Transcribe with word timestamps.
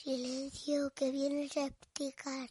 Silencio, 0.00 0.92
que 0.94 1.10
viene 1.10 1.42
el 1.42 1.50
Repticard. 1.50 2.50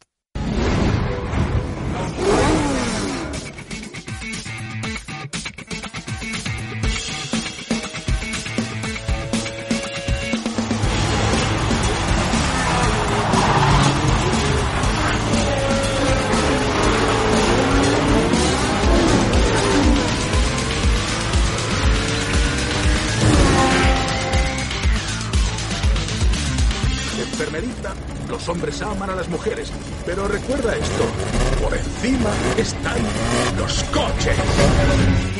Los 28.28 28.48
hombres 28.48 28.80
aman 28.82 29.10
a 29.10 29.16
las 29.16 29.26
mujeres, 29.28 29.72
pero 30.06 30.28
recuerda 30.28 30.76
esto, 30.76 31.04
por 31.60 31.76
encima 31.76 32.30
están 32.56 32.98
los 33.58 33.82
coches. 33.84 34.36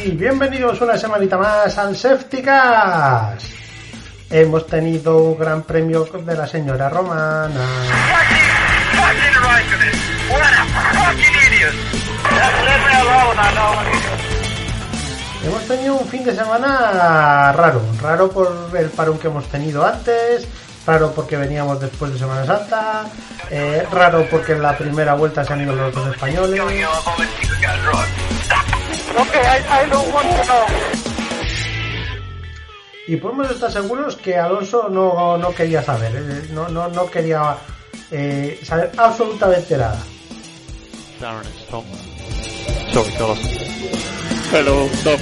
Y 0.04 0.10
bienvenidos 0.10 0.80
una 0.80 0.98
semanita 0.98 1.38
más 1.38 1.78
al 1.78 1.96
Sefticas. 1.96 3.44
Hemos 4.30 4.66
tenido 4.66 5.16
un 5.18 5.38
gran 5.38 5.62
premio 5.62 6.04
de 6.06 6.34
la 6.34 6.48
señora 6.48 6.88
Romana. 6.88 7.64
Hemos 15.44 15.62
tenido 15.68 15.94
un 15.94 16.08
fin 16.08 16.24
de 16.24 16.34
semana 16.34 17.52
raro, 17.52 17.80
raro 18.02 18.28
por 18.28 18.76
el 18.76 18.90
parón 18.90 19.20
que 19.20 19.28
hemos 19.28 19.46
tenido 19.46 19.86
antes, 19.86 20.48
raro 20.88 21.12
porque 21.12 21.36
veníamos 21.36 21.78
después 21.78 22.14
de 22.14 22.18
Semana 22.18 22.46
Santa, 22.46 23.04
eh, 23.50 23.86
raro 23.92 24.26
porque 24.30 24.52
en 24.52 24.62
la 24.62 24.74
primera 24.74 25.12
vuelta 25.12 25.44
se 25.44 25.52
han 25.52 25.60
ido 25.60 25.74
los 25.74 25.94
dos 25.94 26.08
españoles. 26.08 26.62
Y 33.06 33.16
podemos 33.16 33.50
estar 33.50 33.70
seguros 33.70 34.16
que 34.16 34.38
Alonso 34.38 34.88
no, 34.88 35.36
no 35.36 35.54
quería 35.54 35.82
saber, 35.82 36.10
eh, 36.16 36.48
no, 36.52 36.70
no, 36.70 36.88
no 36.88 37.10
quería 37.10 37.58
eh, 38.10 38.58
saber 38.64 38.90
absolutamente 38.96 39.76
nada. 39.76 40.02
Darren, 41.20 41.52
Tom. 41.70 41.84
Sorry, 42.94 43.12
Carlos. 43.12 43.38
Hello, 44.50 44.88
Tom. 45.04 45.20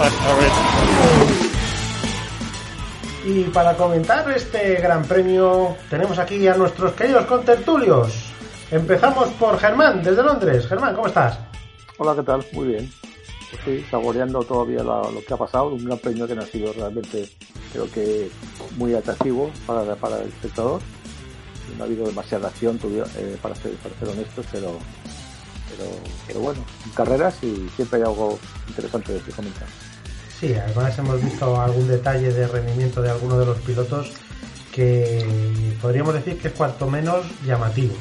I'm 0.00 0.12
Aaron. 0.26 1.47
Y 3.24 3.44
para 3.44 3.76
comentar 3.76 4.30
este 4.30 4.76
gran 4.76 5.04
premio 5.04 5.76
tenemos 5.90 6.18
aquí 6.18 6.46
a 6.46 6.54
nuestros 6.54 6.92
queridos 6.92 7.26
contertulios. 7.26 8.32
Empezamos 8.70 9.28
por 9.30 9.58
Germán, 9.58 10.02
desde 10.02 10.22
Londres. 10.22 10.66
Germán, 10.66 10.94
¿cómo 10.94 11.08
estás? 11.08 11.38
Hola, 11.98 12.14
¿qué 12.14 12.22
tal? 12.22 12.46
Muy 12.52 12.68
bien. 12.68 12.90
Pues 13.50 13.62
sí, 13.64 13.86
saboreando 13.90 14.42
todavía 14.44 14.82
lo 14.82 15.22
que 15.26 15.34
ha 15.34 15.36
pasado, 15.36 15.68
un 15.68 15.84
gran 15.84 15.98
premio 15.98 16.26
que 16.26 16.34
no 16.34 16.42
ha 16.42 16.46
sido 16.46 16.72
realmente, 16.72 17.28
creo 17.72 17.90
que, 17.90 18.30
muy 18.76 18.94
atractivo 18.94 19.50
para, 19.66 19.96
para 19.96 20.20
el 20.20 20.28
espectador. 20.28 20.80
No 21.76 21.84
ha 21.84 21.86
habido 21.86 22.06
demasiada 22.06 22.48
acción, 22.48 22.78
eh, 22.84 23.36
para, 23.42 23.54
ser, 23.56 23.72
para 23.76 23.94
ser 23.96 24.08
honestos, 24.08 24.46
pero, 24.52 24.78
pero, 25.70 25.90
pero 26.26 26.40
bueno, 26.40 26.60
carreras 26.94 27.42
y 27.42 27.68
siempre 27.74 27.98
hay 27.98 28.04
algo 28.04 28.38
interesante 28.68 29.12
de 29.12 29.20
que 29.20 29.32
comentar. 29.32 29.66
Sí, 30.40 30.54
además 30.54 30.96
hemos 30.98 31.22
visto 31.22 31.60
algún 31.60 31.88
detalle 31.88 32.32
de 32.32 32.46
rendimiento 32.46 33.02
de 33.02 33.10
alguno 33.10 33.38
de 33.38 33.46
los 33.46 33.58
pilotos 33.58 34.12
que 34.72 35.74
podríamos 35.82 36.14
decir 36.14 36.38
que 36.38 36.48
es 36.48 36.54
cuanto 36.54 36.88
menos 36.88 37.26
llamativo. 37.44 37.94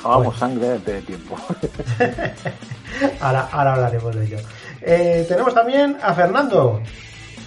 Hagamos 0.00 0.24
Bueno. 0.24 0.38
sangre 0.38 0.72
antes 0.72 0.94
de 0.94 1.02
tiempo. 1.02 1.36
Ahora, 3.20 3.48
ahora 3.52 3.74
hablaremos 3.74 4.16
de 4.16 4.24
ello. 4.24 4.38
Eh, 4.82 5.24
tenemos 5.28 5.54
también 5.54 5.96
a 6.02 6.12
Fernando, 6.12 6.82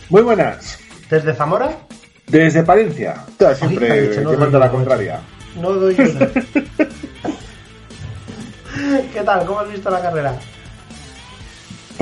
Muy 0.10 0.22
buenas. 0.22 0.80
desde 1.10 1.34
Zamora. 1.34 1.70
Desde 2.28 2.64
Palencia. 2.64 3.26
Toda 3.38 3.54
siempre 3.54 3.86
Oye, 3.92 3.96
Palencia, 4.00 4.22
no 4.22 4.32
llevando 4.32 4.60
la 4.60 4.72
contraria. 4.72 5.20
No 5.60 5.74
doy 5.74 5.96
una. 6.00 6.30
¿Qué 9.14 9.22
tal? 9.26 9.46
¿Cómo 9.46 9.60
has 9.60 9.70
visto 9.70 9.90
la 9.90 10.02
carrera? 10.02 10.34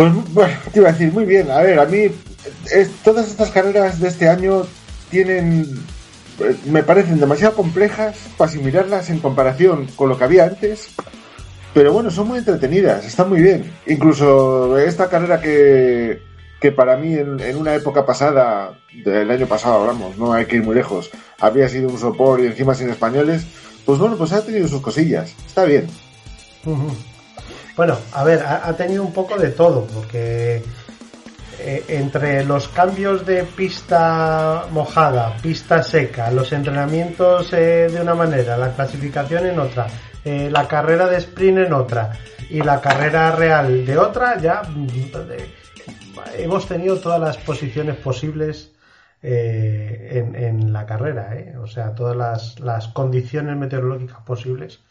Pues 0.01 0.33
bueno, 0.33 0.53
te 0.73 0.79
iba 0.79 0.89
a 0.89 0.93
decir, 0.93 1.13
muy 1.13 1.25
bien. 1.25 1.51
A 1.51 1.61
ver, 1.61 1.79
a 1.79 1.85
mí 1.85 2.07
todas 3.03 3.27
estas 3.27 3.51
carreras 3.51 3.99
de 3.99 4.07
este 4.07 4.27
año 4.27 4.63
tienen, 5.11 5.67
eh, 6.39 6.55
me 6.65 6.81
parecen 6.81 7.19
demasiado 7.19 7.55
complejas 7.55 8.17
para 8.35 8.49
asimilarlas 8.49 9.11
en 9.11 9.19
comparación 9.19 9.85
con 9.95 10.09
lo 10.09 10.17
que 10.17 10.23
había 10.23 10.45
antes. 10.45 10.89
Pero 11.75 11.93
bueno, 11.93 12.09
son 12.09 12.29
muy 12.29 12.39
entretenidas, 12.39 13.05
están 13.05 13.29
muy 13.29 13.43
bien. 13.43 13.71
Incluso 13.85 14.75
esta 14.79 15.07
carrera 15.07 15.39
que, 15.39 16.19
que 16.59 16.71
para 16.71 16.97
mí 16.97 17.13
en, 17.13 17.55
una 17.55 17.75
época 17.75 18.03
pasada, 18.03 18.79
del 19.05 19.29
año 19.29 19.45
pasado 19.45 19.81
hablamos, 19.81 20.17
no 20.17 20.33
hay 20.33 20.45
que 20.45 20.55
ir 20.55 20.63
muy 20.63 20.73
lejos, 20.73 21.11
había 21.39 21.69
sido 21.69 21.89
un 21.89 21.99
sopor 21.99 22.39
y 22.39 22.47
encima 22.47 22.73
sin 22.73 22.89
españoles, 22.89 23.45
pues 23.85 23.99
bueno, 23.99 24.17
pues 24.17 24.33
ha 24.33 24.43
tenido 24.43 24.67
sus 24.67 24.81
cosillas. 24.81 25.35
Está 25.45 25.63
bien. 25.65 25.85
Bueno, 27.75 27.97
a 28.13 28.23
ver, 28.23 28.43
ha, 28.45 28.73
tenido 28.73 29.03
un 29.03 29.13
poco 29.13 29.37
de 29.37 29.49
todo, 29.49 29.87
porque 29.87 30.61
eh, 31.59 31.85
entre 31.87 32.43
los 32.43 32.67
cambios 32.67 33.25
de 33.25 33.43
pista 33.43 34.65
mojada, 34.71 35.35
pista 35.41 35.81
seca, 35.81 36.31
los 36.31 36.51
entrenamientos 36.51 37.53
eh, 37.53 37.87
de 37.89 38.01
una 38.01 38.13
manera, 38.13 38.57
la 38.57 38.73
clasificación 38.73 39.45
en 39.45 39.59
otra, 39.59 39.87
eh, 40.25 40.49
la 40.51 40.67
carrera 40.67 41.07
de 41.07 41.17
sprint 41.17 41.59
en 41.59 41.73
otra 41.73 42.11
y 42.49 42.61
la 42.61 42.81
carrera 42.81 43.31
real 43.31 43.85
de 43.85 43.97
otra, 43.97 44.37
ya 44.37 44.61
mm, 44.63 44.87
hemos 46.37 46.67
tenido 46.67 46.99
todas 46.99 47.21
las 47.21 47.37
posiciones 47.37 47.95
posibles 47.97 48.71
eh, 49.23 50.27
en, 50.33 50.73
la 50.73 50.85
carrera, 50.85 51.35
¿eh? 51.35 51.55
o 51.57 51.67
sea, 51.67 51.95
todas 51.95 52.59
las 52.59 52.87
condiciones 52.89 53.55
meteorológicas 53.55 54.21
posibles 54.23 54.81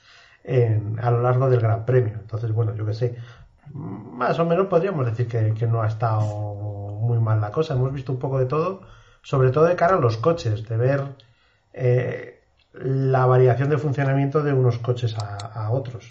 en- 0.51 0.99
a 1.01 1.11
lo 1.11 1.23
largo 1.23 1.49
del 1.49 1.61
Gran 1.61 1.85
Premio. 1.85 2.15
Entonces, 2.15 2.53
bueno, 2.53 2.75
yo 2.75 2.85
que 2.85 2.95
sé, 2.95 3.17
más 3.73 4.39
o 4.39 4.45
menos 4.45 4.67
podríamos 4.67 5.07
decir 5.07 5.29
que, 5.29 5.67
no 5.67 5.83
ha 5.83 5.87
estado 5.87 6.21
muy 7.01 7.19
mal 7.21 7.41
la 7.41 7.53
cosa. 7.53 7.75
Hemos 7.75 7.93
visto 7.93 8.13
un 8.13 8.19
poco 8.19 8.39
de 8.39 8.47
todo, 8.47 8.81
sobre 9.23 9.51
todo 9.51 9.65
de 9.65 9.77
cara 9.77 9.97
a 9.97 10.01
los 10.01 10.17
coches, 10.17 10.69
de 10.69 10.77
ver 10.77 11.03
eh, 11.73 12.41
la 12.73 13.27
variación 13.27 13.71
de 13.71 13.79
funcionamiento 13.79 14.43
de 14.43 14.53
unos 14.53 14.79
coches 14.79 15.17
a, 15.19 15.37
a 15.37 15.71
otros. 15.71 16.09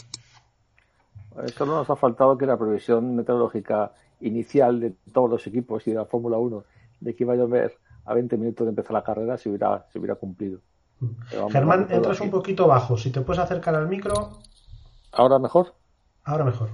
Solo 1.56 1.76
nos 1.76 1.90
ha 1.90 1.96
faltado 1.96 2.38
que 2.38 2.46
la 2.46 2.58
previsión 2.58 3.16
meteorológica 3.16 3.92
inicial 4.22 4.80
de 4.80 4.94
todos 5.14 5.30
los 5.30 5.48
equipos 5.48 5.86
y 5.88 5.92
de 5.92 5.98
la 5.98 6.06
Fórmula 6.06 6.38
1 6.38 6.64
de 7.00 7.16
que 7.16 7.24
iba 7.24 7.34
a 7.34 7.38
llover 7.38 7.78
a 8.06 8.14
20 8.14 8.38
minutos 8.38 8.66
de 8.66 8.70
empezar 8.70 8.94
la 8.94 9.04
carrera 9.04 9.38
se 9.38 9.50
hubiera 9.50 10.16
cumplido. 10.16 10.60
Germán, 11.52 11.88
entras 11.90 12.20
un 12.22 12.30
poquito 12.30 12.68
bajo. 12.68 12.98
Si 12.98 13.12
te 13.12 13.22
puedes 13.22 13.42
acercar 13.42 13.76
al 13.76 13.88
micro, 13.88 14.40
¿Ahora 15.12 15.40
mejor? 15.40 15.74
ahora 16.24 16.44
mejor. 16.44 16.70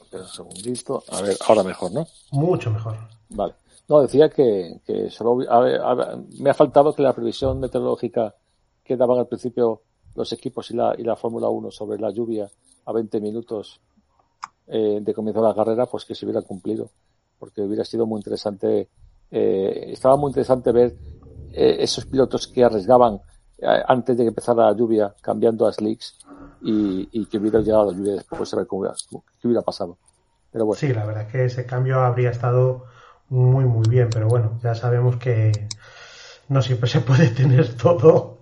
Espera 0.00 0.22
un 0.24 0.28
segundito. 0.28 1.02
A 1.10 1.22
ver, 1.22 1.36
ahora 1.46 1.62
mejor, 1.62 1.92
¿no? 1.92 2.06
Mucho 2.32 2.70
mejor. 2.70 2.96
Vale. 3.30 3.54
No, 3.88 4.00
decía 4.00 4.28
que, 4.28 4.80
que 4.86 5.10
solo 5.10 5.44
a 5.50 5.60
ver, 5.60 5.80
a 5.80 5.94
ver, 5.94 6.18
me 6.40 6.50
ha 6.50 6.54
faltado 6.54 6.94
que 6.94 7.02
la 7.02 7.12
previsión 7.12 7.60
meteorológica 7.60 8.34
que 8.82 8.96
daban 8.96 9.18
al 9.18 9.26
principio 9.26 9.82
los 10.14 10.32
equipos 10.32 10.70
y 10.70 10.74
la, 10.74 10.94
y 10.96 11.02
la 11.02 11.16
Fórmula 11.16 11.48
1 11.48 11.70
sobre 11.70 11.98
la 11.98 12.10
lluvia 12.10 12.48
a 12.84 12.92
20 12.92 13.20
minutos 13.20 13.80
eh, 14.66 15.00
de 15.02 15.14
comienzo 15.14 15.40
de 15.42 15.48
la 15.48 15.54
carrera, 15.54 15.86
pues 15.86 16.04
que 16.04 16.14
se 16.14 16.24
hubiera 16.24 16.42
cumplido. 16.42 16.90
Porque 17.38 17.62
hubiera 17.62 17.84
sido 17.84 18.06
muy 18.06 18.18
interesante, 18.18 18.88
eh, 19.30 19.84
estaba 19.88 20.16
muy 20.16 20.30
interesante 20.30 20.72
ver 20.72 20.96
eh, 21.52 21.76
esos 21.80 22.06
pilotos 22.06 22.46
que 22.46 22.64
arriesgaban 22.64 23.20
eh, 23.58 23.66
antes 23.86 24.16
de 24.16 24.24
que 24.24 24.28
empezara 24.28 24.66
la 24.66 24.76
lluvia 24.76 25.14
cambiando 25.20 25.66
a 25.66 25.72
slicks 25.72 26.18
y, 26.62 27.26
que 27.26 27.38
hubiera 27.38 27.60
llegado 27.60 27.90
la 27.90 27.96
lluvia 27.96 28.14
después 28.14 28.52
a 28.52 28.56
ver 28.56 28.66
cómo 28.66 28.82
hubiera, 28.82 28.96
qué 29.40 29.46
hubiera 29.46 29.62
pasado. 29.62 29.98
Pero 30.50 30.66
bueno. 30.66 30.78
Sí, 30.78 30.92
la 30.92 31.04
verdad 31.04 31.24
es 31.24 31.32
que 31.32 31.44
ese 31.44 31.66
cambio 31.66 32.00
habría 32.00 32.30
estado 32.30 32.84
muy, 33.28 33.64
muy 33.64 33.88
bien, 33.88 34.08
pero 34.12 34.28
bueno, 34.28 34.58
ya 34.62 34.74
sabemos 34.74 35.16
que 35.16 35.52
no 36.48 36.60
siempre 36.60 36.88
se 36.88 37.00
puede 37.00 37.28
tener 37.30 37.74
todo 37.74 38.38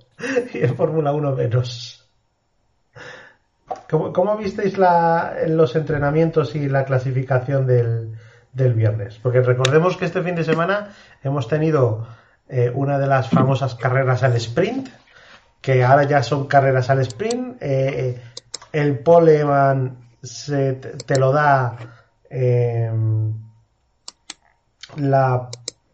y 0.53 0.59
en 0.59 0.77
Fórmula 0.77 1.13
1 1.13 1.33
menos. 1.37 2.09
¿Cómo, 3.89 4.13
cómo 4.13 4.37
visteis 4.37 4.79
la, 4.79 5.35
los 5.47 5.77
entrenamientos 5.77 6.55
y 6.55 6.69
la 6.69 6.85
clasificación 6.85 7.67
del, 7.67 8.17
del 8.53 8.75
viernes? 8.75 9.19
Porque 9.23 9.43
recordemos 9.43 9.97
que 9.97 10.07
este 10.07 10.23
fin 10.23 10.35
de 10.35 10.45
semana 10.45 10.91
hemos 11.23 11.47
tenido 11.47 12.07
eh, 12.51 12.71
una 12.75 12.99
de 12.99 13.07
las 13.07 13.31
famosas 13.31 13.75
carreras 13.75 14.23
al 14.23 14.37
sprint, 14.37 14.89
que 15.61 15.85
ahora 15.85 16.05
ya 16.05 16.23
son 16.23 16.47
carreras 16.47 16.91
al 16.91 17.01
sprint. 17.01 17.57
eh, 17.61 18.21
el 18.73 18.99
poleman 19.01 19.97
te, 21.07 21.19
lo 21.19 21.33
da 21.33 21.77
eh, 22.29 22.91
la 24.97 25.49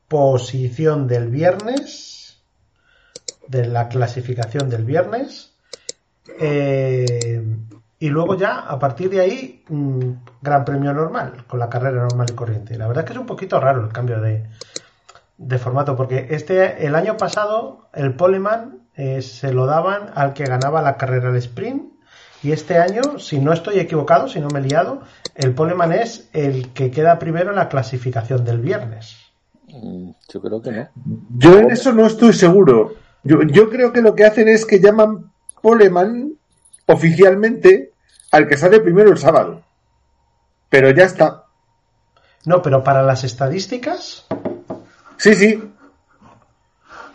posición 0.09 1.07
del 1.07 1.29
viernes 1.29 2.43
de 3.49 3.67
la 3.67 3.89
clasificación 3.89 4.69
del 4.69 4.85
viernes. 4.85 5.55
Eh, 6.41 7.45
y 7.99 8.09
luego 8.09 8.37
ya, 8.37 8.61
a 8.61 8.79
partir 8.79 9.09
de 9.09 9.21
ahí, 9.21 9.65
un 9.71 10.23
gran 10.43 10.65
premio 10.65 10.93
normal, 10.93 11.45
con 11.47 11.59
la 11.59 11.71
carrera 11.71 12.03
normal 12.03 12.27
y 12.31 12.35
corriente. 12.35 12.77
La 12.77 12.89
verdad 12.89 13.05
es 13.05 13.07
que 13.09 13.13
es 13.15 13.21
un 13.21 13.27
poquito 13.27 13.59
raro 13.59 13.85
el 13.85 13.93
cambio 13.93 14.21
de, 14.21 14.45
de 15.39 15.59
formato, 15.59 15.97
porque 15.97 16.29
este, 16.31 16.87
el 16.87 16.95
año 16.95 17.17
pasado, 17.17 17.89
el 17.93 18.15
Poleman 18.15 18.89
eh, 18.95 19.21
se 19.23 19.53
lo 19.53 19.67
daban 19.67 20.11
al 20.15 20.33
que 20.33 20.45
ganaba 20.45 20.83
la 20.83 20.97
carrera 20.97 21.29
al 21.29 21.37
sprint. 21.37 21.93
Y 22.43 22.53
este 22.53 22.79
año, 22.79 23.19
si 23.19 23.39
no 23.39 23.53
estoy 23.53 23.79
equivocado, 23.79 24.29
si 24.29 24.41
no 24.41 24.49
me 24.49 24.61
he 24.61 24.63
liado, 24.63 25.03
el 25.35 25.55
Poleman 25.55 25.93
es 25.93 26.29
el 26.33 26.73
que 26.73 26.91
queda 26.91 27.19
primero 27.19 27.51
en 27.51 27.57
la 27.57 27.69
clasificación 27.69 28.45
del 28.45 28.61
viernes. 28.61 29.17
Mm, 29.69 30.11
Yo 30.33 30.41
creo 30.41 30.63
que 30.63 30.71
no. 30.71 30.89
Yo 31.37 31.59
en 31.59 31.71
eso 31.71 31.93
no 31.93 32.07
estoy 32.07 32.33
seguro. 32.33 32.95
Yo, 33.25 33.43
yo 33.43 33.69
creo 33.69 33.93
que 33.93 34.03
lo 34.03 34.15
que 34.15 34.25
hacen 34.25 34.49
es 34.49 34.65
que 34.65 34.81
llaman 34.81 35.33
Poleman 35.61 36.35
oficialmente 36.87 37.93
al 38.31 38.47
que 38.47 38.57
sale 38.57 38.81
primero 38.81 39.11
el 39.11 39.19
sábado. 39.19 39.63
Pero 40.69 40.91
ya 40.91 41.05
está. 41.05 41.45
No, 42.45 42.63
pero 42.63 42.85
para 42.85 43.03
las 43.03 43.25
estadísticas, 43.25 44.27
Sí, 45.19 45.35
sí. 45.35 45.73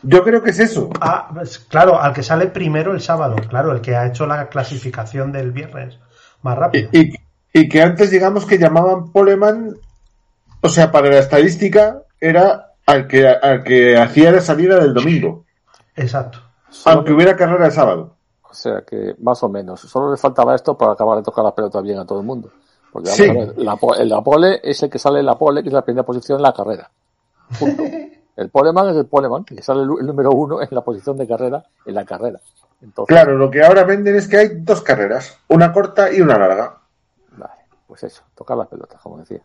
Yo 0.04 0.24
creo 0.24 0.42
que 0.42 0.50
es 0.50 0.60
eso. 0.60 0.90
ah, 1.00 1.30
pues, 1.34 1.60
claro, 1.60 2.00
al 2.02 2.14
que 2.14 2.24
sale 2.24 2.48
primero 2.48 2.94
el 2.94 3.02
sábado, 3.02 3.36
claro, 3.50 3.72
el 3.72 3.82
que 3.82 3.96
ha 3.96 4.08
hecho 4.08 4.26
la 4.26 4.50
clasificación 4.50 5.32
del 5.32 5.52
viernes 5.52 5.98
más 6.42 6.58
rápido. 6.58 6.90
y- 6.92 7.14
y 7.54 7.68
que 7.70 7.82
antes 7.82 8.10
digamos 8.10 8.46
que 8.46 8.58
llamaban 8.58 9.12
Poleman, 9.12 9.76
o 10.62 10.70
sea, 10.70 10.92
para 10.92 11.10
la 11.10 11.20
estadística 11.20 12.02
era 12.20 12.72
al 12.86 13.08
que, 13.08 13.28
al 13.28 13.62
que 13.64 13.98
hacía 13.98 14.32
la 14.32 14.42
salida 14.42 14.78
del 14.80 14.94
domingo, 14.94 15.44
Exacto. 15.96 16.40
aunque 16.86 17.12
hubiera 17.12 17.36
carrera 17.36 17.66
el 17.68 17.72
sábado. 17.72 18.16
O 18.50 18.54
sea 18.54 18.82
que 18.88 19.16
más 19.20 19.42
o 19.44 19.50
menos. 19.50 19.80
Solo 19.82 20.12
le 20.12 20.18
faltaba 20.18 20.56
esto 20.56 20.78
para 20.78 20.94
acabar 20.94 21.18
de 21.18 21.24
tocar 21.24 21.44
la 21.46 21.54
pelota 21.56 21.80
bien 21.82 22.00
a 22.00 22.06
todo 22.06 22.20
el 22.22 22.26
mundo. 22.26 22.50
Porque 22.92 23.10
vamos 23.10 23.18
Sí. 23.18 23.30
a 23.30 23.34
ver, 23.34 23.54
la, 23.58 23.78
el 24.00 24.10
la 24.10 24.22
pole 24.22 24.60
es 24.64 24.82
el 24.84 24.90
que 24.90 25.00
sale 25.00 25.20
en 25.20 25.26
la 25.26 25.38
pole, 25.38 25.62
que 25.62 25.70
es 25.70 25.74
la 25.74 25.84
primera 25.86 26.06
posición 26.06 26.38
en 26.40 26.44
la 26.44 26.52
carrera. 26.54 26.90
Punto. 27.60 27.84
El 28.38 28.50
poleman 28.50 28.90
es 28.90 28.96
el 28.96 29.06
poleman, 29.08 29.44
que 29.44 29.62
sale 29.62 29.82
el, 29.82 29.88
número 29.88 30.32
uno 30.32 30.62
en 30.62 30.68
la 30.72 30.82
posición 30.82 31.18
de 31.18 31.28
carrera 31.28 31.64
en 31.86 31.94
la 31.94 32.06
carrera. 32.06 32.40
Entonces, 32.82 33.14
Claro, 33.14 33.38
lo 33.38 33.52
que 33.52 33.62
ahora 33.62 33.84
venden 33.84 34.16
es 34.16 34.28
que 34.28 34.38
hay 34.38 34.50
dos 34.62 34.82
carreras, 34.82 35.38
una 35.50 35.72
corta 35.72 36.12
y 36.12 36.22
una 36.22 36.38
larga. 36.40 36.78
vale, 37.38 37.54
pues 37.86 38.04
eso, 38.04 38.24
tocar 38.34 38.58
las 38.58 38.68
pelotas, 38.70 39.00
como 39.02 39.18
decía. 39.18 39.42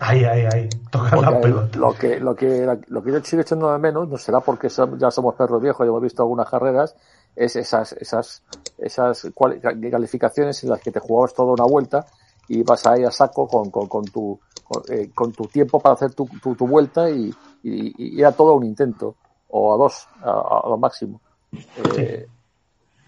Ahí, 0.00 0.24
ahí, 0.24 0.46
ahí. 0.52 0.68
Tocar 0.90 1.16
la 1.20 1.30
Porque 1.30 1.40
pelota. 1.42 1.78
lo 1.78 1.94
que 1.94 2.20
lo 2.20 2.34
que 2.34 2.78
lo 2.88 3.02
que 3.04 3.12
yo 3.12 3.20
sigo 3.22 3.42
echando 3.42 3.72
de 3.72 3.78
menos 3.78 4.08
no 4.08 4.18
será 4.18 4.40
porque 4.40 4.68
ya 4.68 5.10
somos 5.12 5.36
perros 5.36 5.62
viejos 5.62 5.86
y 5.86 5.88
hemos 5.88 6.02
visto 6.02 6.22
algunas 6.22 6.50
carreras 6.50 6.96
es 7.36 7.54
esas 7.54 7.92
esas 7.92 8.42
esas 8.78 9.28
calificaciones 9.90 10.62
en 10.64 10.70
las 10.70 10.80
que 10.80 10.90
te 10.90 10.98
jugabas 11.00 11.32
toda 11.34 11.52
una 11.52 11.64
vuelta 11.64 12.04
y 12.48 12.62
vas 12.64 12.84
ahí 12.86 13.04
a 13.04 13.10
saco 13.12 13.46
con, 13.46 13.70
con, 13.70 13.86
con 13.86 14.04
tu 14.06 14.38
eh, 14.88 15.10
con 15.14 15.32
tu 15.32 15.44
tiempo 15.46 15.80
para 15.80 15.94
hacer 15.94 16.14
tu, 16.14 16.26
tu, 16.42 16.54
tu 16.54 16.66
vuelta 16.66 17.10
y, 17.10 17.32
y, 17.62 18.16
y 18.16 18.20
era 18.20 18.32
todo 18.32 18.54
un 18.54 18.64
intento 18.64 19.14
o 19.48 19.74
a 19.74 19.76
dos 19.76 20.08
a, 20.22 20.68
lo 20.68 20.78
máximo 20.78 21.20
Eh, 21.96 22.26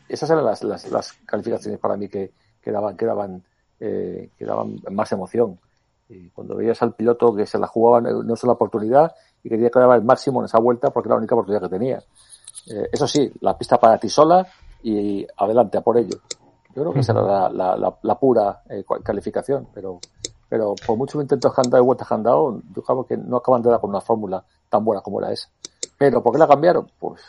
esas 0.09 0.31
eran 0.31 0.45
las, 0.45 0.63
las, 0.63 0.89
las 0.91 1.13
calificaciones 1.27 1.81
para 1.81 1.97
mí 1.97 2.09
que, 2.09 2.33
que 2.63 2.71
daban 2.71 2.97
que 2.97 3.05
daban 3.05 3.43
eh, 3.81 4.31
que 4.39 4.45
daban 4.45 4.81
más 4.93 5.11
emoción 5.11 5.59
y 6.09 6.31
cuando 6.31 6.55
veías 6.55 6.81
al 6.83 6.95
piloto 6.95 7.35
que 7.35 7.45
se 7.47 7.59
la 7.59 7.67
jugaba 7.67 8.01
no 8.01 8.37
solo 8.37 8.53
la 8.53 8.55
oportunidad 8.55 9.13
y 9.43 9.49
quería 9.49 9.71
que 9.71 9.81
daba 9.81 9.97
el 9.97 10.05
máximo 10.05 10.41
en 10.41 10.45
esa 10.45 10.61
vuelta 10.61 10.91
porque 10.91 11.09
era 11.09 11.17
la 11.17 11.19
única 11.19 11.35
oportunidad 11.35 11.63
que 11.63 11.69
tenía. 11.77 11.99
Eh, 12.69 12.89
eso 12.93 13.07
sí, 13.07 13.31
la 13.41 13.57
pista 13.59 13.79
para 13.79 13.99
ti 13.99 14.09
sola 14.09 14.47
y 14.83 15.27
adelante 15.37 15.79
a 15.79 15.81
por 15.81 15.97
ello. 15.99 16.19
Yo 16.75 16.83
creo 16.83 16.93
que 16.93 17.01
esa 17.01 17.13
era 17.13 17.23
la, 17.23 17.49
la, 17.49 17.77
la, 17.77 17.99
la 18.03 18.19
pura 18.19 18.63
eh, 18.69 18.85
calificación, 19.03 19.69
pero 19.75 19.99
pero 20.49 20.75
por 20.75 20.97
muchos 20.97 21.21
intentos 21.23 21.55
que 21.55 21.61
han 21.61 21.71
dado 21.71 21.83
y 21.83 21.87
vueltas 21.87 22.09
que 22.09 22.15
han 22.15 22.23
dado, 22.23 22.61
yo 22.75 22.83
creo 22.83 23.07
que 23.07 23.17
no 23.17 23.37
acaban 23.39 23.63
de 23.63 23.71
dar 23.71 23.81
con 23.81 23.91
una 23.91 24.01
fórmula 24.01 24.45
tan 24.69 24.85
buena 24.85 25.03
como 25.03 25.21
era 25.21 25.33
esa. 25.33 25.49
Pero 25.99 26.23
¿por 26.23 26.33
qué 26.33 26.39
la 26.39 26.47
cambiaron? 26.49 26.91
Pues 26.99 27.21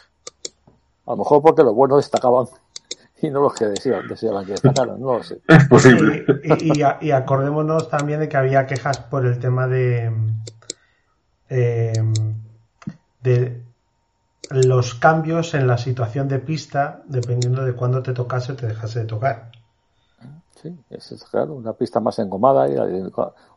a 1.05 1.11
lo 1.11 1.17
mejor 1.17 1.41
porque 1.41 1.63
los 1.63 1.73
buenos 1.73 1.97
destacaban 1.99 2.47
y 3.21 3.29
no 3.29 3.41
los 3.41 3.53
que 3.53 3.65
deseaban, 3.65 4.07
deseaban 4.07 4.45
que 4.45 4.51
destacaran, 4.51 4.99
no 4.99 5.17
lo 5.17 5.23
sé. 5.23 5.39
Es 5.47 5.67
posible. 5.67 6.25
Y, 6.43 6.53
y- 6.53 6.77
y 6.77 6.81
a- 6.83 6.97
y 7.01 7.11
acordémonos 7.11 7.89
también 7.89 8.19
de 8.19 8.29
que 8.29 8.37
había 8.37 8.65
quejas 8.67 8.99
por 8.99 9.25
el 9.25 9.39
tema 9.39 9.67
de, 9.67 10.11
eh, 11.49 11.93
de 13.23 13.61
los 14.49 14.95
cambios 14.95 15.53
en 15.53 15.67
la 15.67 15.77
situación 15.77 16.27
de 16.27 16.39
pista 16.39 17.01
dependiendo 17.07 17.65
de 17.65 17.73
cuándo 17.73 18.01
te 18.03 18.13
tocase 18.13 18.53
o 18.53 18.55
te 18.55 18.67
dejase 18.67 18.99
de 18.99 19.05
tocar. 19.05 19.51
Sí, 20.61 20.75
eso 20.89 21.13
es 21.15 21.23
claro, 21.25 21.53
una 21.53 21.73
pista 21.73 21.99
más 21.99 22.17
engomada 22.19 22.67
y, 22.67 22.73
eh, 22.73 23.11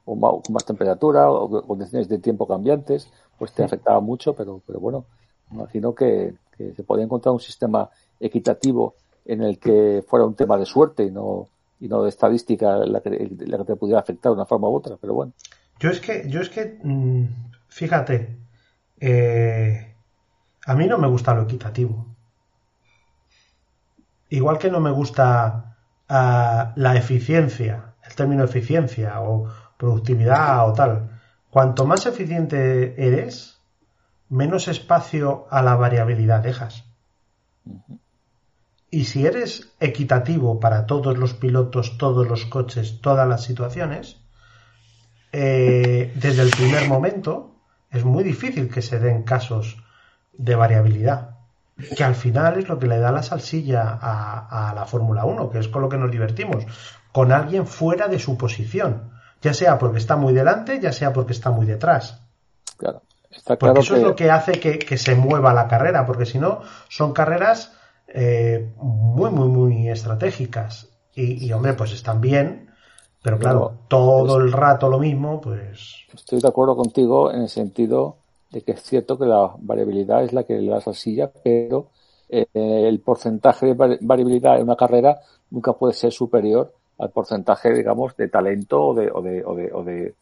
o 0.05 0.17
ma- 0.17 0.31
con 0.31 0.53
más 0.53 0.65
temperatura 0.67 1.31
o 1.31 1.49
con 1.49 1.63
condiciones 1.67 2.09
de 2.09 2.19
tiempo 2.19 2.47
cambiantes, 2.47 3.11
pues 3.39 3.53
te 3.55 3.63
afectaba 3.65 4.01
mucho, 4.01 4.35
pero, 4.35 4.63
pero 4.67 4.81
bueno, 4.81 5.07
imagino 5.51 5.95
que, 5.95 6.35
que 6.57 6.75
se 6.75 6.85
podía 6.85 7.05
encontrar 7.05 7.33
un 7.33 7.41
sistema 7.41 7.89
equitativo 8.19 8.95
en 9.25 9.43
el 9.43 9.59
que 9.59 10.05
fuera 10.07 10.27
un 10.27 10.35
tema 10.35 10.59
de 10.59 10.67
suerte 10.67 11.05
y 11.05 11.11
no 11.11 11.49
y 11.83 11.89
no 11.89 12.03
de 12.03 12.11
estadística 12.11 12.77
la 12.77 13.01
que, 13.01 13.11
la 13.47 13.57
que 13.57 13.65
te 13.65 13.77
pudiera 13.77 14.01
afectar 14.01 14.31
de 14.31 14.35
una 14.37 14.45
forma 14.45 14.69
u 14.69 14.75
otra, 14.77 14.99
pero 15.01 15.15
bueno. 15.15 15.33
Yo 15.81 15.91
es 15.91 16.01
que, 16.01 16.29
yo 16.29 16.41
es 16.41 16.49
que, 16.49 16.79
mm, 16.83 17.25
fíjate, 17.69 18.37
eh, 19.01 19.95
a 20.67 20.75
mí 20.77 20.87
no 20.87 20.99
me 20.99 21.09
gusta 21.09 21.35
lo 21.35 21.43
equitativo. 21.43 22.07
Igual 24.31 24.59
que 24.59 24.71
no 24.71 24.81
me 24.81 24.91
gusta 24.93 25.70
la 26.11 26.97
eficiencia, 26.97 27.95
el 28.05 28.15
término 28.15 28.45
eficiencia 28.45 29.21
o 29.21 29.49
productividad 29.77 30.69
o 30.69 30.73
tal. 30.73 31.21
Cuanto 31.51 31.87
más 31.87 32.07
eficiente 32.07 32.95
eres, 32.99 33.61
menos 34.29 34.69
espacio 34.69 35.47
a 35.51 35.63
la 35.63 35.77
variabilidad 35.77 36.43
dejas. 36.43 36.85
Y 38.91 39.05
si 39.05 39.25
eres 39.25 39.73
equitativo 39.79 40.59
para 40.59 40.87
todos 40.87 41.17
los 41.17 41.35
pilotos, 41.35 41.97
todos 41.97 42.27
los 42.27 42.45
coches, 42.47 43.01
todas 43.01 43.29
las 43.29 43.45
situaciones, 43.45 44.21
eh, 45.33 46.13
desde 46.17 46.43
el 46.43 46.51
primer 46.51 46.89
momento 46.89 47.55
es 47.91 48.05
muy 48.05 48.25
difícil 48.25 48.69
que 48.69 48.83
se 48.83 48.99
den 48.99 49.23
casos 49.23 49.77
de 50.33 50.57
variabilidad. 50.57 51.40
Que 51.97 52.05
al 52.05 52.15
final 52.15 52.59
es 52.59 52.69
lo 52.69 52.79
que 52.79 52.87
le 52.87 52.99
da 52.99 53.13
la 53.13 53.23
salsilla 53.23 53.99
a, 54.01 54.71
a 54.71 54.75
la 54.75 54.85
Fórmula 54.87 55.25
1, 55.25 55.51
que 55.51 55.59
es 55.59 55.69
con 55.69 55.83
lo 55.83 55.89
que 55.89 55.97
nos 55.99 56.11
divertimos. 56.11 56.65
Con 57.13 57.33
alguien 57.33 57.67
fuera 57.67 58.09
de 58.09 58.19
su 58.19 58.37
posición. 58.37 59.11
Ya 59.43 59.55
sea 59.55 59.79
porque 59.79 59.99
está 59.99 60.17
muy 60.17 60.33
delante, 60.35 60.81
ya 60.81 60.93
sea 60.93 61.13
porque 61.13 61.33
está 61.33 61.51
muy 61.51 61.67
detrás. 61.67 62.23
Claro, 62.77 63.03
está 63.31 63.57
Porque 63.57 63.73
claro 63.73 63.81
eso 63.81 63.97
es 63.97 64.03
lo 64.03 64.15
que 64.15 64.31
hace 64.31 64.53
que, 64.61 64.79
que 64.79 64.99
se 64.99 65.15
mueva 65.15 65.55
la 65.55 65.67
carrera, 65.69 66.05
porque 66.07 66.27
si 66.27 66.39
no, 66.39 66.61
son 66.89 67.13
carreras 67.13 67.73
eh, 68.09 68.73
muy, 68.77 69.31
muy, 69.31 69.49
muy 69.49 69.89
estratégicas. 69.89 70.89
Y, 71.15 71.47
y, 71.47 71.53
hombre, 71.53 71.73
pues 71.75 71.93
están 71.93 72.21
bien, 72.21 72.71
pero 73.23 73.39
claro, 73.39 73.79
todo 73.89 74.37
pues- 74.37 74.45
el 74.45 74.53
rato 74.53 74.89
lo 74.89 74.99
mismo, 74.99 75.41
pues 75.41 75.97
Estoy 76.15 76.41
de 76.41 76.49
acuerdo 76.49 76.77
contigo 76.77 77.33
en 77.33 77.43
el 77.43 77.49
sentido 77.49 78.19
de 78.51 78.63
que 78.63 78.73
es 78.73 78.83
cierto 78.83 79.19
que 79.19 79.27
la 79.27 79.55
variabilidad 79.59 80.25
es 80.25 80.33
la 80.33 80.45
que 80.45 80.55
le 80.59 80.71
da 80.71 80.81
salsilla, 80.81 81.31
pero 81.33 81.91
eh, 82.29 82.47
el 82.55 83.01
porcentaje 83.01 83.67
de 83.67 83.77
vari- 83.77 83.99
variabilidad 84.01 84.57
en 84.59 84.65
una 84.65 84.77
carrera 84.77 85.21
nunca 85.51 85.73
puede 85.75 85.95
ser 85.95 86.13
superior 86.13 86.73
al 86.99 87.11
porcentaje, 87.11 87.73
digamos, 87.73 88.17
de 88.17 88.29
talento 88.29 88.83
o 88.89 88.95
de, 88.95 89.11
o 89.13 89.23
de, 89.23 89.45
o 89.45 89.55
de, 89.55 89.73
o 89.73 89.85
de, 89.85 90.15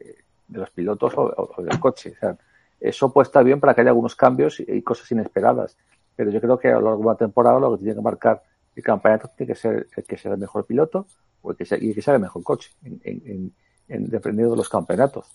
eh, 0.00 0.14
de 0.48 0.58
los 0.58 0.70
pilotos 0.70 1.12
o, 1.16 1.62
del 1.62 1.78
coche. 1.80 2.12
O 2.16 2.18
sea, 2.20 2.36
eso 2.80 3.12
puede 3.12 3.24
estar 3.26 3.44
bien 3.44 3.60
para 3.60 3.74
que 3.74 3.80
haya 3.82 3.90
algunos 3.90 4.16
cambios 4.16 4.60
y, 4.60 4.64
y 4.68 4.82
cosas 4.82 5.10
inesperadas, 5.12 5.76
pero 6.16 6.30
yo 6.30 6.40
creo 6.40 6.58
que 6.58 6.68
a 6.68 6.74
lo 6.78 6.82
largo 6.90 7.02
de 7.02 7.08
la 7.08 7.16
temporada 7.16 7.58
lo 7.58 7.72
que 7.72 7.78
tiene 7.84 7.94
que 7.94 8.00
marcar 8.02 8.42
el 8.74 8.82
campeonato 8.82 9.30
tiene 9.36 9.52
que 9.52 9.58
ser 9.58 9.86
el 9.96 10.04
que 10.04 10.16
sea 10.16 10.32
el 10.32 10.38
mejor 10.38 10.66
piloto 10.66 11.06
o 11.42 11.50
el 11.52 11.56
que 11.56 11.64
sea, 11.64 11.78
y 11.80 11.88
el 11.90 11.94
que 11.94 12.02
sea 12.02 12.14
el 12.14 12.20
mejor 12.20 12.42
coche, 12.42 12.70
en, 12.84 13.00
en, 13.04 13.22
en, 13.26 13.52
en- 13.88 14.08
dependiendo 14.10 14.52
de 14.52 14.56
los 14.58 14.68
campeonatos. 14.68 15.26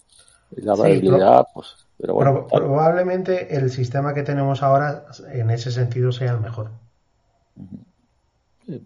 La 0.58 0.74
Sí, 0.74 0.82
variabilidad, 0.82 1.48
pues, 1.54 1.76
pero 2.00 2.14
bueno, 2.14 2.48
Pro- 2.48 2.48
probablemente 2.48 3.56
el 3.56 3.70
sistema 3.70 4.14
que 4.14 4.24
tenemos 4.24 4.64
ahora 4.64 5.06
en 5.32 5.50
ese 5.50 5.72
sentido 5.72 6.12
sea 6.12 6.32
el 6.32 6.40
mejor. 6.40 6.72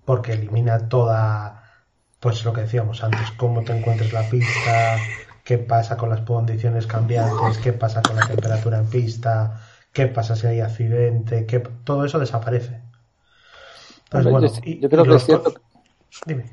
Porque 0.06 0.34
elimina 0.34 0.88
toda, 0.88 1.64
pues 2.20 2.44
lo 2.46 2.54
que 2.54 2.62
decíamos 2.62 3.04
antes, 3.04 3.32
cómo 3.38 3.64
te 3.64 3.78
encuentres 3.78 4.14
la 4.14 4.30
pista, 4.30 4.98
qué 5.44 5.58
pasa 5.58 5.98
con 5.98 6.10
las 6.10 6.22
condiciones 6.22 6.88
cambiantes, 6.88 7.58
qué 7.58 7.74
pasa 7.74 8.02
con 8.02 8.16
la 8.16 8.26
temperatura 8.28 8.80
en 8.80 8.88
pista, 8.88 9.60
qué 9.92 10.08
pasa 10.08 10.36
si 10.36 10.48
hay 10.48 10.62
accidente, 10.62 11.46
qué, 11.46 11.60
todo 11.60 12.06
eso 12.06 12.20
desaparece. 12.20 12.80
Entonces, 14.06 14.32
bueno, 14.32 14.48
yo- 14.48 14.62
y- 14.66 14.80
yo 14.80 14.90
creo 14.90 15.04
y 15.04 15.08
que 15.10 15.16
es 15.16 15.26
cierto 15.26 15.54
Dime. 16.26 16.46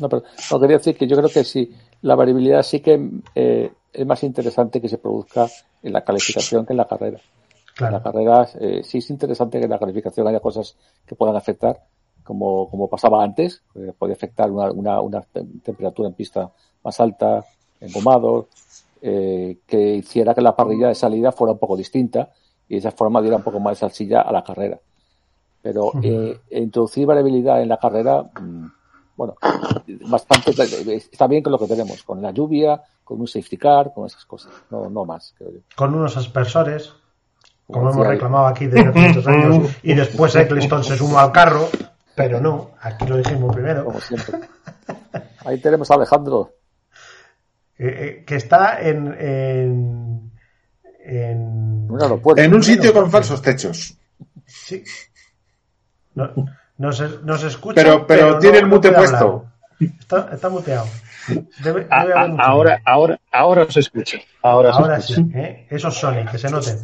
No, 0.00 0.08
pero 0.08 0.22
no, 0.52 0.60
quería 0.60 0.76
decir 0.78 0.96
que 0.96 1.06
yo 1.08 1.16
creo 1.16 1.28
que 1.28 1.42
sí, 1.42 1.74
la 2.02 2.14
variabilidad 2.14 2.62
sí 2.62 2.80
que 2.80 3.10
eh, 3.34 3.72
es 3.92 4.06
más 4.06 4.22
interesante 4.22 4.80
que 4.80 4.88
se 4.88 4.98
produzca 4.98 5.46
en 5.82 5.92
la 5.92 6.02
calificación 6.04 6.66
que 6.66 6.72
en 6.72 6.76
la 6.76 6.86
carrera. 6.86 7.18
Claro. 7.74 7.96
En 7.96 8.02
la 8.02 8.02
carrera 8.02 8.48
eh, 8.60 8.82
sí 8.84 8.98
es 8.98 9.10
interesante 9.10 9.58
que 9.58 9.64
en 9.64 9.70
la 9.70 9.78
calificación 9.78 10.26
haya 10.26 10.40
cosas 10.40 10.76
que 11.06 11.14
puedan 11.14 11.36
afectar, 11.36 11.80
como, 12.24 12.68
como 12.68 12.88
pasaba 12.88 13.22
antes, 13.22 13.62
eh, 13.74 13.92
puede 13.98 14.12
afectar 14.12 14.50
una, 14.50 14.70
una, 14.70 15.00
una 15.00 15.22
tem- 15.22 15.62
temperatura 15.62 16.08
en 16.08 16.14
pista 16.14 16.50
más 16.84 17.00
alta, 17.00 17.44
engomado, 17.80 18.48
eh, 19.00 19.58
que 19.66 19.94
hiciera 19.96 20.34
que 20.34 20.40
la 20.40 20.56
parrilla 20.56 20.88
de 20.88 20.94
salida 20.94 21.32
fuera 21.32 21.52
un 21.52 21.58
poco 21.58 21.76
distinta 21.76 22.30
y 22.68 22.74
de 22.74 22.80
esa 22.80 22.90
forma 22.90 23.22
diera 23.22 23.36
un 23.36 23.42
poco 23.44 23.60
más 23.60 23.72
de 23.72 23.80
salsilla 23.80 24.22
a 24.22 24.32
la 24.32 24.42
carrera. 24.42 24.78
Pero 25.62 25.92
eh, 26.02 26.38
introducir 26.50 27.06
variabilidad 27.06 27.62
en 27.62 27.68
la 27.68 27.78
carrera, 27.78 28.22
mm, 28.22 28.66
bueno, 29.16 29.34
bastante 30.08 30.50
está 30.50 31.26
bien 31.26 31.42
con 31.42 31.52
lo 31.52 31.58
que 31.58 31.66
tenemos, 31.66 32.02
con 32.02 32.20
la 32.20 32.30
lluvia, 32.30 32.82
con 33.08 33.18
un 33.22 33.26
safety 33.26 33.56
car, 33.56 33.90
con 33.94 34.04
esas 34.04 34.26
cosas, 34.26 34.52
no, 34.68 34.90
no 34.90 35.06
más, 35.06 35.32
creo 35.38 35.50
yo. 35.50 35.60
Con 35.74 35.94
unos 35.94 36.14
aspersores, 36.18 36.92
como 37.66 37.78
Como 37.80 37.90
hemos 37.92 38.06
reclamado 38.06 38.46
aquí 38.48 38.66
desde 38.66 38.86
hace 38.90 38.98
muchos 39.00 39.26
años, 39.26 39.70
y 39.82 39.94
después 39.94 40.36
Eccleston 40.36 40.84
se 40.84 40.98
sumó 40.98 41.18
al 41.18 41.32
carro, 41.32 41.70
pero 42.14 42.38
no, 42.38 42.72
aquí 42.82 43.06
lo 43.06 43.16
dijimos 43.16 43.54
primero, 43.56 43.86
como 43.86 43.98
siempre. 43.98 44.40
Ahí 45.46 45.58
tenemos 45.58 45.90
a 45.90 45.94
Alejandro. 45.94 46.52
eh, 47.78 47.86
eh, 47.88 48.24
que 48.26 48.36
está 48.36 48.78
en, 48.82 49.06
en, 49.18 50.32
en, 51.06 51.90
Un 51.90 52.02
aeropuerto. 52.02 52.42
En 52.42 52.52
un 52.52 52.62
sitio 52.62 52.92
con 52.92 53.10
falsos 53.10 53.40
techos. 53.40 53.96
Sí. 54.44 54.84
No, 56.14 56.30
no 56.76 56.92
se, 56.92 57.08
no 57.22 57.38
se 57.38 57.46
escucha. 57.46 57.74
Pero- 57.76 58.06
pero 58.06 58.38
tiene 58.38 58.58
el 58.58 58.66
mute 58.66 58.92
puesto. 58.92 59.46
está 60.30 60.50
muteado. 60.50 60.84
Debe, 61.26 61.46
debe 61.62 61.86
haber 61.90 62.16
ahora, 62.40 62.80
ahora, 62.84 63.20
ahora 63.32 63.62
os 63.64 63.76
escucho. 63.76 64.18
Ahora, 64.42 64.70
os 64.70 64.76
Ahora 64.78 65.00
sí. 65.00 65.14
¿eh? 65.34 65.66
Esos 65.70 65.94
Sony, 65.96 66.24
que 66.30 66.38
se 66.38 66.50
noten. 66.50 66.76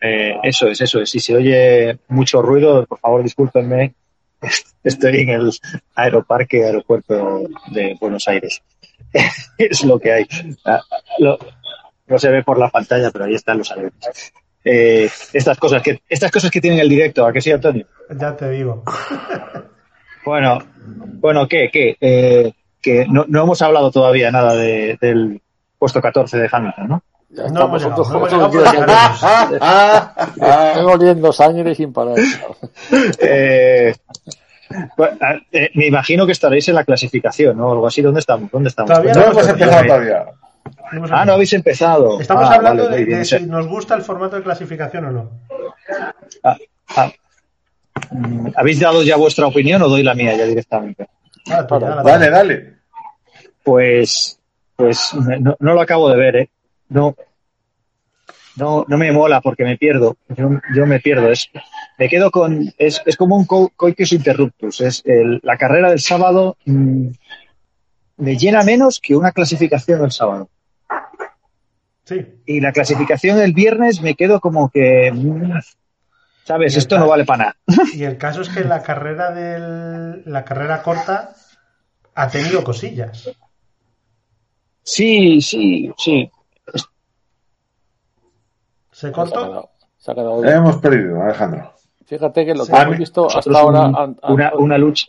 Eh, 0.00 0.34
eso 0.42 0.66
es, 0.68 0.80
eso 0.80 1.00
es. 1.00 1.10
Si 1.10 1.20
se 1.20 1.36
oye 1.36 1.98
mucho 2.08 2.40
ruido, 2.40 2.86
por 2.86 2.98
favor, 3.00 3.22
discúlpenme. 3.22 3.94
Estoy 4.84 5.20
en 5.20 5.28
el 5.30 5.50
aeroparque, 5.94 6.64
aeropuerto 6.64 7.42
de 7.72 7.96
Buenos 8.00 8.26
Aires. 8.28 8.62
es 9.58 9.84
lo 9.84 9.98
que 9.98 10.12
hay. 10.12 10.26
Ah, 10.64 10.80
lo- 11.18 11.38
no 12.06 12.18
se 12.18 12.30
ve 12.30 12.42
por 12.42 12.58
la 12.58 12.68
pantalla, 12.70 13.10
pero 13.10 13.26
ahí 13.26 13.34
están 13.34 13.58
los 13.58 13.70
aviones. 13.70 14.32
Eh, 14.64 15.08
estas 15.32 15.58
cosas 15.58 15.82
que 15.82 16.02
estas 16.08 16.30
cosas 16.30 16.50
que 16.50 16.60
tienen 16.60 16.80
el 16.80 16.88
directo, 16.88 17.24
¿a 17.24 17.32
que 17.32 17.40
sí, 17.40 17.50
Antonio? 17.52 17.86
Ya 18.10 18.36
te 18.36 18.50
digo. 18.50 18.82
Bueno, 20.24 20.58
bueno, 21.20 21.46
¿qué? 21.48 21.70
¿Qué? 21.72 21.96
Eh, 22.00 22.52
que 22.80 23.06
no, 23.08 23.24
no 23.28 23.42
hemos 23.42 23.60
hablado 23.62 23.90
todavía 23.90 24.30
nada 24.30 24.54
de- 24.54 24.98
del 25.00 25.40
puesto 25.78 26.00
14 26.00 26.38
de 26.38 26.48
Hamilton, 26.50 26.88
¿no? 26.88 27.02
Ya 27.30 27.42
No 27.44 27.48
estamos 27.48 27.82
no. 27.86 27.94
Ah, 28.90 29.18
ah, 29.60 30.14
ah. 30.40 30.72
Estoy 30.74 30.92
oliendo 30.92 31.32
sangre 31.32 31.74
sin 31.74 31.92
parar. 31.92 32.16
Eh, 33.20 33.94
bueno, 34.96 35.16
eh, 35.52 35.70
me 35.74 35.86
imagino 35.88 36.26
que 36.26 36.32
estaréis 36.32 36.68
en 36.68 36.76
la 36.76 36.84
clasificación, 36.84 37.56
¿no? 37.56 37.72
Algo 37.72 37.86
así. 37.88 38.02
¿Dónde 38.02 38.20
estamos? 38.20 38.50
¿Dónde 38.50 38.68
estamos? 38.68 38.90
Todavía 38.90 39.12
No 39.14 39.20
no 39.20 39.30
hemos 39.32 39.48
empezado 39.48 39.84
todavía. 39.86 40.24
No 40.92 40.98
hemos 40.98 41.10
Ah, 41.12 41.24
no 41.24 41.32
habéis 41.32 41.52
empezado. 41.52 42.20
Estamos 42.20 42.48
Ah, 42.48 42.54
hablando 42.54 42.84
vale, 42.84 42.96
de, 42.98 43.04
bien. 43.04 43.24
si 43.24 43.40
nos 43.46 43.66
gusta 43.66 43.94
el 43.96 44.02
formato 44.02 44.36
de 44.36 44.42
clasificación 44.42 45.04
o 45.06 45.10
no. 45.10 45.30
ah, 46.44 46.56
ah, 46.96 47.10
mm, 48.12 48.48
¿Habéis 48.56 48.78
dado 48.80 49.02
ya 49.02 49.16
vuestra 49.16 49.46
opinión 49.46 49.82
o 49.82 49.88
doy 49.88 50.02
la 50.04 50.14
mía 50.14 50.36
ya 50.36 50.44
directamente? 50.46 51.08
Ah, 51.50 51.66
ya 51.70 51.78
la- 51.96 52.02
Dale, 52.02 52.30
dale. 52.30 52.74
Pues, 53.62 54.38
pues 54.76 55.12
no, 55.14 55.56
no 55.58 55.74
lo 55.74 55.80
acabo 55.80 56.08
de 56.10 56.16
ver, 56.16 56.36
¿eh? 56.36 56.50
No, 56.88 57.14
no, 58.56 58.84
no 58.88 58.98
me 58.98 59.12
mola 59.12 59.40
porque 59.40 59.64
me 59.64 59.76
pierdo. 59.76 60.16
Yo, 60.28 60.50
yo 60.74 60.86
me 60.86 61.00
pierdo. 61.00 61.30
Es, 61.30 61.48
me 61.98 62.08
quedo 62.08 62.30
con. 62.30 62.72
Es, 62.78 63.00
es 63.06 63.16
como 63.16 63.36
un 63.36 63.44
co- 63.46 63.70
coitus 63.76 64.12
interruptus. 64.12 64.80
Es 64.80 65.02
el- 65.04 65.40
la 65.42 65.56
carrera 65.56 65.90
del 65.90 66.00
sábado 66.00 66.56
mm, 66.66 67.08
me 68.16 68.36
llena 68.36 68.62
menos 68.62 68.98
que 69.00 69.14
una 69.16 69.32
clasificación 69.32 70.00
del 70.00 70.10
sábado. 70.12 70.48
Sí. 72.04 72.26
Y 72.46 72.60
la 72.60 72.72
clasificación 72.72 73.38
del 73.38 73.52
viernes 73.52 74.00
me 74.02 74.14
quedo 74.14 74.40
como 74.40 74.68
que. 74.70 75.12
mm, 75.12 75.52
¿Sabes? 76.44 76.76
Esto 76.76 76.98
no 76.98 77.06
vale 77.06 77.24
para 77.24 77.44
nada. 77.44 77.56
Y 77.94 78.02
el 78.02 78.16
caso 78.18 78.40
es 78.40 78.48
que 78.48 78.64
la 78.64 78.82
carrera 78.82 79.30
del, 79.30 80.22
la 80.24 80.44
carrera 80.44 80.82
corta 80.82 81.36
ha 82.14 82.28
tenido 82.28 82.62
cosillas. 82.64 83.30
Sí, 84.82 85.40
sí, 85.40 85.92
sí. 85.98 86.30
Se 88.92 89.00
Se 89.00 89.06
ha 89.08 89.12
cortó. 89.12 89.34
quedado- 89.46 89.70
se 89.98 90.10
ha 90.10 90.14
quedado- 90.14 90.44
Hemos 90.44 90.76
perdido, 90.78 91.22
Alejandro. 91.22 91.72
Fíjate 92.06 92.44
que 92.44 92.54
lo 92.54 92.66
que 92.66 92.72
Sí. 92.74 92.78
hemos 92.82 92.98
visto 92.98 93.26
hasta 93.38 93.58
ahora. 93.58 93.80
un- 93.86 94.18
una, 94.28 94.52
una 94.54 94.78
lucha. 94.78 95.06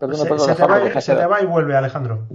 Perdona, 0.00 0.18
Se, 0.22 0.28
perdona, 0.28 0.54
se 0.54 0.60
te 0.62 0.66
va, 0.68 0.78
deja 0.78 1.00
se 1.00 1.12
te 1.14 1.18
ser- 1.20 1.30
va 1.30 1.42
y 1.42 1.46
vuelve, 1.46 1.76
Alejandro. 1.76 2.26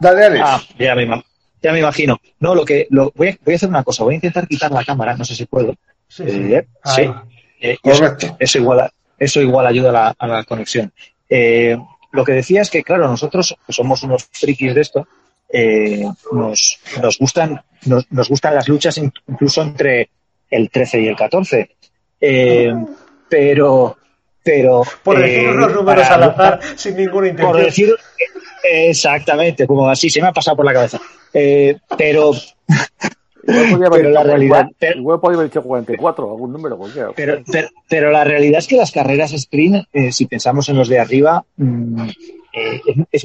Dale, 0.00 0.24
Alex. 0.24 0.42
Ah, 0.46 0.60
ya 0.78 0.94
me, 0.94 1.04
ima- 1.06 1.24
ya 1.62 1.72
me 1.72 1.78
imagino. 1.80 2.18
No, 2.40 2.54
lo 2.54 2.64
que 2.64 2.86
lo, 2.90 3.12
voy, 3.14 3.28
a, 3.28 3.38
voy 3.44 3.54
a 3.54 3.56
hacer 3.56 3.68
una 3.68 3.82
cosa. 3.84 4.04
Voy 4.04 4.14
a 4.14 4.16
intentar 4.16 4.46
quitar 4.46 4.70
la 4.70 4.84
cámara. 4.84 5.16
No 5.16 5.24
sé 5.24 5.34
si 5.34 5.46
puedo. 5.46 5.74
Sí, 6.08 6.24
sí. 6.28 6.54
Eh, 6.54 6.66
sí. 6.84 7.02
Eh, 7.60 7.76
eso, 7.82 8.02
Correcto. 8.04 8.36
eso 8.38 8.58
igual, 8.58 8.90
eso 9.18 9.40
igual 9.40 9.66
ayuda 9.66 9.88
a 9.90 9.92
la, 9.92 10.14
a 10.18 10.26
la 10.26 10.44
conexión. 10.44 10.92
Eh, 11.28 11.76
lo 12.16 12.24
que 12.24 12.32
decía 12.32 12.62
es 12.62 12.70
que, 12.70 12.82
claro, 12.82 13.06
nosotros 13.06 13.54
que 13.66 13.72
somos 13.72 14.02
unos 14.02 14.24
frikis 14.32 14.74
de 14.74 14.80
esto, 14.80 15.06
eh, 15.48 16.04
nos, 16.32 16.78
nos 17.00 17.18
gustan, 17.18 17.62
nos, 17.84 18.10
nos 18.10 18.28
gustan 18.28 18.54
las 18.54 18.66
luchas 18.68 18.98
in- 18.98 19.12
incluso 19.28 19.62
entre 19.62 20.10
el 20.50 20.70
13 20.70 21.00
y 21.02 21.06
el 21.08 21.16
14. 21.16 21.70
Eh, 22.20 22.74
pero, 23.28 23.96
pero. 24.42 24.82
Por 25.04 25.18
eh, 25.18 25.30
decir 25.30 25.48
unos 25.50 25.72
números 25.72 26.06
al 26.08 26.22
azar 26.24 26.60
sin 26.76 26.96
ninguna 26.96 27.28
intención. 27.28 27.52
por 27.52 27.64
decir 27.64 27.94
exactamente, 28.64 29.66
como 29.66 29.88
así 29.88 30.10
se 30.10 30.20
me 30.20 30.28
ha 30.28 30.32
pasado 30.32 30.56
por 30.56 30.66
la 30.66 30.72
cabeza. 30.72 31.00
Eh, 31.32 31.76
pero, 31.96 32.32
Igual 33.46 33.70
podría 33.70 33.86
haber 33.86 34.00
pero 34.00 34.10
la 34.10 34.22
realidad- 34.22 34.48
40, 34.56 34.76
pero- 34.78 34.98
igual 34.98 35.20
podría 35.20 35.36
haber 35.38 35.50
dicho 35.50 35.62
44, 35.62 36.30
algún 36.30 36.52
número 36.52 36.76
cualquiera. 36.78 37.10
pero, 37.14 37.42
pero, 37.50 37.68
pero 37.88 38.10
la 38.10 38.24
realidad 38.24 38.58
es 38.58 38.66
que 38.66 38.76
las 38.76 38.90
carreras 38.92 39.32
sprint, 39.32 39.86
eh, 39.92 40.12
si 40.12 40.26
pensamos 40.26 40.68
en 40.68 40.76
los 40.76 40.88
de 40.88 40.98
arriba, 40.98 41.44
mm, 41.56 42.08
eh, 42.52 42.80
es, 43.12 43.24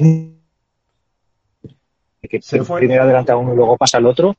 que 2.30 2.40
Se 2.42 2.62
fue. 2.62 2.78
primero 2.80 3.02
adelanta 3.02 3.36
uno 3.36 3.52
y 3.52 3.56
luego 3.56 3.76
pasa 3.76 3.98
el 3.98 4.06
otro. 4.06 4.36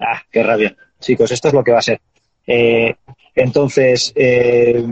Ah, 0.00 0.22
qué 0.30 0.42
rabia. 0.42 0.74
Chicos, 1.00 1.30
esto 1.30 1.48
es 1.48 1.54
lo 1.54 1.62
que 1.62 1.72
va 1.72 1.78
a 1.78 1.82
ser. 1.82 2.00
Eh, 2.46 2.94
entonces, 3.34 4.12
eh, 4.16 4.84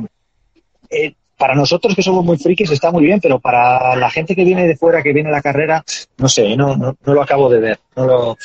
eh, 0.91 1.15
para 1.39 1.55
nosotros 1.55 1.95
que 1.97 2.03
somos 2.03 2.25
muy 2.25 2.37
frikis 2.39 2.71
está 2.71 2.91
muy 2.91 3.05
bien, 3.05 3.21
pero 3.21 3.41
para 3.41 3.97
la 3.97 4.11
gente 4.11 4.37
que 4.37 4.45
viene 4.45 4.67
de 4.69 4.77
fuera, 4.77 5.03
que 5.03 5.13
viene 5.13 5.31
a 5.31 5.33
la 5.33 5.43
carrera, 5.43 5.83
no 6.19 6.29
sé, 6.29 6.55
no, 6.57 6.77
no, 6.77 6.97
no 7.05 7.15
lo 7.15 7.23
acabo 7.23 7.49
de 7.51 7.61
ver. 7.61 7.79
No, 7.97 8.07
lo, 8.07 8.37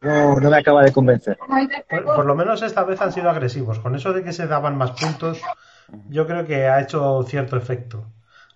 no, 0.00 0.36
no 0.36 0.50
me 0.50 0.58
acaba 0.58 0.82
de 0.82 0.92
convencer. 0.92 1.38
Por, 1.88 2.04
por 2.04 2.26
lo 2.26 2.34
menos 2.34 2.62
esta 2.62 2.84
vez 2.84 3.00
han 3.00 3.12
sido 3.12 3.30
agresivos. 3.30 3.78
Con 3.80 3.94
eso 3.96 4.12
de 4.12 4.22
que 4.22 4.32
se 4.32 4.46
daban 4.46 4.76
más 4.76 4.92
puntos, 4.92 5.40
yo 6.08 6.26
creo 6.26 6.46
que 6.46 6.66
ha 6.66 6.80
hecho 6.80 7.22
cierto 7.24 7.56
efecto 7.56 8.06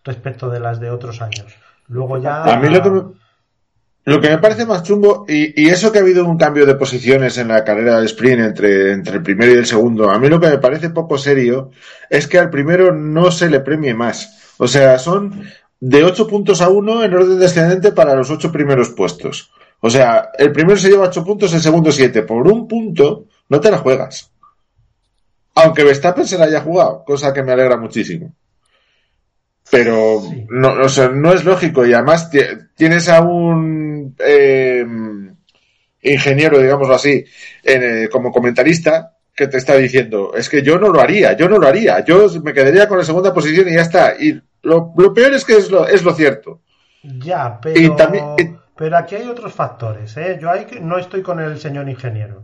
respecto 0.05 0.49
de 0.51 0.61
las 0.61 0.81
de 0.81 0.91
otros 0.91 1.21
años. 1.23 1.55
Luego 1.89 2.19
ya. 2.19 2.45
A 2.45 2.59
mí 2.59 2.69
lo 2.69 2.83
que 2.83 2.91
me, 2.91 3.03
lo 4.05 4.21
que 4.21 4.31
me 4.31 4.39
parece 4.39 4.67
más 4.67 4.83
chungo, 4.83 5.25
y, 5.29 5.63
y 5.63 5.69
eso 5.69 5.93
que 5.93 5.99
ha 5.99 6.03
habido 6.03 6.25
un 6.25 6.37
cambio 6.37 6.67
de 6.67 6.75
posiciones 6.75 7.39
en 7.39 7.49
la 7.49 7.65
carrera 7.65 7.97
del 7.97 8.07
sprint 8.07 8.41
entre, 8.41 8.93
entre 8.93 9.17
el 9.17 9.23
primero 9.23 9.53
y 9.53 9.59
el 9.59 9.67
segundo, 9.67 10.11
a 10.11 10.19
mí 10.19 10.29
lo 10.29 10.41
que 10.41 10.49
me 10.49 10.59
parece 10.59 10.91
poco 10.91 11.19
serio 11.19 11.71
es 12.11 12.27
que 12.27 12.39
al 12.39 12.51
primero 12.51 12.93
no 12.93 13.31
se 13.31 13.49
le 13.49 13.61
premie 13.61 13.95
más. 13.95 14.55
O 14.59 14.67
sea, 14.67 14.99
son 14.99 15.45
de 15.81 16.05
8 16.05 16.27
puntos 16.27 16.61
a 16.61 16.69
1 16.69 17.05
en 17.05 17.15
orden 17.15 17.39
descendente 17.39 17.93
para 17.93 18.15
los 18.15 18.31
8 18.31 18.53
primeros 18.53 18.91
puestos. 18.91 19.53
O 19.85 19.91
sea, 19.91 20.31
el 20.39 20.53
primero 20.53 20.79
se 20.79 20.89
lleva 20.89 21.09
8 21.09 21.25
puntos, 21.25 21.53
el 21.53 21.61
segundo 21.61 21.91
7. 21.93 22.23
Por 22.23 22.47
un 22.47 22.67
punto 22.69 23.27
no 23.49 23.61
te 23.61 23.71
la 23.71 23.79
juegas. 23.79 24.31
Aunque 25.57 25.85
Verstappen 25.85 26.25
se 26.27 26.39
la 26.39 26.45
haya 26.47 26.61
jugado, 26.61 27.05
cosa 27.05 27.33
que 27.33 27.43
me 27.43 27.53
alegra 27.53 27.77
muchísimo. 27.77 28.35
Pero 29.71 30.21
Sí. 30.23 30.47
no, 30.51 30.73
o 30.83 30.89
sea, 30.89 31.09
no 31.09 31.33
es 31.33 31.45
lógico 31.45 31.85
y 31.87 31.93
además 31.95 32.31
ti- 32.31 32.39
tienes 32.77 33.09
a 33.09 33.21
un 33.23 34.15
eh, 34.19 34.85
ingeniero, 36.03 36.59
digámoslo 36.59 36.95
así, 36.95 37.25
en, 37.63 38.05
eh, 38.05 38.09
como 38.09 38.31
comentarista 38.33 39.17
que 39.35 39.47
te 39.49 39.57
está 39.59 39.77
diciendo, 39.77 40.33
es 40.35 40.49
que 40.49 40.63
yo 40.63 40.79
no 40.79 40.89
lo 40.89 41.01
haría, 41.01 41.35
yo 41.37 41.49
no 41.49 41.59
lo 41.59 41.67
haría, 41.67 42.05
yo 42.05 42.29
me 42.43 42.53
quedaría 42.53 42.87
con 42.87 42.99
la 42.99 43.05
segunda 43.05 43.33
posición 43.33 43.69
y 43.69 43.75
ya 43.75 43.83
está. 43.83 44.15
Y 44.19 44.39
lo, 44.63 44.93
lo 44.97 45.15
peor 45.15 45.33
es 45.35 45.45
que 45.45 45.57
es 45.57 45.71
lo, 45.71 45.87
es 45.87 46.03
lo 46.03 46.13
cierto. 46.15 46.61
Ya, 47.03 47.59
pero. 47.61 47.81
Y 47.81 47.97
también- 47.97 48.25
y- 48.39 48.62
Pero 48.83 48.97
aquí 48.99 49.15
hay 49.15 49.29
otros 49.29 49.53
factores, 49.53 50.17
¿eh? 50.17 50.39
Yo 50.43 50.51
ahí 50.51 50.65
que- 50.65 50.81
no 50.81 50.99
estoy 50.99 51.23
con 51.23 51.39
el 51.39 51.61
señor 51.61 51.89
ingeniero. 51.89 52.43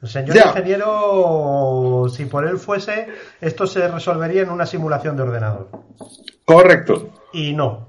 El 0.00 0.08
señor 0.08 0.34
ingeniero, 0.48 2.06
si 2.10 2.24
por 2.24 2.46
él 2.46 2.56
fuese, 2.56 3.06
esto 3.42 3.66
se 3.66 3.86
resolvería 3.86 4.40
en 4.40 4.48
una 4.48 4.64
simulación 4.64 5.14
de 5.14 5.24
ordenador. 5.24 5.68
Correcto. 6.46 7.10
Y 7.34 7.52
no, 7.52 7.88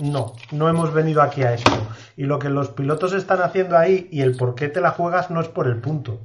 no, 0.00 0.34
no 0.52 0.68
hemos 0.68 0.92
venido 0.92 1.22
aquí 1.22 1.42
a 1.44 1.54
esto. 1.54 1.72
Y 2.18 2.24
lo 2.24 2.38
que 2.38 2.50
los 2.50 2.68
pilotos 2.68 3.14
están 3.14 3.40
haciendo 3.40 3.78
ahí 3.78 4.06
y 4.12 4.20
el 4.20 4.36
por 4.36 4.54
qué 4.54 4.68
te 4.68 4.82
la 4.82 4.90
juegas 4.90 5.30
no 5.30 5.40
es 5.40 5.48
por 5.48 5.66
el 5.66 5.80
punto. 5.80 6.20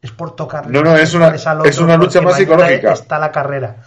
Es 0.00 0.12
por 0.12 0.34
tocar. 0.34 0.66
No, 0.70 0.80
no, 0.82 0.96
es 0.96 1.12
una- 1.12 1.28
es 1.66 1.76
una 1.78 1.96
lucha 1.98 2.20
más 2.22 2.36
psicológica. 2.38 2.92
Está 2.94 3.18
la 3.18 3.30
carrera. 3.30 3.82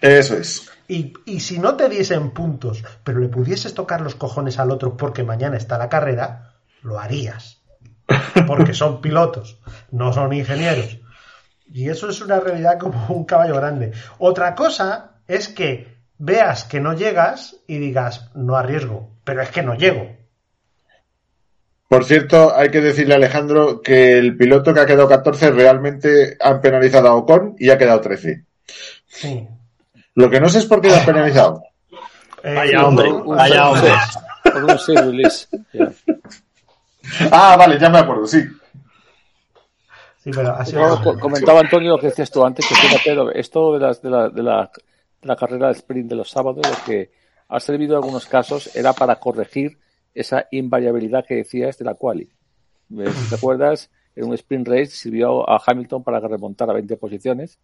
Eso 0.00 0.34
es. 0.34 0.70
Y, 0.88 1.14
y 1.24 1.40
si 1.40 1.58
no 1.58 1.76
te 1.76 1.88
diesen 1.88 2.30
puntos, 2.30 2.84
pero 3.02 3.18
le 3.18 3.28
pudieses 3.28 3.74
tocar 3.74 4.00
los 4.00 4.14
cojones 4.14 4.58
al 4.58 4.70
otro 4.70 4.96
porque 4.96 5.24
mañana 5.24 5.56
está 5.56 5.78
la 5.78 5.88
carrera, 5.88 6.54
lo 6.82 6.98
harías. 6.98 7.62
Porque 8.46 8.74
son 8.74 9.00
pilotos, 9.02 9.58
no 9.90 10.12
son 10.12 10.32
ingenieros. 10.32 10.98
Y 11.72 11.88
eso 11.88 12.08
es 12.08 12.20
una 12.20 12.40
realidad 12.40 12.78
como 12.78 13.06
un 13.08 13.24
caballo 13.24 13.56
grande. 13.56 13.92
Otra 14.18 14.54
cosa 14.54 15.20
es 15.26 15.48
que 15.48 15.94
veas 16.18 16.64
que 16.64 16.80
no 16.80 16.94
llegas 16.94 17.56
y 17.66 17.78
digas, 17.78 18.30
no 18.34 18.56
arriesgo, 18.56 19.10
pero 19.24 19.42
es 19.42 19.50
que 19.50 19.62
no 19.62 19.74
llego. 19.74 20.08
Por 21.88 22.04
cierto, 22.04 22.54
hay 22.56 22.70
que 22.70 22.80
decirle 22.80 23.14
a 23.14 23.16
Alejandro 23.18 23.80
que 23.80 24.18
el 24.18 24.36
piloto 24.36 24.74
que 24.74 24.80
ha 24.80 24.86
quedado 24.86 25.08
14 25.08 25.50
realmente 25.52 26.36
han 26.40 26.60
penalizado 26.60 27.08
a 27.08 27.14
Ocon 27.14 27.56
y 27.58 27.70
ha 27.70 27.78
quedado 27.78 28.00
13. 28.00 28.44
Sí. 29.06 29.48
Lo 30.14 30.30
que 30.30 30.40
no 30.40 30.48
sé 30.48 30.58
es 30.58 30.66
por 30.66 30.80
qué 30.80 30.88
lo 30.88 30.94
han 30.96 31.04
penalizado. 31.04 31.62
Eh, 32.42 32.54
Vaya 32.54 32.86
hombre, 32.86 33.10
un- 33.12 33.36
vaya 33.36 33.70
hombre. 33.70 33.90
Por 34.42 34.64
un 34.64 34.68
release. 35.10 35.48
Ah, 37.30 37.56
vale, 37.58 37.78
ya 37.78 37.88
me 37.90 37.98
acuerdo, 37.98 38.26
sí. 38.26 38.42
Sí, 40.22 40.30
pero 40.30 40.56
No, 40.72 41.18
comentaba 41.20 41.60
Antonio 41.60 41.90
lo 41.90 41.98
que 41.98 42.06
decías 42.06 42.30
tú 42.30 42.44
antes, 42.44 42.66
que 42.66 42.74
fíjate, 42.74 43.38
esto 43.38 43.74
de, 43.74 43.78
las, 43.80 44.00
de, 44.00 44.10
la, 44.10 44.28
de, 44.30 44.42
la, 44.42 44.70
de 45.20 45.28
la 45.28 45.36
carrera 45.36 45.66
de 45.68 45.74
sprint 45.74 46.08
de 46.08 46.16
los 46.16 46.30
sábados, 46.30 46.66
lo 46.66 46.84
que 46.86 47.10
ha 47.48 47.60
servido 47.60 47.92
en 47.96 48.02
algunos 48.02 48.26
casos 48.26 48.74
era 48.74 48.92
para 48.94 49.16
corregir 49.16 49.78
esa 50.14 50.46
invariabilidad 50.50 51.26
que 51.26 51.34
decías 51.34 51.76
de 51.76 51.84
la 51.84 51.94
quali. 51.94 52.30
Si 52.88 53.28
te 53.28 53.34
acuerdas, 53.34 53.90
en 54.16 54.24
un 54.28 54.34
sprint 54.34 54.68
race 54.68 54.86
sirvió 54.86 55.48
a 55.48 55.60
Hamilton 55.66 56.02
para 56.02 56.20
que 56.20 56.28
remontara 56.28 56.72
20 56.72 56.96
posiciones 56.96 57.58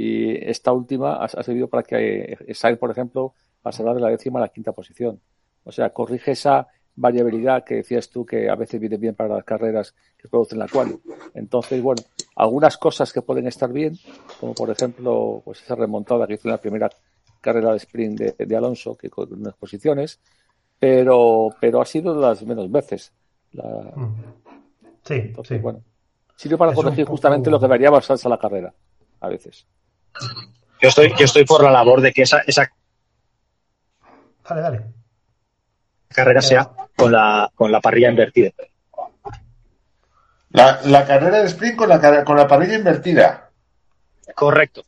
y 0.00 0.48
esta 0.48 0.72
última 0.72 1.14
ha, 1.16 1.24
ha 1.24 1.42
servido 1.42 1.68
para 1.68 1.82
que 1.82 2.36
eh, 2.46 2.54
Sainz, 2.54 2.78
por 2.78 2.90
ejemplo, 2.90 3.34
pasara 3.62 3.92
de 3.94 4.00
la 4.00 4.08
décima 4.08 4.38
a 4.38 4.42
la 4.42 4.48
quinta 4.48 4.72
posición. 4.72 5.20
O 5.64 5.72
sea, 5.72 5.90
corrige 5.90 6.32
esa 6.32 6.66
variabilidad 6.94 7.64
que 7.64 7.76
decías 7.76 8.08
tú 8.08 8.24
que 8.26 8.48
a 8.48 8.54
veces 8.56 8.80
viene 8.80 8.96
bien 8.96 9.14
para 9.14 9.34
las 9.36 9.44
carreras 9.44 9.94
que 10.16 10.28
producen 10.28 10.58
la 10.58 10.68
quali. 10.68 10.98
Entonces, 11.34 11.80
bueno, 11.82 12.02
algunas 12.36 12.76
cosas 12.76 13.12
que 13.12 13.22
pueden 13.22 13.46
estar 13.46 13.72
bien, 13.72 13.94
como 14.40 14.54
por 14.54 14.70
ejemplo, 14.70 15.42
pues 15.44 15.62
esa 15.62 15.74
remontada 15.74 16.26
que 16.26 16.34
hizo 16.34 16.48
en 16.48 16.52
la 16.52 16.60
primera 16.60 16.88
carrera 17.40 17.70
de 17.72 17.76
sprint 17.78 18.18
de, 18.20 18.46
de 18.46 18.56
Alonso, 18.56 18.96
que 18.96 19.08
con 19.10 19.32
unas 19.32 19.54
posiciones, 19.54 20.20
pero, 20.78 21.50
pero 21.60 21.80
ha 21.80 21.84
sido 21.84 22.14
las 22.14 22.42
menos 22.44 22.70
veces. 22.70 23.12
La- 23.52 23.92
Mm. 23.96 24.14
Sí, 25.04 25.14
entonces, 25.14 25.56
sí. 25.56 25.62
bueno, 25.62 25.82
sirve 26.36 26.58
para 26.58 26.72
Es 26.72 26.76
corregir 26.76 27.04
poco- 27.04 27.12
justamente 27.16 27.50
lo 27.50 27.58
que 27.58 27.88
basarse 27.88 28.28
a 28.28 28.30
la 28.30 28.38
carrera, 28.38 28.74
a 29.20 29.28
veces. 29.28 29.66
Yo 30.80 30.88
estoy, 30.88 31.12
yo 31.18 31.24
estoy 31.24 31.44
por 31.44 31.62
la 31.62 31.70
labor 31.70 32.00
de 32.00 32.12
que 32.12 32.22
esa, 32.22 32.38
esa 32.46 32.70
Dale, 34.48 34.60
dale. 34.62 34.84
carrera 36.08 36.40
sea 36.40 36.70
con 36.96 37.12
la, 37.12 37.50
con 37.54 37.70
la 37.70 37.80
parrilla 37.80 38.08
invertida. 38.10 38.50
La, 40.50 40.80
la 40.84 41.04
carrera 41.06 41.40
de 41.40 41.46
sprint 41.48 41.76
con 41.76 41.88
la, 41.88 42.24
con 42.24 42.36
la 42.36 42.46
parrilla 42.48 42.76
invertida. 42.76 43.50
Correcto. 44.34 44.84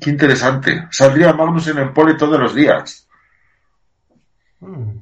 Qué 0.00 0.10
interesante. 0.10 0.88
Saldría 0.90 1.32
Magnus 1.32 1.68
en 1.68 1.78
el 1.78 1.92
pole 1.92 2.14
todos 2.14 2.38
los 2.40 2.54
días. 2.54 3.06
Mm. 4.60 4.98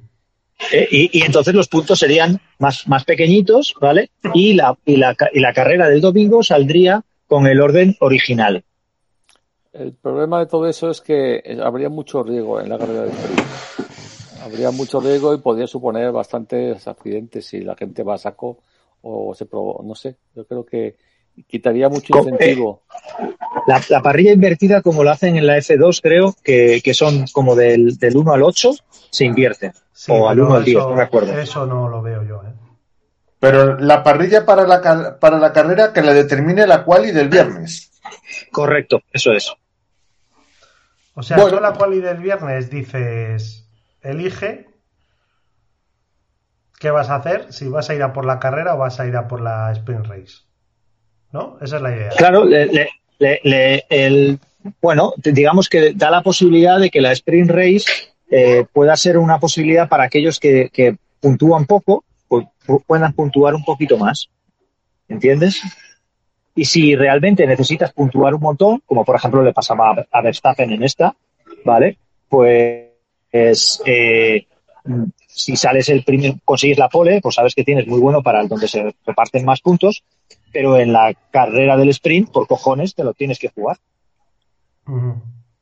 Eh, 0.72 0.88
y, 0.90 1.18
y 1.18 1.22
entonces 1.22 1.54
los 1.54 1.68
puntos 1.68 1.98
serían 1.98 2.40
más, 2.58 2.88
más 2.88 3.04
pequeñitos, 3.04 3.74
¿vale? 3.80 4.10
Y 4.34 4.54
la, 4.54 4.76
y, 4.84 4.96
la, 4.96 5.14
y 5.32 5.40
la 5.40 5.52
carrera 5.52 5.88
del 5.88 6.00
domingo 6.00 6.42
saldría 6.42 7.02
con 7.26 7.46
el 7.46 7.60
orden 7.60 7.96
original. 8.00 8.64
El 9.72 9.92
problema 9.92 10.38
de 10.40 10.46
todo 10.46 10.66
eso 10.68 10.90
es 10.90 11.00
que 11.00 11.36
eh, 11.44 11.58
habría 11.62 11.88
mucho 11.88 12.22
riesgo 12.22 12.60
en 12.60 12.68
la 12.68 12.78
carrera 12.78 13.02
de 13.02 13.08
sprint. 13.10 13.40
Habría 14.42 14.70
mucho 14.70 15.00
riesgo 15.00 15.34
y 15.34 15.38
podría 15.38 15.66
suponer 15.66 16.12
bastantes 16.12 16.86
accidentes 16.88 17.46
si 17.46 17.60
la 17.60 17.74
gente 17.76 18.02
va 18.02 18.14
a 18.14 18.18
saco 18.18 18.58
o 19.02 19.34
se 19.34 19.44
probó, 19.46 19.82
no 19.84 19.94
sé. 19.94 20.16
Yo 20.34 20.46
creo 20.46 20.64
que 20.64 20.96
quitaría 21.46 21.88
mucho 21.88 22.12
Co- 22.12 22.18
incentivo. 22.20 22.82
La, 23.66 23.82
la 23.90 24.00
parrilla 24.00 24.32
invertida, 24.32 24.80
como 24.80 25.02
lo 25.04 25.10
hacen 25.10 25.36
en 25.36 25.46
la 25.46 25.58
F2, 25.58 26.00
creo 26.00 26.34
que, 26.42 26.80
que 26.82 26.94
son 26.94 27.24
como 27.32 27.54
del, 27.56 27.98
del 27.98 28.16
1 28.16 28.32
al 28.32 28.42
8, 28.44 28.70
se 29.10 29.24
invierte. 29.24 29.72
Sí, 29.92 30.12
o 30.12 30.28
al 30.28 30.36
pero 30.36 30.46
1 30.48 30.56
al 30.56 30.64
10, 30.64 30.78
eso- 30.78 30.88
no 30.90 30.96
me 30.96 31.02
acuerdo. 31.02 31.32
Eso 31.38 31.66
no 31.66 31.88
lo 31.88 32.00
veo 32.02 32.22
yo, 32.22 32.36
¿eh? 32.44 32.52
Pero 33.38 33.76
la 33.78 34.02
parrilla 34.02 34.44
para 34.46 34.66
la, 34.66 35.18
para 35.20 35.38
la 35.38 35.52
carrera 35.52 35.92
que 35.92 36.02
la 36.02 36.12
determine 36.14 36.66
la 36.66 36.84
quali 36.84 37.10
del 37.12 37.28
viernes. 37.28 37.90
Correcto, 38.50 39.02
eso 39.12 39.32
es. 39.32 39.52
O 41.14 41.22
sea, 41.22 41.36
Bueno. 41.36 41.56
tú 41.56 41.62
la 41.62 41.72
quali 41.72 42.00
del 42.00 42.18
viernes 42.18 42.70
dices, 42.70 43.66
elige 44.02 44.66
qué 46.78 46.90
vas 46.90 47.08
a 47.10 47.16
hacer, 47.16 47.52
si 47.52 47.68
vas 47.68 47.88
a 47.90 47.94
ir 47.94 48.02
a 48.02 48.12
por 48.12 48.24
la 48.26 48.38
carrera 48.38 48.74
o 48.74 48.78
vas 48.78 49.00
a 49.00 49.06
ir 49.06 49.16
a 49.16 49.28
por 49.28 49.40
la 49.40 49.72
sprint 49.72 50.06
race. 50.06 50.34
¿No? 51.32 51.58
Esa 51.60 51.76
es 51.76 51.82
la 51.82 51.94
idea. 51.94 52.08
Claro, 52.10 52.44
le- 52.44 52.66
le- 52.66 52.88
le- 53.18 53.40
le- 53.44 53.84
el, 53.90 54.38
bueno, 54.80 55.12
te- 55.22 55.32
digamos 55.32 55.68
que 55.68 55.92
da 55.94 56.10
la 56.10 56.22
posibilidad 56.22 56.78
de 56.78 56.90
que 56.90 57.00
la 57.00 57.12
sprint 57.12 57.50
race 57.50 57.84
eh, 58.30 58.64
pueda 58.72 58.96
ser 58.96 59.18
una 59.18 59.38
posibilidad 59.38 59.88
para 59.88 60.04
aquellos 60.04 60.38
que, 60.40 60.70
que 60.72 60.96
puntúan 61.20 61.66
poco, 61.66 62.04
pu- 62.28 62.48
pu- 62.66 62.82
puedan 62.86 63.12
puntuar 63.12 63.54
un 63.54 63.64
poquito 63.64 63.96
más. 63.98 64.28
¿Entiendes? 65.08 65.62
Y 66.54 66.64
si 66.64 66.96
realmente 66.96 67.46
necesitas 67.46 67.92
puntuar 67.92 68.34
un 68.34 68.40
montón, 68.40 68.82
como 68.86 69.04
por 69.04 69.16
ejemplo 69.16 69.42
le 69.42 69.52
pasaba 69.52 69.94
a- 70.10 70.22
Verstappen 70.22 70.72
en 70.72 70.82
esta, 70.82 71.14
¿vale? 71.64 71.98
Pues 72.28 73.82
eh, 73.84 74.46
si 75.28 75.56
sales 75.56 75.88
el 75.90 76.02
primer, 76.02 76.34
consigues 76.44 76.78
la 76.78 76.88
pole, 76.88 77.20
pues 77.20 77.34
sabes 77.34 77.54
que 77.54 77.62
tienes 77.64 77.86
muy 77.86 78.00
bueno 78.00 78.22
para 78.22 78.44
donde 78.46 78.68
se 78.68 78.94
reparten 79.04 79.44
más 79.44 79.60
puntos, 79.60 80.02
pero 80.52 80.78
en 80.78 80.92
la 80.92 81.12
carrera 81.30 81.76
del 81.76 81.90
sprint, 81.90 82.30
por 82.30 82.46
cojones, 82.46 82.94
te 82.94 83.04
lo 83.04 83.12
tienes 83.12 83.38
que 83.38 83.48
jugar. 83.50 83.76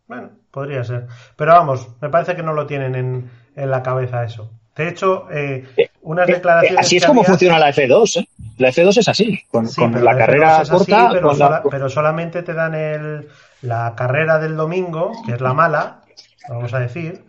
Bueno, 0.06 0.30
podría 0.50 0.84
ser. 0.84 1.06
Pero 1.36 1.52
vamos, 1.52 1.88
me 2.00 2.08
parece 2.08 2.36
que 2.36 2.42
no 2.42 2.52
lo 2.52 2.66
tienen 2.66 2.94
en, 2.94 3.30
en 3.56 3.70
la 3.70 3.82
cabeza 3.82 4.22
eso. 4.24 4.50
De 4.76 4.88
hecho, 4.88 5.26
eh, 5.30 5.64
unas 6.02 6.28
Eh, 6.28 6.32
eh, 6.32 6.34
declaraciones. 6.34 6.80
así 6.80 6.96
es 6.96 7.06
como 7.06 7.20
había- 7.20 7.28
funciona 7.30 7.58
la 7.58 7.68
F2. 7.72 8.16
¿eh? 8.20 8.28
La 8.58 8.68
F2 8.70 8.96
es 8.98 9.08
así, 9.08 9.40
con, 9.50 9.68
Sí, 9.68 9.80
con 9.80 9.92
pero 9.92 10.04
la 10.04 10.12
F2 10.12 10.18
carrera 10.18 10.56
así, 10.58 10.70
corta. 10.70 11.08
pero, 11.12 11.28
con 11.28 11.38
la- 11.38 11.46
sola- 11.46 11.62
pero 11.70 11.88
solamente 11.88 12.42
te 12.42 12.54
dan 12.54 12.74
el, 12.74 13.28
la 13.62 13.94
carrera 13.96 14.38
del 14.38 14.56
domingo, 14.56 15.12
que 15.26 15.32
es 15.34 15.40
la 15.40 15.52
mala, 15.54 16.00
vamos 16.48 16.74
a 16.74 16.78
decir, 16.80 17.24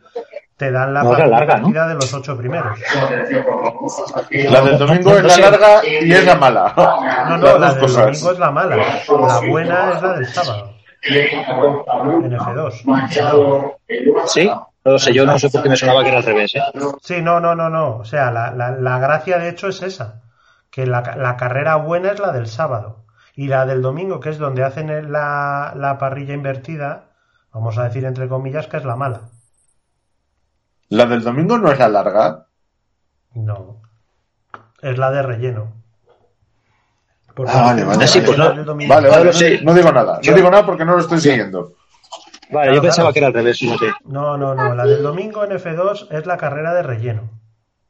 te 0.58 0.72
dan 0.72 0.94
la 0.94 1.04
No, 1.04 1.10
partida 1.10 1.28
larga, 1.28 1.58
¿no? 1.58 1.88
de 1.88 1.94
los 1.96 2.14
ocho 2.14 2.38
primeros. 2.38 2.80
La 4.32 4.62
del 4.62 4.78
domingo 4.78 5.12
es 5.18 5.24
la 5.24 5.38
larga 5.50 5.82
y 5.86 6.12
es 6.14 6.26
la 6.26 6.36
mala. 6.36 6.74
No, 7.30 7.38
no, 7.38 7.46
Las 7.46 7.60
la 7.60 7.70
del 7.72 7.80
cosas. 7.82 8.06
domingo 8.06 8.32
es 8.32 8.40
la 8.40 8.52
mala. 8.52 8.76
La 8.78 9.40
buena 9.50 9.92
es 9.96 10.02
la 10.02 10.14
del 10.14 10.26
sábado. 10.28 10.72
En 11.04 12.32
F2. 12.34 12.84
Sí, 14.26 14.50
no 14.86 14.92
lo 14.92 15.00
sé, 15.00 15.14
yo 15.14 15.26
no 15.26 15.38
sé 15.40 15.50
por 15.50 15.64
qué 15.64 15.70
me 15.70 15.76
sonaba 15.76 16.04
que 16.04 16.10
era 16.10 16.20
al 16.20 16.24
revés. 16.24 16.54
¿eh? 16.56 16.62
Sí, 17.02 17.22
no, 17.22 17.40
no, 17.40 17.56
no, 17.56 17.70
no. 17.70 17.98
O 17.98 18.06
sea, 18.06 18.32
la, 18.32 18.52
la, 18.52 18.72
la 18.72 19.00
gracia 19.00 19.40
de 19.40 19.50
hecho 19.50 19.68
es 19.68 19.82
esa. 19.82 20.22
Que 20.70 20.86
la, 20.86 21.02
la 21.18 21.38
carrera 21.38 21.76
buena 21.78 22.12
es 22.12 22.20
la 22.20 22.32
del 22.32 22.48
sábado. 22.48 23.06
Y 23.36 23.48
la 23.48 23.66
del 23.66 23.82
domingo, 23.82 24.20
que 24.20 24.30
es 24.30 24.38
donde 24.38 24.64
hacen 24.64 25.12
la, 25.12 25.74
la 25.76 25.98
parrilla 25.98 26.34
invertida, 26.34 27.16
vamos 27.52 27.78
a 27.78 27.84
decir 27.86 28.06
entre 28.06 28.28
comillas 28.30 28.68
que 28.68 28.78
es 28.78 28.86
la 28.86 28.96
mala. 28.96 29.32
La 30.90 31.06
del 31.06 31.24
domingo 31.24 31.58
no 31.58 31.72
es 31.72 31.80
la 31.80 31.90
larga. 31.90 32.46
No. 33.34 33.82
Es 34.82 34.98
la 34.98 35.12
de 35.12 35.24
relleno. 35.24 35.74
Ah, 37.48 37.64
vale, 37.64 37.84
vale. 37.84 38.08
Sí, 38.08 38.22
pues 38.22 38.38
no. 38.38 38.46
Vale, 38.88 39.10
vale, 39.10 39.62
no, 39.64 39.74
digo 39.74 39.92
nada. 39.92 40.20
No 40.24 40.34
digo 40.34 40.50
nada 40.50 40.66
porque 40.66 40.86
no 40.86 40.94
lo 40.94 41.02
estoy 41.02 41.20
siguiendo. 41.20 41.74
Vale, 42.52 42.68
Claro, 42.68 42.74
yo 42.76 42.82
pensaba 42.82 43.12
claro. 43.12 43.14
que 43.14 43.20
era 43.20 43.28
al 43.28 43.34
revés, 43.34 43.60
fíjate. 43.60 43.94
No, 44.06 44.38
no, 44.38 44.54
no. 44.56 44.76
La 44.76 44.86
del 44.86 45.02
domingo 45.04 45.44
en 45.44 45.52
F2 45.52 46.08
es 46.12 46.26
la 46.26 46.38
carrera 46.38 46.74
de 46.74 46.84
relleno. 46.84 47.30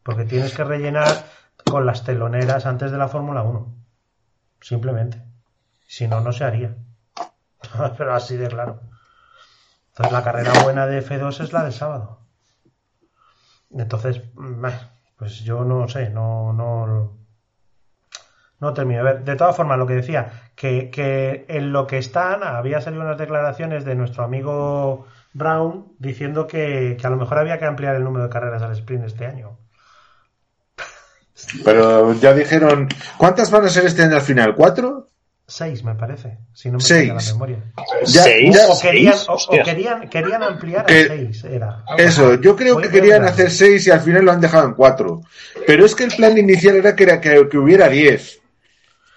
Porque 0.04 0.26
tienes 0.26 0.54
que 0.56 0.63
rellenar 0.63 1.08
con 1.65 1.86
las 1.86 2.04
teloneras 2.04 2.65
antes 2.65 2.91
de 2.91 2.98
la 2.98 3.08
Fórmula 3.08 3.44
1. 3.44 3.74
Simplemente. 4.62 5.22
Si 5.88 6.08
no, 6.08 6.22
no 6.22 6.32
se 6.32 6.44
haría. 6.44 6.76
Pero 7.98 8.13
así 8.13 8.38
de 8.38 8.48
claro. 8.48 8.82
Entonces 9.89 10.12
la 10.13 10.24
carrera 10.24 10.52
buena 10.63 10.88
de 10.88 11.06
F2 11.06 11.41
es 11.41 11.54
la 11.54 11.63
del 11.63 11.74
sábado. 11.74 12.20
Entonces, 13.72 14.22
pues 15.18 15.39
yo 15.39 15.63
no 15.65 15.88
sé, 15.88 16.10
no, 16.10 16.54
no, 16.54 17.18
no 18.60 18.74
termino 18.74 19.04
de 19.04 19.13
ver. 19.13 19.24
De 19.24 19.36
todas 19.36 19.56
formas, 19.56 19.78
lo 19.78 19.88
que 19.88 19.96
decía, 19.96 20.45
que, 20.56 20.89
que 20.89 21.46
en 21.50 21.72
lo 21.74 21.86
que 21.88 21.98
están, 21.98 22.44
había 22.44 22.82
salido 22.82 23.04
unas 23.04 23.18
declaraciones 23.18 23.84
de 23.86 23.96
nuestro 23.96 24.24
amigo 24.24 25.06
Brown 25.34 25.94
diciendo 26.00 26.48
que, 26.48 26.98
que 27.00 27.08
a 27.08 27.10
lo 27.10 27.18
mejor 27.18 27.38
había 27.39 27.60
que 27.60 27.65
ampliar 27.65 27.96
el 27.96 28.04
número 28.04 28.24
de 28.26 28.30
carreras 28.30 28.62
al 28.62 28.72
sprint 28.72 29.06
este 29.06 29.26
año. 29.26 29.58
Pero 31.63 32.13
ya 32.13 32.34
dijeron, 32.34 32.88
¿cuántas 33.18 33.52
van 33.52 33.65
a 33.65 33.70
ser 33.70 33.86
este 33.86 34.04
año 34.04 34.15
al 34.15 34.22
final? 34.22 34.56
¿Cuatro? 34.56 35.10
6, 35.48 35.84
me 35.84 35.94
parece, 35.94 36.39
si 36.54 36.70
no 36.72 36.78
me 36.80 36.84
Seis. 36.84 37.08
falla 37.10 37.22
la 37.22 37.34
memoria. 37.34 37.58
Ya- 38.06 38.24
¿Seis? 38.24 38.56
ya- 38.56 38.68
O 38.68 38.80
querían, 38.82 39.13
¿Seis? 39.13 39.26
o- 39.30 39.34
o 39.34 39.63
querían, 39.63 40.10
querían 40.10 40.41
ampliar 40.41 40.86
Que- 40.88 41.02
a 41.02 41.08
6, 41.08 41.44
era. 41.44 41.84
Eso, 41.98 42.34
yo 42.41 42.56
creo 42.56 42.76
Voy 42.76 42.84
que 42.84 42.89
querían 42.89 43.26
hacer 43.26 43.52
6 43.52 43.86
y 43.86 43.91
al 43.91 44.02
final 44.02 44.26
lo 44.26 44.32
han 44.32 44.41
dejado 44.41 44.65
en 44.65 44.74
4. 44.74 45.22
Pero 45.68 45.86
es 45.86 45.94
que 45.94 46.06
el 46.06 46.15
plan 46.15 46.36
inicial 46.36 46.78
era 46.78 46.96
que, 46.96 47.04
era 47.04 47.22
que, 47.22 47.48
que 47.48 47.58
hubiera 47.60 47.89
10. 47.89 48.41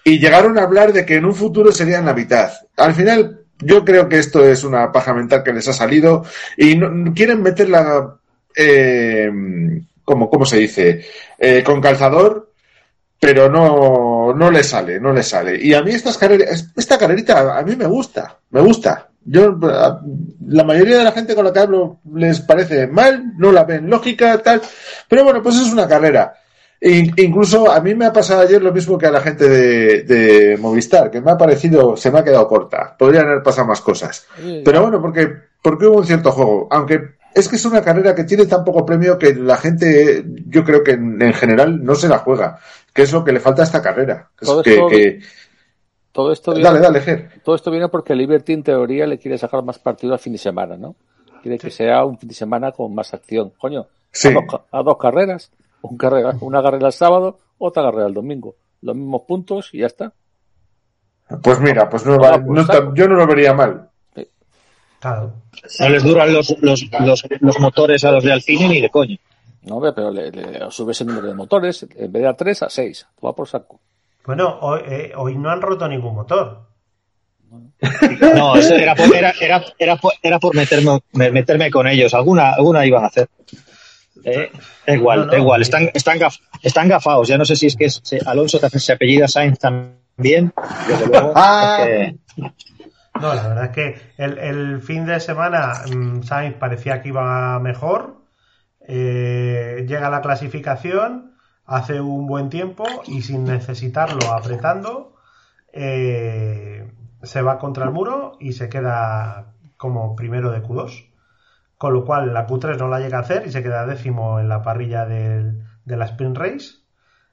Y 0.09 0.17
llegaron 0.17 0.57
a 0.57 0.63
hablar 0.63 0.91
de 0.91 1.05
que 1.05 1.17
en 1.17 1.25
un 1.25 1.35
futuro 1.35 1.71
serían 1.71 2.05
la 2.05 2.15
mitad. 2.15 2.49
Al 2.77 2.95
final, 2.95 3.41
yo 3.59 3.85
creo 3.85 4.09
que 4.09 4.17
esto 4.17 4.43
es 4.43 4.63
una 4.63 4.91
paja 4.91 5.13
mental 5.13 5.43
que 5.43 5.53
les 5.53 5.67
ha 5.67 5.73
salido 5.73 6.23
y 6.57 6.75
no- 6.75 7.13
quieren 7.13 7.43
meterla, 7.43 8.15
eh, 8.55 9.29
como, 10.03 10.27
¿cómo 10.27 10.45
se 10.45 10.57
dice? 10.57 11.05
Eh, 11.37 11.61
con 11.63 11.79
calzador, 11.79 12.51
pero 13.19 13.49
no, 13.51 14.33
no 14.33 14.49
le 14.49 14.63
sale, 14.63 14.99
no 14.99 15.13
le 15.13 15.21
sale. 15.21 15.63
Y 15.63 15.75
a 15.75 15.83
mí 15.83 15.91
estas 15.91 16.17
carreras, 16.17 16.69
esta 16.75 16.97
carrerita 16.97 17.55
a 17.57 17.61
mí 17.61 17.75
me 17.75 17.85
gusta, 17.85 18.39
me 18.49 18.61
gusta. 18.61 19.09
Yo, 19.25 19.59
la 20.47 20.63
mayoría 20.63 20.97
de 20.97 21.03
la 21.03 21.11
gente 21.11 21.35
con 21.35 21.45
la 21.45 21.53
que 21.53 21.59
hablo 21.59 21.99
les 22.15 22.39
parece 22.39 22.87
mal, 22.87 23.33
no 23.37 23.51
la 23.51 23.63
ven 23.63 23.87
lógica, 23.87 24.39
tal. 24.41 24.59
Pero 25.07 25.23
bueno, 25.23 25.43
pues 25.43 25.55
es 25.57 25.71
una 25.71 25.87
carrera. 25.87 26.33
In- 26.81 27.13
incluso 27.17 27.69
a 27.69 27.81
mí 27.81 27.93
me 27.93 28.05
ha 28.05 28.13
pasado 28.13 28.41
ayer 28.41 28.61
lo 28.61 28.71
mismo 28.71 28.97
que 28.97 29.05
a 29.07 29.11
la 29.11 29.19
gente 29.21 29.47
de, 29.49 30.03
de 30.03 30.57
Movistar, 30.57 31.11
que 31.11 31.19
me 31.19 31.31
ha 31.31 31.37
parecido, 31.37 31.97
se 31.97 32.09
me 32.09 32.19
ha 32.19 32.23
quedado 32.23 32.47
corta. 32.47 32.95
Podrían 32.97 33.27
haber 33.27 33.43
pasado 33.43 33.67
más 33.67 33.81
cosas. 33.81 34.25
Pero 34.63 34.81
bueno, 34.81 35.01
porque, 35.01 35.27
porque 35.61 35.85
hubo 35.87 35.97
un 35.97 36.05
cierto 36.05 36.31
juego. 36.31 36.67
Aunque 36.71 37.01
es 37.35 37.49
que 37.49 37.57
es 37.57 37.65
una 37.65 37.81
carrera 37.81 38.15
que 38.15 38.23
tiene 38.23 38.45
tan 38.45 38.63
poco 38.63 38.85
premio 38.85 39.17
que 39.19 39.35
la 39.35 39.57
gente, 39.57 40.23
yo 40.47 40.63
creo 40.63 40.81
que 40.83 40.91
en, 40.91 41.21
en 41.21 41.33
general 41.33 41.83
no 41.83 41.95
se 41.95 42.07
la 42.07 42.19
juega. 42.19 42.59
Que 42.93 43.01
es 43.03 43.11
lo 43.11 43.23
que 43.25 43.33
le 43.33 43.39
falta 43.41 43.61
a 43.61 43.65
esta 43.65 43.81
carrera. 43.81 44.29
Es 44.39 44.47
Todo 44.47 44.63
que, 44.63 44.73
esto- 44.73 44.87
que- 44.87 45.19
todo 46.11 46.31
esto 46.31 46.51
viene, 46.53 46.67
Dale, 46.67 46.79
dale, 46.79 47.01
Ger. 47.01 47.29
todo 47.43 47.55
esto 47.55 47.69
viene 47.71 47.87
porque 47.87 48.15
Liberty 48.15 48.53
en 48.53 48.63
teoría 48.63 49.05
le 49.05 49.19
quiere 49.19 49.37
sacar 49.37 49.63
más 49.63 49.77
partido 49.79 50.13
al 50.13 50.19
fin 50.19 50.33
de 50.33 50.39
semana, 50.39 50.75
¿no? 50.75 50.95
Quiere 51.43 51.57
que 51.59 51.69
sea 51.71 52.03
un 52.03 52.17
fin 52.17 52.27
de 52.29 52.35
semana 52.35 52.71
con 52.71 52.93
más 52.95 53.13
acción. 53.13 53.53
Coño, 53.57 53.85
Sí. 54.11 54.29
a, 54.29 54.31
dos, 54.31 54.43
ca- 54.49 54.61
a 54.71 54.81
dos 54.83 54.97
carreras. 54.97 55.51
Un 55.81 55.97
carrera, 55.97 56.33
una 56.41 56.61
carrera 56.61 56.87
el 56.87 56.93
sábado, 56.93 57.39
otra 57.57 57.83
carrera 57.83 58.07
el 58.07 58.13
domingo. 58.13 58.55
Los 58.81 58.95
mismos 58.95 59.21
puntos 59.27 59.69
y 59.73 59.79
ya 59.79 59.87
está. 59.87 60.13
Pues 61.43 61.59
mira, 61.59 61.89
pues 61.89 62.05
no, 62.05 62.13
Ah, 62.15 62.17
va- 62.37 62.43
pues 62.45 62.67
no 62.67 62.95
yo 62.95 63.07
no 63.07 63.15
lo 63.15 63.27
vería 63.27 63.53
mal. 63.53 63.89
Claro. 64.99 65.33
No 65.79 65.89
les 65.89 66.03
duran 66.03 66.33
los, 66.33 66.55
los, 66.61 66.83
los, 66.99 67.23
los 67.39 67.59
motores 67.59 68.03
a 68.03 68.11
los 68.11 68.23
de 68.23 68.33
Alpine 68.33 68.67
ni 68.67 68.81
de 68.81 68.89
coño. 68.89 69.15
No, 69.63 69.75
hombre, 69.75 69.93
pero 69.93 70.11
le, 70.11 70.31
le 70.31 70.71
subes 70.71 70.99
el 71.01 71.07
número 71.07 71.27
de 71.27 71.33
motores, 71.35 71.83
en 71.95 72.11
vez 72.11 72.21
de 72.23 72.27
a 72.27 72.33
3 72.33 72.63
a 72.63 72.69
6. 72.69 73.07
Va 73.23 73.33
por 73.33 73.47
saco. 73.47 73.79
Bueno, 74.25 74.57
hoy, 74.61 74.81
eh, 74.85 75.11
hoy 75.15 75.37
no 75.37 75.49
han 75.49 75.61
roto 75.61 75.87
ningún 75.87 76.15
motor. 76.15 76.67
No, 78.35 78.55
eso 78.55 78.75
era 78.75 78.93
por, 78.95 79.15
era, 79.15 79.33
era, 79.39 79.63
era 79.77 79.95
por, 79.95 80.13
era 80.21 80.39
por 80.39 80.55
meterme, 80.55 80.99
me- 81.13 81.31
meterme 81.31 81.71
con 81.71 81.87
ellos. 81.87 82.13
Alguna, 82.13 82.51
alguna 82.53 82.85
iban 82.85 83.03
a 83.03 83.07
hacer. 83.07 83.29
Eh, 84.23 84.51
da 84.87 84.93
igual, 84.93 85.19
No, 85.19 85.25
no, 85.25 85.31
da 85.31 85.37
igual. 85.37 85.61
Están, 85.61 85.89
están, 85.93 86.19
gaf- 86.19 86.39
están 86.61 86.87
gafados. 86.87 87.27
Ya 87.27 87.37
no 87.37 87.45
sé 87.45 87.55
si 87.55 87.67
es 87.67 87.75
que 87.75 87.85
es, 87.85 88.01
Alonso 88.25 88.59
también 88.59 88.79
se 88.81 88.93
apellida 88.93 89.27
Sainz 89.27 89.59
también. 89.59 90.53
Desde 90.87 91.07
luego. 91.07 91.33
Ah. 91.35 91.77
es 91.81 92.13
que- 92.35 92.41
No, 93.21 93.33
la 93.33 93.47
verdad 93.47 93.65
es 93.65 93.71
que 93.71 94.01
el, 94.17 94.37
el 94.37 94.81
fin 94.81 95.05
de 95.05 95.19
semana 95.19 95.73
mm, 95.93 96.23
Sainz 96.23 96.55
parecía 96.57 97.01
que 97.01 97.09
iba 97.09 97.59
mejor. 97.59 98.17
eh, 98.87 99.85
llega 99.87 100.07
a 100.07 100.09
la 100.09 100.21
clasificación, 100.21 101.35
hace 101.65 102.01
un 102.01 102.25
buen 102.27 102.49
tiempo 102.49 102.85
y 103.07 103.21
sin 103.21 103.43
necesitarlo 103.43 104.31
apretando, 104.33 105.15
eh, 105.73 106.91
se 107.23 107.41
va 107.41 107.59
contra 107.59 107.85
el 107.85 107.91
muro 107.91 108.37
y 108.39 108.53
se 108.53 108.69
queda 108.69 109.53
como 109.77 110.15
primero 110.15 110.51
de 110.51 110.61
Q2. 110.63 111.08
Con 111.79 111.93
lo 111.93 112.05
cual 112.05 112.31
la 112.33 112.45
Q3 112.45 112.77
no 112.77 112.87
la 112.89 112.99
llega 112.99 113.17
a 113.17 113.21
hacer 113.21 113.47
y 113.47 113.51
se 113.51 113.63
queda 113.63 113.87
décimo 113.87 114.39
en 114.39 114.49
la 114.49 114.61
parrilla 114.61 115.05
del- 115.07 115.63
de 115.85 115.97
la 115.97 116.05
Sprint 116.05 116.37
Race 116.37 116.67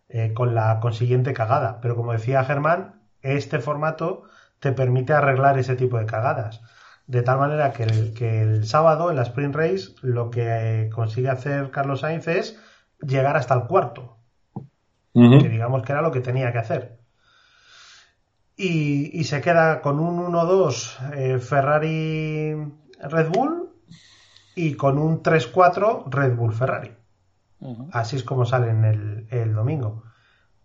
eh, 0.08 0.32
con 0.32 0.54
la 0.54 0.80
consiguiente 0.80 1.34
cagada. 1.34 1.80
Pero 1.82 1.96
como 1.96 2.12
decía 2.12 2.44
Germán, 2.44 3.02
este 3.22 3.58
formato 3.58 4.22
te 4.60 4.72
permite 4.72 5.12
arreglar 5.12 5.58
ese 5.58 5.76
tipo 5.76 5.98
de 5.98 6.06
cagadas. 6.06 6.62
De 7.06 7.22
tal 7.22 7.38
manera 7.38 7.72
que 7.72 7.82
el, 7.84 8.14
que 8.14 8.40
el 8.42 8.66
sábado 8.66 9.10
en 9.10 9.16
la 9.16 9.22
Sprint 9.22 9.54
Race 9.54 9.94
lo 10.02 10.30
que 10.30 10.88
consigue 10.94 11.28
hacer 11.28 11.70
Carlos 11.70 12.00
Sainz 12.00 12.26
es 12.28 12.58
llegar 13.00 13.36
hasta 13.36 13.54
el 13.54 13.64
cuarto, 13.66 14.18
que 15.42 15.48
digamos 15.48 15.82
que 15.82 15.92
era 15.92 16.02
lo 16.02 16.10
que 16.12 16.20
tenía 16.20 16.52
que 16.52 16.58
hacer. 16.58 16.98
Y, 18.56 19.10
y 19.18 19.24
se 19.24 19.40
queda 19.40 19.80
con 19.82 19.98
un 20.00 20.18
1-2 20.32 20.96
eh, 21.14 21.38
Ferrari 21.38 22.54
Red 23.00 23.28
Bull 23.30 23.65
y 24.56 24.74
con 24.74 24.98
un 24.98 25.22
3-4 25.22 26.04
Red 26.10 26.34
Bull 26.34 26.52
Ferrari. 26.52 26.90
Ujú. 27.60 27.88
Así 27.92 28.16
es 28.16 28.24
como 28.24 28.44
salen 28.44 28.84
el, 28.84 29.28
el 29.30 29.54
domingo. 29.54 30.02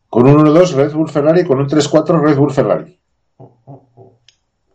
Con 0.10 0.27
un 0.27 0.43
1-2 0.45 0.73
Red 0.73 0.93
Bull 0.93 1.10
Ferrari, 1.10 1.45
con 1.45 1.60
un 1.60 1.67
3-4 1.67 2.19
Red 2.21 2.38
Bull 2.38 2.51
Ferrari. 2.51 2.99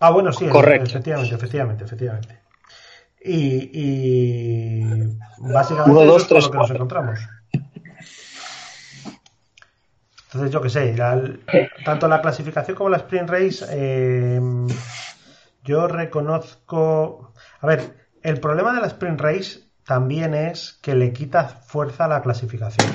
Ah, 0.00 0.11
bueno, 0.11 0.33
sí, 0.33 0.46
Correcto. 0.48 0.90
efectivamente, 0.90 1.35
efectivamente, 1.35 1.85
efectivamente. 1.85 2.40
Y, 3.24 3.70
y 3.72 5.18
básicamente 5.38 6.05
eso 6.07 6.16
es 6.16 6.26
con 6.29 6.40
lo 6.42 6.50
que 6.50 6.59
nos 6.59 6.70
encontramos. 6.70 7.18
Entonces, 10.26 10.50
yo 10.52 10.61
qué 10.61 10.68
sé, 10.70 10.94
la- 10.96 11.22
tanto 11.85 12.09
la 12.09 12.20
clasificación 12.20 12.76
como 12.76 12.90
la 12.90 12.98
sprint 12.98 13.31
race, 13.31 13.64
eh, 13.70 14.40
yo 15.64 15.88
reconozco. 15.88 17.33
A 17.61 17.66
ver, 17.66 18.06
el 18.28 18.40
problema 18.40 18.74
de 18.74 18.80
la 18.80 18.86
sprint 18.88 19.20
race 19.20 19.60
también 19.84 20.34
es 20.34 20.78
que 20.82 20.94
le 20.94 21.12
quita 21.12 21.44
fuerza 21.48 22.06
a 22.06 22.08
la 22.08 22.22
clasificación. 22.22 22.90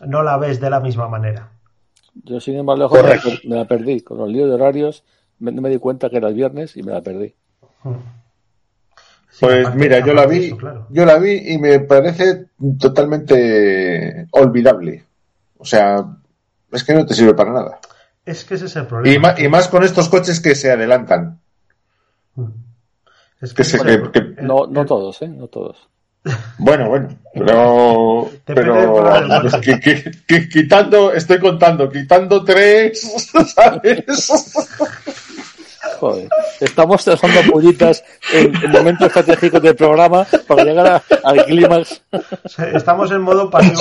No 0.00 0.22
la 0.22 0.36
ves 0.38 0.60
de 0.60 0.70
la 0.70 0.80
misma 0.80 1.08
manera. 1.08 1.50
Yo, 2.24 2.40
sin 2.40 2.56
embargo, 2.56 2.88
me 2.90 2.96
la, 2.96 3.02
Correcto. 3.02 3.28
per- 3.30 3.40
me 3.48 3.56
la 3.56 3.64
perdí. 3.66 4.00
Con 4.00 4.18
los 4.18 4.28
líos 4.28 4.48
de 4.48 4.54
horarios, 4.54 5.04
me- 5.38 5.52
no 5.52 5.62
me 5.62 5.68
di 5.70 5.78
cuenta 5.78 6.10
que 6.10 6.16
era 6.16 6.28
el 6.28 6.34
viernes 6.34 6.76
y 6.76 6.82
me 6.82 6.92
la 6.92 7.00
perdí. 7.02 7.34
Sí, 9.30 9.38
Pues 9.40 9.74
mira, 9.74 10.00
yo 10.04 10.12
la 10.12 10.26
vi, 10.26 10.46
eso, 10.46 10.56
claro. 10.56 10.86
yo 10.90 11.04
la 11.06 11.16
vi 11.18 11.52
y 11.52 11.58
me 11.58 11.80
parece 11.80 12.46
totalmente 12.78 14.26
olvidable. 14.32 15.04
O 15.58 15.64
sea, 15.64 16.04
es 16.70 16.84
que 16.84 16.92
no 16.94 17.06
te 17.06 17.14
sirve 17.14 17.34
para 17.34 17.52
nada. 17.52 17.78
Es 18.24 18.44
que 18.44 18.54
ese 18.54 18.66
es 18.66 18.76
el 18.76 18.86
problema. 18.86 19.14
Y 19.14 19.18
más, 19.18 19.40
y 19.40 19.48
más 19.48 19.68
con 19.68 19.84
estos 19.84 20.08
coches 20.08 20.40
que 20.40 20.54
se 20.54 20.70
adelantan. 20.70 21.40
Es 23.42 23.52
Que 23.52 23.62
que- 23.64 24.10
que- 24.12 24.42
No, 24.42 24.66
no 24.66 24.86
todos, 24.86 25.20
¿eh? 25.22 25.28
No 25.28 25.48
todos. 25.48 25.76
Bueno, 26.58 26.88
bueno, 26.88 27.08
pero, 27.34 28.30
pero 28.44 28.92
coche. 29.50 29.60
que- 29.62 29.80
que- 29.80 30.10
que 30.26 30.48
quitando, 30.48 31.12
estoy 31.12 31.38
contando, 31.40 31.90
quitando 31.90 32.44
tres, 32.44 33.00
¿sabes? 33.54 34.04
Joder. 36.02 36.28
Estamos 36.58 37.04
trazando 37.04 37.40
pullitas 37.52 38.02
en, 38.32 38.52
en 38.56 38.70
momentos 38.72 39.06
estratégicos 39.06 39.62
del 39.62 39.76
programa 39.76 40.26
para 40.48 40.64
llegar 40.64 40.84
a- 40.88 41.02
al 41.22 41.44
clímax. 41.44 42.02
Estamos 42.74 43.12
en 43.12 43.20
modo 43.20 43.48
pasivo 43.48 43.76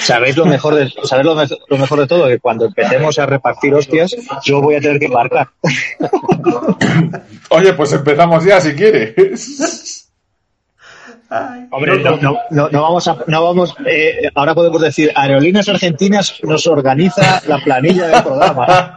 ¿Sabéis 0.00 0.36
lo 0.36 0.46
mejor 0.46 0.74
de, 0.74 0.92
¿sabéis 1.04 1.26
lo, 1.26 1.36
me- 1.36 1.46
lo 1.68 1.78
mejor 1.78 2.00
de 2.00 2.06
todo? 2.08 2.26
Que 2.26 2.40
cuando 2.40 2.64
empecemos 2.66 3.16
a 3.20 3.26
repartir 3.26 3.72
hostias, 3.72 4.16
yo 4.42 4.60
voy 4.60 4.74
a 4.74 4.80
tener 4.80 4.98
que 4.98 5.06
marcar. 5.08 5.48
Oye, 7.50 7.72
pues 7.74 7.92
empezamos 7.92 8.44
ya 8.44 8.60
si 8.60 8.74
quieres. 8.74 9.93
Ay, 11.36 11.66
Hombre, 11.72 11.98
no, 11.98 12.16
no, 12.18 12.38
no, 12.50 12.68
no 12.68 12.82
vamos 12.82 13.08
a, 13.08 13.16
no 13.26 13.42
vamos, 13.42 13.74
eh, 13.86 14.30
ahora 14.36 14.54
podemos 14.54 14.80
decir, 14.80 15.10
Aerolíneas 15.16 15.68
Argentinas 15.68 16.38
nos 16.44 16.64
organiza 16.68 17.42
la 17.48 17.58
planilla 17.58 18.06
del 18.06 18.22
programa. 18.22 18.94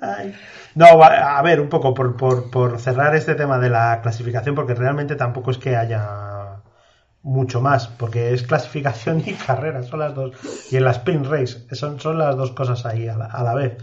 ay. 0.00 0.32
No, 0.76 0.86
a 1.02 1.42
ver, 1.42 1.60
un 1.60 1.68
poco 1.68 1.92
por, 1.92 2.16
por, 2.16 2.50
por 2.50 2.78
cerrar 2.78 3.16
este 3.16 3.34
tema 3.34 3.58
de 3.58 3.70
la 3.70 4.00
clasificación, 4.00 4.54
porque 4.54 4.74
realmente 4.74 5.16
tampoco 5.16 5.50
es 5.50 5.58
que 5.58 5.74
haya 5.74 6.60
mucho 7.22 7.60
más, 7.60 7.88
porque 7.88 8.32
es 8.32 8.44
clasificación 8.44 9.24
y 9.26 9.32
carrera, 9.46 9.82
son 9.82 9.98
las 9.98 10.14
dos. 10.14 10.36
Y 10.70 10.76
en 10.76 10.84
la 10.84 10.92
sprint 10.92 11.26
race, 11.26 11.66
son, 11.74 11.98
son 11.98 12.18
las 12.18 12.36
dos 12.36 12.52
cosas 12.52 12.86
ahí 12.86 13.08
a 13.08 13.16
la, 13.16 13.26
a 13.26 13.42
la 13.42 13.54
vez. 13.54 13.76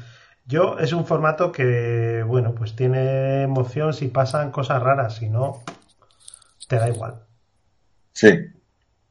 Yo, 0.52 0.78
es 0.80 0.92
un 0.94 1.06
formato 1.06 1.52
que, 1.52 2.24
bueno, 2.28 2.54
pues 2.54 2.76
tiene 2.76 3.44
emoción 3.44 3.94
si 3.94 4.08
pasan 4.10 4.52
cosas 4.52 4.82
raras, 4.84 5.16
si 5.16 5.30
no, 5.30 5.64
te 6.68 6.78
da 6.78 6.90
igual. 6.90 7.22
Sí. 8.14 8.30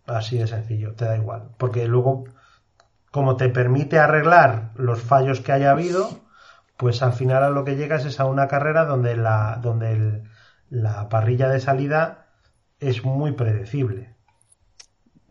Así 0.07 0.38
de 0.38 0.46
sencillo, 0.46 0.94
te 0.94 1.05
da 1.07 1.16
igual. 1.16 1.50
Porque 1.57 1.87
luego, 1.87 2.24
como 3.12 3.37
te 3.37 3.48
permite 3.48 3.98
arreglar 3.98 4.72
los 4.76 5.00
fallos 5.03 5.40
que 5.40 5.53
haya 5.53 5.72
habido, 5.72 6.09
pues 6.76 7.03
al 7.03 7.12
final 7.14 7.44
a 7.44 7.50
lo 7.50 7.64
que 7.64 7.76
llegas 7.76 8.05
es 8.07 8.20
a 8.20 8.26
una 8.26 8.48
carrera 8.48 8.85
donde 8.87 9.16
la, 9.16 9.59
donde 9.62 9.92
el- 9.92 10.22
la 10.70 11.09
parrilla 11.09 11.48
de 11.48 11.61
salida 11.61 12.29
es 12.81 13.05
muy 13.05 13.33
predecible. 13.33 14.14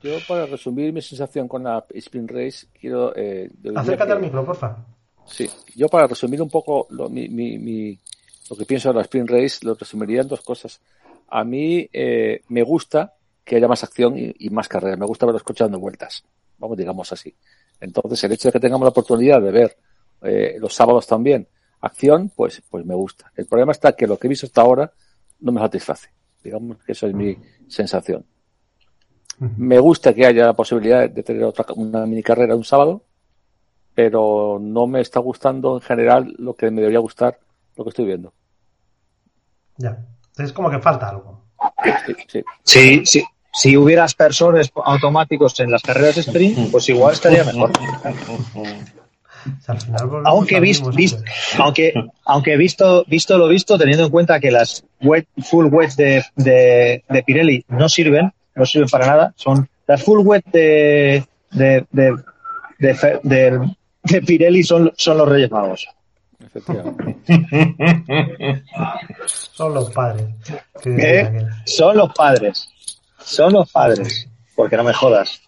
Yo, 0.02 0.18
para 0.28 0.46
resumir 0.46 0.94
mi 0.94 1.02
sensación 1.02 1.48
con 1.48 1.64
la 1.64 1.86
Spin 1.94 2.28
Race, 2.28 2.68
quiero. 2.80 3.14
Eh, 3.16 3.50
Acércate 3.76 4.14
al 4.14 4.22
micro, 4.22 4.46
porfa. 4.46 4.78
Sí, 5.30 5.50
yo 5.76 5.88
para 5.88 6.08
resumir 6.08 6.42
un 6.42 6.50
poco 6.50 6.88
lo, 6.90 7.10
mi, 7.10 7.30
mi, 7.30 7.58
mi, 7.58 8.00
lo 8.50 8.56
que 8.56 8.66
pienso 8.66 8.90
de 8.90 8.96
la 8.96 9.02
Spin 9.02 9.28
Race, 9.28 9.60
lo 9.62 9.76
resumiría 9.76 10.22
en 10.22 10.28
dos 10.28 10.42
cosas. 10.42 10.82
A 11.28 11.44
mí 11.44 11.88
eh, 11.94 12.42
me 12.50 12.64
gusta 12.64 13.14
que 13.44 13.56
haya 13.56 13.68
más 13.68 13.84
acción 13.84 14.18
y, 14.18 14.34
y 14.40 14.50
más 14.50 14.68
carrera. 14.68 14.98
Me 14.98 15.06
gusta 15.06 15.26
ver 15.26 15.34
los 15.34 15.44
coches 15.44 15.66
dando 15.66 15.80
vueltas. 15.80 16.24
Vamos, 16.58 16.78
digamos 16.78 17.12
así. 17.12 17.34
Entonces, 17.80 18.24
el 18.24 18.32
hecho 18.34 18.50
de 18.50 18.54
que 18.54 18.60
tengamos 18.60 18.86
la 18.86 18.90
oportunidad 18.90 19.42
de 19.42 19.52
ver 19.52 19.78
eh, 20.22 20.58
los 20.60 20.74
sábados 20.74 21.08
también 21.08 21.48
acción, 21.82 22.30
pues, 22.36 22.62
pues 22.70 22.86
me 22.86 22.96
gusta. 22.96 23.32
El 23.36 23.46
problema 23.46 23.72
está 23.72 23.94
que 23.96 24.08
lo 24.08 24.18
que 24.18 24.28
he 24.28 24.30
visto 24.30 24.46
hasta 24.46 24.62
ahora 24.62 24.92
no 25.40 25.52
me 25.52 25.62
satisface. 25.62 26.10
Digamos 26.44 26.78
que 26.84 26.92
eso 26.92 27.08
es 27.08 27.14
mi 27.14 27.38
sensación. 27.68 28.26
Me 29.40 29.80
gusta 29.80 30.14
que 30.14 30.26
haya 30.26 30.48
la 30.48 30.54
posibilidad 30.54 31.10
de 31.10 31.24
tener 31.24 31.44
otra, 31.44 31.66
una 31.76 32.06
mini 32.06 32.22
carrera 32.22 32.56
un 32.58 32.66
sábado, 32.66 33.06
pero 34.02 34.60
no 34.62 34.88
me 34.88 35.02
está 35.02 35.20
gustando 35.20 35.76
en 35.76 35.82
general 35.82 36.34
lo 36.38 36.54
que 36.54 36.72
me 36.72 36.80
debería 36.80 37.00
gustar, 37.00 37.38
lo 37.76 37.84
que 37.84 37.90
estoy 37.90 38.06
viendo. 38.06 38.32
Ya. 39.76 39.98
Es 40.38 40.54
como 40.54 40.70
que 40.70 40.80
falta 40.80 41.10
algo. 41.10 41.42
Sí, 42.06 42.14
sí. 42.30 42.44
Sí, 42.64 43.06
sí. 43.06 43.24
Si 43.52 43.76
hubiera 43.76 44.06
aspersores 44.06 44.72
automáticos 44.86 45.60
en 45.60 45.70
las 45.70 45.82
carreras 45.82 46.16
de 46.16 46.22
sprint, 46.22 46.72
pues 46.72 46.88
igual 46.88 47.12
estaría 47.12 47.44
mejor. 47.44 47.72
Aunque, 50.24 50.56
al 50.56 50.62
vis- 50.62 50.80
mismo 50.82 50.92
vis- 50.96 51.12
sitio. 51.12 51.34
aunque, 51.58 51.94
aunque 52.24 52.56
visto, 52.56 53.04
visto 53.06 53.38
lo 53.38 53.50
visto, 53.50 53.78
teniendo 53.78 54.06
en 54.06 54.12
cuenta 54.12 54.40
que 54.40 54.50
las 54.50 54.86
wet, 55.02 55.28
full 55.44 55.66
wet 55.74 55.92
de, 55.96 56.24
de, 56.38 57.04
de 57.10 57.24
Pirelli 57.24 57.66
no 57.68 57.90
sirven, 57.90 58.32
no 58.56 58.66
sirven 58.66 58.88
para 58.88 59.08
nada, 59.08 59.34
son 59.36 59.68
las 59.88 60.02
full 60.04 60.20
wet 60.26 60.46
de, 60.54 61.26
de, 61.52 61.86
de, 61.92 62.16
de, 62.80 63.20
de- 63.24 63.76
de 64.10 64.22
Pirelli 64.22 64.64
son, 64.64 64.92
son 64.98 65.18
los 65.18 65.28
Reyes 65.30 65.52
Magos. 65.52 65.88
Efectivamente. 66.46 67.18
Son 69.28 69.74
los 69.74 69.92
padres. 69.92 70.26
¿Eh? 70.86 71.46
Son 71.66 71.98
los 71.98 72.14
padres. 72.14 72.70
Son 73.20 73.54
los 73.54 73.72
padres. 73.72 74.28
Porque 74.56 74.78
no 74.78 74.84
me 74.84 74.94
jodas. 74.94 75.42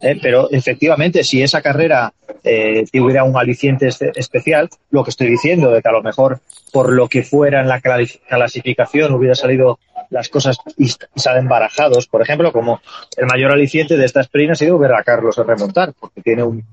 Eh, 0.00 0.18
Pero 0.20 0.48
efectivamente, 0.50 1.24
si 1.24 1.42
esa 1.42 1.62
carrera 1.62 2.12
eh, 2.44 2.84
tuviera 2.92 3.24
un 3.24 3.36
aliciente 3.36 3.88
este- 3.88 4.12
especial, 4.14 4.68
lo 4.90 5.02
que 5.02 5.10
estoy 5.10 5.28
diciendo, 5.28 5.70
de 5.70 5.82
que 5.82 5.88
a 5.88 5.92
lo 5.92 6.02
mejor 6.02 6.40
por 6.72 6.92
lo 6.92 7.08
que 7.08 7.22
fuera 7.22 7.60
en 7.60 7.68
la 7.68 7.80
cla- 7.80 8.20
clasificación 8.28 9.12
hubiera 9.14 9.34
salido 9.34 9.78
las 10.10 10.28
cosas 10.28 10.58
y, 10.76 10.88
salen 11.16 11.48
barajados, 11.48 12.06
por 12.06 12.22
ejemplo, 12.22 12.52
como 12.52 12.80
el 13.16 13.26
mayor 13.26 13.50
aliciente 13.50 13.96
de 13.96 14.04
esta 14.04 14.20
sprint 14.20 14.52
ha 14.52 14.54
sido 14.54 14.78
ver 14.78 14.92
a 14.94 15.02
Carlos 15.02 15.36
remontar, 15.36 15.94
porque 15.98 16.22
tiene 16.22 16.44
un, 16.44 16.64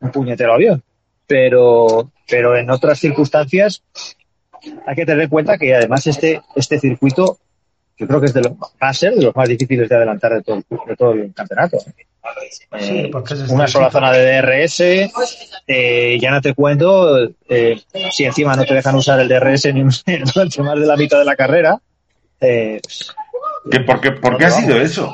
un 0.00 0.10
puñetero 0.10 0.54
avión. 0.54 0.82
Pero, 1.26 2.10
pero 2.28 2.56
en 2.56 2.70
otras 2.70 2.98
circunstancias 2.98 3.82
hay 4.86 4.94
que 4.96 5.06
tener 5.06 5.22
en 5.24 5.28
cuenta 5.30 5.56
que 5.58 5.74
además 5.74 6.06
este, 6.06 6.40
este 6.56 6.78
circuito 6.78 7.38
yo 7.96 8.06
creo 8.06 8.18
que 8.20 8.26
es 8.26 8.34
de 8.34 8.40
los, 8.40 8.52
va 8.52 8.88
a 8.88 8.94
ser 8.94 9.14
de 9.14 9.22
los 9.22 9.36
más 9.36 9.46
difíciles 9.48 9.86
de 9.88 9.94
adelantar 9.94 10.32
de 10.32 10.42
todo, 10.42 10.56
el- 10.56 10.64
de 10.86 10.96
todo 10.96 11.12
el 11.12 11.32
campeonato. 11.34 11.76
Eh, 12.78 13.10
una 13.52 13.66
sola 13.68 13.90
zona 13.90 14.12
de 14.12 14.24
DRS, 14.40 14.80
eh, 15.66 16.18
ya 16.20 16.30
no 16.30 16.40
te 16.40 16.54
cuento 16.54 17.28
eh, 17.48 17.80
si 18.10 18.24
encima 18.24 18.56
no 18.56 18.64
te 18.64 18.74
dejan 18.74 18.94
usar 18.94 19.20
el 19.20 19.28
DRS 19.28 19.72
ni 19.74 19.82
un- 19.82 19.90
durante 20.34 20.62
más 20.62 20.80
de 20.80 20.86
la 20.86 20.96
mitad 20.96 21.18
de 21.18 21.24
la 21.26 21.36
carrera. 21.36 21.78
eh, 22.40 22.80
¿Qué- 23.70 23.80
¿Por 23.80 24.00
qué, 24.00 24.12
por 24.12 24.38
qué 24.38 24.46
ha 24.46 24.50
sido 24.50 24.80
eso? 24.80 25.12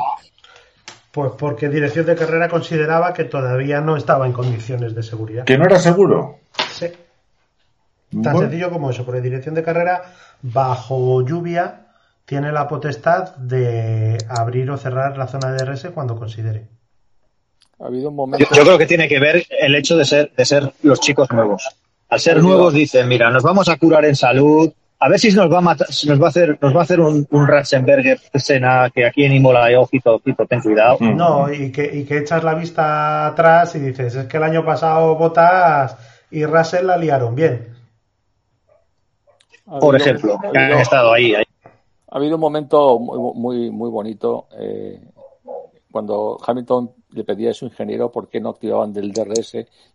Pues 1.16 1.32
porque 1.38 1.70
dirección 1.70 2.04
de 2.04 2.14
carrera 2.14 2.46
consideraba 2.46 3.14
que 3.14 3.24
todavía 3.24 3.80
no 3.80 3.96
estaba 3.96 4.26
en 4.26 4.34
condiciones 4.34 4.94
de 4.94 5.02
seguridad. 5.02 5.46
¿Que 5.46 5.56
no 5.56 5.64
era 5.64 5.78
seguro? 5.78 6.40
Sí. 6.70 6.88
Tan 8.10 8.20
Bueno, 8.34 8.40
sencillo 8.40 8.70
como 8.70 8.90
eso, 8.90 9.02
porque 9.06 9.22
dirección 9.22 9.54
de 9.54 9.62
carrera, 9.62 10.12
bajo 10.42 11.26
lluvia, 11.26 11.86
tiene 12.26 12.52
la 12.52 12.68
potestad 12.68 13.34
de 13.36 14.18
abrir 14.28 14.70
o 14.70 14.76
cerrar 14.76 15.16
la 15.16 15.26
zona 15.26 15.52
de 15.52 15.64
DRS 15.64 15.86
cuando 15.94 16.18
considere. 16.18 16.66
Ha 17.80 17.86
habido 17.86 18.10
un 18.10 18.14
yo, 18.14 18.16
momento. 18.16 18.48
yo 18.54 18.62
creo 18.64 18.76
que 18.76 18.86
tiene 18.86 19.08
que 19.08 19.18
ver 19.18 19.46
el 19.58 19.74
hecho 19.74 19.96
de 19.96 20.04
ser, 20.04 20.32
de 20.36 20.44
ser 20.44 20.70
los 20.82 21.00
chicos 21.00 21.30
nuevos. 21.30 21.66
Al 22.10 22.20
ser 22.20 22.42
nuevos 22.42 22.74
dicen, 22.74 23.08
mira, 23.08 23.30
nos 23.30 23.42
vamos 23.42 23.70
a 23.70 23.78
curar 23.78 24.04
en 24.04 24.16
salud, 24.16 24.70
a 24.98 25.08
ver 25.08 25.18
si 25.18 25.30
nos 25.32 25.52
va 25.52 25.58
a 25.58 25.60
matar, 25.60 25.86
si 25.92 26.08
nos 26.08 26.20
va 26.20 26.26
a 26.26 26.28
hacer, 26.30 26.58
nos 26.60 26.74
va 26.74 26.80
a 26.80 26.82
hacer 26.82 27.00
un, 27.00 27.26
un 27.30 27.46
Ratzenberger 27.46 28.18
escena 28.32 28.90
que 28.94 29.04
aquí 29.06 29.24
en 29.24 29.32
Imola, 29.34 29.70
eh, 29.70 29.76
ojito, 29.76 30.14
ojito, 30.16 30.46
ten 30.46 30.60
cuidado. 30.60 30.96
Mm. 31.00 31.16
No, 31.16 31.52
y 31.52 31.70
que, 31.70 31.84
y 31.94 32.04
que 32.04 32.18
echas 32.18 32.42
la 32.42 32.54
vista 32.54 33.26
atrás 33.26 33.74
y 33.74 33.80
dices, 33.80 34.14
es 34.14 34.26
que 34.26 34.36
el 34.38 34.42
año 34.42 34.64
pasado 34.64 35.14
Botas 35.16 35.96
y 36.30 36.44
Russell 36.46 36.86
la 36.86 36.96
liaron 36.96 37.34
bien. 37.34 37.74
ha 39.66 39.78
Por 39.78 39.94
habido- 39.96 40.10
ejemplo, 40.10 40.38
ha 40.42 40.50
que 40.52 40.58
han 40.58 40.78
estado 40.80 41.12
ahí, 41.12 41.34
ahí. 41.34 41.44
Ha 42.10 42.16
habido 42.18 42.36
un 42.36 42.40
momento 42.40 42.98
muy, 42.98 43.18
muy, 43.34 43.70
muy 43.70 43.90
bonito 43.90 44.46
eh, 44.58 45.00
cuando 45.90 46.38
Hamilton 46.46 46.92
le 47.10 47.24
pedía 47.24 47.50
a 47.50 47.54
su 47.54 47.66
ingeniero 47.66 48.10
por 48.12 48.28
qué 48.28 48.40
no 48.40 48.50
activaban 48.50 48.92
del 48.92 49.12
DRS 49.12 49.52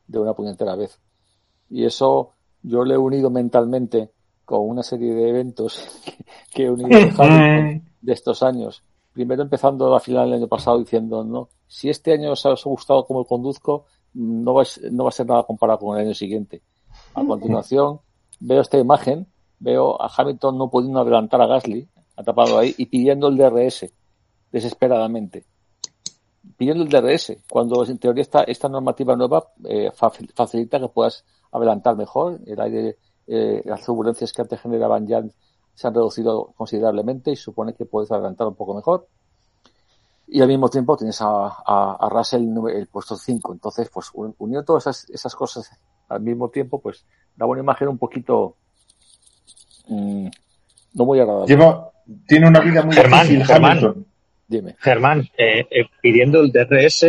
de 0.08 0.20
una 0.20 0.34
puñetera 0.34 0.76
vez. 0.76 1.00
Y 1.70 1.86
eso 1.86 2.34
yo 2.62 2.84
lo 2.84 2.94
he 2.94 2.98
unido 2.98 3.30
mentalmente 3.30 4.10
con 4.52 4.70
una 4.70 4.84
serie 4.84 5.14
de 5.14 5.30
eventos 5.30 6.00
que, 6.54 6.66
he 6.66 6.70
unido 6.70 6.90
de 6.90 6.96
Hamilton 7.18 7.90
de 8.02 8.14
estos 8.14 8.44
años. 8.44 8.84
Primero 9.14 9.42
empezando 9.42 9.90
la 9.90 10.00
final 10.00 10.28
el 10.28 10.36
año 10.36 10.48
pasado 10.48 10.78
diciendo, 10.80 11.24
no, 11.24 11.50
si 11.68 11.90
este 11.90 12.14
año 12.14 12.32
os 12.32 12.46
ha 12.46 12.54
gustado 12.66 13.06
como 13.06 13.26
conduzco, 13.26 13.86
no 14.14 14.54
va, 14.54 14.62
a 14.62 14.66
ser- 14.66 14.92
no 14.92 15.04
va 15.04 15.10
a 15.10 15.14
ser 15.14 15.26
nada 15.26 15.44
comparado 15.44 15.80
con 15.80 15.98
el 15.98 16.06
año 16.06 16.14
siguiente. 16.14 16.62
A 17.14 17.24
continuación, 17.26 18.00
veo 18.40 18.62
esta 18.62 18.78
imagen, 18.78 19.28
veo 19.60 20.02
a 20.02 20.10
Hamilton 20.16 20.58
no 20.58 20.70
pudiendo 20.70 21.00
adelantar 21.02 21.42
a 21.42 21.48
Gasly, 21.48 21.88
atrapado 22.16 22.58
ahí, 22.60 22.74
y 22.78 22.86
pidiendo 22.88 23.28
el 23.28 23.38
DRS, 23.38 23.92
desesperadamente. 24.52 25.46
Pidiendo 26.58 26.84
el 26.84 26.90
DRS, 26.90 27.38
cuando 27.50 27.84
en 27.86 27.98
teoría 27.98 28.22
esta, 28.22 28.44
esta 28.44 28.68
normativa 28.70 29.16
nueva 29.16 29.48
eh, 29.66 29.92
facil- 29.92 30.32
facilita 30.34 30.80
que 30.80 30.88
puedas 30.90 31.24
adelantar 31.52 31.96
mejor, 31.96 32.40
el 32.46 32.60
aire, 32.60 32.98
eh, 33.34 33.62
las 33.66 33.84
turbulencias 33.86 34.34
que 34.34 34.42
antes 34.42 34.60
generaban 34.60 35.08
ya 35.08 35.24
se 35.74 35.88
han 35.88 35.94
reducido 35.94 36.52
considerablemente 36.58 37.32
y 37.32 37.36
supone 37.38 37.74
que 37.74 37.86
puedes 37.86 38.12
adelantar 38.12 38.48
un 38.48 38.56
poco 38.56 38.76
mejor. 38.76 39.08
Y 40.28 40.42
al 40.42 40.48
mismo 40.50 40.70
tiempo 40.70 40.98
tienes 40.98 41.22
a, 41.22 41.28
a, 41.48 41.98
a 42.00 42.10
Russell 42.10 42.44
el, 42.74 42.88
puesto 42.88 43.16
5. 43.16 43.54
Entonces, 43.54 43.90
pues 43.94 44.10
un- 44.14 44.36
uniendo 44.38 44.64
todas 44.66 44.84
esas, 44.88 45.10
esas 45.10 45.36
cosas 45.36 45.70
al 46.10 46.22
mismo 46.22 46.50
tiempo, 46.50 46.80
pues 46.82 47.06
da 47.36 47.46
una 47.46 47.62
imagen 47.62 47.88
un 47.88 47.98
poquito 47.98 48.56
mm, 49.88 50.28
no 50.94 51.06
muy 51.06 51.20
agradable. 51.20 51.48
Lleva, 51.48 51.92
tiene 52.28 52.48
una 52.48 52.60
vida 52.60 52.84
muy 52.84 52.94
Germán, 52.96 53.22
difícil, 53.28 53.46
Germán. 53.46 53.72
Hamilton. 53.78 54.06
Dime. 54.48 54.76
Germán, 54.80 55.20
eh, 55.38 55.66
eh, 55.72 55.86
pidiendo 56.02 56.42
el 56.42 56.52
DRS 56.52 57.06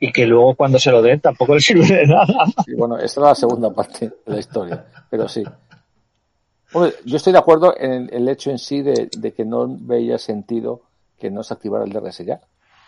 y 0.00 0.10
que 0.10 0.26
luego 0.26 0.54
cuando 0.54 0.78
se 0.78 0.90
lo 0.90 1.02
den 1.02 1.20
tampoco 1.20 1.54
le 1.54 1.60
sirve 1.60 1.86
de 1.86 2.06
nada. 2.06 2.46
Y 2.66 2.74
bueno, 2.74 2.96
esta 2.96 3.20
es 3.20 3.26
la 3.26 3.34
segunda 3.34 3.70
parte 3.70 4.06
de 4.06 4.32
la 4.32 4.38
historia, 4.38 4.84
pero 5.10 5.28
sí. 5.28 5.44
Yo 7.04 7.16
estoy 7.16 7.32
de 7.32 7.38
acuerdo 7.38 7.74
en 7.76 8.08
el 8.12 8.28
hecho 8.28 8.50
en 8.50 8.58
sí 8.58 8.80
de, 8.82 9.08
que 9.36 9.44
no 9.44 9.66
veía 9.68 10.18
sentido 10.18 10.82
que 11.18 11.30
no 11.30 11.42
se 11.42 11.52
activara 11.52 11.84
el 11.84 11.92
DRS 11.92 12.18
ya. 12.24 12.40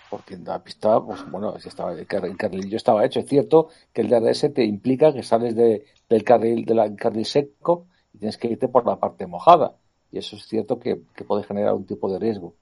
Porque 0.09 0.35
en 0.35 0.44
la 0.44 0.62
pista, 0.62 1.01
pues 1.01 1.29
bueno, 1.31 1.55
estaba, 1.57 1.92
el 1.92 2.07
carrilillo 2.07 2.77
estaba 2.77 3.05
hecho. 3.05 3.20
Es 3.20 3.27
cierto 3.27 3.68
que 3.92 4.03
el 4.03 4.09
DRS 4.09 4.53
te 4.55 4.64
implica 4.64 5.12
que 5.12 5.22
sales 5.22 5.57
de, 5.57 5.87
del 6.09 6.22
carril, 6.22 6.64
del 6.64 6.94
carril 6.96 7.25
seco 7.25 7.87
y 8.12 8.18
tienes 8.18 8.37
que 8.37 8.48
irte 8.48 8.68
por 8.68 8.87
la 8.87 8.96
parte 8.96 9.27
mojada. 9.27 9.75
Y 10.11 10.18
eso 10.18 10.37
es 10.37 10.46
cierto 10.46 10.79
que, 10.79 11.03
que 11.14 11.25
puede 11.25 11.42
generar 11.42 11.75
un 11.75 11.87
tipo 11.87 12.11
de 12.12 12.18
riesgo. 12.18 12.55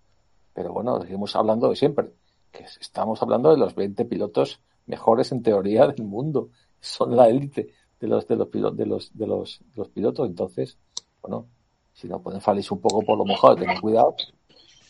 Pero 0.54 0.72
bueno, 0.72 1.00
seguimos 1.02 1.34
hablando 1.36 1.68
de 1.68 1.76
siempre. 1.76 2.10
Que 2.52 2.64
estamos 2.80 3.22
hablando 3.22 3.50
de 3.50 3.56
los 3.58 3.74
20 3.74 4.04
pilotos 4.06 4.60
mejores 4.86 5.30
en 5.32 5.42
teoría 5.42 5.86
del 5.86 6.04
mundo. 6.04 6.48
Son 6.80 7.14
la 7.14 7.28
élite 7.28 7.68
de 8.00 8.08
los, 8.08 8.26
de 8.26 8.36
los, 8.36 8.48
pilo- 8.48 8.70
de 8.74 8.86
los, 8.86 9.16
de 9.16 9.26
los, 9.26 9.60
de 9.60 9.76
los 9.76 9.88
pilotos. 9.88 10.26
Entonces, 10.28 10.78
bueno, 11.22 11.46
si 11.92 12.08
no 12.08 12.20
pueden 12.20 12.40
falirse 12.40 12.72
un 12.74 12.80
poco 12.80 13.02
por 13.02 13.18
lo 13.18 13.24
mojado, 13.24 13.56
tener 13.56 13.80
cuidado. 13.80 14.14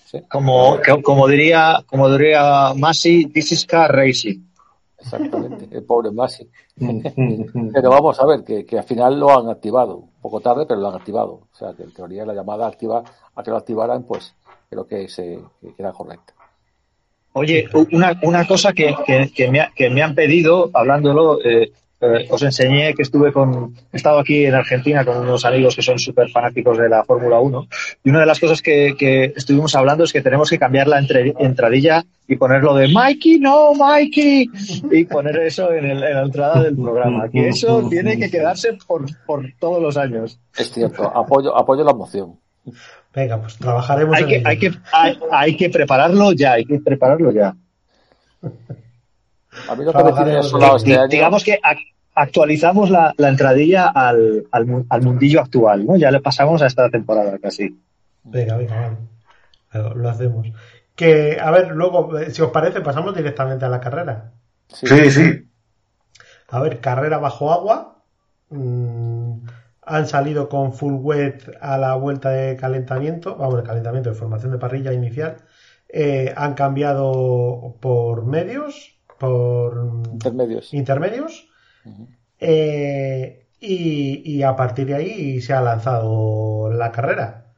Sí, 0.07 0.21
Como, 0.31 0.79
como 1.05 1.29
diría, 1.29 1.85
como 1.87 2.09
diría 2.11 2.73
Masi, 2.77 3.27
this 3.27 3.53
is 3.53 3.65
car 3.67 3.93
racing. 3.95 4.41
exactamente. 4.99 5.69
El 5.71 5.85
pobre 5.85 6.11
Masi. 6.11 6.49
Pero 7.73 7.91
vamos 7.91 8.19
a 8.21 8.27
ver, 8.27 8.43
que, 8.45 8.65
que 8.65 8.79
al 8.79 8.85
final 8.85 9.19
lo 9.21 9.31
han 9.39 9.49
activado. 9.49 9.97
Un 9.99 10.21
poco 10.21 10.41
tarde, 10.41 10.67
pero 10.67 10.81
lo 10.81 10.89
han 10.89 10.95
activado. 10.97 11.33
O 11.53 11.57
sea, 11.57 11.73
que 11.75 11.83
en 11.85 11.93
teoría 11.93 12.25
la 12.27 12.35
llamada 12.35 12.67
activa, 12.67 13.03
a 13.35 13.43
que 13.43 13.51
lo 13.51 13.57
activaran, 13.57 14.03
pues 14.05 14.35
creo 14.69 14.87
que, 14.87 15.09
se, 15.09 15.41
que 15.61 15.75
era 15.79 15.93
correcta. 15.93 16.35
Oye, 17.33 17.69
una, 17.93 18.19
una 18.23 18.47
cosa 18.47 18.73
que, 18.73 18.95
que, 19.07 19.31
que 19.35 19.51
me, 19.51 19.61
ha- 19.61 19.73
que 19.75 19.89
me 19.91 20.03
han 20.03 20.15
pedido, 20.15 20.71
hablándolo, 20.75 21.39
eh, 21.45 21.71
eh, 22.03 22.27
os 22.31 22.43
enseñé 22.43 22.95
que 22.95 23.03
estuve 23.03 23.31
con, 23.31 23.75
he 23.93 23.97
estado 23.99 24.19
aquí 24.19 24.47
en 24.47 24.55
Argentina 24.55 25.05
con 25.05 25.19
unos 25.19 25.45
amigos 25.45 25.77
que 25.77 25.83
son 25.83 25.99
súper 25.99 26.31
fanáticos 26.31 26.79
de 26.79 26.89
la 26.89 27.05
Fórmula 27.05 27.39
1 27.41 27.69
y 28.05 28.09
una 28.09 28.21
de 28.21 28.27
las 28.27 28.41
cosas 28.41 28.63
que, 28.63 28.95
que 28.99 29.35
estuvimos 29.37 29.75
hablando 29.75 30.05
es 30.05 30.13
que 30.13 30.23
tenemos 30.23 30.49
que 30.49 30.59
cambiar 30.59 30.89
la 30.89 30.99
entre- 30.99 31.35
entradilla 31.39 32.03
y 32.27 32.37
ponerlo 32.37 32.75
de 32.75 32.89
Mikey, 32.89 33.39
no, 33.41 33.75
Mikey, 33.75 34.49
y 34.91 35.05
poner 35.05 35.37
eso 35.41 35.71
en, 35.73 35.85
el- 35.85 36.03
en 36.03 36.15
la 36.15 36.23
entrada 36.23 36.63
del 36.63 36.75
programa, 36.75 37.29
que 37.29 37.49
eso 37.51 37.87
tiene 37.91 38.19
que 38.19 38.31
quedarse 38.31 38.79
por, 38.87 39.05
por 39.27 39.45
todos 39.59 39.83
los 39.83 39.97
años. 39.99 40.41
Es 40.57 40.73
cierto, 40.73 41.05
apoyo, 41.15 41.55
apoyo 41.55 41.85
la 41.85 41.93
moción. 41.93 42.37
Venga, 43.15 43.41
pues 43.41 43.57
trabajaremos 43.57 44.17
Hay 44.17 44.23
en 44.23 44.29
que, 44.29 44.37
ello. 44.37 44.49
hay, 44.49 44.59
que, 44.59 44.73
hay, 44.93 45.19
hay 45.33 45.57
que 45.57 45.71
prepararlo 45.71 46.33
ya, 46.33 46.53
hay 46.53 46.65
que 46.65 46.79
prepararlo 46.81 47.33
ya. 47.33 47.55
A 49.69 49.75
mí 49.75 49.85
lo 49.85 49.93
que 49.93 50.03
me 50.25 50.39
este 50.41 51.09
digamos 51.09 51.43
que 51.45 51.61
ac- 51.61 51.93
actualizamos 52.15 52.89
la, 52.91 53.13
la 53.17 53.29
entradilla 53.29 53.89
al, 53.89 54.47
al, 54.53 54.85
al 54.89 55.03
mundillo 55.03 55.41
actual, 55.41 55.87
¿no? 55.87 55.97
Ya 55.97 56.11
le 56.11 56.21
pasamos 56.21 56.63
a 56.63 56.67
esta 56.67 56.89
temporada 56.89 57.37
casi. 57.39 57.77
Venga, 58.23 58.57
venga, 58.57 58.97
vale. 59.73 59.95
Lo, 59.97 60.09
hacemos. 60.09 60.47
Que, 60.95 61.39
a 61.41 61.51
ver, 61.51 61.73
luego, 61.73 62.19
eh, 62.19 62.31
si 62.31 62.43
os 62.43 62.51
parece, 62.51 62.81
pasamos 62.81 63.15
directamente 63.15 63.65
a 63.65 63.69
la 63.69 63.81
carrera. 63.81 64.33
Sí, 64.69 64.87
Sí, 64.87 65.11
sí. 65.11 65.49
A 66.49 66.61
ver, 66.61 66.81
carrera 66.81 67.19
bajo 67.19 67.53
agua. 67.53 68.03
Mm, 68.51 69.20
han 69.91 70.07
salido 70.07 70.49
con 70.49 70.73
full 70.73 70.95
wet 70.95 71.51
a 71.61 71.77
la 71.77 71.97
vuelta 71.97 72.31
de 72.31 72.57
calentamiento, 72.57 73.35
vamos, 73.37 73.57
de 73.57 73.65
calentamiento 73.65 74.11
de 74.11 74.15
formación 74.15 74.53
de 74.53 74.59
parrilla 74.59 74.93
inicial. 74.93 75.39
Eh, 75.89 76.33
han 76.37 76.55
cambiado 76.55 77.77
por 77.81 78.25
medios, 78.25 78.97
por 79.19 80.03
Intermedios. 80.73 81.49
Eh, 82.39 83.49
y, 83.59 84.23
y 84.25 84.43
a 84.45 84.55
partir 84.55 84.87
de 84.87 84.95
ahí 84.95 85.41
se 85.41 85.55
ha 85.55 85.61
lanzado 85.61 86.71
la 86.73 86.93
carrera. 86.93 87.53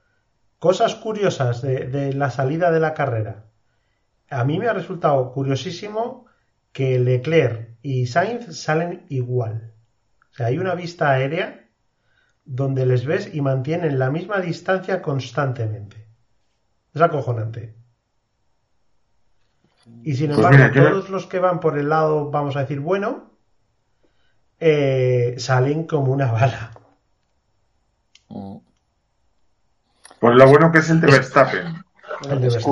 Cosas 0.59 0.95
curiosas 0.95 1.61
de, 1.61 1.87
de 1.88 2.14
la 2.14 2.31
salida 2.31 2.71
de 2.71 2.81
la 2.81 2.95
carrera. 2.95 3.45
A 4.31 4.45
mí 4.45 4.59
me 4.59 4.68
ha 4.68 4.73
resultado 4.73 5.33
curiosísimo 5.33 6.25
que 6.73 6.99
Leclerc 6.99 7.77
y 7.83 8.07
Sainz 8.07 8.57
salen 8.57 9.05
igual. 9.11 9.75
O 10.33 10.35
sea, 10.35 10.47
hay 10.47 10.57
una 10.57 10.75
vista 10.75 11.11
aérea 11.11 11.62
donde 12.44 12.87
les 12.87 13.05
ves 13.07 13.35
y 13.35 13.40
mantienen 13.40 13.98
la 13.98 14.11
misma 14.11 14.40
distancia 14.40 15.02
constantemente. 15.02 16.09
Es 16.94 17.00
acojonante. 17.00 17.74
Y 20.02 20.14
sin 20.14 20.28
Pues 20.28 20.38
embargo, 20.38 20.59
mira, 20.59 20.72
todos 20.72 21.11
los 21.11 21.26
que 21.26 21.38
van 21.38 21.61
por 21.61 21.78
el 21.78 21.88
lado, 21.88 22.31
vamos 22.31 22.57
a 22.57 22.61
decir, 22.61 22.81
bueno, 22.81 23.31
eh, 24.61 25.35
salen 25.38 25.85
como 25.85 26.12
una 26.12 26.31
bala. 26.31 26.72
Mm. 28.28 28.57
Pues 30.20 30.37
lo 30.37 30.46
bueno 30.46 30.70
que 30.70 30.78
es 30.78 30.90
el 30.90 31.00
de 31.00 31.09
Verstappen. 31.09 31.85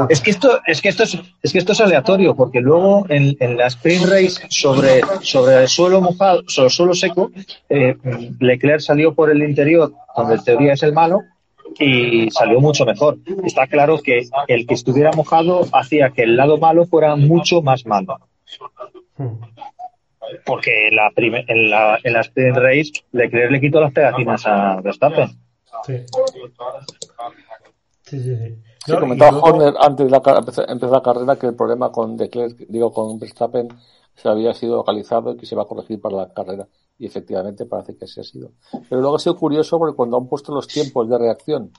Es 0.08 0.20
que 0.20 0.30
esto, 0.30 0.60
es 0.66 0.80
que 0.80 0.88
esto 0.88 1.02
es, 1.02 1.18
es 1.42 1.52
que 1.52 1.58
esto 1.58 1.72
es 1.72 1.80
aleatorio, 1.80 2.34
porque 2.34 2.60
luego 2.60 3.06
en, 3.08 3.36
en 3.40 3.56
la 3.56 3.66
sprint 3.66 4.04
race 4.04 4.46
sobre, 4.48 5.00
sobre 5.22 5.62
el 5.62 5.68
suelo 5.68 6.00
mojado, 6.00 6.42
sobre 6.46 6.66
el 6.66 6.72
suelo 6.72 6.94
seco, 6.94 7.30
eh, 7.68 7.96
Leclerc 8.38 8.80
salió 8.80 9.14
por 9.14 9.30
el 9.30 9.42
interior, 9.42 9.92
donde 10.16 10.34
en 10.36 10.44
teoría 10.44 10.72
es 10.74 10.82
el 10.82 10.92
malo, 10.92 11.22
y 11.78 12.30
salió 12.30 12.60
mucho 12.60 12.84
mejor. 12.84 13.18
Está 13.44 13.66
claro 13.66 14.00
que 14.02 14.22
el 14.48 14.66
que 14.66 14.74
estuviera 14.74 15.12
mojado 15.12 15.66
hacía 15.72 16.10
que 16.10 16.22
el 16.22 16.36
lado 16.36 16.58
malo 16.58 16.86
fuera 16.86 17.16
mucho 17.16 17.62
más 17.62 17.86
malo. 17.86 18.18
Porque 20.44 20.88
en 20.88 20.96
la, 20.96 21.12
en 21.16 21.70
la, 21.70 21.98
en 22.02 22.12
la 22.12 22.20
sprint 22.20 22.56
race 22.56 22.92
Leclerc 23.12 23.50
le 23.50 23.60
quitó 23.60 23.80
las 23.80 23.92
pegatinas 23.92 24.46
a 24.46 24.80
Verstappen. 24.80 25.28
Sí. 25.86 25.96
Sí, 28.02 28.20
sí, 28.20 28.36
sí. 28.36 28.69
Sí, 28.84 28.92
No, 28.92 29.00
comentaba 29.00 29.30
luego- 29.32 29.46
Horner 29.48 29.74
antes 29.80 30.06
de 30.06 30.10
la, 30.10 30.22
empezar 30.68 30.90
la 30.90 31.02
carrera 31.02 31.36
que 31.36 31.46
el 31.46 31.54
problema 31.54 31.90
con 31.92 32.16
Leclerc, 32.16 32.56
digo 32.68 32.92
con 32.92 33.18
Verstappen, 33.18 33.68
se 34.16 34.28
había 34.28 34.52
sido 34.54 34.76
localizado 34.76 35.32
y 35.32 35.36
que 35.36 35.46
se 35.46 35.54
va 35.56 35.62
a 35.62 35.66
corregir 35.66 36.00
para 36.00 36.16
la 36.16 36.32
carrera. 36.32 36.66
Y 36.98 37.06
efectivamente 37.06 37.64
parece 37.66 37.96
que 37.96 38.04
así 38.04 38.20
ha 38.20 38.24
sido. 38.24 38.50
Pero 38.88 39.00
luego 39.00 39.16
ha 39.16 39.18
sido 39.18 39.36
curioso 39.36 39.78
porque 39.78 39.96
cuando 39.96 40.16
han 40.18 40.26
puesto 40.28 40.52
los 40.54 40.66
tiempos 40.66 41.08
de 41.08 41.16
reacción, 41.18 41.72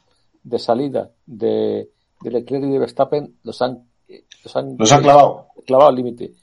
de 0.43 0.57
salida 0.59 1.11
de, 1.25 1.91
de 2.21 2.31
Leclerc 2.31 2.63
y 2.65 2.69
de 2.71 2.79
Verstappen, 2.79 3.37
los 3.43 3.61
han, 3.61 3.87
los 4.43 4.55
han, 4.55 4.75
Los 4.77 4.91
han 4.91 5.01
clavado. 5.03 5.47
clavado 5.65 5.89
al 5.89 5.95
límite. 5.95 6.33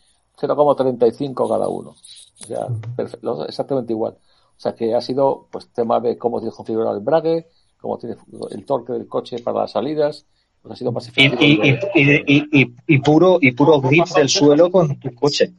0,35 0.40 1.48
cada 1.48 1.68
uno. 1.68 1.90
O 1.90 2.44
sea, 2.46 2.66
perfe- 2.96 3.18
los- 3.22 3.48
exactamente 3.48 3.92
igual. 3.92 4.12
O 4.14 4.60
sea 4.60 4.74
que 4.74 4.94
ha 4.94 5.00
sido 5.00 5.46
pues 5.50 5.68
tema 5.72 6.00
de 6.00 6.16
cómo 6.18 6.38
tienes 6.38 6.54
configurado 6.54 6.96
el 6.96 7.02
brague, 7.02 7.48
cómo 7.80 7.98
tiene 7.98 8.16
el 8.50 8.64
torque 8.64 8.92
del 8.92 9.06
coche 9.08 9.38
para 9.40 9.60
las 9.60 9.72
salidas, 9.72 10.26
ha 10.68 10.76
sido 10.76 10.92
más 10.92 11.10
Y, 11.16 12.98
puro 12.98 13.38
y 13.40 13.52
puro 13.52 13.80
grip 13.80 14.06
del 14.08 14.28
suelo 14.28 14.70
con 14.70 14.98
tu 14.98 15.14
coche. 15.14 15.52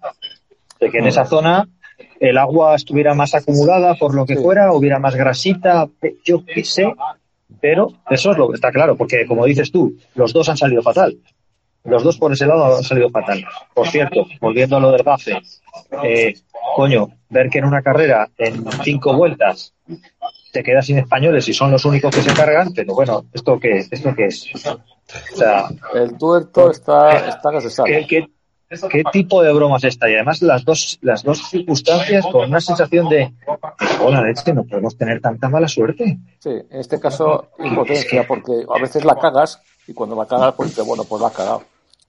De 0.80 0.90
que 0.90 1.00
en 1.00 1.08
esa 1.08 1.26
zona 1.26 1.68
el 2.20 2.38
agua 2.38 2.76
estuviera 2.76 3.14
más 3.14 3.34
acumulada 3.36 3.96
por 3.96 4.14
lo 4.16 4.26
que 4.26 4.36
Sí. 4.36 4.42
fuera, 4.44 4.74
hubiera 4.74 5.00
más 5.00 5.16
grasita, 5.16 5.88
yo 6.24 6.44
qué 6.46 6.64
sé, 6.64 6.94
pero 7.62 7.94
eso 8.10 8.32
es 8.32 8.38
lo 8.38 8.50
que 8.50 8.56
está 8.56 8.72
claro, 8.72 8.96
porque 8.96 9.26
como 9.26 9.46
dices 9.46 9.72
tú, 9.72 9.96
los 10.16 10.34
dos 10.34 10.48
han 10.50 10.58
salido 10.58 10.82
fatal. 10.82 11.18
Los 11.86 12.04
dos 12.04 12.18
por 12.18 12.32
ese 12.34 12.46
lado 12.46 12.76
han 12.78 12.84
salido 12.84 13.10
fatal. 13.10 13.44
Por 13.74 13.88
cierto, 13.88 14.26
volviendo 14.42 14.78
a 14.78 14.80
lo 14.82 14.92
del 14.92 15.04
gafe, 15.04 15.40
eh, 16.04 16.34
coño, 16.76 17.10
ver 17.30 17.50
que 17.50 17.60
en 17.60 17.66
una 17.66 17.82
carrera 17.82 18.30
en 18.38 18.66
cinco 18.84 19.14
vueltas 19.16 19.74
te 20.52 20.64
quedas 20.64 20.86
sin 20.86 20.98
españoles 20.98 21.48
y 21.48 21.54
son 21.54 21.72
los 21.72 21.86
únicos 21.86 22.14
que 22.16 22.22
se 22.22 22.34
cargan, 22.34 22.74
pero 22.74 22.94
bueno, 22.94 23.26
¿esto 23.34 23.60
qué 23.60 23.78
es? 23.80 23.92
¿Esto 23.92 24.14
qué 24.16 24.26
es? 24.26 24.46
O 24.56 25.38
sea, 25.38 25.70
El 25.94 26.18
tuerto 26.18 26.70
está, 26.72 27.28
está 27.28 27.52
se 27.62 27.68
¿qué, 27.68 27.70
sale. 27.70 28.08
qué, 28.08 28.28
qué 28.90 29.04
tipo 29.12 29.42
de 29.42 29.52
broma 29.54 29.78
es 29.78 29.84
esta? 29.86 30.10
Y 30.10 30.14
además 30.16 30.42
las 30.42 30.64
dos, 30.66 31.00
las 31.02 31.24
dos 31.24 31.50
circunstancias 31.50 32.26
con 32.32 32.50
una 32.50 32.62
sensación 32.62 33.10
de, 33.10 33.34
hola, 34.04 34.22
leche, 34.22 34.54
no 34.54 34.64
podemos 34.64 34.96
tener 34.98 35.22
tanta 35.22 35.50
mala 35.50 35.68
suerte. 35.68 36.18
Sí, 36.40 36.50
en 36.50 36.80
este 36.80 37.00
caso 37.00 37.50
impotencia, 37.60 38.28
porque 38.28 38.66
a 38.74 38.80
veces 38.82 39.04
la 39.06 39.16
cagas 39.16 39.62
y 39.88 39.94
cuando 39.94 40.16
la 40.16 40.26
cagas, 40.28 40.54
pues 40.56 40.76
bueno, 40.86 41.04
pues 41.04 41.22
la 41.22 41.28
has 41.30 41.34
cagado. 41.36 41.64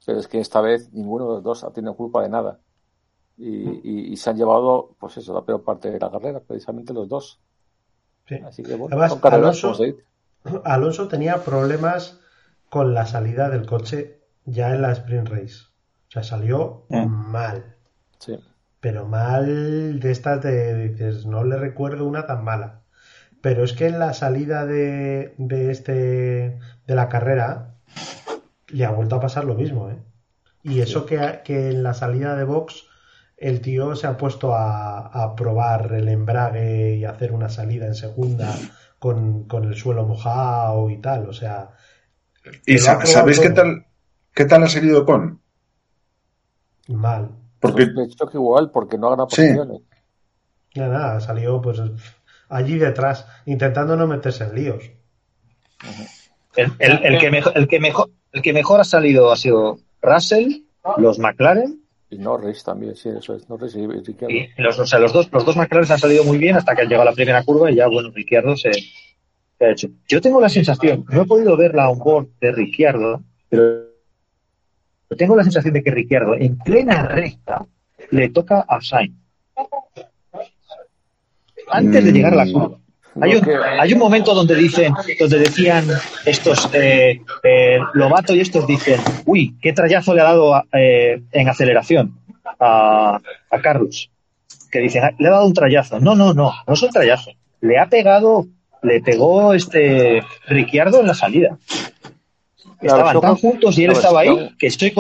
Pero 0.07 0.19
es 0.19 0.29
que 0.29 0.41
esta 0.41 0.61
vez 0.61 0.93
ninguno 0.93 1.29
de 1.29 1.35
los 1.37 1.43
dos 1.43 1.65
ha 1.65 1.73
tenido 1.73 1.95
culpa 1.95 2.23
de 2.23 2.29
nada. 2.31 2.59
Y, 3.39 3.47
y- 3.49 4.13
y 4.13 4.17
se 4.17 4.29
han 4.29 4.37
llevado, 4.37 4.95
pues 4.99 5.17
eso, 5.17 5.33
la 5.33 5.43
peor 5.43 5.63
parte 5.63 5.91
de 5.91 5.99
la 5.99 6.11
carrera, 6.11 6.41
precisamente 6.41 6.93
los 6.93 7.09
dos. 7.09 7.39
Sí. 8.31 8.41
Así 8.47 8.63
que 8.63 8.75
bueno, 8.77 8.87
Además, 8.97 9.11
son 9.13 9.21
carreras, 9.21 9.63
Alonso- 10.65 11.09
tenía 11.09 11.45
problemas 11.45 12.21
con 12.71 12.95
la 12.95 13.05
salida 13.07 13.51
del 13.51 13.67
coche 13.67 14.21
ya 14.45 14.73
en 14.75 14.83
la 14.83 14.93
sprint 14.93 15.29
race. 15.29 15.65
O 16.09 16.13
sea, 16.13 16.23
salió 16.23 16.87
Mm. 16.89 17.07
mal. 17.07 17.77
Sí. 18.19 18.39
Pero 18.81 19.05
mal 19.07 20.01
de 20.01 20.11
estas 20.11 20.41
de 20.43 20.89
dices, 20.89 21.27
no 21.27 21.45
le 21.45 21.57
recuerdo 21.57 22.07
una 22.07 22.27
tan 22.27 22.43
mala. 22.45 22.81
Pero 23.43 23.65
es 23.65 23.73
que 23.73 23.87
en 23.89 23.99
la 23.99 24.13
salida 24.15 24.65
de, 24.67 25.35
de 25.39 25.71
este 25.71 26.59
de 26.87 26.95
la 26.95 27.09
carrera 27.09 27.75
le 28.69 28.85
ha 28.85 28.91
vuelto 28.91 29.17
a 29.17 29.21
pasar 29.21 29.45
lo 29.45 29.55
mismo, 29.55 29.91
¿eh? 29.91 29.99
Y 30.63 30.81
eso 30.81 31.07
que, 31.07 31.41
que 31.45 31.71
en 31.71 31.83
la 31.83 31.95
salida 31.95 32.37
de 32.37 32.45
box 32.45 32.85
el 33.41 33.61
tío 33.63 33.97
se 33.97 34.07
ha 34.07 34.17
puesto 34.17 34.55
a, 34.55 35.07
a 35.07 35.35
probar 35.35 35.93
el 35.95 36.09
embrague 36.09 36.97
y 36.97 37.05
hacer 37.05 37.33
una 37.33 37.49
salida 37.49 37.87
en 37.87 37.95
segunda 37.95 38.55
con, 38.99 39.45
con 39.49 39.65
el 39.65 39.75
suelo 39.77 40.05
mojado 40.07 40.91
y 40.91 40.99
tal. 40.99 41.29
O 41.29 41.33
sea, 41.33 41.71
¿Y 42.67 42.79
sa- 42.79 43.05
sabéis 43.07 43.41
qué 43.41 43.51
tal, 43.51 43.87
qué 44.35 44.45
tal 44.45 44.63
ha 44.65 44.69
salido 44.69 45.05
con? 45.07 45.41
mal. 46.89 47.31
Porque 47.61 47.87
que 47.87 48.37
igual, 48.37 48.71
porque 48.71 48.99
no 48.99 49.07
ha 49.09 49.11
ganado 49.11 49.31
Sí. 49.31 49.43
posiciones. 49.43 49.83
Nada, 50.75 50.99
nada, 50.99 51.21
salió 51.21 51.61
pues 51.61 51.81
allí 52.49 52.79
detrás, 52.79 53.27
intentando 53.47 53.97
no 53.97 54.07
meterse 54.07 54.45
en 54.45 54.55
líos. 54.55 54.91
El, 56.57 56.73
el- 56.79 57.05
el 57.05 57.19
que 57.19 57.31
mejor, 57.31 57.53
el, 57.57 57.69
que 57.69 57.81
mejor, 57.81 58.11
el 58.33 58.43
que 58.43 58.53
mejor 58.53 58.81
ha 58.81 58.85
salido 58.85 59.31
ha 59.31 59.37
sido 59.37 59.79
Russell, 60.03 60.63
los 60.97 61.19
McLaren, 61.19 61.83
Y 62.11 62.19
Norris 62.19 62.65
también, 62.65 62.97
sí, 62.97 63.09
eso 63.09 63.37
es. 63.37 63.49
Norris 63.49 63.77
y 63.77 63.87
Ricciardo. 63.87 64.35
y 64.35 64.51
los, 64.57 64.79
o 64.79 64.87
sea, 64.87 64.99
los 64.99 65.13
dos, 65.13 65.31
los 65.33 65.45
dos 65.45 65.57
McLaren 65.57 65.91
han 65.93 65.99
salido 65.99 66.25
muy 66.25 66.39
bien 66.39 66.57
hasta 66.57 66.75
que 66.75 66.83
han 66.83 66.89
llegado 66.89 67.03
a 67.03 67.13
la 67.13 67.15
primera 67.15 67.45
curva 67.45 67.71
y 67.71 67.77
ya, 67.77 67.87
bueno, 67.87 68.11
Ricciardo 68.11 68.57
se, 68.57 68.73
se 68.73 69.65
ha 69.65 69.71
hecho. 69.71 69.89
Yo 70.09 70.21
tengo 70.21 70.41
la 70.41 70.49
sensación, 70.49 71.05
no 71.09 71.23
he 71.23 71.27
podido 71.27 71.57
ver 71.57 71.75
la 71.75 71.89
onboard 71.89 72.27
de 72.41 72.51
Ricciardo, 72.51 73.23
pero 73.49 73.87
tengo 75.17 75.37
la 75.37 75.45
sensación 75.45 75.73
de 75.73 75.85
que 75.85 75.91
Ricciardo 75.93 76.35
en 76.35 76.59
plena 76.59 77.07
recta 77.07 77.65
le 78.11 78.29
toca 78.31 78.65
a 78.69 78.81
Sainz. 78.81 79.15
Antes 81.69 82.05
de 82.05 82.13
llegar 82.13 82.33
a 82.33 82.45
la 82.45 82.53
curva. 82.53 82.79
Hay 83.21 83.35
un, 83.35 83.43
hay 83.81 83.93
un 83.93 83.99
momento 83.99 84.35
donde 84.35 84.55
dicen, 84.55 84.93
donde 85.19 85.39
decían 85.39 85.85
estos 86.25 86.69
eh, 86.73 87.21
eh, 87.43 87.79
Lobato 87.95 88.35
y 88.35 88.41
estos 88.41 88.67
dicen, 88.67 89.01
uy, 89.27 89.57
qué 89.61 89.73
trayazo 89.73 90.15
le 90.15 90.21
ha 90.21 90.25
dado 90.25 90.55
a- 90.55 90.65
eh, 90.73 91.21
en 91.33 91.49
aceleración 91.49 92.15
a, 92.61 93.19
a 93.51 93.61
Carlos. 93.61 94.11
que 94.71 94.79
dicen, 94.79 95.03
"Ah, 95.03 95.11
le 95.19 95.27
ha 95.27 95.33
dado 95.33 95.47
un 95.47 95.55
trayazo. 95.55 95.99
No, 95.99 96.15
no, 96.15 96.33
no, 96.33 96.53
no 96.67 96.75
es 96.75 96.83
un 96.83 96.91
trayazo. 96.91 97.33
Le 97.61 97.77
ha 97.79 97.87
pegado, 97.89 98.47
le 98.83 99.01
pegó 99.01 99.53
este 99.55 100.23
Ricciardo 100.47 101.01
en 101.01 101.09
la 101.09 101.15
salida. 101.15 101.59
Estaban 102.81 103.21
tan 103.21 103.35
juntos 103.37 103.77
y 103.79 103.85
él 103.85 103.91
estaba 103.99 104.21
ahí 104.21 104.55
que 104.59 104.69
estoy, 104.69 104.93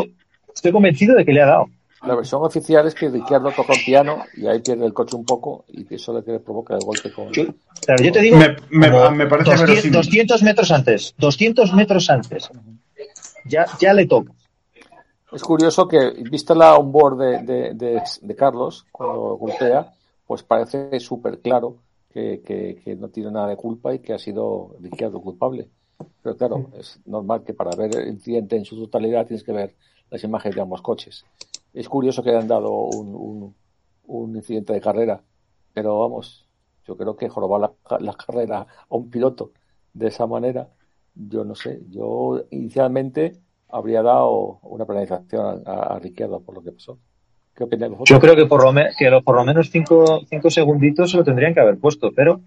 estoy 0.53 0.73
convencido 0.73 1.15
de 1.15 1.25
que 1.25 1.33
le 1.33 1.43
ha 1.43 1.47
dado. 1.47 1.69
La 2.07 2.15
versión 2.15 2.43
oficial 2.43 2.87
es 2.87 2.95
que 2.95 3.09
Ricciardo 3.11 3.51
toca 3.53 3.75
el 3.75 3.85
piano 3.85 4.25
y 4.35 4.47
ahí 4.47 4.61
pierde 4.61 4.87
el 4.87 4.95
coche 4.95 5.17
un 5.17 5.25
poco 5.25 5.65
y 5.69 5.85
que 5.85 5.97
eso 5.97 6.15
le 6.15 6.25
que 6.25 6.33
le 6.33 6.41
provoca 6.41 6.75
el 6.75 6.81
golpe 6.85 7.13
con. 7.13 7.31
Yo, 7.33 7.45
claro, 7.85 8.03
yo 8.03 8.11
te 8.13 8.21
digo, 8.21 8.39
Me- 8.39 8.57
me- 8.71 9.11
me 9.11 9.27
parece 9.27 9.51
200, 9.51 9.61
verosímil. 9.69 9.93
200 9.97 10.43
metros 10.43 10.71
antes, 10.71 11.15
200 11.19 11.75
metros 11.75 12.09
antes, 12.09 12.51
ya, 13.45 13.67
ya 13.79 13.93
le 13.93 14.07
toca. 14.07 14.33
Es 15.33 15.43
curioso 15.43 15.87
que, 15.87 16.11
vista 16.31 16.55
la 16.55 16.75
onboard 16.77 17.19
de, 17.19 17.39
de, 17.43 17.75
de, 17.75 18.03
de 18.23 18.37
Carlos, 18.37 18.87
cuando 18.91 19.37
golpea, 19.37 19.93
pues 20.27 20.43
parece 20.43 20.99
súper 21.01 21.39
claro 21.41 21.77
que, 22.13 22.41
que, 22.45 22.81
que 22.83 22.97
no 22.97 23.09
tiene 23.09 23.31
nada 23.31 23.49
de 23.49 23.57
culpa 23.57 23.95
y 23.95 23.99
que 24.01 24.13
ha 24.15 24.19
sido 24.19 24.75
Ricciardo 24.81 25.21
culpable. 25.21 25.69
Pero 26.23 26.37
claro, 26.37 26.71
es 26.79 26.99
normal 27.05 27.45
que 27.45 27.53
para 27.55 27.77
ver 27.77 27.95
el 27.97 28.09
incidente 28.09 28.57
en 28.57 28.65
su 28.65 28.77
totalidad 28.77 29.27
tienes 29.27 29.45
que 29.45 29.53
ver 29.53 29.75
las 30.11 30.25
imágenes 30.25 30.57
de 30.57 30.63
ambos 30.63 30.83
coches. 30.83 31.25
Es 31.73 31.89
curioso 31.89 32.23
que 32.23 32.31
hayan 32.31 32.49
dado 32.49 32.71
un, 32.73 33.14
un, 33.14 33.55
un 34.07 34.37
incidente 34.37 34.73
de 34.73 34.81
carrera, 34.81 35.23
pero 35.73 36.01
vamos, 36.01 36.47
yo 36.87 36.97
creo 36.97 37.16
que 37.16 37.29
jorobar 37.29 37.61
la, 37.61 37.99
la 38.01 38.14
carrera 38.14 38.61
a 38.89 38.95
un 38.97 39.09
piloto 39.11 39.53
de 39.93 40.09
esa 40.09 40.27
manera, 40.27 40.68
yo 41.14 41.45
no 41.45 41.55
sé, 41.55 41.81
yo 41.91 42.43
inicialmente 42.51 43.37
habría 43.68 44.03
dado 44.03 44.59
una 44.62 44.85
penalización 44.85 45.62
a, 45.66 45.95
a 45.95 45.99
Ricciardo 46.01 46.41
por 46.41 46.57
lo 46.57 46.62
que 46.62 46.73
pasó. 46.73 46.99
¿Qué 47.55 47.64
opináis 47.64 47.91
vosotros? 47.93 48.09
Yo 48.16 48.21
creo 48.21 48.35
que 48.37 48.47
por 48.47 48.64
lo, 48.64 48.73
me- 48.73 48.91
que 48.99 49.11
lo- 49.11 49.23
por 49.23 49.37
lo 49.37 49.45
menos 49.45 49.71
cinco, 49.71 50.21
cinco 50.29 50.51
segunditos 50.51 51.11
se 51.11 51.16
lo 51.16 51.25
tendrían 51.25 51.55
que 51.55 51.61
haber 51.61 51.79
puesto, 51.79 52.11
pero 52.14 52.41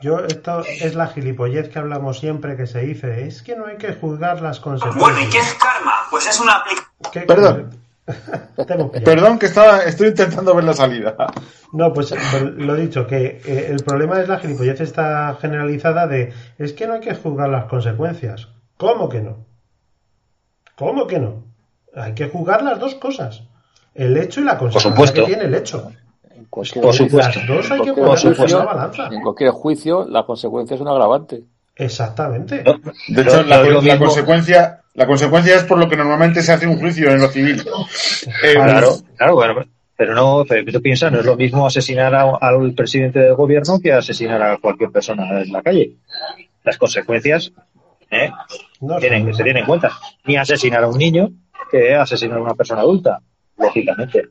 Yo, 0.00 0.18
esto 0.18 0.60
es 0.82 0.94
la 0.94 1.06
gilipollez 1.06 1.68
que 1.70 1.78
hablamos 1.78 2.18
siempre 2.18 2.56
que 2.56 2.66
se 2.66 2.80
dice, 2.80 3.26
es 3.26 3.42
que 3.42 3.56
no 3.56 3.66
hay 3.66 3.76
que 3.78 3.94
juzgar 3.94 4.42
las 4.42 4.62
Bueno, 4.62 4.76
¿y 4.76 4.80
qué 4.82 4.90
consecuencias. 4.90 5.46
es 5.46 5.54
karma? 5.54 5.92
Pues 6.10 6.26
es 6.28 6.40
una 6.40 6.56
aplicación. 6.56 6.90
¿Qué- 7.12 7.20
Perdón. 7.20 7.70
Perdón, 9.04 9.38
que 9.38 9.46
estaba, 9.46 9.82
estoy 9.84 10.08
intentando 10.08 10.54
ver 10.54 10.64
la 10.64 10.74
salida. 10.74 11.16
No, 11.72 11.92
pues 11.92 12.10
pues, 12.10 12.42
lo 12.42 12.76
dicho, 12.76 13.06
que 13.06 13.40
eh, 13.44 13.68
el 13.70 13.82
problema 13.82 14.20
es 14.20 14.28
la 14.28 14.38
gilipollez 14.38 14.80
esta 14.80 15.36
generalizada 15.40 16.06
de 16.06 16.32
es 16.58 16.72
que 16.74 16.86
no 16.86 16.94
hay 16.94 17.00
que 17.00 17.14
juzgar 17.14 17.48
las 17.48 17.64
consecuencias. 17.64 18.48
¿Cómo 18.76 19.08
que 19.08 19.20
no? 19.20 19.46
¿Cómo 20.76 21.06
que 21.06 21.18
no? 21.18 21.44
Hay 21.94 22.14
que 22.14 22.28
juzgar 22.28 22.62
las 22.62 22.78
dos 22.78 22.94
cosas. 22.96 23.44
El 23.94 24.16
hecho 24.16 24.40
y 24.40 24.44
la 24.44 24.58
consecuencia 24.58 24.90
supuesto. 24.90 25.20
que 25.20 25.26
tiene 25.26 25.44
el 25.44 25.54
hecho. 25.54 25.90
En 26.30 26.44
cualquier, 26.46 26.84
Por 26.84 26.94
supuesto. 26.94 27.38
Las 27.38 27.46
dos 27.48 27.70
hay 27.70 27.80
que 27.80 27.92
ponerlas 27.92 28.52
en 28.52 28.66
balanza. 28.66 29.08
en 29.10 29.20
cualquier 29.22 29.50
juicio, 29.50 30.06
la 30.08 30.24
consecuencia 30.24 30.74
es 30.74 30.80
un 30.80 30.88
agravante. 30.88 31.44
Exactamente. 31.76 32.62
no, 32.64 32.74
De 33.08 33.22
hecho, 33.22 33.42
la, 33.44 33.62
la 33.62 33.98
consecuencia, 33.98 34.83
la 34.94 35.06
consecuencia 35.06 35.56
es 35.56 35.64
por 35.64 35.78
lo 35.78 35.88
que 35.88 35.96
normalmente 35.96 36.42
se 36.42 36.52
hace 36.52 36.66
un 36.66 36.78
juicio 36.78 37.10
en 37.10 37.20
lo 37.20 37.28
civil. 37.28 37.60
Eh, 38.42 38.54
Claro, 38.54 38.90
claro, 39.16 39.34
bueno, 39.34 39.64
pero 39.96 40.14
no, 40.14 40.44
pero 40.48 40.70
tú 40.72 40.80
piensas, 40.82 41.12
no 41.12 41.20
es 41.20 41.26
lo 41.26 41.36
mismo 41.36 41.66
asesinar 41.66 42.14
a- 42.14 42.36
al 42.40 42.72
presidente 42.74 43.18
del 43.20 43.34
gobierno 43.34 43.78
que 43.80 43.92
asesinar 43.92 44.42
a 44.42 44.56
cualquier 44.58 44.90
persona 44.90 45.40
en 45.42 45.52
la 45.52 45.62
calle. 45.62 45.92
Las 46.64 46.78
consecuencias 46.78 47.52
¿eh? 48.10 48.30
No, 48.80 48.96
tienen, 48.98 49.34
se 49.34 49.42
tienen 49.42 49.62
en 49.62 49.66
cuenta. 49.66 49.90
Ni 50.24 50.36
asesinar 50.36 50.84
a 50.84 50.88
un 50.88 50.98
niño 50.98 51.30
que 51.70 51.94
asesinar 51.94 52.38
a 52.38 52.42
una 52.42 52.54
persona 52.54 52.82
adulta, 52.82 53.18
lógicamente. 53.58 54.28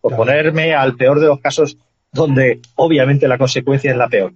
Por 0.00 0.10
Claro. 0.10 0.16
ponerme 0.24 0.74
al 0.74 0.94
peor 0.96 1.18
de 1.20 1.26
los 1.26 1.40
casos 1.40 1.78
donde 2.12 2.60
obviamente 2.74 3.26
la 3.28 3.38
consecuencia 3.38 3.90
es 3.92 3.96
la 3.96 4.08
peor. 4.08 4.32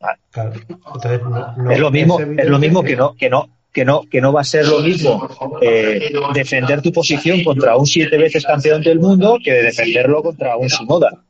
Vale. 0.00 0.18
Claro. 0.30 0.52
Entonces, 0.68 1.22
no- 1.22 1.54
no- 1.56 1.70
es 1.70 1.78
lo 1.78 1.90
mismo, 1.90 2.18
es 2.20 2.46
lo 2.46 2.58
mismo 2.58 2.82
que 2.82 2.96
no, 2.96 3.14
que 3.14 3.28
no, 3.28 3.48
que 3.72 3.84
no, 3.84 4.02
que 4.10 4.20
no 4.20 4.32
va 4.32 4.42
a 4.42 4.44
ser 4.44 4.66
lo 4.68 4.80
mismo 4.80 5.26
eh, 5.60 6.12
defender 6.34 6.82
tu 6.82 6.92
posición 6.92 7.42
contra 7.42 7.76
un 7.76 7.86
siete 7.86 8.18
veces 8.18 8.44
campeón 8.44 8.82
del 8.82 9.00
mundo 9.00 9.38
que 9.42 9.52
defenderlo 9.54 10.22
contra 10.22 10.56
un 10.56 10.68
Sunoda. 10.68 11.24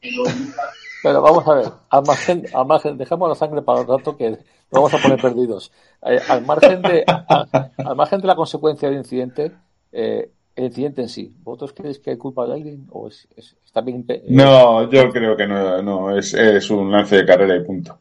Pero 1.03 1.21
vamos 1.21 1.47
a 1.49 1.55
ver, 1.55 1.67
al 1.91 2.05
margen, 2.05 2.45
al 2.55 2.67
margen, 2.67 2.97
dejamos 2.97 3.29
la 3.29 3.35
sangre 3.35 3.63
para 3.63 3.81
el 3.81 3.89
rato 3.89 4.17
que 4.17 4.39
vamos 4.71 4.93
a 4.95 4.99
poner 4.99 5.21
perdidos. 5.21 5.73
Eh, 6.07 6.21
al 6.29 6.45
margen 6.45 6.83
de, 6.83 7.05
a- 7.07 7.47
al 7.77 7.97
margen 7.97 8.21
de 8.21 8.27
la 8.29 8.37
consecuencia 8.37 8.89
del 8.89 8.99
incidente, 8.99 9.51
eh, 9.93 10.31
el 10.55 10.65
incidente 10.67 11.03
en 11.03 11.09
sí, 11.09 11.35
¿vosotros 11.43 11.73
creéis 11.73 11.99
que 11.99 12.11
hay 12.11 12.17
culpa 12.19 12.47
de 12.47 12.53
alguien 12.55 12.87
o 12.91 13.09
es, 13.09 13.27
es- 13.37 13.57
está 13.65 13.81
bien? 13.81 14.05
eh, 14.09 14.23
No, 14.29 14.89
yo 14.91 15.11
creo 15.11 15.37
que 15.37 15.47
no, 15.47 15.83
no 15.83 16.17
es, 16.17 16.35
es 16.35 16.71
un 16.71 16.91
lance 16.93 17.17
de 17.17 17.27
carrera 17.27 17.57
y 17.57 17.65
punto. 17.65 17.99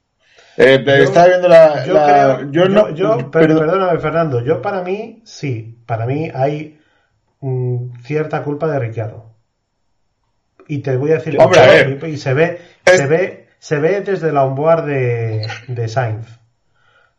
Eh, 0.64 0.84
Yo- 0.86 0.94
estaba 0.94 1.28
viendo 1.28 1.48
la. 1.48 1.86
Yo 1.86 1.94
la- 1.94 2.06
creo, 2.38 2.52
yo 2.52 2.70
no. 2.70 2.90
yo- 2.92 3.18
per- 3.32 3.48
perdón. 3.48 3.60
perdóname 3.68 4.00
Fernando, 4.00 4.42
yo 4.44 4.62
para 4.62 4.82
mí 4.84 5.22
sí, 5.26 5.82
para 5.88 6.06
mí 6.06 6.30
hay 6.34 6.80
mm, 7.40 7.94
cierta 8.04 8.44
culpa 8.44 8.68
de 8.68 8.78
Ricciardo. 8.80 9.32
Y 10.68 10.80
te 10.80 10.96
voy 10.96 11.12
a 11.12 11.16
decir 11.16 11.38
Hombre, 11.40 11.60
a 11.60 11.66
ver. 11.68 12.00
y, 12.04 12.06
y 12.12 12.18
se 12.18 12.34
ve, 12.34 12.60
Es- 12.86 12.98
se 12.98 13.08
ve, 13.08 13.48
se 13.60 13.80
ve 13.80 14.02
desde 14.02 14.32
la 14.32 14.44
onboard 14.46 14.86
de, 14.86 15.48
de 15.68 15.88
Sainz. 15.88 16.28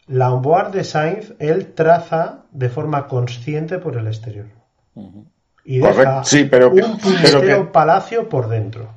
La 0.07 0.33
onboard 0.33 0.71
de 0.73 0.85
Sainz, 0.85 1.35
él 1.39 1.73
traza 1.75 2.45
de 2.53 2.69
forma 2.69 3.07
consciente 3.09 3.79
por 3.79 3.97
el 3.97 4.07
exterior. 4.07 4.47
Ujú. 4.95 5.27
Y 5.65 5.81
Correcto, 5.81 6.01
deja 6.03 6.25
sí, 6.25 6.45
pero 6.45 6.73
que- 6.73 6.83
un 6.83 6.99
pero 7.23 7.41
que- 7.41 7.57
palacio 7.73 8.29
por 8.29 8.49
dentro. 8.49 8.91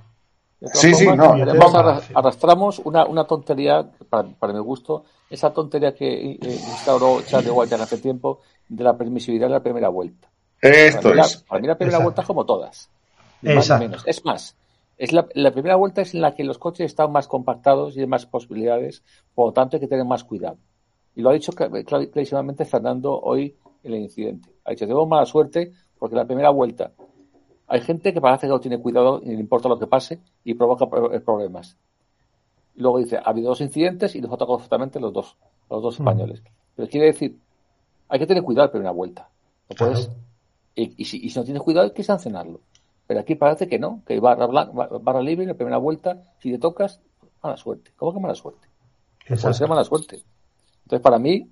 Sí, 0.74 0.94
sí, 0.94 1.06
no, 1.06 1.34
arra- 1.34 2.02
arrastramos 2.14 2.80
una, 2.80 3.06
una 3.06 3.26
tontería, 3.26 3.90
para, 4.10 4.28
para 4.30 4.54
mi 4.54 4.60
gusto, 4.60 5.04
esa 5.30 5.52
tontería 5.54 5.94
que 5.94 6.32
eh, 6.32 6.40
instauró 6.42 7.22
Charlie 7.24 7.52
White 7.52 7.76
hace 7.76 7.98
tiempo 7.98 8.42
de 8.68 8.84
la 8.84 8.98
permisividad 8.98 9.48
de 9.48 9.54
la 9.54 9.64
primera 9.64 9.90
vuelta. 9.90 10.30
Esto 10.62 11.02
para, 11.02 11.14
mí 11.16 11.20
la, 11.22 11.26
es. 11.26 11.38
para 11.44 11.62
mí 11.62 11.68
la 11.68 11.76
primera 11.78 11.98
Exacto. 11.98 12.04
vuelta 12.04 12.22
es 12.22 12.28
como 12.28 12.46
todas. 12.46 12.90
Más 13.42 13.56
Exacto. 13.56 13.84
menos. 13.86 14.04
Es 14.08 14.26
más, 14.26 14.56
es 14.98 15.12
la, 15.14 15.28
la 15.36 15.52
primera 15.52 15.76
vuelta 15.76 16.02
es 16.02 16.14
en 16.16 16.22
la 16.22 16.34
que 16.34 16.44
los 16.44 16.58
coches 16.58 16.86
están 16.88 17.12
más 17.12 17.28
compactados 17.28 17.96
y 17.96 18.02
hay 18.02 18.08
más 18.08 18.26
posibilidades, 18.26 19.04
por 19.36 19.48
lo 19.48 19.54
tanto 19.54 19.76
hay 19.78 19.82
que 19.82 19.88
tener 19.88 20.06
más 20.06 20.24
cuidado. 20.24 20.58
Y 21.16 21.22
lo 21.22 21.30
ha 21.30 21.34
dicho 21.34 21.52
cla- 21.52 21.70
cla- 21.70 22.10
clarísimamente 22.10 22.66
Fernando 22.66 23.20
hoy 23.20 23.56
en 23.84 23.94
el 23.94 24.00
incidente. 24.02 24.50
Ha 24.66 24.72
dicho, 24.72 24.86
tenemos 24.86 25.08
mala 25.08 25.26
suerte 25.26 25.72
porque 26.00 26.16
la 26.16 26.26
primera 26.26 26.50
vuelta 26.50 26.92
hay 27.68 27.82
gente 27.82 28.14
que 28.14 28.22
parece 28.22 28.48
que 28.48 28.52
no 28.54 28.60
tiene 28.60 28.80
cuidado 28.80 29.22
y 29.24 29.28
le 29.28 29.40
importa 29.40 29.68
lo 29.70 29.80
que 29.80 29.88
pase 29.88 30.20
y 30.44 30.54
provoca 30.54 30.88
pro- 30.88 31.14
eh, 31.14 31.20
problemas. 31.20 31.78
Luego 32.76 33.00
dice, 33.00 33.18
ha 33.18 33.22
habido 33.30 33.50
dos 33.50 33.62
incidentes 33.62 34.16
y 34.16 34.22
nos 34.22 34.32
ha 34.32 34.38
tocado 34.38 34.58
justamente 34.60 35.00
los 35.00 35.14
dos, 35.14 35.38
los 35.70 35.82
dos 35.82 35.96
españoles. 36.00 36.42
Pero 36.76 36.90
quiere 36.90 37.08
decir, 37.08 37.38
hay 38.10 38.20
que 38.20 38.28
tener 38.28 38.44
cuidado 38.44 38.66
en 38.66 38.68
la 38.68 38.72
primera 38.72 38.92
vuelta. 38.92 39.30
No 39.70 39.76
puedes, 39.78 40.06
Claro. 40.08 40.20
y, 40.76 40.94
y 41.02 41.06
si, 41.06 41.26
y 41.26 41.30
si 41.30 41.40
no 41.40 41.46
tienes 41.46 41.64
cuidado 41.64 41.86
hay 41.88 41.94
que 41.94 42.04
sancionarlo. 42.04 42.60
Pero 43.08 43.20
aquí 43.20 43.36
parece 43.36 43.68
que 43.68 43.80
no, 43.80 44.02
que 44.06 44.20
barra, 44.20 44.48
barra 44.48 45.22
libre 45.22 45.44
en 45.44 45.50
la 45.50 45.56
primera 45.56 45.78
vuelta, 45.78 46.24
si 46.40 46.52
te 46.52 46.58
tocas, 46.58 47.00
mala 47.42 47.56
suerte. 47.56 47.92
¿Cómo 47.96 48.14
que 48.14 48.20
mala 48.20 48.36
suerte? 48.36 48.68
Puede 49.28 49.54
ser 49.54 49.70
mala 49.70 49.84
suerte. 49.84 50.24
Entonces, 50.84 51.02
para 51.02 51.18
mí, 51.20 51.50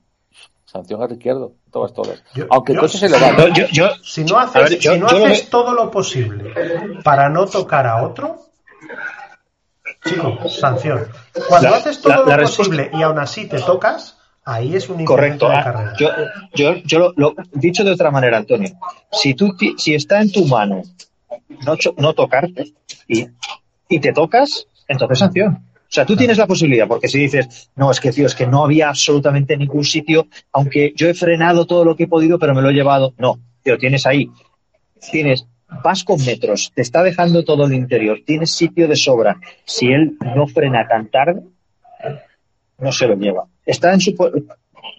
sanción 0.66 1.02
a 1.04 1.12
Izquierdo, 1.14 1.54
todas, 1.72 1.94
todas. 1.94 2.24
Yo- 2.34 2.46
Aunque 2.50 2.72
el 2.74 2.78
yo- 2.78 2.82
coche 2.82 2.98
se 2.98 3.10
le 3.10 3.20
va. 3.20 3.36
Yo, 3.38 3.48
yo, 3.50 3.66
yo- 3.72 3.90
Si 4.04 4.24
no 4.24 4.38
haces, 4.40 4.70
ver, 4.70 4.82
si 4.82 4.98
no 5.00 5.08
todo 5.50 5.74
lo 5.74 5.92
posible 5.92 6.54
para 7.04 7.30
no 7.30 7.46
tocar 7.46 7.86
a 7.88 8.04
otro, 8.04 8.42
chico, 10.06 10.38
sanción. 10.50 11.08
Cuando 11.48 11.70
La- 11.70 11.78
haces 11.78 12.02
todo 12.02 12.14
la- 12.14 12.20
lo 12.20 12.26
la 12.26 12.38
posible 12.44 12.90
y 12.94 13.02
aún 13.02 13.20
así 13.20 13.46
te 13.48 13.60
tocas, 13.60 14.18
ahí 14.46 14.76
es 14.76 14.90
un 14.90 15.00
incidente 15.02 15.06
correcto. 15.06 15.50
de 15.50 15.56
ah, 15.56 15.64
carrera. 15.64 15.94
Yo, 15.98 16.10
yo, 16.56 16.74
yo 16.86 17.00
lo, 17.00 17.14
lo- 17.16 17.36
dicho 17.54 17.84
de 17.84 17.92
otra 17.92 18.12
manera, 18.12 18.38
Antonio, 18.38 18.70
si 19.12 19.34
tú, 19.34 19.56
ti- 19.56 19.76
si 19.78 19.94
está 19.96 20.22
en 20.22 20.32
tu 20.32 20.46
mano 20.46 20.82
no, 21.66 21.76
cho- 21.78 21.94
no 21.98 22.14
tocarte 22.14 22.74
y, 23.08 23.28
y 23.90 24.00
te 24.00 24.12
tocas, 24.14 24.68
entonces 24.88 25.20
sanción. 25.20 25.64
O 25.94 25.96
sea, 25.96 26.08
tú 26.08 26.16
tienes 26.16 26.40
la 26.40 26.48
posibilidad, 26.48 26.88
porque 26.88 27.08
si 27.08 27.20
dices, 27.20 27.70
no, 27.76 27.92
es 27.92 28.00
que, 28.00 28.12
tío, 28.12 28.26
es 28.26 28.34
que 28.34 28.48
no 28.48 28.64
había 28.64 28.90
absolutamente 28.90 29.56
ningún 29.56 29.84
sitio, 29.84 30.26
aunque 30.52 30.92
yo 30.96 31.08
he 31.08 31.14
frenado 31.14 31.68
todo 31.68 31.86
lo 31.86 31.96
que 31.96 32.06
he 32.06 32.08
podido, 32.08 32.40
pero 32.40 32.56
me 32.56 32.64
lo 32.64 32.72
he 32.72 32.74
llevado. 32.74 33.14
No, 33.20 33.40
tío, 33.62 33.78
tienes 33.78 34.08
ahí. 34.08 34.32
Tienes, 35.12 35.46
vas 35.84 36.04
con 36.04 36.20
metros, 36.26 36.72
te 36.74 36.82
está 36.82 37.04
dejando 37.04 37.46
todo 37.46 37.68
el 37.68 37.74
interior, 37.74 38.22
tienes 38.26 38.50
sitio 38.56 38.88
de 38.88 38.96
sobra. 38.96 39.38
Si 39.66 39.92
él 39.92 40.18
no 40.36 40.48
frena 40.48 40.88
tan 40.88 41.12
tarde, 41.12 41.44
no 42.80 42.92
se 42.92 43.06
lo 43.06 43.16
lleva. 43.16 43.46
Está 43.64 43.94
en 43.94 44.02
su. 44.02 44.16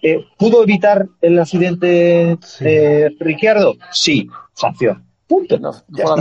eh, 0.01 0.19
¿Pudo 0.37 0.63
evitar 0.63 1.05
el 1.19 1.37
accidente 1.39 2.37
Sí. 2.41 2.63
eh, 2.65 3.09
Ricciardo? 3.19 3.75
Sí, 3.91 4.29
sanción. 4.53 5.03
Punto. 5.27 5.59
No, 5.59 5.73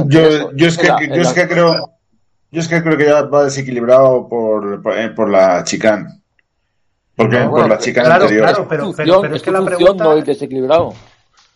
Yo, 0.09 0.51
es 0.67 0.79
que, 0.79 0.89
yo 1.15 1.23
es 1.23 1.33
que 1.33 1.47
creo. 1.47 1.91
Yo 2.55 2.61
es 2.61 2.69
que 2.69 2.83
creo 2.83 2.97
que 2.97 3.05
ya 3.07 3.23
va 3.23 3.45
desequilibrado 3.45 4.29
por, 4.29 4.81
por, 4.81 4.97
eh, 4.97 5.11
por 5.11 5.29
la 5.29 5.65
chicane. 5.65 6.21
Porque 7.17 7.41
No, 7.41 7.51
por 7.51 7.69
la 7.69 7.79
chicane 7.79 8.07
claro, 8.07 8.23
anterior. 8.23 8.47
claro, 8.49 8.67
pero- 8.69 8.93
pero- 8.97 9.21
pero 9.23 9.35
es 9.37 9.43
que 9.43 9.51
la 9.51 9.65
pregunta- 9.65 10.05
no 10.05 10.13
es 10.17 10.25
desequilibrado. 10.25 10.95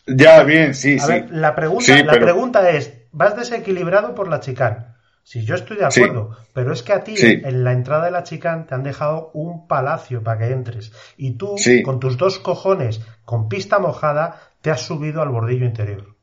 Ya, 0.07 0.42
bien, 0.42 0.74
sí, 0.74 0.96
A 0.99 1.03
sí. 1.05 1.12
ver, 1.12 1.30
la 1.30 1.55
pregunta, 1.55 1.84
Sí, 1.84 2.03
la 2.03 2.12
pero- 2.12 2.24
pregunta 2.26 2.70
es, 2.70 2.92
¿vas 3.12 3.36
desequilibrado 3.36 4.14
por 4.14 4.28
la 4.28 4.40
chicane? 4.40 4.86
Si 5.22 5.44
yo 5.44 5.55
estoy 5.57 5.76
de 5.76 5.90
Sí. 5.90 6.03
acuerdo, 6.03 6.36
pero 6.55 6.72
es 6.72 6.82
que 6.82 6.92
a 6.94 7.05
ti 7.05 7.16
Sí. 7.16 7.42
en 7.44 7.62
la 7.62 7.72
entrada 7.72 8.07
de 8.07 8.11
la 8.11 8.22
chicane 8.22 8.64
te 8.64 8.74
han 8.74 8.82
dejado 8.82 9.30
un 9.34 9.68
palacio 9.68 10.22
para 10.22 10.38
que 10.38 10.53
entres. 10.53 10.90
Y 11.18 11.32
tú, 11.32 11.55
Sí. 11.59 11.82
con 11.82 12.01
tus 12.01 12.16
dos 12.16 12.38
cojones, 12.38 13.03
con 13.24 13.49
pista 13.49 13.78
mojada, 13.78 14.40
te 14.62 14.70
has 14.70 14.80
subido 14.80 15.20
al 15.22 15.28
bordillo 15.28 15.66
interior. 15.66 16.16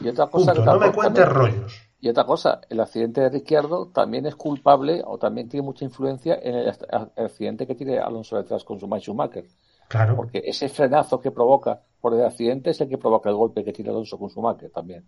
Y 0.00 0.08
otra 0.08 0.26
cosa 0.28 0.52
Punto. 0.54 0.60
que 0.62 0.66
No 0.66 0.78
me 0.80 0.90
cuentes 0.92 1.24
también- 1.26 1.52
rollos. 1.54 1.82
Y 2.04 2.08
otra 2.10 2.24
cosa, 2.24 2.60
el 2.68 2.80
accidente 2.80 3.22
de 3.22 3.30
Ricciardo 3.30 3.86
también 3.86 4.26
es 4.26 4.36
culpable 4.36 5.02
o 5.06 5.16
también 5.16 5.48
tiene 5.48 5.64
mucha 5.64 5.86
influencia 5.86 6.38
en 6.42 6.54
el 6.54 6.66
ac- 6.70 7.10
accidente 7.16 7.66
que 7.66 7.74
tiene 7.74 7.98
Alonso 7.98 8.36
detrás 8.36 8.62
con 8.62 8.78
su 8.78 8.86
Mike 8.86 9.04
Schumacher. 9.06 9.46
Claro. 9.88 10.14
Porque 10.14 10.42
ese 10.44 10.68
frenazo 10.68 11.18
que 11.18 11.30
provoca 11.30 11.80
por 12.02 12.12
el 12.12 12.22
accidente 12.22 12.68
es 12.72 12.80
el 12.82 12.90
que 12.90 12.98
provoca 12.98 13.30
el 13.30 13.36
golpe 13.36 13.64
que 13.64 13.72
tiene 13.72 13.90
Alonso 13.90 14.18
con 14.18 14.28
Schumacher 14.28 14.70
también. 14.70 15.02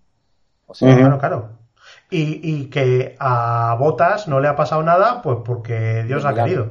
O 0.66 0.72
sea, 0.72 0.88
Ujú. 0.88 0.98
Claro, 1.00 1.18
claro. 1.18 1.48
Y, 2.10 2.40
y 2.62 2.70
que 2.70 3.14
a 3.18 3.76
Botas 3.78 4.26
no 4.26 4.40
le 4.40 4.48
ha 4.48 4.56
pasado 4.56 4.82
nada, 4.82 5.20
pues 5.20 5.36
porque 5.44 6.02
Dios 6.04 6.24
ha 6.24 6.32
querido. 6.32 6.70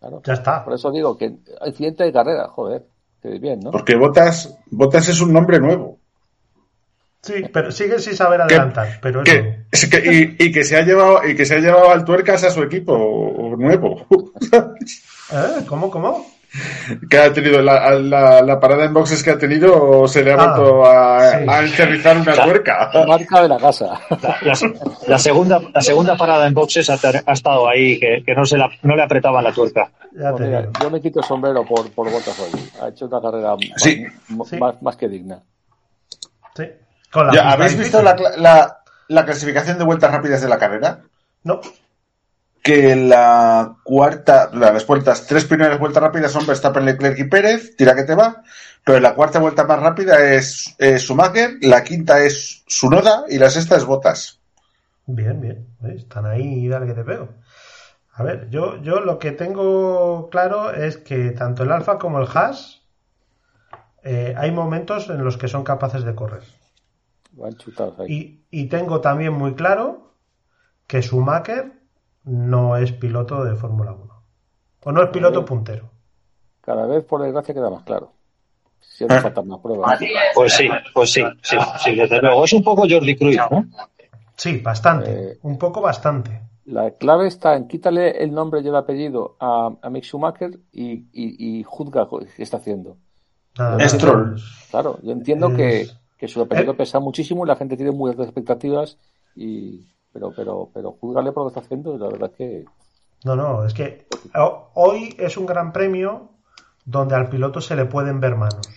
claro. 0.00 0.22
Ya 0.24 0.32
está. 0.32 0.64
Por 0.64 0.74
eso 0.74 0.90
digo 0.90 1.16
que 1.16 1.38
accidente 1.60 2.02
de 2.02 2.12
carrera, 2.12 2.48
joder, 2.48 2.84
que 3.20 3.38
bien, 3.38 3.60
¿no? 3.60 3.70
Porque 3.70 3.94
Botas, 3.94 4.58
Botas 4.72 5.08
es 5.08 5.20
un 5.20 5.32
nombre 5.32 5.60
nuevo. 5.60 6.01
Sí, 7.22 7.34
pero 7.52 7.70
sigue 7.70 7.98
sin 8.00 8.16
saber 8.16 8.40
adelantar. 8.42 8.98
Pero 9.00 9.22
eso. 9.22 9.32
Que, 9.32 9.64
es 9.70 9.86
que- 9.88 10.36
y, 10.40 10.44
y 10.46 10.52
que 10.52 10.64
se 10.64 10.76
ha 10.76 10.82
llevado 10.82 11.24
y 11.26 11.36
que 11.36 11.44
se 11.46 11.54
ha 11.54 11.58
llevado 11.58 11.90
al 11.90 12.04
tuercas 12.04 12.42
a 12.44 12.50
su 12.50 12.62
equipo 12.64 13.54
nuevo 13.56 14.04
¿Eh? 15.32 15.64
¿Cómo, 15.68 15.90
cómo? 15.90 16.26
que 17.08 17.16
ha 17.18 17.32
tenido 17.32 17.62
la, 17.62 17.92
la, 17.98 18.42
la 18.42 18.60
parada 18.60 18.84
en 18.84 18.92
boxes 18.92 19.22
que 19.22 19.30
ha 19.30 19.38
tenido 19.38 20.06
se 20.06 20.22
le 20.22 20.32
ha 20.32 20.34
Ah, 20.34 20.46
vuelto 20.58 20.84
a, 20.84 21.30
sí. 21.30 21.44
a 21.48 21.60
encerrizar 21.62 22.18
una 22.18 22.34
tuerca 22.44 22.90
Marca 23.06 23.40
de 23.42 23.48
la 23.48 23.56
casa. 23.58 24.00
La, 24.20 24.38
la- 24.42 24.72
la 25.06 25.18
segunda, 25.18 25.60
la 25.72 25.80
segunda 25.80 26.14
parada 26.16 26.46
en 26.46 26.52
boxes 26.52 26.90
ha, 26.90 26.94
estado 27.32 27.68
ahí, 27.68 27.98
que, 27.98 28.22
que 28.26 28.34
no, 28.34 28.44
se 28.44 28.58
la, 28.58 28.68
no 28.82 28.94
le 28.96 29.02
apretaban 29.02 29.42
la 29.44 29.52
tuerca. 29.52 29.90
Pues 30.10 30.40
mira, 30.40 30.68
yo 30.82 30.90
me 30.90 31.00
quito 31.00 31.20
el 31.20 31.24
sombrero 31.24 31.64
por, 31.64 31.90
por 31.92 32.10
Bottas 32.10 32.38
hoy. 32.38 32.60
Ha 32.82 32.88
hecho 32.88 33.06
una 33.06 33.22
carrera 33.22 33.54
Sí. 33.76 34.04
más, 34.28 34.48
Sí. 34.48 34.56
más- 34.58 34.82
más 34.82 34.96
que 34.96 35.08
digna. 35.08 35.38
Sí. 36.54 36.64
Con 37.12 37.26
la 37.26 37.32
Ya, 37.34 37.50
¿Habéis 37.52 37.76
visto 37.78 38.02
la, 38.02 38.16
cla- 38.16 38.36
la, 38.36 38.82
la 39.08 39.24
clasificación 39.24 39.78
de 39.78 39.84
vueltas 39.84 40.10
rápidas 40.10 40.40
de 40.42 40.48
la 40.48 40.58
carrera? 40.58 41.02
No. 41.44 41.60
Que 42.62 42.94
la 42.96 43.76
cuarta, 43.82 44.48
las 44.52 44.86
vueltas, 44.86 45.26
tres 45.26 45.44
primeras 45.44 45.78
vueltas 45.80 46.02
rápidas 46.02 46.30
son 46.32 46.46
Verstappen, 46.46 46.84
Leclerc 46.84 47.18
y 47.18 47.24
Pérez, 47.24 47.76
tira 47.76 47.94
que 47.96 48.04
te 48.04 48.14
va, 48.14 48.42
pero 48.84 49.00
la 49.00 49.14
cuarta 49.14 49.40
vuelta 49.40 49.64
más 49.64 49.80
rápida 49.80 50.24
es, 50.32 50.74
es 50.78 51.02
Schumacher, 51.02 51.56
la 51.60 51.82
quinta 51.82 52.20
es 52.22 52.62
Sunoda 52.68 53.24
y 53.28 53.38
la 53.38 53.50
sexta 53.50 53.76
es 53.76 53.84
Botas. 53.84 54.38
Bien, 55.06 55.40
bien. 55.40 55.66
¿Ves? 55.80 56.00
Están 56.02 56.26
ahí, 56.26 56.66
dale 56.68 56.86
que 56.86 56.94
te 56.94 57.04
pego. 57.04 57.28
A 58.14 58.22
ver, 58.24 58.48
yo, 58.50 58.80
yo 58.82 59.00
lo 59.00 59.18
que 59.18 59.32
tengo 59.32 60.28
claro 60.30 60.72
es 60.72 60.96
que 60.98 61.30
tanto 61.32 61.62
el 61.64 61.72
Alfa 61.72 61.98
como 61.98 62.20
el 62.20 62.28
Haas 62.34 62.82
eh, 64.02 64.34
hay 64.36 64.50
momentos 64.50 65.08
en 65.10 65.24
los 65.24 65.36
que 65.38 65.48
son 65.48 65.64
capaces 65.64 66.04
de 66.04 66.14
correr. 66.14 66.42
Van 67.32 67.54
chutados 67.56 67.98
ahí. 68.00 68.44
Y, 68.50 68.62
y 68.62 68.66
tengo 68.68 69.00
también 69.00 69.32
muy 69.32 69.54
claro 69.54 70.14
que 70.86 71.00
Schumacher 71.02 71.72
no 72.24 72.76
es 72.76 72.92
piloto 72.92 73.44
de 73.44 73.54
Fórmula 73.56 73.92
1. 73.92 74.22
O 74.84 74.92
no 74.92 75.02
es 75.02 75.10
piloto 75.10 75.44
puntero. 75.44 75.90
Cada 76.60 76.86
vez, 76.86 77.04
por 77.04 77.22
desgracia, 77.22 77.54
queda 77.54 77.70
más 77.70 77.82
claro. 77.84 78.12
Siempre 78.80 79.20
faltan 79.20 79.48
más 79.48 79.60
pruebas. 79.60 79.98
Pues 80.34 80.52
sí, 80.54 80.68
pues 80.92 81.12
sí, 81.12 81.22
sí, 81.42 81.56
sí, 81.82 81.94
desde 81.94 82.20
luego. 82.20 82.44
Es 82.44 82.52
un 82.52 82.62
poco 82.62 82.82
Jordi 82.88 83.16
Cruz, 83.16 83.36
¿no? 83.50 83.66
Sí, 84.36 84.58
bastante. 84.58 85.32
Eh, 85.32 85.38
Un 85.42 85.56
poco 85.58 85.80
bastante. 85.80 86.42
La 86.64 86.90
clave 86.92 87.26
está 87.26 87.56
en 87.56 87.66
quítale 87.66 88.22
el 88.22 88.32
nombre 88.32 88.60
y 88.60 88.68
el 88.68 88.76
apellido 88.76 89.36
a, 89.40 89.72
a 89.82 89.90
Mick 89.90 90.04
Schumacher 90.04 90.58
y, 90.72 90.92
y, 91.12 91.58
y 91.58 91.62
juzga 91.64 92.08
qué 92.36 92.42
está 92.42 92.58
haciendo. 92.58 92.96
Es 93.78 93.96
troll. 93.98 94.36
Claro, 94.70 94.98
yo 95.02 95.12
entiendo 95.12 95.48
Es- 95.48 95.56
que, 95.56 95.86
que 96.22 96.28
su 96.28 96.40
apellido 96.40 96.70
Eh. 96.74 96.76
pesa 96.76 97.00
muchísimo 97.00 97.44
y 97.44 97.48
la 97.48 97.56
gente 97.56 97.76
tiene 97.76 97.90
muy 97.90 98.08
altas 98.12 98.26
expectativas, 98.26 98.96
y, 99.34 99.88
pero, 100.12 100.32
pero, 100.36 100.70
pero 100.72 100.92
juzgarle 100.92 101.32
por 101.32 101.42
lo 101.42 101.50
que 101.50 101.58
está 101.58 101.66
haciendo, 101.66 101.96
y 101.96 101.98
la 101.98 102.06
verdad 102.06 102.30
es 102.30 102.36
que 102.36 102.64
No, 103.24 103.34
no, 103.34 103.64
es 103.66 103.74
que 103.74 104.06
ho- 104.36 104.70
hoy 104.74 105.16
es 105.18 105.36
un 105.36 105.46
gran 105.46 105.72
premio 105.72 106.30
donde 106.84 107.16
al 107.16 107.28
piloto 107.28 107.60
se 107.60 107.74
le 107.74 107.86
pueden 107.86 108.20
ver 108.20 108.36
manos. 108.36 108.68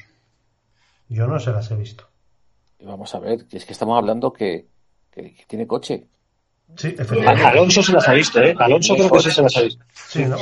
Yo 1.07 1.27
no 1.27 1.39
se 1.39 1.51
las 1.51 1.69
he 1.69 1.75
visto. 1.75 2.05
vamos 2.79 3.13
a 3.13 3.19
ver, 3.19 3.45
que 3.45 3.57
es 3.57 3.65
que 3.65 3.73
estamos 3.73 3.95
hablando 3.95 4.33
que, 4.33 4.67
que- 5.11 5.35
que 5.35 5.45
tiene 5.45 5.67
coche. 5.67 6.07
Sí, 6.77 6.95
A-. 7.27 7.47
Alonso 7.49 7.83
se 7.83 7.93
las 7.93 8.07
ha 8.09 8.13
visto, 8.13 8.41
¿eh? 8.41 8.55
Alonso 8.57 8.95
creo 8.95 9.11
que 9.11 9.19
sí 9.19 9.29
se 9.29 9.41
las 9.43 9.55
ha 9.55 9.61
visto. 9.61 9.85
Sí, 9.93 10.25
¿no? 10.25 10.37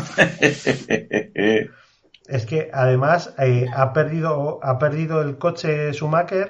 Es 2.36 2.46
que 2.46 2.68
además 2.72 3.34
eh, 3.38 3.66
ha, 3.74 3.92
perdido, 3.92 4.58
ha 4.62 4.78
perdido 4.78 5.20
el 5.20 5.36
coche 5.38 5.92
Schumacher 5.92 6.48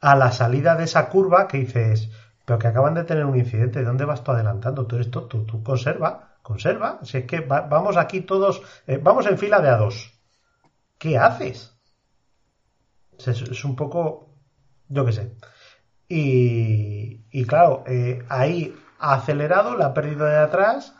a 0.00 0.14
la 0.16 0.30
salida 0.32 0.76
de 0.76 0.84
esa 0.84 1.08
curva 1.08 1.46
que 1.48 1.58
dices, 1.58 2.10
pero 2.44 2.58
que 2.58 2.68
acaban 2.68 2.94
de 2.94 3.04
tener 3.04 3.24
un 3.24 3.36
incidente, 3.38 3.78
¿de 3.80 3.84
dónde 3.86 4.04
vas 4.04 4.22
tú 4.24 4.32
adelantando? 4.32 4.86
Tú 4.86 4.96
eres 4.96 5.10
tonto, 5.10 5.44
tú 5.44 5.62
conserva, 5.62 6.36
conserva. 6.42 6.98
Si 7.02 7.18
es 7.18 7.24
que 7.24 7.40
va- 7.40 7.62
vamos 7.62 7.96
aquí 7.96 8.20
todos, 8.22 8.62
eh, 8.86 8.98
vamos 9.02 9.26
en 9.26 9.38
fila 9.38 9.60
de 9.62 9.68
a 9.70 9.76
dos. 9.76 10.12
¿Qué 10.98 11.18
haces? 11.18 11.74
Es, 13.18 13.42
es 13.42 13.64
un 13.64 13.74
poco, 13.76 14.28
yo 14.88 15.04
qué 15.04 15.12
sé. 15.12 15.32
Y, 16.08 17.22
y 17.30 17.44
claro, 17.46 17.84
eh, 17.86 18.24
ahí 18.28 18.74
ha 18.98 19.14
acelerado, 19.14 19.76
le 19.76 19.84
ha 19.84 19.94
perdido 19.94 20.26
de 20.26 20.38
atrás 20.38 20.94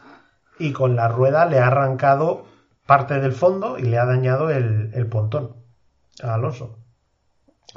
y 0.58 0.72
con 0.72 0.96
la 0.96 1.08
rueda 1.08 1.46
le 1.46 1.60
ha 1.60 1.68
arrancado 1.68 2.46
parte 2.87 3.18
del 3.20 3.32
fondo 3.32 3.78
y 3.78 3.82
le 3.82 3.99
ha 3.99 4.05
dañado 4.05 4.51
el, 4.51 4.91
el 4.95 5.07
pontón 5.07 5.57
a 6.22 6.35
Alonso. 6.35 6.78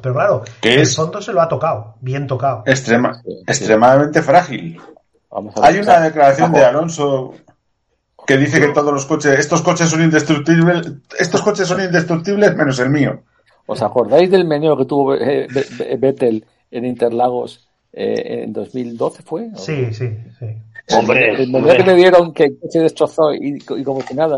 Pero 0.01 0.13
claro, 0.13 0.43
¿Qué 0.61 0.75
el 0.75 0.81
es? 0.81 0.95
fondo 0.95 1.21
se 1.21 1.33
lo 1.33 1.41
ha 1.41 1.47
tocado, 1.47 1.95
bien 2.01 2.27
tocado. 2.27 2.63
Extrema, 2.65 3.15
Sí, 3.15 3.21
sí. 3.31 3.43
extremadamente 3.47 4.21
frágil. 4.21 4.79
Vamos 5.31 5.55
a 5.57 5.61
ver, 5.61 5.69
Hay 5.71 5.79
una 5.79 5.99
declaración 6.01 6.51
de 6.51 6.63
Alonso 6.63 7.33
que 8.25 8.37
dice 8.37 8.59
que 8.59 8.67
todos 8.69 8.93
los 8.93 9.05
coches, 9.05 9.39
estos 9.39 9.61
coches 9.61 9.89
son 9.89 10.03
indestructibles, 10.03 10.91
estos 11.17 11.41
coches 11.41 11.67
son 11.67 11.81
indestructibles 11.81 12.55
menos 12.55 12.77
el 12.79 12.89
mío. 12.89 13.21
¿Os 13.65 13.81
acordáis 13.81 14.29
del 14.29 14.45
meneo 14.45 14.77
que 14.77 14.85
tuvo 14.85 15.15
eh, 15.15 15.47
Vettel 15.97 16.45
en 16.71 16.85
Interlagos 16.85 17.67
eh, 17.93 18.43
en 18.43 18.53
2012 18.53 19.23
fue? 19.23 19.49
¿O- 19.53 19.57
Sí, 19.57 19.93
sí, 19.93 20.09
sí. 20.39 20.45
Hombre, 20.95 21.41
El 21.41 21.51
meneo 21.51 21.75
que 21.75 21.83
le 21.83 21.95
dieron 21.95 22.33
que 22.33 22.45
el 22.45 22.59
coche 22.59 22.79
destrozó 22.79 23.33
y, 23.33 23.57
y 23.75 23.83
como 23.83 23.99
que 24.05 24.13
nada. 24.13 24.37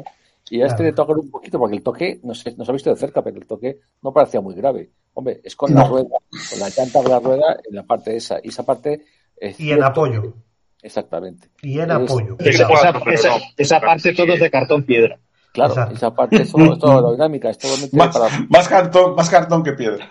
Y 0.51 0.61
a 0.61 0.65
este 0.67 0.83
le 0.83 0.93
tocan 0.93 1.17
un 1.19 1.29
poquito, 1.29 1.59
porque 1.59 1.75
el 1.75 1.83
toque, 1.83 2.19
no 2.23 2.33
sé, 2.33 2.55
no 2.57 2.65
se 2.65 2.71
ha 2.71 2.73
visto 2.73 2.89
de 2.89 2.95
cerca, 2.95 3.21
pero 3.23 3.37
el 3.37 3.45
toque 3.45 3.79
no 4.01 4.11
parecía 4.11 4.41
muy 4.41 4.55
grave. 4.55 4.89
Hombre, 5.13 5.41
es 5.43 5.55
con 5.55 5.73
la 5.73 5.83
rueda, 5.87 6.09
con 6.49 6.59
la 6.59 6.69
llanta 6.69 7.01
de 7.01 7.09
la 7.09 7.19
rueda 7.19 7.57
en 7.69 7.75
la 7.75 7.83
parte 7.83 8.15
esa. 8.15 8.39
Y 8.43 8.49
esa 8.49 8.63
parte 8.63 9.05
es 9.37 9.59
Y 9.59 9.71
en 9.71 9.83
apoyo. 9.83 10.21
que- 10.21 10.33
Exactamente. 10.81 11.49
Y 11.61 11.79
en 11.79 11.91
Es- 11.91 11.95
apoyo. 11.97 12.35
esa, 12.39 12.67
esa- 12.71 12.99
esa- 13.11 13.37
esa 13.57 13.79
parte 13.81 14.13
todo 14.13 14.33
es 14.33 14.39
de 14.39 14.49
cartón 14.49 14.83
piedra. 14.83 15.19
Claro, 15.51 15.71
Exacto. 15.73 15.95
esa 15.95 16.13
parte 16.15 16.41
es 16.43 16.51
todo, 16.51 16.73
es 16.73 16.79
todo 16.79 16.91
aerodinámica, 16.91 17.49
es 17.49 17.57
totalmente 17.57 17.97
Más, 17.97 18.15
para. 18.17 18.39
más 18.49 18.67
cartón, 18.67 19.15
más 19.15 19.29
cartón 19.29 19.63
que 19.63 19.73
piedra. 19.73 20.07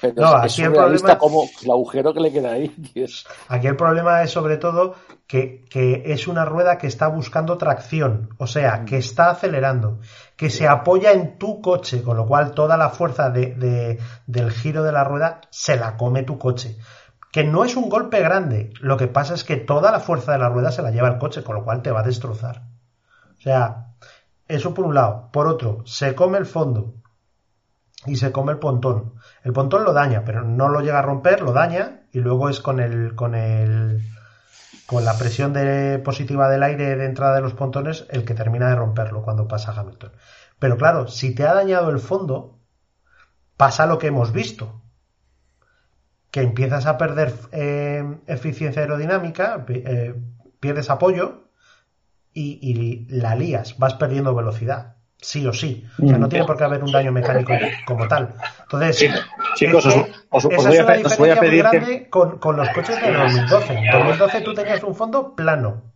Pero 0.00 0.14
No, 0.22 0.38
es, 0.42 0.44
es 0.46 0.52
aquí 0.52 0.62
el 0.62 0.72
problema- 0.72 1.18
como 1.18 1.44
el 1.62 1.70
agujero 1.70 2.14
que 2.14 2.20
le 2.20 2.32
queda 2.32 2.52
ahí. 2.52 2.74
Aquí 3.48 3.66
el 3.66 3.76
problema 3.76 4.22
es 4.22 4.30
sobre 4.30 4.56
todo 4.56 4.94
que, 5.26 5.64
que 5.70 6.02
es 6.06 6.26
una 6.28 6.44
rueda 6.44 6.78
que 6.78 6.86
está 6.86 7.08
buscando 7.08 7.58
tracción, 7.58 8.30
o 8.38 8.46
sea, 8.46 8.84
que 8.84 8.96
está 8.96 9.30
acelerando, 9.30 10.00
que 10.36 10.48
se 10.50 10.66
apoya 10.66 11.12
en 11.12 11.38
tu 11.38 11.60
coche, 11.60 12.02
con 12.02 12.16
lo 12.16 12.26
cual 12.26 12.52
toda 12.52 12.76
la 12.76 12.88
fuerza 12.90 13.30
de, 13.30 13.54
de- 13.54 13.98
del 14.26 14.50
giro 14.50 14.82
de 14.82 14.92
la 14.92 15.04
rueda 15.04 15.40
se 15.50 15.76
la 15.76 15.96
come 15.96 16.22
tu 16.22 16.38
coche. 16.38 16.76
Que 17.32 17.44
no 17.44 17.64
es 17.64 17.76
un 17.76 17.88
golpe 17.88 18.20
grande, 18.20 18.72
lo 18.80 18.96
que 18.96 19.06
pasa 19.06 19.34
es 19.34 19.44
que 19.44 19.56
toda 19.56 19.92
la 19.92 20.00
fuerza 20.00 20.32
de 20.32 20.38
la 20.38 20.48
rueda 20.48 20.72
se 20.72 20.82
la 20.82 20.90
lleva 20.90 21.08
el 21.08 21.18
coche, 21.18 21.44
con 21.44 21.54
lo 21.54 21.64
cual 21.64 21.80
te 21.82 21.90
va 21.92 22.00
a 22.00 22.04
destrozar. 22.04 22.62
O 23.38 23.40
sea, 23.40 23.92
eso 24.48 24.74
por 24.74 24.84
un 24.86 24.94
lado. 24.94 25.28
Por 25.32 25.46
otro, 25.46 25.82
se 25.86 26.14
come 26.16 26.38
el 26.38 26.46
fondo 26.46 26.94
y 28.06 28.16
se 28.16 28.32
come 28.32 28.50
el 28.52 28.58
pontón. 28.58 29.14
El 29.42 29.52
pontón 29.52 29.84
lo 29.84 29.92
daña, 29.92 30.24
pero 30.24 30.42
no 30.42 30.68
lo 30.68 30.80
llega 30.80 30.98
a 30.98 31.02
romper, 31.02 31.40
lo 31.40 31.52
daña 31.52 32.02
y 32.12 32.20
luego 32.20 32.48
es 32.48 32.60
con 32.60 32.80
el 32.80 33.14
con 33.14 33.34
el 33.34 34.02
con 34.86 35.04
la 35.04 35.16
presión 35.16 35.52
de, 35.52 36.00
positiva 36.00 36.50
del 36.50 36.64
aire 36.64 36.96
de 36.96 37.04
entrada 37.04 37.36
de 37.36 37.42
los 37.42 37.54
pontones 37.54 38.06
el 38.10 38.24
que 38.24 38.34
termina 38.34 38.68
de 38.68 38.74
romperlo 38.74 39.22
cuando 39.22 39.46
pasa 39.46 39.72
Hamilton. 39.72 40.10
Pero 40.58 40.76
claro, 40.76 41.06
si 41.06 41.32
te 41.32 41.44
ha 41.44 41.54
dañado 41.54 41.90
el 41.90 42.00
fondo, 42.00 42.58
pasa 43.56 43.86
lo 43.86 43.98
que 43.98 44.08
hemos 44.08 44.32
visto. 44.32 44.82
Que 46.32 46.42
empiezas 46.42 46.86
a 46.86 46.98
perder 46.98 47.32
eh, 47.52 48.18
eficiencia 48.26 48.82
aerodinámica, 48.82 49.64
eh, 49.68 50.14
pierdes 50.58 50.90
apoyo 50.90 51.44
y, 52.32 52.58
y 52.60 53.06
la 53.08 53.36
lías, 53.36 53.78
vas 53.78 53.94
perdiendo 53.94 54.34
velocidad. 54.34 54.96
Sí 55.22 55.46
o 55.46 55.52
sí. 55.52 55.86
O 56.02 56.06
sea, 56.08 56.18
no 56.18 56.28
tiene 56.28 56.46
por 56.46 56.56
qué 56.56 56.64
haber 56.64 56.82
un 56.82 56.90
daño 56.92 57.12
mecánico 57.12 57.52
como 57.86 58.08
tal. 58.08 58.34
Entonces, 58.62 58.96
Sí, 58.96 59.08
chicos, 59.56 59.84
es 59.86 59.94
os, 59.94 60.04
que- 60.06 60.12
os, 60.30 60.44
os 60.46 60.52
Esa 60.52 60.68
voy 60.68 60.76
es 60.76 60.84
una 60.84 60.94
os 60.94 61.18
voy 61.18 61.28
a 61.30 61.34
diferencia 61.34 61.70
muy 61.70 61.80
pedir 61.80 62.00
que... 62.04 62.10
con, 62.10 62.38
con 62.38 62.56
los 62.56 62.68
coches 62.70 63.00
de 63.02 63.12
2012. 63.12 63.74
En 63.74 63.92
2012 63.92 64.40
tú 64.40 64.54
tenías 64.54 64.82
un 64.82 64.94
fondo 64.94 65.34
plano, 65.36 65.92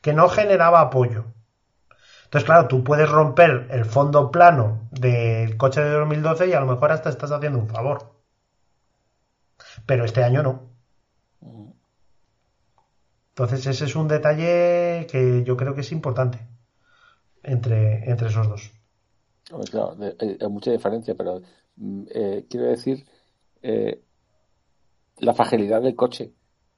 que 0.00 0.12
no 0.14 0.28
generaba 0.28 0.80
apoyo. 0.80 1.26
Entonces, 2.24 2.44
claro, 2.46 2.68
tú 2.68 2.84
puedes 2.84 3.08
romper 3.08 3.68
el 3.70 3.84
fondo 3.84 4.30
plano 4.30 4.88
del 4.92 5.56
coche 5.56 5.82
de 5.82 5.90
2012 5.90 6.48
y 6.48 6.52
a 6.54 6.60
lo 6.60 6.66
mejor 6.66 6.92
hasta 6.92 7.10
estás 7.10 7.30
haciendo 7.32 7.58
un 7.58 7.68
favor. 7.68 8.12
Pero 9.86 10.04
este 10.04 10.24
año 10.24 10.42
no. 10.42 10.62
Entonces, 13.30 13.66
ese 13.66 13.84
es 13.84 13.94
un 13.96 14.08
detalle 14.08 15.06
que 15.10 15.42
yo 15.44 15.56
creo 15.56 15.74
que 15.74 15.82
es 15.82 15.92
importante 15.92 16.38
entre, 17.42 18.08
entre 18.10 18.28
esos 18.28 18.48
dos. 18.48 18.72
Claro, 19.70 19.96
eh, 20.20 20.36
hay 20.40 20.48
mucha 20.48 20.70
diferencia, 20.70 21.14
pero 21.14 21.40
mm, 21.76 22.02
eh, 22.10 22.46
quiero 22.50 22.66
decir 22.66 23.06
eh, 23.62 24.02
la 25.18 25.34
fragilidad 25.34 25.82
del 25.82 25.94
coche. 25.96 26.32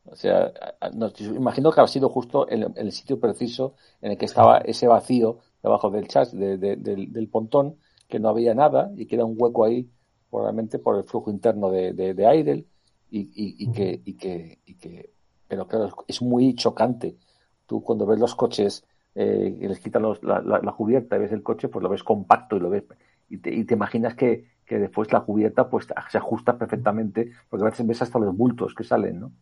O 0.05 0.17
sea, 0.17 0.53
no, 0.95 1.11
imagino 1.37 1.71
que 1.71 1.81
ha 1.81 1.87
sido 1.87 2.09
justo 2.09 2.49
en, 2.49 2.63
en 2.63 2.73
el 2.79 2.93
sitio 2.93 3.21
preciso 3.21 3.75
en 4.01 4.13
el 4.13 4.19
que 4.19 4.25
estaba 4.25 4.59
ese 4.59 4.87
vacío 4.87 5.39
debajo 5.63 5.91
del 5.91 6.09
chas, 6.09 6.33
de- 6.33 6.57
de- 6.57 6.77
del, 6.77 7.13
del 7.13 7.29
pontón, 7.29 7.77
que 8.09 8.19
no 8.19 8.31
había 8.31 8.55
nada 8.55 8.91
y 8.97 9.07
queda 9.07 9.25
un 9.25 9.35
hueco 9.39 9.65
ahí, 9.65 9.91
probablemente 10.31 10.79
por 10.79 10.97
el 10.97 11.05
flujo 11.05 11.31
interno 11.31 11.71
de, 11.71 11.93
de- 11.93 12.15
de 12.15 12.27
aire 12.27 12.67
y, 13.11 13.21
y- 13.21 13.57
y 13.65 13.71
que, 13.73 14.01
y 14.05 14.15
que, 14.17 14.59
y 14.65 14.75
que, 14.77 15.13
pero 15.47 15.67
claro, 15.69 15.91
es 16.09 16.23
muy 16.23 16.55
chocante. 16.55 17.19
Tú 17.67 17.83
cuando 17.83 18.07
ves 18.07 18.19
los 18.19 18.35
coches 18.35 18.85
eh, 19.15 19.57
y 19.61 19.67
les 19.69 19.81
quitan 19.81 20.03
los- 20.03 20.23
la, 20.23 20.41
la- 20.41 20.61
la 20.61 20.73
cubierta 20.73 21.17
y 21.17 21.21
ves 21.21 21.33
el 21.33 21.43
coche, 21.43 21.69
pues 21.69 21.83
lo 21.83 21.89
ves 21.89 22.03
compacto 22.05 22.57
y 22.57 22.61
lo 22.61 22.71
ves 22.71 22.85
y 23.29 23.39
te, 23.39 23.55
y 23.55 23.65
te 23.65 23.75
imaginas 23.75 24.15
que, 24.15 24.47
que 24.67 24.79
después 24.79 25.13
la 25.13 25.21
cubierta 25.21 25.69
pues 25.69 25.87
se 26.09 26.19
ajusta 26.19 26.59
perfectamente, 26.59 27.33
porque 27.49 27.65
a 27.65 27.71
veces 27.71 27.87
ves 27.87 28.03
hasta 28.03 28.19
los 28.19 28.37
bultos 28.37 28.75
que 28.75 28.85
salen, 28.85 29.21
¿no? 29.21 29.33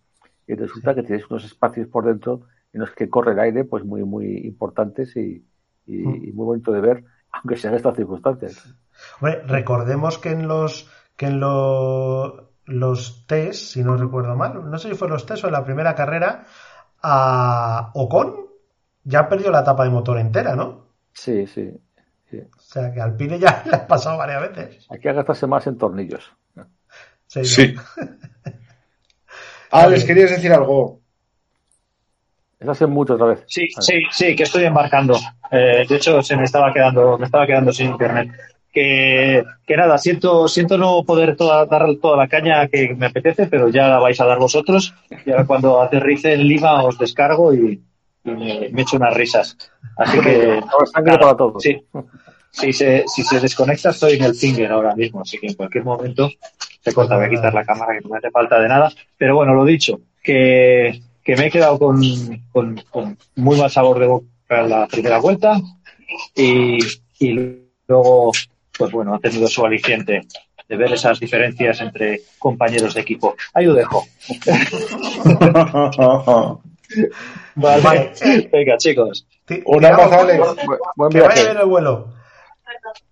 Y 0.47 0.55
resulta 0.55 0.95
que 0.95 1.03
tienes 1.03 1.29
unos 1.31 1.45
espacios 1.45 1.87
por 1.89 2.05
dentro 2.07 2.43
en 2.73 2.81
los 2.81 2.91
que 2.93 3.09
corre 3.11 3.33
el 3.33 3.39
aire 3.41 3.65
pues 3.65 3.85
muy 3.85 4.05
muy 4.05 4.39
importantes 4.47 5.17
y, 5.17 5.45
y- 5.87 6.29
y 6.29 6.33
muy 6.33 6.45
bonito 6.47 6.73
de 6.73 6.81
ver, 6.81 7.05
aunque 7.33 7.57
sean 7.57 7.75
estas 7.75 7.97
circunstancias. 7.97 8.75
Hombre, 9.21 9.43
recordemos 9.47 10.19
que 10.19 10.31
en 10.33 10.49
los 10.49 10.91
que 11.17 11.27
en 11.27 11.41
lo- 11.41 12.53
los 12.65 13.27
test, 13.27 13.73
si 13.73 13.83
no 13.83 13.97
recuerdo 13.97 14.37
mal, 14.37 14.71
no 14.71 14.79
sé 14.79 14.91
si 14.91 14.95
fue 14.95 15.09
los 15.09 15.25
test 15.27 15.45
o 15.45 15.47
en 15.49 15.53
la 15.55 15.65
primera 15.65 15.95
carrera, 15.95 16.45
a 17.03 17.91
Ocon 17.95 18.48
ya 19.09 19.29
perdió 19.29 19.51
la 19.51 19.65
tapa 19.65 19.85
de 19.85 19.91
motor 19.91 20.19
entera, 20.19 20.55
¿no? 20.55 20.87
Sí, 21.13 21.47
sí. 21.47 21.71
sí. 22.31 22.39
O 22.39 22.61
sea 22.61 22.93
que 22.93 23.01
al 23.01 23.17
Pine 23.17 23.39
ya 23.39 23.63
le 23.67 23.77
ha 23.77 23.87
pasado 23.87 24.19
varias 24.19 24.43
veces. 24.55 24.87
Hay 24.91 25.01
que 25.01 25.13
gastarse 25.13 25.47
más 25.47 25.67
en 25.67 25.79
tornillos. 25.79 26.31
Sí. 27.27 27.45
Sí. 27.45 27.75
Alex, 29.71 30.05
querías 30.05 30.31
decir 30.31 30.53
algo. 30.53 31.01
Eso 32.59 32.71
hace 32.71 32.87
mucho 32.87 33.15
otra 33.15 33.27
vez. 33.29 33.45
Sí, 33.47 33.69
sí, 33.79 34.03
sí, 34.11 34.35
que 34.35 34.43
estoy 34.43 34.65
embarcando. 34.65 35.17
Eh, 35.51 35.85
de 35.89 35.97
hecho, 35.97 36.23
se 36.23 36.37
me 36.37 36.45
estaba 36.45 36.73
quedando, 36.73 37.17
me 37.19 37.27
estaba 37.27 37.47
quedando 37.47 37.73
sin 37.73 37.91
internet. 37.91 38.31
Que, 38.73 39.45
que 39.67 39.77
nada, 39.77 39.97
siento, 39.99 40.49
siento 40.49 40.77
no 40.77 41.03
poder 41.05 41.37
toda- 41.37 41.67
dar 41.67 41.87
toda 42.03 42.17
la 42.17 42.29
caña 42.29 42.67
que 42.69 42.95
me 42.95 43.07
apetece, 43.07 43.47
pero 43.47 43.69
ya 43.69 43.89
la 43.89 43.99
vais 43.99 44.21
a 44.21 44.27
dar 44.27 44.39
vosotros. 44.39 44.95
Y 45.25 45.31
ahora 45.31 45.47
cuando 45.47 45.81
aterrice 45.81 46.35
en 46.35 46.47
Lima 46.47 46.83
os 46.83 46.99
descargo 46.99 47.55
y, 47.55 47.83
y 48.29 48.37
me, 48.37 48.69
me 48.71 48.83
echo 48.83 48.97
unas 48.97 49.15
risas. 49.15 49.57
Así 49.97 50.21
que 50.21 50.61
nada, 51.03 51.19
para 51.19 51.37
todos. 51.37 51.63
sí. 51.63 51.81
Si 52.51 52.73
se, 52.73 53.05
si 53.07 53.23
se 53.23 53.41
desconecta 53.41 53.91
estoy 53.91 54.15
en 54.15 54.25
el 54.25 54.35
finger 54.35 54.73
ahora 54.73 54.95
mismo, 54.95 55.21
así 55.21 55.39
que 55.39 55.49
en 55.49 55.55
cualquier 55.55 55.85
momento 55.85 56.31
se 56.81 56.93
corta, 56.93 57.17
voy 57.17 57.27
a 57.27 57.29
quitar 57.29 57.53
la 57.53 57.65
cámara 57.65 57.93
que 57.93 58.01
no 58.01 58.09
me 58.09 58.19
hace 58.19 58.31
falta 58.31 58.59
de 58.59 58.69
nada. 58.69 58.91
Pero 59.17 59.37
bueno, 59.37 59.55
lo 59.55 59.65
dicho, 59.65 60.01
que, 60.23 61.03
que 61.23 61.37
me 61.37 61.47
he 61.47 61.51
quedado 61.51 61.79
con, 61.79 62.01
con, 62.51 62.83
con 62.91 63.19
muy 63.37 63.59
mal 63.59 63.71
sabor 63.71 63.99
de 63.99 64.07
boca 64.07 64.27
en 64.49 64.71
la 64.71 64.87
primera 64.87 65.19
vuelta 65.19 65.61
y, 66.35 66.79
y 67.19 67.59
luego, 67.87 68.33
pues 68.77 68.91
bueno, 68.93 69.15
ha 69.15 69.21
tenido 69.21 69.47
su 69.47 69.65
aliciente 69.65 70.23
de 70.69 70.77
ver 70.77 70.93
esas 70.93 71.19
diferencias 71.19 71.81
entre 71.81 72.21
compañeros 72.39 72.95
de 72.95 73.01
equipo. 73.01 73.35
Ahí 73.55 73.65
lo 73.65 73.75
dejo. 73.75 74.07
Vale. 77.61 77.83
Vale. 77.83 78.13
Venga, 78.53 78.77
chicos. 78.79 79.27
Un 79.67 79.85
abrazo, 79.85 80.21
Alex. 80.21 80.47
Buen 80.97 81.11
que 81.11 81.21
vaya 81.21 81.35
viaje. 81.35 81.45
bien 81.51 81.59
el 81.63 81.67
vuelo. 81.67 82.15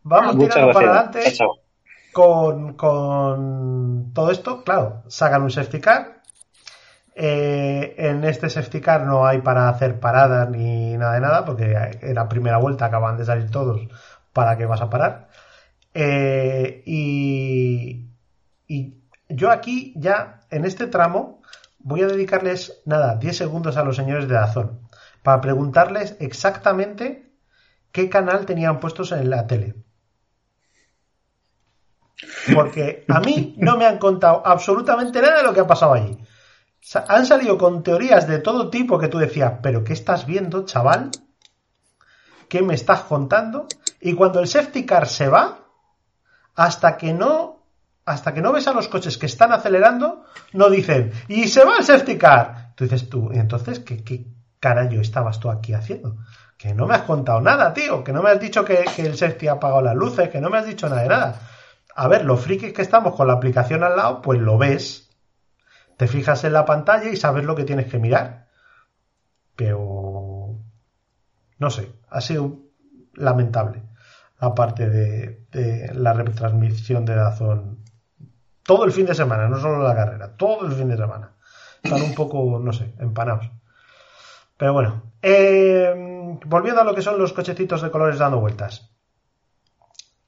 Vamos 0.03 0.37
Muchas 0.37 0.55
tirando 0.55 0.73
para 0.75 0.87
adelante 0.91 1.21
Chao, 1.33 1.33
chao. 1.33 1.55
con, 2.13 2.75
con 2.75 4.13
todo 4.15 4.31
esto. 4.31 4.63
Claro, 4.65 5.03
sacan 5.09 5.43
un 5.43 5.51
safety 5.51 5.81
car. 5.81 6.23
Eh, 7.15 7.95
en 7.97 8.25
este 8.25 8.51
safety 8.51 8.81
car 8.81 9.03
no 9.07 9.27
hay 9.27 9.39
para 9.41 9.69
hacer 9.71 9.99
paradas 9.99 10.51
ni 10.51 10.97
nada 10.99 11.15
de 11.15 11.21
nada, 11.21 11.45
porque 11.47 11.75
en 12.03 12.15
la 12.15 12.29
primera 12.29 12.59
vuelta 12.59 12.87
acaban 12.87 13.17
de 13.17 13.25
salir 13.25 13.51
todos. 13.51 13.81
¿Para 14.33 14.57
qué 14.59 14.67
vas 14.67 14.83
a 14.83 14.91
parar? 14.91 15.29
Eh, 15.95 16.83
y, 16.85 18.07
y 18.69 18.95
yo 19.31 19.51
aquí 19.51 19.95
ya, 19.97 20.41
en 20.51 20.67
este 20.67 20.87
tramo, 20.89 21.36
voy 21.87 22.03
a 22.03 22.09
dedicarles, 22.09 22.83
nada, 22.85 23.15
10 23.15 23.37
segundos 23.37 23.77
a 23.77 23.85
los 23.85 23.95
señores 23.95 24.27
de 24.27 24.35
Dazón 24.35 24.81
para 25.23 25.41
preguntarles 25.41 26.17
exactamente 26.19 27.31
qué 27.93 28.11
canal 28.11 28.45
tenían 28.45 28.81
puestos 28.81 29.13
en 29.13 29.31
la 29.31 29.47
tele. 29.47 29.77
Porque 32.53 33.05
a 33.09 33.21
mí 33.21 33.55
no 33.59 33.77
me 33.77 33.87
han 33.87 33.99
contado 33.99 34.43
absolutamente 34.45 35.23
nada 35.23 35.39
de 35.39 35.43
lo 35.45 35.55
que 35.55 35.61
ha 35.61 35.67
pasado 35.67 35.95
allí. 35.95 36.19
Han 37.07 37.25
salido 37.25 37.57
con 37.57 37.85
teorías 37.85 38.27
de 38.27 38.41
todo 38.41 38.69
tipo 38.69 38.99
que 38.99 39.09
tú 39.09 39.19
decías, 39.19 39.55
pero 39.63 39.85
¿qué 39.85 39.93
estás 39.93 40.27
viendo, 40.27 40.65
chaval? 40.65 41.13
¿Qué 42.49 42.63
me 42.63 42.75
estás 42.75 43.03
contando? 43.03 43.69
Y 44.01 44.15
cuando 44.15 44.41
el 44.41 44.49
safety 44.49 44.85
car 44.85 45.07
se 45.07 45.29
va, 45.29 45.69
hasta 46.57 46.97
que 46.97 47.13
no, 47.13 47.56
hasta 48.07 48.33
que 48.33 48.41
no 48.41 48.53
ves 48.53 48.69
a 48.69 48.73
los 48.73 48.87
coches 48.87 49.19
que 49.19 49.27
están 49.27 49.53
acelerando, 49.53 50.25
no 50.53 50.71
dicen, 50.71 51.13
y 51.27 51.49
se 51.49 51.65
va 51.65 51.77
el 51.79 51.85
safety 51.85 52.17
car. 52.17 52.73
Tú 52.77 52.85
dices 52.85 53.11
tú, 53.11 53.31
"¿Y 53.33 53.39
entonces, 53.39 53.81
¿qué, 53.81 54.03
qué 54.05 54.29
carajo 54.61 55.01
estabas 55.01 55.41
tú 55.41 55.51
aquí 55.51 55.75
haciendo? 55.75 56.19
Que 56.57 56.73
no 56.73 56.87
me 56.87 56.95
has 56.95 57.03
contado 57.03 57.41
nada, 57.41 57.75
tío, 57.75 58.05
que 58.05 58.13
no 58.13 58.23
me 58.23 58.31
has 58.31 58.41
dicho 58.41 58.65
que, 58.65 58.85
el 58.99 59.17
safety 59.17 59.49
ha 59.49 59.53
apagado 59.53 59.83
las 59.83 59.97
luces, 59.97 60.29
que 60.31 60.41
no 60.41 60.51
me 60.51 60.59
has 60.59 60.67
dicho 60.67 60.89
nada 60.89 61.03
de 61.03 61.09
nada. 61.09 61.41
A 61.97 62.09
ver, 62.09 62.25
los 62.25 62.41
frikis 62.41 62.73
que 62.73 62.83
estamos 62.83 63.15
con 63.17 63.27
la 63.27 63.35
aplicación 63.35 63.83
al 63.83 63.97
lado, 63.97 64.23
pues 64.23 64.41
lo 64.41 64.57
ves, 64.57 65.11
te 65.97 66.07
fijas 66.07 66.45
en 66.45 66.53
la 66.53 66.65
pantalla 66.65 67.11
y 67.11 67.17
sabes 67.17 67.45
lo 67.45 67.57
que 67.57 67.65
tienes 67.65 67.87
que 67.87 67.99
mirar. 67.99 68.47
Pero 69.57 70.59
no 71.59 71.71
sé, 71.71 71.93
ha 72.09 72.21
sido 72.21 72.59
lamentable 73.15 73.83
aparte 74.39 74.89
de, 74.89 75.47
de 75.51 75.91
la 75.95 76.13
retransmisión 76.13 77.05
de 77.05 77.15
Dazón 77.17 77.76
todo 78.67 78.85
el 78.85 78.93
fin 78.93 79.07
de 79.07 79.15
semana, 79.15 79.49
no 79.49 79.59
solo 79.59 79.83
la 79.83 79.95
carrera, 79.95 80.37
todo 80.37 80.67
el 80.67 80.73
fin 80.73 80.89
de 80.89 80.97
semana. 80.97 81.31
Están 81.83 82.03
un 82.03 82.15
poco, 82.15 82.59
no 82.61 82.73
sé, 82.73 82.95
empanados. 82.99 83.51
Pero 84.57 84.73
bueno, 84.73 85.03
eh, 85.23 86.39
volviendo 86.47 86.81
a 86.81 86.85
lo 86.85 86.95
que 86.95 87.03
son 87.03 87.19
los 87.19 87.33
cochecitos 87.33 87.83
de 87.83 87.91
colores 87.91 88.19
dando 88.19 88.41
vueltas. 88.41 88.91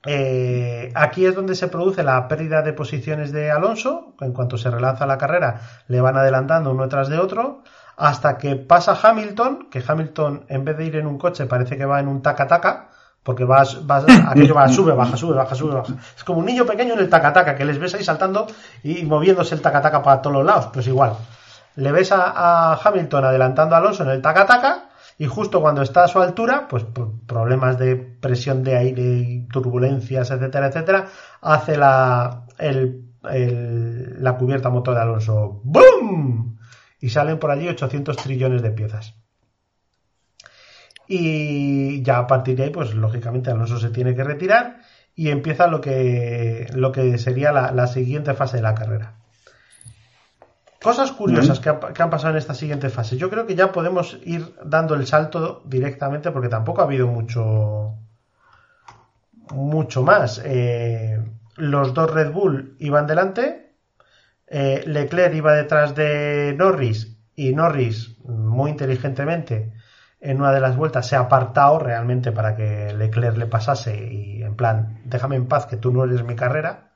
Eh, 0.06 0.92
aquí 0.94 1.26
es 1.26 1.34
donde 1.34 1.54
se 1.54 1.68
produce 1.68 2.02
la 2.02 2.28
pérdida 2.28 2.62
de 2.62 2.72
posiciones 2.72 3.32
de 3.32 3.50
Alonso. 3.50 4.14
En 4.20 4.32
cuanto 4.32 4.56
se 4.56 4.70
relanza 4.70 5.06
la 5.06 5.18
carrera, 5.18 5.60
le 5.88 6.00
van 6.00 6.16
adelantando 6.16 6.70
uno 6.70 6.88
tras 6.88 7.08
de 7.08 7.18
otro. 7.18 7.62
Hasta 7.96 8.38
que 8.38 8.54
pasa 8.54 8.98
Hamilton, 9.02 9.68
que 9.70 9.82
Hamilton, 9.86 10.46
en 10.48 10.64
vez 10.64 10.76
de 10.76 10.84
ir 10.84 10.96
en 10.96 11.06
un 11.06 11.18
coche, 11.18 11.46
parece 11.46 11.76
que 11.76 11.84
va 11.84 11.98
en 11.98 12.06
un 12.06 12.22
taca-taca. 12.22 12.90
Porque 13.28 13.44
va, 13.44 13.62
va, 13.90 13.96
aquello 14.30 14.54
va, 14.54 14.66
sube, 14.68 14.92
baja, 14.94 15.14
sube, 15.18 15.34
baja, 15.36 15.54
sube, 15.54 15.74
baja. 15.74 15.92
Es 16.16 16.24
como 16.24 16.38
un 16.38 16.46
niño 16.46 16.64
pequeño 16.64 16.94
en 16.94 17.00
el 17.00 17.10
taca-taca, 17.10 17.54
que 17.56 17.66
les 17.66 17.78
ves 17.78 17.92
ahí 17.94 18.02
saltando 18.02 18.46
y 18.82 19.02
moviéndose 19.04 19.54
el 19.54 19.60
taca-taca 19.60 20.02
para 20.02 20.22
todos 20.22 20.36
los 20.36 20.46
lados. 20.46 20.70
Pues 20.72 20.86
igual. 20.86 21.12
Le 21.76 21.92
ves 21.92 22.10
a, 22.10 22.72
a 22.72 22.80
Hamilton 22.82 23.26
adelantando 23.26 23.74
a 23.74 23.78
Alonso 23.80 24.02
en 24.04 24.08
el 24.08 24.22
taca-taca 24.22 24.88
y 25.18 25.26
justo 25.26 25.60
cuando 25.60 25.82
está 25.82 26.04
a 26.04 26.08
su 26.08 26.22
altura, 26.22 26.68
pues 26.70 26.84
por 26.84 27.20
problemas 27.26 27.78
de 27.78 27.96
presión 27.96 28.64
de 28.64 28.78
aire 28.78 29.02
y 29.02 29.46
turbulencias, 29.48 30.30
etcétera, 30.30 30.68
etcétera, 30.68 31.04
hace 31.42 31.76
la, 31.76 32.44
el, 32.58 33.10
el- 33.30 34.24
la 34.24 34.38
cubierta 34.38 34.70
motor 34.70 34.94
de 34.94 35.02
Alonso. 35.02 35.60
¡Bum! 35.64 36.56
Y 36.98 37.10
salen 37.10 37.38
por 37.38 37.50
allí 37.50 37.68
800 37.68 38.16
trillones 38.16 38.62
de 38.62 38.70
piezas. 38.70 39.16
Y 41.08 42.02
ya 42.02 42.18
a 42.18 42.26
partir 42.26 42.56
de 42.56 42.64
ahí, 42.64 42.70
pues 42.70 42.94
lógicamente 42.94 43.50
Alonso 43.50 43.78
se 43.78 43.88
tiene 43.90 44.14
que 44.14 44.24
retirar 44.24 44.80
y 45.14 45.30
empieza 45.30 45.66
lo 45.66 45.80
que, 45.80 46.66
lo 46.74 46.92
que 46.92 47.16
sería 47.18 47.50
la, 47.50 47.72
la 47.72 47.86
siguiente 47.86 48.34
fase 48.34 48.58
de 48.58 48.62
la 48.62 48.74
carrera. 48.74 49.14
Cosas 50.82 51.10
curiosas 51.10 51.58
que, 51.60 51.70
ha- 51.70 51.80
que 51.80 52.02
han 52.02 52.10
pasado 52.10 52.32
en 52.34 52.38
esta 52.38 52.54
siguiente 52.54 52.88
fase. 52.90 53.16
Yo 53.16 53.30
creo 53.30 53.46
que 53.46 53.56
ya 53.56 53.72
podemos 53.72 54.18
ir 54.24 54.54
dando 54.64 54.94
el 54.94 55.06
salto 55.06 55.62
directamente 55.64 56.30
porque 56.30 56.48
tampoco 56.48 56.82
ha 56.82 56.84
habido 56.84 57.08
mucho 57.08 57.94
mucho 59.50 60.02
más. 60.02 60.40
Eh, 60.44 61.18
los 61.56 61.94
dos 61.94 62.12
Red 62.12 62.30
Bull 62.32 62.76
iban 62.78 63.06
delante, 63.06 63.72
eh, 64.46 64.82
Leclerc 64.86 65.34
iba 65.34 65.54
detrás 65.54 65.94
de 65.94 66.54
Norris 66.56 67.16
y 67.34 67.52
Norris, 67.54 68.16
muy 68.24 68.70
inteligentemente, 68.70 69.72
en 70.20 70.40
una 70.40 70.52
de 70.52 70.60
las 70.60 70.76
vueltas 70.76 71.06
se 71.06 71.16
ha 71.16 71.20
apartado 71.20 71.78
realmente 71.78 72.32
para 72.32 72.56
que 72.56 72.92
Leclerc 72.94 73.36
le 73.36 73.46
pasase 73.46 73.96
y 73.96 74.42
en 74.42 74.56
plan, 74.56 75.00
déjame 75.04 75.36
en 75.36 75.46
paz 75.46 75.66
que 75.66 75.76
tú 75.76 75.92
no 75.92 76.04
eres 76.04 76.24
mi 76.24 76.34
carrera. 76.34 76.90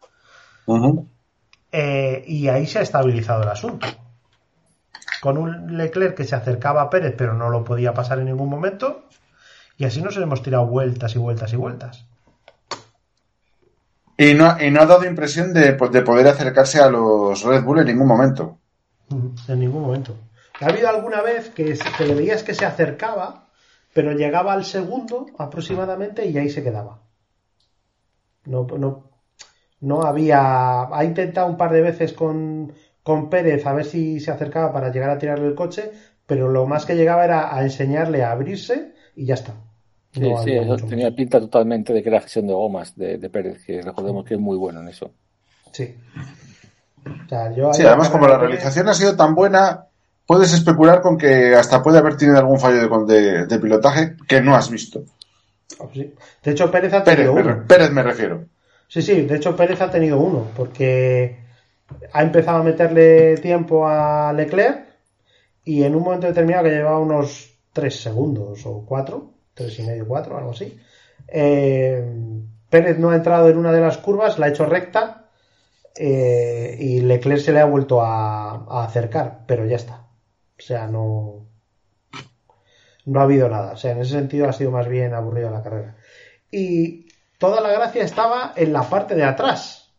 Eh, 1.71 2.25
y 2.27 2.49
ahí 2.49 2.67
se 2.67 2.81
ha 2.81 2.83
estabilizado 2.83 3.43
el 3.43 3.49
asunto. 3.49 3.87
Con 5.21 5.39
un 5.39 5.77
Leclerc 5.77 6.17
que 6.17 6.25
se 6.25 6.35
acercaba 6.35 6.83
a 6.83 6.91
Pérez 6.91 7.15
pero 7.17 7.35
no 7.35 7.49
lo 7.49 7.63
podía 7.63 7.95
pasar 7.95 8.19
en 8.19 8.27
ningún 8.27 8.49
momento. 8.49 9.05
Y 9.77 9.85
así 9.85 10.03
nos 10.03 10.17
hemos 10.17 10.43
tirado 10.43 10.67
vueltas 10.67 11.15
y 11.15 11.19
vueltas 11.19 11.53
y 11.53 11.57
vueltas. 11.57 12.07
Y 14.17 14.35
no, 14.35 14.61
y 14.61 14.71
no 14.71 14.83
ha 14.83 14.87
dado 14.87 15.05
impresión 15.05 15.53
de, 15.53 15.73
pues, 15.73 15.91
de 15.91 16.03
poder 16.03 16.29
acercarse 16.29 16.81
a 16.81 16.91
los 16.91 17.43
Red 17.43 17.65
Bull 17.65 17.81
en 17.81 17.87
ningún 17.87 18.07
momento. 18.07 18.59
En 19.49 19.61
ningún 19.61 19.83
momento. 19.83 20.17
Ha 20.61 20.67
habido 20.67 20.89
alguna 20.89 21.23
vez 21.23 21.51
que, 21.51 21.79
que 21.97 22.05
le 22.05 22.15
veías 22.15 22.43
que 22.43 22.55
se 22.55 22.65
acercaba, 22.65 23.49
pero 23.93 24.13
llegaba 24.13 24.53
al 24.53 24.65
segundo 24.65 25.27
aproximadamente 25.39 26.27
y 26.27 26.37
ahí 26.39 26.51
se 26.51 26.63
quedaba. 26.63 27.01
No, 28.45 28.67
no, 28.67 29.11
no 29.81 30.03
había. 30.03 30.83
Ha 30.85 31.05
intentado 31.05 31.47
un 31.47 31.57
par 31.57 31.73
de 31.73 31.83
veces 31.83 32.13
con, 32.13 32.73
con 33.03 33.31
Pérez 33.31 33.67
a 33.67 33.73
ver 33.73 33.85
si 33.85 34.21
se 34.21 34.31
acercaba 34.31 34.73
para 34.73 34.91
llegar 34.91 35.11
a 35.11 35.19
tirarle 35.19 35.47
el 35.47 35.55
coche, 35.55 35.93
pero 36.27 36.49
lo 36.49 36.67
más 36.67 36.87
que 36.87 36.97
llegaba 36.97 37.25
era 37.25 37.55
a 37.55 37.63
enseñarle 37.63 38.23
a 38.23 38.33
abrirse 38.33 38.95
y 39.15 39.27
ya 39.27 39.35
está. 39.35 39.55
Sí, 40.13 40.31
sí, 40.45 40.53
eso 40.53 40.77
tenía 40.87 41.15
pinta 41.15 41.41
totalmente 41.41 41.93
de 41.93 42.03
que 42.03 42.09
era 42.11 42.21
gestión 42.21 42.47
de 42.47 42.53
gomas 42.53 42.95
de, 42.97 43.17
de 43.17 43.31
Pérez, 43.31 43.65
que 43.65 43.81
recordemos 43.81 44.27
que 44.27 44.35
es 44.35 44.41
muy 44.41 44.59
bueno 44.59 44.81
en 44.81 44.89
eso. 44.89 45.11
Sí. 45.73 45.97
sí, 47.73 47.83
además 47.87 48.11
como 48.11 48.29
la 48.29 48.37
realización 48.37 48.89
ha 48.89 48.95
sido 48.95 49.17
tan 49.17 49.35
buena, 49.35 49.87
puedes 50.27 50.53
especular 50.53 51.01
con 51.01 51.19
que 51.19 51.55
hasta 51.55 51.83
puede 51.83 51.99
haber 51.99 52.17
tenido 52.17 52.39
algún 52.39 52.61
fallo 52.61 53.05
de, 53.07 53.47
de, 53.47 53.59
pilotaje 53.59 54.17
que 54.27 54.41
no 54.41 54.55
has 54.55 54.71
visto. 54.71 55.03
Oh, 55.79 55.91
sí. 55.93 56.15
De 56.43 56.51
hecho, 56.51 56.71
Pérez 56.71 56.93
ha 56.95 57.05
tenido 57.05 57.35
Pérez, 57.35 57.55
uno. 57.55 57.65
Pérez 57.67 57.91
me 57.91 58.03
refiero. 58.03 58.45
Sí, 58.89 59.03
sí, 59.03 59.23
de 59.23 59.37
hecho 59.37 59.57
Pérez 59.57 59.81
ha 59.81 59.91
tenido 59.91 60.19
uno, 60.19 60.49
porque 60.55 61.39
ha 62.13 62.23
empezado 62.23 62.59
a 62.59 62.63
meterle 62.63 63.39
tiempo 63.39 63.89
a 63.89 64.33
Leclerc 64.33 64.87
y 65.65 65.83
en 65.83 65.95
un 65.95 66.03
momento 66.03 66.27
determinado 66.27 66.65
que 66.65 66.71
llevaba 66.71 66.99
unos 66.99 67.55
3 67.73 68.01
segundos 68.01 68.67
o 68.67 68.85
4, 68.87 69.31
tres 69.55 69.79
y 69.79 69.83
medio, 69.83 70.07
cuatro, 70.07 70.37
algo 70.37 70.51
así. 70.51 70.79
Eh, 71.29 72.05
Pérez 72.69 72.99
no 72.99 73.11
ha 73.11 73.17
entrado 73.17 73.49
en 73.49 73.59
una 73.59 73.73
de 73.73 73.81
las 73.81 73.99
curvas, 73.99 74.39
la 74.39 74.47
ha 74.47 74.49
hecho 74.51 74.67
recta 74.67 75.31
eh, 75.95 76.77
y 76.79 77.01
Leclerc 77.01 77.41
se 77.41 77.53
le 77.53 77.61
ha 77.61 77.67
vuelto 77.67 78.01
a, 78.01 78.65
a, 78.65 78.85
acercar, 78.85 79.41
pero 79.47 79.67
ya 79.67 79.77
está. 79.77 80.02
O 80.63 80.65
sea, 80.65 80.87
no, 80.87 81.49
no 83.05 83.21
ha 83.21 83.25
habido 83.25 83.49
nada. 83.49 83.73
O 83.73 83.77
sea, 83.77 83.93
en 83.93 84.01
ese 84.01 84.13
sentido 84.13 84.49
ha 84.49 84.53
sido 84.53 84.71
más 84.71 84.89
bien 84.89 85.13
aburrida 85.13 85.51
la 85.51 85.63
carrera. 85.63 85.97
Y 86.51 87.09
toda 87.39 87.61
la 87.61 87.73
gracia 87.73 88.05
estaba 88.05 88.53
en 88.55 88.73
la 88.73 88.83
parte 88.83 89.17
de 89.17 89.25
atrás. 89.25 89.93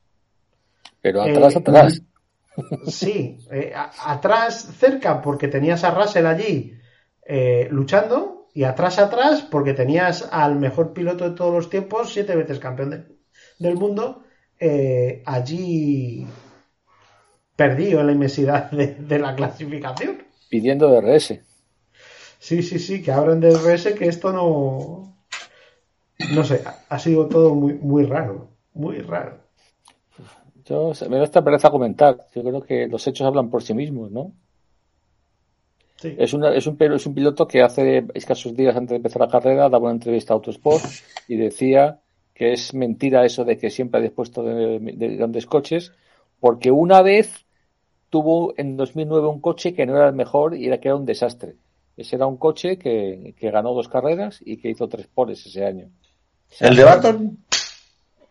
Pero 1.02 1.22
atrás, 1.22 1.56
eh, 1.56 1.60
atrás. 1.60 2.02
Sí, 2.88 3.40
eh, 3.52 3.74
atrás 3.76 4.70
cerca 4.78 5.22
porque 5.24 5.48
tenías 5.48 5.84
a 5.84 5.90
Russell 5.90 6.28
allí 6.28 6.78
eh, 7.26 7.68
luchando 7.72 8.48
y 8.54 8.64
atrás 8.64 9.00
atrás 9.00 9.42
porque 9.42 9.74
tenías 9.74 10.30
al 10.32 10.56
mejor 10.56 10.94
piloto 10.94 11.28
de 11.28 11.36
todos 11.36 11.52
los 11.52 11.70
tiempos, 11.72 12.14
siete 12.14 12.36
veces 12.36 12.60
campeón 12.60 12.92
de, 12.92 13.06
del 13.58 13.76
mundo, 13.76 14.24
allí 15.26 16.28
perdido 17.56 18.00
en 18.02 18.06
la 18.06 18.14
inmensidad 18.14 18.70
de, 18.70 18.94
de, 18.94 19.20
la 19.20 19.36
clasificación. 19.36 20.24
Pidiendo 20.54 20.88
DRS. 20.88 21.40
Sí, 22.38 22.62
sí, 22.62 22.78
sí, 22.78 23.02
que 23.02 23.12
abran 23.12 23.40
DRS, 23.40 23.92
que 23.96 24.06
esto 24.06 24.32
no... 24.32 25.18
No 26.32 26.44
sé, 26.44 26.62
ha 26.90 27.00
sido 27.00 27.26
todo 27.26 27.56
muy, 27.56 27.74
muy 27.74 28.06
raro, 28.06 28.50
muy 28.76 29.00
raro. 29.00 29.40
Yo 30.64 30.92
me 31.10 31.18
da 31.18 31.24
esta 31.24 31.44
pereza 31.44 31.72
comentar. 31.72 32.28
Yo 32.36 32.44
creo 32.44 32.62
que 32.62 32.86
los 32.86 33.08
hechos 33.08 33.26
hablan 33.26 33.50
por 33.50 33.64
sí 33.64 33.74
mismos, 33.74 34.12
¿no? 34.12 34.32
Sí. 35.96 36.16
Es, 36.20 36.36
una, 36.36 36.54
es, 36.54 36.68
un, 36.68 36.78
es 36.80 37.06
un 37.08 37.16
piloto 37.16 37.48
que 37.48 37.64
hace 37.64 38.06
escasos 38.14 38.56
días 38.56 38.76
antes 38.76 38.92
de 38.92 38.98
empezar 38.98 39.24
la 39.24 39.30
carrera 39.30 39.70
daba 39.70 39.86
una 39.86 39.94
entrevista 39.94 40.34
a 40.34 40.36
Autosport 40.36 40.84
y 41.28 41.36
decía 41.36 42.00
que 42.36 42.54
es 42.54 42.76
mentira 42.76 43.26
eso 43.26 43.44
de 43.44 43.58
que 43.58 43.72
siempre 43.72 44.00
ha 44.00 44.04
dispuesto 44.04 44.44
de, 44.44 44.78
de 44.80 45.16
grandes 45.16 45.48
coches, 45.48 45.94
porque 46.40 46.70
una 46.70 47.02
vez 47.02 47.44
tuvo 48.14 48.54
en 48.58 48.78
2009 48.78 49.28
un 49.28 49.42
coche 49.42 49.74
que 49.74 49.88
no 49.88 49.96
era 49.96 50.08
el 50.08 50.14
mejor 50.14 50.56
y 50.56 50.68
era 50.68 50.80
que 50.80 50.88
era 50.88 50.96
un 50.96 51.04
desastre. 51.08 51.56
Ese 51.98 52.16
era 52.16 52.28
un 52.28 52.38
coche 52.38 52.78
que, 52.78 53.34
que 53.40 53.50
ganó 53.50 53.74
dos 53.74 53.90
carreras 53.90 54.40
y 54.46 54.58
que 54.58 54.70
hizo 54.70 54.88
tres 54.88 55.08
poles 55.08 55.44
ese 55.48 55.66
año. 55.66 55.90
¿El 56.60 56.76
de 56.76 56.84
Baton? 56.84 57.40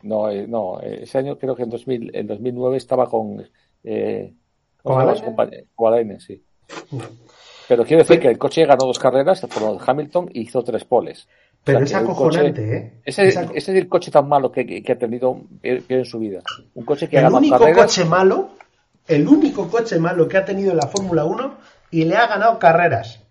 No, 0.03 0.31
eh, 0.31 0.47
no, 0.47 0.79
ese 0.79 1.19
año 1.19 1.37
creo 1.37 1.57
que 1.57 1.65
en, 1.65 1.71
2000, 1.71 2.15
en 2.15 2.27
2009 2.29 2.77
estaba 2.77 3.09
con... 3.09 3.45
Eh, 3.83 4.33
¿Con 4.85 5.01
Alaine? 5.01 6.21
sí. 6.21 6.41
Pero 7.67 7.85
quiero 7.85 8.05
decir 8.05 8.21
que 8.21 8.29
el 8.29 8.39
coche 8.39 8.65
ganó 8.65 8.87
dos 8.87 9.01
carreras 9.01 9.41
por 9.41 9.79
Hamilton 9.85 10.31
y 10.33 10.43
hizo 10.43 10.63
tres 10.63 10.85
poles. 10.85 11.27
Pero 11.65 11.81
o 11.81 11.87
sea, 11.87 11.99
es 11.99 12.05
acojonante, 12.05 12.63
coche, 12.63 12.77
¿eh? 12.77 12.93
Ese, 13.05 13.27
ese, 13.27 13.49
es 13.53 13.69
el 13.69 13.89
coche 13.89 14.13
tan 14.13 14.29
malo 14.29 14.53
que, 14.53 14.65
que, 14.65 14.81
que 14.81 14.93
ha 14.93 14.99
tenido 14.99 15.41
en 15.65 16.05
su 16.05 16.21
vida. 16.21 16.41
Un 16.75 16.85
coche 16.85 17.09
que 17.09 17.17
el 17.17 17.25
ha 17.25 17.29
ganado 17.31 17.39
único 17.39 17.59
carreras. 17.59 17.87
coche 17.87 18.05
malo, 18.05 18.51
el 19.09 19.27
único 19.29 19.69
coche 19.69 19.99
malo 19.99 20.29
que 20.29 20.37
ha 20.39 20.45
tenido 20.45 20.71
en 20.73 20.77
la 20.79 20.87
Fórmula 20.89 21.25
1 21.25 21.55
y 21.91 22.05
le 22.05 22.17
ha 22.17 22.27
ganado 22.27 22.59
carreras. 22.59 23.23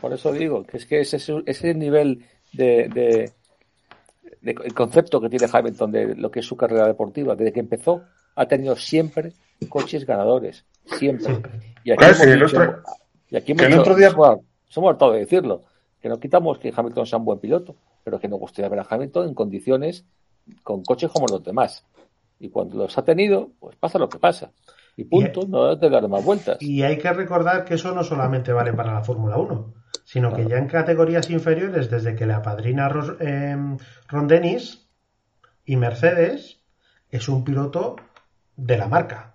Por 0.00 0.12
eso 0.12 0.32
digo, 0.32 0.64
que 0.64 0.76
es 0.78 0.86
que 0.86 1.00
ese, 1.00 1.16
es 1.46 1.64
el 1.64 1.78
nivel 1.78 2.24
de, 2.52 2.88
de, 2.88 3.32
de, 4.40 4.50
el 4.64 4.74
concepto 4.74 5.20
que 5.20 5.28
tiene 5.28 5.46
Hamilton 5.52 5.90
de 5.92 6.14
lo 6.14 6.30
que 6.30 6.40
es 6.40 6.46
su 6.46 6.56
carrera 6.56 6.86
deportiva. 6.86 7.34
Desde 7.34 7.52
que 7.52 7.60
empezó, 7.60 8.02
ha 8.36 8.46
tenido 8.46 8.76
siempre 8.76 9.32
coches 9.68 10.06
ganadores. 10.06 10.64
Siempre. 10.98 11.34
Y 11.84 11.90
aquí 11.90 11.98
Claro, 11.98 12.14
hemos 12.14 12.18
sí, 12.18 12.30
el 12.30 12.40
dicho- 12.40 12.56
otro- 12.60 12.82
y 13.30 13.36
aquí 13.36 13.52
hemos 13.52 13.60
que 13.60 13.66
el 13.66 13.72
dicho- 13.72 13.80
otro 13.82 13.94
día- 13.96 14.10
bueno, 14.10 14.40
somos 14.68 14.90
hartados 14.92 15.14
de 15.14 15.20
decirlo, 15.20 15.64
que 16.00 16.08
no 16.08 16.20
quitamos 16.20 16.58
que 16.58 16.72
Hamilton 16.74 17.06
sea 17.06 17.18
un 17.18 17.24
buen 17.24 17.40
piloto, 17.40 17.74
pero 18.04 18.18
que 18.20 18.28
nos 18.28 18.38
gustaría 18.38 18.68
ver 18.68 18.78
a 18.80 18.86
Hamilton 18.88 19.28
en 19.28 19.34
condiciones 19.34 20.04
con 20.62 20.82
coches 20.84 21.10
como 21.10 21.26
los 21.26 21.42
demás. 21.42 21.84
Y 22.40 22.48
cuando 22.50 22.76
los 22.78 22.96
ha 22.96 23.02
tenido, 23.04 23.50
pues 23.58 23.74
pasa 23.76 23.98
lo 23.98 24.08
que 24.08 24.18
pasa. 24.18 24.52
Y 25.00 25.04
punto, 25.04 25.42
no 25.48 25.68
hay 25.70 25.78
que 25.78 25.88
darle 25.88 26.08
más 26.08 26.24
vueltas. 26.24 26.58
Y 26.60 26.82
hay 26.82 26.98
que 26.98 27.12
recordar 27.12 27.64
que 27.64 27.74
eso 27.74 27.94
no 27.94 28.02
solamente 28.02 28.52
vale 28.52 28.72
para 28.72 28.92
la 28.92 29.02
Fórmula 29.04 29.36
1, 29.38 29.74
sino 30.04 30.32
que 30.34 30.44
ya 30.46 30.56
en 30.58 30.66
categorías 30.66 31.30
inferiores, 31.30 31.88
desde 31.88 32.16
que 32.16 32.26
le 32.26 32.32
apadrina 32.34 32.88
Ros, 32.88 33.14
eh, 33.20 33.56
Ron 34.08 34.26
Dennis 34.26 34.88
y 35.64 35.76
Mercedes, 35.76 36.60
es 37.10 37.28
un 37.28 37.44
piloto 37.44 37.94
de 38.56 38.76
la 38.76 38.88
marca, 38.88 39.34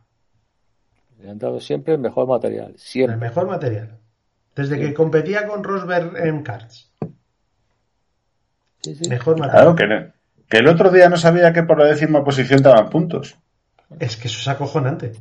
Le 1.21 1.29
han 1.29 1.39
dado 1.39 1.61
siempre 1.61 1.93
el 1.93 1.99
mejor 2.01 2.27
material. 2.27 2.73
Siempre. 2.75 3.13
el 3.13 3.21
mejor 3.21 3.47
material. 3.47 3.99
Desde 4.55 4.77
que 4.77 4.93
competía 4.93 5.47
con 5.47 5.63
Rosberg 5.63 6.17
en 6.17 6.43
karts, 6.43 6.91
Sí, 8.81 8.95
sí. 8.95 9.09
mejor 9.09 9.39
material. 9.39 9.75
Claro, 9.75 9.75
que, 9.75 9.87
no- 9.87 10.11
que 10.49 10.57
el 10.57 10.67
otro 10.67 10.89
día 10.91 11.07
no 11.09 11.15
sabía 11.15 11.53
que 11.53 11.63
por 11.63 11.79
la 11.79 11.85
décima 11.85 12.23
posición 12.23 12.61
daban 12.61 12.89
puntos. 12.89 13.37
Es 13.99 14.17
que 14.17 14.27
eso 14.27 14.39
es 14.39 14.47
acojonante. 14.49 15.13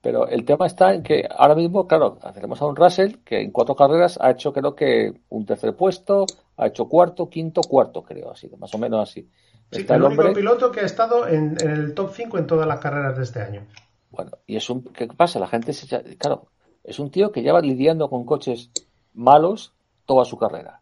Pero 0.00 0.28
el 0.28 0.44
tema 0.44 0.66
está 0.66 0.94
en 0.94 1.02
que 1.02 1.28
ahora 1.28 1.56
mismo, 1.56 1.86
claro, 1.86 2.18
tenemos 2.32 2.62
a 2.62 2.66
un 2.66 2.76
Russell 2.76 3.16
que 3.24 3.40
en 3.40 3.50
cuatro 3.50 3.74
carreras 3.74 4.18
ha 4.20 4.30
hecho, 4.30 4.52
creo 4.52 4.74
que, 4.74 5.12
un 5.28 5.44
tercer 5.44 5.74
puesto, 5.74 6.24
ha 6.56 6.68
hecho 6.68 6.88
cuarto, 6.88 7.28
quinto, 7.28 7.62
cuarto, 7.62 8.02
creo, 8.02 8.30
ha 8.30 8.36
sido, 8.36 8.56
más 8.56 8.72
o 8.74 8.78
menos 8.78 9.08
así. 9.08 9.28
Sí, 9.72 9.80
Está 9.80 9.96
el 9.96 10.02
el 10.02 10.06
único 10.06 10.22
hombre, 10.22 10.34
piloto 10.36 10.70
que 10.70 10.80
ha 10.80 10.86
estado 10.86 11.26
en, 11.26 11.56
en 11.60 11.70
el 11.70 11.94
top 11.94 12.10
5 12.14 12.38
en 12.38 12.46
todas 12.46 12.66
las 12.66 12.78
carreras 12.78 13.16
de 13.16 13.24
este 13.24 13.40
año. 13.40 13.66
bueno, 14.10 14.30
y 14.46 14.56
es 14.56 14.70
un, 14.70 14.84
¿qué 14.84 15.08
pasa? 15.08 15.40
La 15.40 15.48
gente 15.48 15.72
se, 15.72 16.16
claro, 16.16 16.46
es 16.84 16.98
un 16.98 17.10
tío 17.10 17.32
que 17.32 17.42
lleva 17.42 17.60
lidiando 17.60 18.08
con 18.08 18.24
coches 18.24 18.70
malos 19.14 19.74
toda 20.06 20.24
su 20.24 20.38
carrera. 20.38 20.80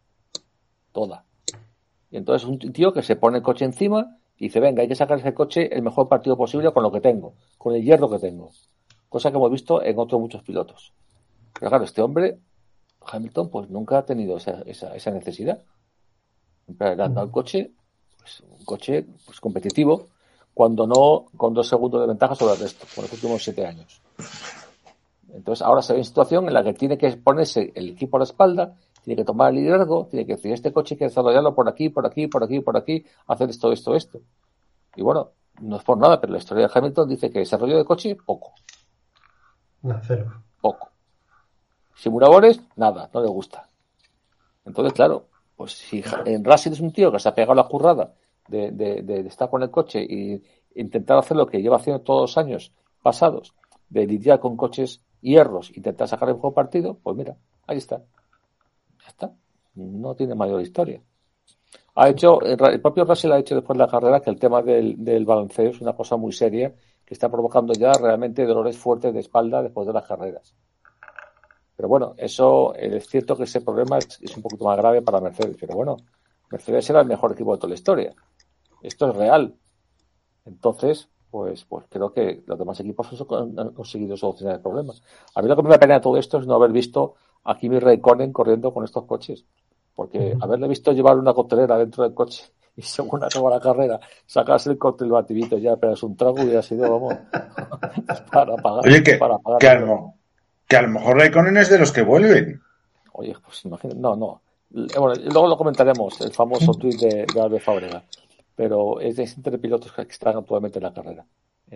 Toda. 0.92 1.24
Y 2.10 2.18
entonces 2.18 2.46
un 2.46 2.58
tío 2.58 2.92
que 2.92 3.02
se 3.02 3.16
pone 3.16 3.38
el 3.38 3.42
coche 3.42 3.64
encima 3.64 4.18
y 4.36 4.44
dice, 4.44 4.60
venga, 4.60 4.82
hay 4.82 4.88
que 4.88 4.94
sacar 4.94 5.18
ese 5.18 5.34
coche 5.34 5.74
el 5.74 5.82
mejor 5.82 6.08
partido 6.08 6.36
posible 6.36 6.70
con 6.72 6.82
lo 6.82 6.92
que 6.92 7.00
tengo, 7.00 7.34
con 7.58 7.74
el 7.74 7.82
hierro 7.82 8.08
que 8.08 8.18
tengo. 8.18 8.52
Cosa 9.08 9.30
que 9.30 9.36
hemos 9.36 9.50
visto 9.50 9.82
en 9.82 9.98
otros 9.98 10.20
muchos 10.20 10.42
pilotos. 10.42 10.92
Pero 11.52 11.70
claro, 11.70 11.84
este 11.84 12.02
hombre, 12.02 12.38
Hamilton, 13.00 13.48
pues 13.50 13.70
nunca 13.70 13.98
ha 13.98 14.04
tenido 14.04 14.36
esa, 14.36 14.62
esa, 14.62 14.94
esa 14.94 15.10
necesidad. 15.10 15.62
Siempre 16.64 16.96
coche, 17.30 17.72
pues 18.18 18.40
un 18.40 18.64
coche 18.64 19.06
pues, 19.24 19.40
competitivo, 19.40 20.08
cuando 20.52 20.86
no 20.86 21.26
con 21.36 21.54
dos 21.54 21.68
segundos 21.68 22.00
de 22.00 22.08
ventaja 22.08 22.34
sobre 22.34 22.54
el 22.54 22.60
resto, 22.60 22.86
por 22.94 23.04
los 23.04 23.12
últimos 23.12 23.42
siete 23.42 23.66
años. 23.66 24.00
Entonces 25.32 25.62
ahora 25.62 25.82
se 25.82 25.92
ve 25.92 26.00
en 26.00 26.04
situación 26.04 26.48
en 26.48 26.54
la 26.54 26.64
que 26.64 26.72
tiene 26.72 26.96
que 26.96 27.10
ponerse 27.18 27.72
el 27.74 27.90
equipo 27.90 28.16
a 28.16 28.20
la 28.20 28.24
espalda, 28.24 28.74
tiene 29.04 29.20
que 29.20 29.24
tomar 29.24 29.50
el 29.50 29.56
liderazgo, 29.56 30.06
tiene 30.06 30.26
que 30.26 30.36
decir, 30.36 30.52
este 30.52 30.72
coche 30.72 30.94
hay 30.94 30.98
que 30.98 31.04
desarrollarlo 31.04 31.54
por 31.54 31.68
aquí, 31.68 31.90
por 31.90 32.06
aquí, 32.06 32.26
por 32.26 32.42
aquí, 32.42 32.60
por 32.60 32.76
aquí, 32.76 33.04
hacer 33.28 33.50
esto, 33.50 33.70
esto, 33.70 33.94
esto. 33.94 34.20
Y 34.96 35.02
bueno, 35.02 35.30
no 35.60 35.76
es 35.76 35.84
por 35.84 35.98
nada, 35.98 36.20
pero 36.20 36.32
la 36.32 36.38
historia 36.38 36.66
de 36.66 36.72
Hamilton 36.74 37.08
dice 37.08 37.30
que 37.30 37.40
desarrollo 37.40 37.76
de 37.76 37.84
coche, 37.84 38.16
poco. 38.16 38.52
No, 39.88 39.94
cero. 40.06 40.24
Poco. 40.60 40.88
Simuladores, 41.94 42.60
nada, 42.76 43.08
no 43.12 43.20
le 43.20 43.28
gusta. 43.28 43.68
Entonces, 44.64 44.92
claro, 44.92 45.28
pues 45.56 45.72
si 45.72 46.02
en 46.24 46.44
Racing 46.44 46.72
es 46.72 46.80
un 46.80 46.92
tío 46.92 47.10
que 47.12 47.18
se 47.18 47.28
ha 47.28 47.34
pegado 47.34 47.54
la 47.54 47.64
currada 47.68 48.12
de, 48.48 48.70
de- 48.72 49.02
de- 49.02 49.20
estar 49.28 49.48
con 49.48 49.62
el 49.62 49.70
coche 49.70 50.02
y 50.02 50.42
intentar 50.74 51.18
hacer 51.18 51.36
lo 51.36 51.46
que 51.46 51.62
lleva 51.62 51.76
haciendo 51.76 52.02
todos 52.02 52.22
los 52.22 52.38
años 52.38 52.72
pasados, 53.02 53.54
de 53.88 54.06
lidiar 54.06 54.40
con 54.40 54.56
coches 54.56 55.00
hierros, 55.20 55.74
intentar 55.76 56.08
sacar 56.08 56.28
el 56.28 56.34
juego 56.34 56.52
partido, 56.54 56.98
pues 57.02 57.16
mira, 57.16 57.36
ahí 57.66 57.78
está. 57.78 57.98
Ya 59.02 59.08
está. 59.08 59.32
No 59.74 60.14
tiene 60.14 60.34
mayor 60.34 60.60
historia. 60.60 61.00
Ha 61.94 62.08
hecho, 62.10 62.40
el 62.42 62.80
propio 62.82 63.04
Russell 63.04 63.32
ha 63.32 63.38
hecho 63.38 63.54
después 63.54 63.78
de 63.78 63.84
la 63.84 63.90
carrera 63.90 64.20
que 64.20 64.30
el 64.30 64.38
tema 64.38 64.60
del, 64.62 65.02
del 65.02 65.24
balanceo 65.24 65.70
es 65.70 65.80
una 65.80 65.94
cosa 65.94 66.16
muy 66.16 66.32
seria 66.32 66.74
que 67.06 67.14
está 67.14 67.30
provocando 67.30 67.72
ya 67.72 67.92
realmente 67.92 68.44
dolores 68.44 68.76
fuertes 68.76 69.14
de 69.14 69.20
espalda 69.20 69.62
después 69.62 69.86
de 69.86 69.92
las 69.92 70.04
carreras. 70.04 70.54
Pero 71.76 71.88
bueno, 71.88 72.14
eso 72.16 72.74
eh, 72.74 72.96
es 72.96 73.06
cierto 73.06 73.36
que 73.36 73.44
ese 73.44 73.60
problema 73.60 73.98
es, 73.98 74.20
es 74.20 74.36
un 74.36 74.42
poquito 74.42 74.64
más 74.64 74.76
grave 74.76 75.02
para 75.02 75.20
Mercedes. 75.20 75.56
Pero 75.60 75.76
bueno, 75.76 75.98
Mercedes 76.50 76.90
era 76.90 77.00
el 77.00 77.06
mejor 77.06 77.32
equipo 77.32 77.52
de 77.52 77.58
toda 77.58 77.68
la 77.68 77.74
historia. 77.74 78.14
Esto 78.82 79.10
es 79.10 79.16
real. 79.16 79.54
Entonces, 80.44 81.08
pues, 81.30 81.64
pues 81.64 81.86
creo 81.88 82.12
que 82.12 82.42
los 82.46 82.58
demás 82.58 82.80
equipos 82.80 83.08
han 83.30 83.58
han 83.58 83.72
conseguido 83.72 84.16
solucionar 84.16 84.56
el 84.56 84.62
problema. 84.62 84.92
A 85.34 85.42
mí 85.42 85.48
lo 85.48 85.56
que 85.56 85.62
me 85.62 85.68
da 85.68 85.78
pena 85.78 85.94
de 85.94 86.00
todo 86.00 86.16
esto 86.16 86.38
es 86.38 86.46
no 86.46 86.54
haber 86.54 86.72
visto 86.72 87.14
a 87.44 87.56
Kimi 87.56 87.78
Raikkonen 87.78 88.32
corriendo 88.32 88.72
con 88.72 88.84
estos 88.84 89.04
coches. 89.04 89.44
Porque 89.94 90.36
haberle 90.40 90.68
visto 90.68 90.92
llevar 90.92 91.18
una 91.18 91.32
coctelera 91.34 91.78
dentro 91.78 92.02
del 92.02 92.14
coche 92.14 92.52
y 92.78 92.82
según 92.82 93.24
acaba 93.24 93.50
la 93.50 93.60
carrera, 93.60 94.00
sacarse 94.26 94.70
el 94.70 94.78
cóctel 94.78 95.10
batidito 95.10 95.58
ya, 95.58 95.76
pero 95.76 95.94
es 95.94 96.02
un 96.02 96.16
trago 96.16 96.42
y 96.42 96.54
ha 96.54 96.62
sido, 96.62 96.90
vamos, 96.90 97.14
para 98.32 98.56
pagar. 98.56 98.86
Oye, 98.86 99.02
que, 99.02 99.14
para 99.14 99.38
pagar 99.38 99.58
que, 99.58 99.68
a 99.68 99.74
lo, 99.80 100.14
que 100.68 100.76
a 100.76 100.82
lo 100.82 100.88
mejor 100.88 101.16
Raikkonen 101.16 101.56
es 101.56 101.70
de 101.70 101.78
los 101.78 101.92
que 101.92 102.02
vuelven. 102.02 102.60
Oye, 103.12 103.34
pues 103.44 103.64
imagina, 103.64 103.94
no, 103.96 104.14
no. 104.16 104.42
Eh, 104.74 104.98
Bueno, 104.98 105.14
luego 105.24 105.48
lo 105.48 105.56
comentaremos, 105.56 106.20
el 106.20 106.32
famoso 106.32 106.74
tuit 106.74 107.00
de, 107.00 107.26
de 107.32 107.40
Albert 107.40 107.64
Fábrega. 107.64 108.02
Pero 108.54 109.00
es 109.00 109.16
de 109.16 109.24
entre 109.24 109.58
pilotos 109.58 109.92
que 109.92 110.02
están 110.02 110.36
actualmente 110.36 110.78
en 110.78 110.84
la 110.84 110.92
carrera. 110.92 111.24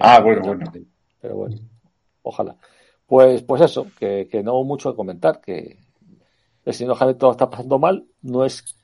Ah, 0.01 0.16
Eh, 0.18 0.22
bueno, 0.22 0.42
bueno. 0.42 0.72
Pero 1.20 1.36
bueno, 1.36 1.57
ojalá. 2.22 2.57
Pues, 3.07 3.42
pues 3.42 3.62
eso, 3.62 3.86
que, 3.98 4.28
que 4.30 4.42
no 4.42 4.62
mucho 4.64 4.90
que 4.90 4.96
comentar, 4.96 5.40
que 5.40 5.78
el 6.64 6.74
señor 6.74 6.96
Hamilton 6.98 7.26
lo 7.26 7.32
está 7.32 7.51
pasando 7.51 7.78
mal, 7.78 8.07
no 8.22 8.44
es, 8.44 8.76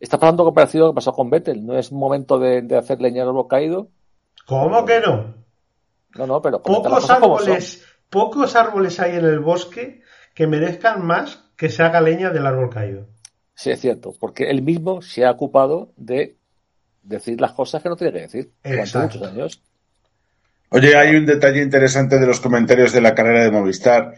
está 0.00 0.18
pasando 0.18 0.42
algo 0.42 0.54
parecido 0.54 0.84
a 0.84 0.88
lo 0.88 0.92
que 0.92 0.96
pasó 0.96 1.12
con 1.12 1.30
Vettel, 1.30 1.64
no 1.64 1.78
es 1.78 1.92
momento 1.92 2.38
de, 2.38 2.62
de 2.62 2.76
hacer 2.76 3.00
leña 3.00 3.22
al 3.22 3.28
árbol 3.28 3.48
caído, 3.48 3.90
¿Cómo 4.46 4.84
que 4.84 5.00
no? 5.00 5.34
no, 6.16 6.26
no, 6.26 6.42
pero 6.42 6.62
Pocos 6.62 7.10
árboles, 7.10 7.84
pocos 8.10 8.56
árboles 8.56 9.00
hay 9.00 9.16
en 9.16 9.24
el 9.24 9.40
bosque 9.40 10.02
que 10.34 10.46
merezcan 10.46 11.04
más 11.04 11.44
que 11.56 11.68
se 11.68 11.82
haga 11.82 12.00
leña 12.00 12.30
del 12.30 12.46
árbol 12.46 12.70
caído. 12.70 13.06
Sí, 13.54 13.70
es 13.70 13.80
cierto, 13.80 14.12
porque 14.18 14.50
él 14.50 14.62
mismo 14.62 15.00
se 15.00 15.24
ha 15.24 15.30
ocupado 15.30 15.92
de 15.96 16.36
decir 17.02 17.40
las 17.40 17.52
cosas 17.52 17.82
que 17.82 17.88
no 17.88 17.96
tiene 17.96 18.12
que 18.12 18.20
decir 18.20 18.50
durante 18.62 18.98
muchos 18.98 19.22
años. 19.22 19.62
Oye, 20.70 20.96
hay 20.96 21.14
un 21.14 21.24
detalle 21.24 21.62
interesante 21.62 22.18
de 22.18 22.26
los 22.26 22.40
comentarios 22.40 22.92
de 22.92 23.00
la 23.00 23.14
carrera 23.14 23.44
de 23.44 23.52
Movistar 23.52 24.14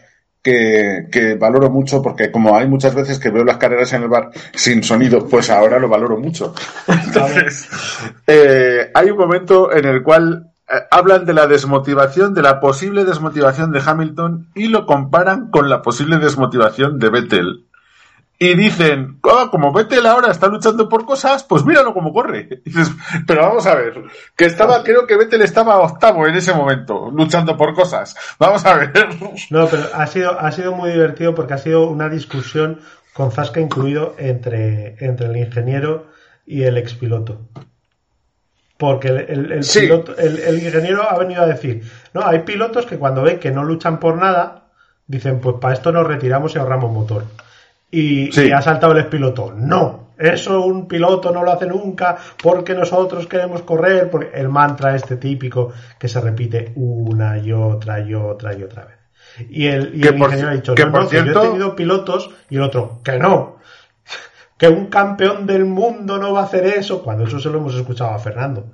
que, 0.47 1.07
que 1.11 1.35
valoro 1.35 1.69
mucho 1.69 2.01
porque 2.01 2.31
como 2.31 2.55
hay 2.55 2.69
muchas 2.69 2.95
veces 2.95 3.19
que 3.19 3.31
veo 3.31 3.43
las 3.43 3.57
carreras 3.57 3.91
en 3.91 4.03
el 4.03 4.07
bar 4.07 4.29
sin 4.53 4.81
sonido, 4.81 5.27
pues 5.27 5.49
ahora 5.49 5.77
lo 5.77 5.89
valoro 5.89 6.17
mucho. 6.17 6.55
Entonces, 6.87 7.67
eh, 8.27 8.89
hay 8.93 9.09
un 9.09 9.17
momento 9.17 9.73
en 9.73 9.83
el 9.83 10.03
cual 10.03 10.53
eh, 10.69 10.75
hablan 10.89 11.25
de 11.25 11.33
la 11.33 11.47
desmotivación, 11.47 12.33
de 12.33 12.43
la 12.43 12.61
posible 12.61 13.03
desmotivación 13.03 13.73
de 13.73 13.81
Hamilton 13.85 14.47
y 14.55 14.69
lo 14.69 14.85
comparan 14.85 15.51
con 15.51 15.69
la 15.69 15.81
posible 15.81 16.17
desmotivación 16.17 16.97
de 16.97 17.09
Vettel. 17.09 17.66
Y 18.39 18.53
dicen, 18.55 19.19
"Ah, 19.23 19.47
como 19.49 19.73
Vettel 19.73 20.05
ahora 20.05 20.29
está 20.31 20.47
luchando 20.47 20.87
por 20.87 21.05
cosas, 21.05 21.43
pues 21.43 21.65
míralo 21.65 21.93
cómo 21.93 22.13
corre. 22.13 22.47
Y 22.65 22.69
dices, 22.69 22.91
pero 23.25 23.41
vamos 23.41 23.65
a 23.65 23.73
ver, 23.73 24.03
que 24.35 24.45
estaba, 24.45 24.83
creo 24.83 25.07
que 25.07 25.17
Vettel 25.17 25.41
estaba 25.41 25.79
octavo 25.79 26.27
en 26.27 26.35
ese 26.35 26.53
momento, 26.53 27.09
luchando 27.11 27.57
por 27.57 27.73
cosas. 27.73 28.15
Vamos 28.39 28.63
a 28.65 28.75
ver. 28.75 28.91
No, 29.49 29.65
pero 29.67 29.83
ha 29.93 30.05
sido, 30.05 30.39
ha 30.39 30.51
sido 30.51 30.71
muy 30.73 30.91
divertido 30.91 31.33
porque 31.33 31.55
ha 31.55 31.57
sido 31.57 31.87
una 31.89 32.09
discusión 32.09 32.79
con 33.13 33.31
Zasca 33.31 33.59
incluido 33.59 34.13
entre, 34.19 35.03
entre 35.03 35.25
el 35.27 35.37
ingeniero 35.37 36.05
y 36.45 36.61
el 36.63 36.77
expiloto. 36.77 37.41
Porque 38.77 39.07
el, 39.07 39.17
el- 39.17 39.51
el 39.51 39.63
Sí. 39.63 39.79
piloto- 39.81 40.15
el- 40.19 40.37
el 40.39 40.63
ingeniero 40.63 41.09
ha 41.09 41.17
venido 41.17 41.41
a 41.41 41.47
decir, 41.47 41.81
no, 42.13 42.21
hay 42.25 42.39
pilotos 42.39 42.85
que 42.85 42.99
cuando 42.99 43.23
ven 43.23 43.39
que 43.39 43.49
no 43.49 43.63
luchan 43.63 43.99
por 43.99 44.17
nada, 44.17 44.67
dicen, 45.07 45.39
pues 45.41 45.55
para 45.59 45.73
esto 45.73 45.91
nos 45.91 46.05
retiramos 46.05 46.53
y 46.53 46.59
ahorramos 46.59 46.91
motor. 46.91 47.23
Y, 47.89 48.31
Sí. 48.31 48.47
y 48.47 48.51
ha 48.51 48.61
saltado 48.61 48.93
el 48.93 48.99
expiloto, 48.99 49.53
no, 49.53 50.09
eso 50.17 50.65
un 50.65 50.87
piloto 50.87 51.31
no 51.31 51.43
lo 51.43 51.51
hace 51.53 51.67
nunca 51.67 52.17
porque 52.41 52.73
nosotros 52.73 53.27
queremos 53.27 53.61
correr, 53.61 54.09
porque 54.09 54.31
el 54.33 54.49
mantra 54.49 54.95
este 54.95 55.15
típico 55.15 55.71
que 55.97 56.07
se 56.09 56.19
repite 56.19 56.73
una 56.75 57.37
y 57.37 57.51
otra 57.53 57.99
y 58.01 58.13
otra 58.13 58.53
y 58.57 58.63
otra 58.63 58.85
vez. 58.85 58.97
Y 59.49 59.67
el, 59.67 59.95
y 59.95 60.01
el 60.07 60.15
por 60.17 60.27
ingeniero 60.29 60.49
ha 60.49 60.53
dicho, 60.55 60.75
que 60.75 60.85
no, 60.85 60.91
por 60.91 61.03
no, 61.03 61.09
que 61.09 61.15
yo 61.17 61.23
cierto- 61.23 61.43
he 61.43 61.47
tenido 61.47 61.75
pilotos 61.75 62.29
y 62.49 62.55
el 62.57 62.63
otro, 62.63 62.99
que 63.03 63.17
no, 63.19 63.57
que 64.57 64.67
un 64.67 64.87
campeón 64.87 65.45
del 65.45 65.65
mundo 65.65 66.17
no 66.17 66.33
va 66.33 66.41
a 66.41 66.43
hacer 66.45 66.65
eso, 66.65 67.01
cuando 67.03 67.23
eso 67.25 67.39
se 67.39 67.49
lo 67.49 67.59
hemos 67.59 67.75
escuchado 67.75 68.11
a 68.11 68.19
Fernando 68.19 68.65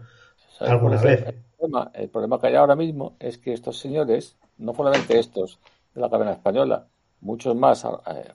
alguna 0.59 0.97
vez. 1.01 1.25
El 1.27 1.35
problema, 1.57 1.91
el 1.93 2.09
problema 2.09 2.39
que 2.39 2.47
hay 2.47 2.55
ahora 2.55 2.75
mismo 2.75 3.15
es 3.19 3.37
que 3.37 3.53
estos 3.53 3.77
señores, 3.79 4.37
no 4.57 4.73
solamente 4.73 5.19
estos 5.19 5.59
de 5.93 6.01
la 6.01 6.09
cadena 6.09 6.31
española, 6.31 6.87
muchos 7.23 7.55
más 7.55 7.83
eh, 7.85 7.89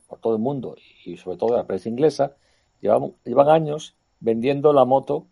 por 0.09 0.18
todo 0.20 0.34
el 0.34 0.41
mundo 0.41 0.74
y 1.05 1.16
sobre 1.16 1.36
todo 1.36 1.53
de 1.53 1.59
la 1.59 1.66
prensa 1.66 1.89
inglesa, 1.89 2.32
llevan, 2.80 3.12
llevan 3.24 3.49
años 3.49 3.97
vendiendo 4.20 4.72
la 4.72 4.84
moto 4.84 5.26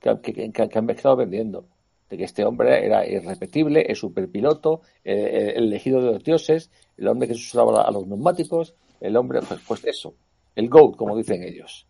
que, 0.00 0.18
que, 0.20 0.50
que- 0.52 0.68
que 0.68 0.78
han 0.78 0.90
estado 0.90 1.16
vendiendo. 1.16 1.66
De 2.10 2.18
que 2.18 2.24
este 2.24 2.44
hombre 2.44 2.84
era 2.84 3.06
irrepetible, 3.06 3.82
el 3.88 3.96
superpiloto, 3.96 4.82
eh, 5.02 5.54
el 5.56 5.64
elegido 5.64 6.00
de 6.02 6.12
los 6.12 6.22
dioses, 6.24 6.70
el 6.98 7.08
hombre 7.08 7.26
que 7.28 7.34
se 7.34 7.40
usaba 7.40 7.82
a 7.82 7.90
los 7.90 8.06
neumáticos, 8.06 8.74
el 9.00 9.16
hombre, 9.16 9.40
pues, 9.48 9.60
pues 9.66 9.84
eso, 9.86 10.14
el 10.54 10.68
GOAT, 10.68 10.96
como 10.96 11.16
dicen 11.16 11.42
ellos. 11.42 11.86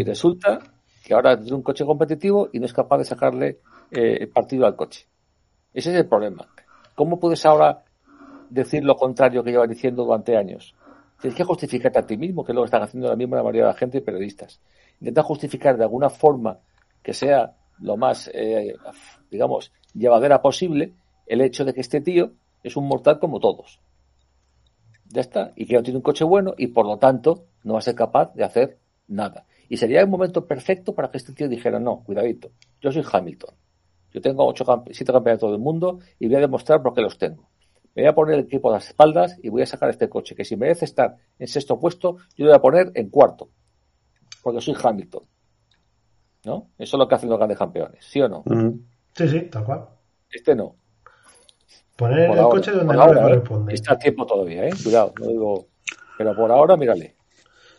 Y 0.00 0.02
resulta 0.02 0.58
que 1.04 1.14
ahora 1.14 1.38
tiene 1.38 1.54
un 1.56 1.62
coche 1.62 1.84
competitivo 1.84 2.48
y 2.52 2.58
no 2.58 2.66
es 2.66 2.72
capaz 2.72 2.98
de 2.98 3.04
sacarle 3.04 3.60
eh, 3.92 4.26
partido 4.26 4.66
al 4.66 4.74
coche. 4.74 5.06
Ese 5.72 5.90
es 5.92 5.96
el 5.96 6.06
problema. 6.08 6.48
¿Cómo 6.96 7.20
puedes 7.20 7.46
ahora 7.46 7.84
decir 8.50 8.84
lo 8.84 8.96
contrario 8.96 9.42
que 9.42 9.50
llevas 9.50 9.68
diciendo 9.68 10.04
durante 10.04 10.36
años? 10.36 10.74
Tienes 11.20 11.36
que 11.36 11.44
justificarte 11.44 11.98
a 11.98 12.06
ti 12.06 12.16
mismo, 12.16 12.44
que 12.44 12.52
es 12.52 12.54
lo 12.56 12.62
que 12.62 12.66
están 12.66 12.82
haciendo 12.82 13.08
la 13.08 13.16
misma 13.16 13.36
la 13.36 13.42
mayoría 13.42 13.62
de 13.62 13.68
la 13.68 13.74
gente 13.74 13.98
y 13.98 14.00
periodistas. 14.00 14.60
Intenta 15.00 15.22
justificar 15.22 15.76
de 15.76 15.84
alguna 15.84 16.10
forma 16.10 16.58
que 17.02 17.12
sea 17.12 17.56
lo 17.78 17.96
más, 17.96 18.30
eh, 18.32 18.74
digamos, 19.30 19.72
llevadera 19.94 20.40
posible 20.40 20.94
el 21.26 21.40
hecho 21.40 21.64
de 21.64 21.74
que 21.74 21.80
este 21.80 22.00
tío 22.00 22.32
es 22.62 22.76
un 22.76 22.86
mortal 22.86 23.18
como 23.18 23.40
todos. 23.40 23.80
Ya 25.08 25.20
está. 25.20 25.52
Y 25.56 25.66
que 25.66 25.74
no 25.74 25.82
tiene 25.82 25.98
un 25.98 26.02
coche 26.02 26.24
bueno 26.24 26.54
y 26.56 26.68
por 26.68 26.86
lo 26.86 26.98
tanto 26.98 27.46
no 27.64 27.74
va 27.74 27.80
a 27.80 27.82
ser 27.82 27.94
capaz 27.94 28.34
de 28.34 28.44
hacer 28.44 28.78
nada. 29.08 29.46
Y 29.68 29.76
sería 29.76 30.00
el 30.00 30.08
momento 30.08 30.46
perfecto 30.46 30.94
para 30.94 31.10
que 31.10 31.18
este 31.18 31.32
tío 31.32 31.48
dijera, 31.48 31.78
no, 31.78 32.02
cuidadito, 32.02 32.50
yo 32.80 32.90
soy 32.90 33.04
Hamilton. 33.10 33.54
Yo 34.12 34.20
tengo 34.20 34.46
ocho, 34.46 34.64
siete 34.90 35.12
campeonatos 35.12 35.50
del 35.52 35.60
mundo 35.60 36.00
y 36.18 36.26
voy 36.26 36.36
a 36.36 36.40
demostrar 36.40 36.82
por 36.82 36.94
qué 36.94 37.02
los 37.02 37.18
tengo. 37.18 37.49
Me 37.94 38.02
voy 38.02 38.08
a 38.08 38.14
poner 38.14 38.34
el 38.34 38.44
equipo 38.44 38.70
a 38.70 38.74
las 38.74 38.88
espaldas 38.88 39.36
y 39.42 39.48
voy 39.48 39.62
a 39.62 39.66
sacar 39.66 39.90
este 39.90 40.08
coche, 40.08 40.34
que 40.34 40.44
si 40.44 40.56
merece 40.56 40.84
estar 40.84 41.16
en 41.38 41.48
sexto 41.48 41.78
puesto, 41.78 42.16
yo 42.36 42.44
lo 42.44 42.50
voy 42.50 42.56
a 42.56 42.62
poner 42.62 42.92
en 42.94 43.10
cuarto. 43.10 43.50
Porque 44.42 44.60
soy 44.60 44.76
Hamilton. 44.80 45.24
¿No? 46.44 46.70
Eso 46.78 46.96
es 46.96 46.98
lo 46.98 47.06
que 47.08 47.14
hacen 47.16 47.28
los 47.28 47.38
grandes 47.38 47.58
campeones, 47.58 48.04
¿sí 48.04 48.20
o 48.22 48.28
no? 48.28 48.42
Sí, 49.14 49.28
sí, 49.28 49.40
tal 49.50 49.64
cual. 49.64 49.86
Este 50.30 50.54
no. 50.54 50.76
Poner 51.96 52.28
Por 52.28 52.36
el 52.36 52.42
ahora, 52.42 52.54
coche 52.56 52.70
donde 52.70 52.94
no 52.94 53.02
ahora, 53.02 53.12
le 53.14 53.20
¿eh? 53.20 53.22
corresponde. 53.34 53.74
Está 53.74 53.92
a 53.94 53.98
tiempo 53.98 54.24
todavía, 54.24 54.66
¿eh? 54.66 54.70
Cuidado, 54.82 55.12
no 55.20 55.26
digo. 55.26 55.66
Pero 56.16 56.34
por 56.34 56.50
ahora, 56.50 56.76
mírale. 56.76 57.16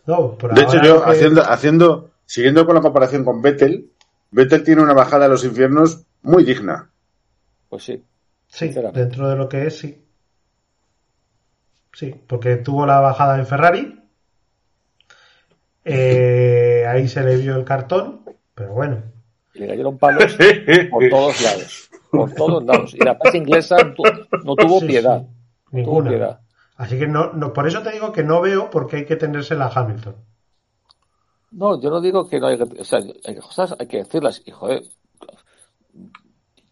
No, 0.05 0.37
por 0.37 0.53
De 0.53 0.61
hecho, 0.61 0.77
yo 0.83 1.03
que- 1.03 1.09
haciendo, 1.11 1.41
haciendo, 1.41 2.11
siguiendo 2.25 2.65
con 2.65 2.75
la 2.75 2.81
comparación 2.81 3.23
con 3.25 3.41
Vettel, 3.41 3.91
Vettel 4.29 4.63
tiene 4.63 4.83
una 4.83 4.93
bajada 4.93 5.25
a 5.25 5.29
los 5.29 5.43
infiernos 5.43 6.05
muy 6.21 6.43
digna. 6.43 6.91
Pues 7.69 7.83
sí. 7.83 8.03
Sí, 8.51 8.69
dentro 8.93 9.29
de 9.29 9.35
lo 9.35 9.49
que 9.49 9.65
es, 9.67 9.79
sí. 9.79 10.05
Sí, 11.93 12.13
porque 12.27 12.57
tuvo 12.57 12.85
la 12.85 12.99
bajada 12.99 13.37
en 13.39 13.45
Ferrari. 13.47 13.97
Eh, 15.83 16.85
ahí 16.87 17.07
se 17.07 17.23
le 17.23 17.37
vio 17.37 17.55
el 17.55 17.65
cartón, 17.65 18.23
pero 18.53 18.73
bueno. 18.73 19.03
Y 19.53 19.59
le 19.59 19.67
cayeron 19.67 19.97
palos 19.97 20.37
por 20.89 21.09
todos 21.09 21.41
lados. 21.41 21.89
Por 22.11 22.33
todos 22.33 22.63
lados. 22.63 22.93
Y 22.93 22.99
la 22.99 23.17
prensa 23.17 23.37
inglesa 23.37 23.77
no 24.43 24.55
tuvo 24.55 24.79
Sí, 24.79 24.87
piedad. 24.87 25.21
sí, 25.21 25.27
No 25.71 25.83
tuvo 25.83 26.01
ninguna. 26.01 26.09
piedad. 26.09 26.39
Así 26.77 26.97
que 26.99 27.07
no, 27.07 27.33
no, 27.33 27.53
por 27.53 27.67
eso 27.67 27.81
te 27.81 27.91
digo 27.91 28.11
que 28.11 28.23
no 28.23 28.41
veo 28.41 28.69
por 28.69 28.87
qué 28.87 28.97
hay 28.97 29.05
que 29.05 29.15
tenérsela 29.15 29.65
a 29.67 29.79
Hamilton. 29.79 30.15
No, 31.51 31.79
yo 31.81 31.89
no 31.89 32.01
digo 32.01 32.27
que 32.27 32.39
no 32.39 32.47
hay 32.47 32.57
que. 32.57 32.63
O 32.63 32.83
sea, 32.83 32.99
hay 33.25 33.35
cosas 33.35 33.75
hay 33.79 33.87
que 33.87 33.97
decirlas. 33.97 34.41
Y 34.45 34.51
joder. 34.51 34.83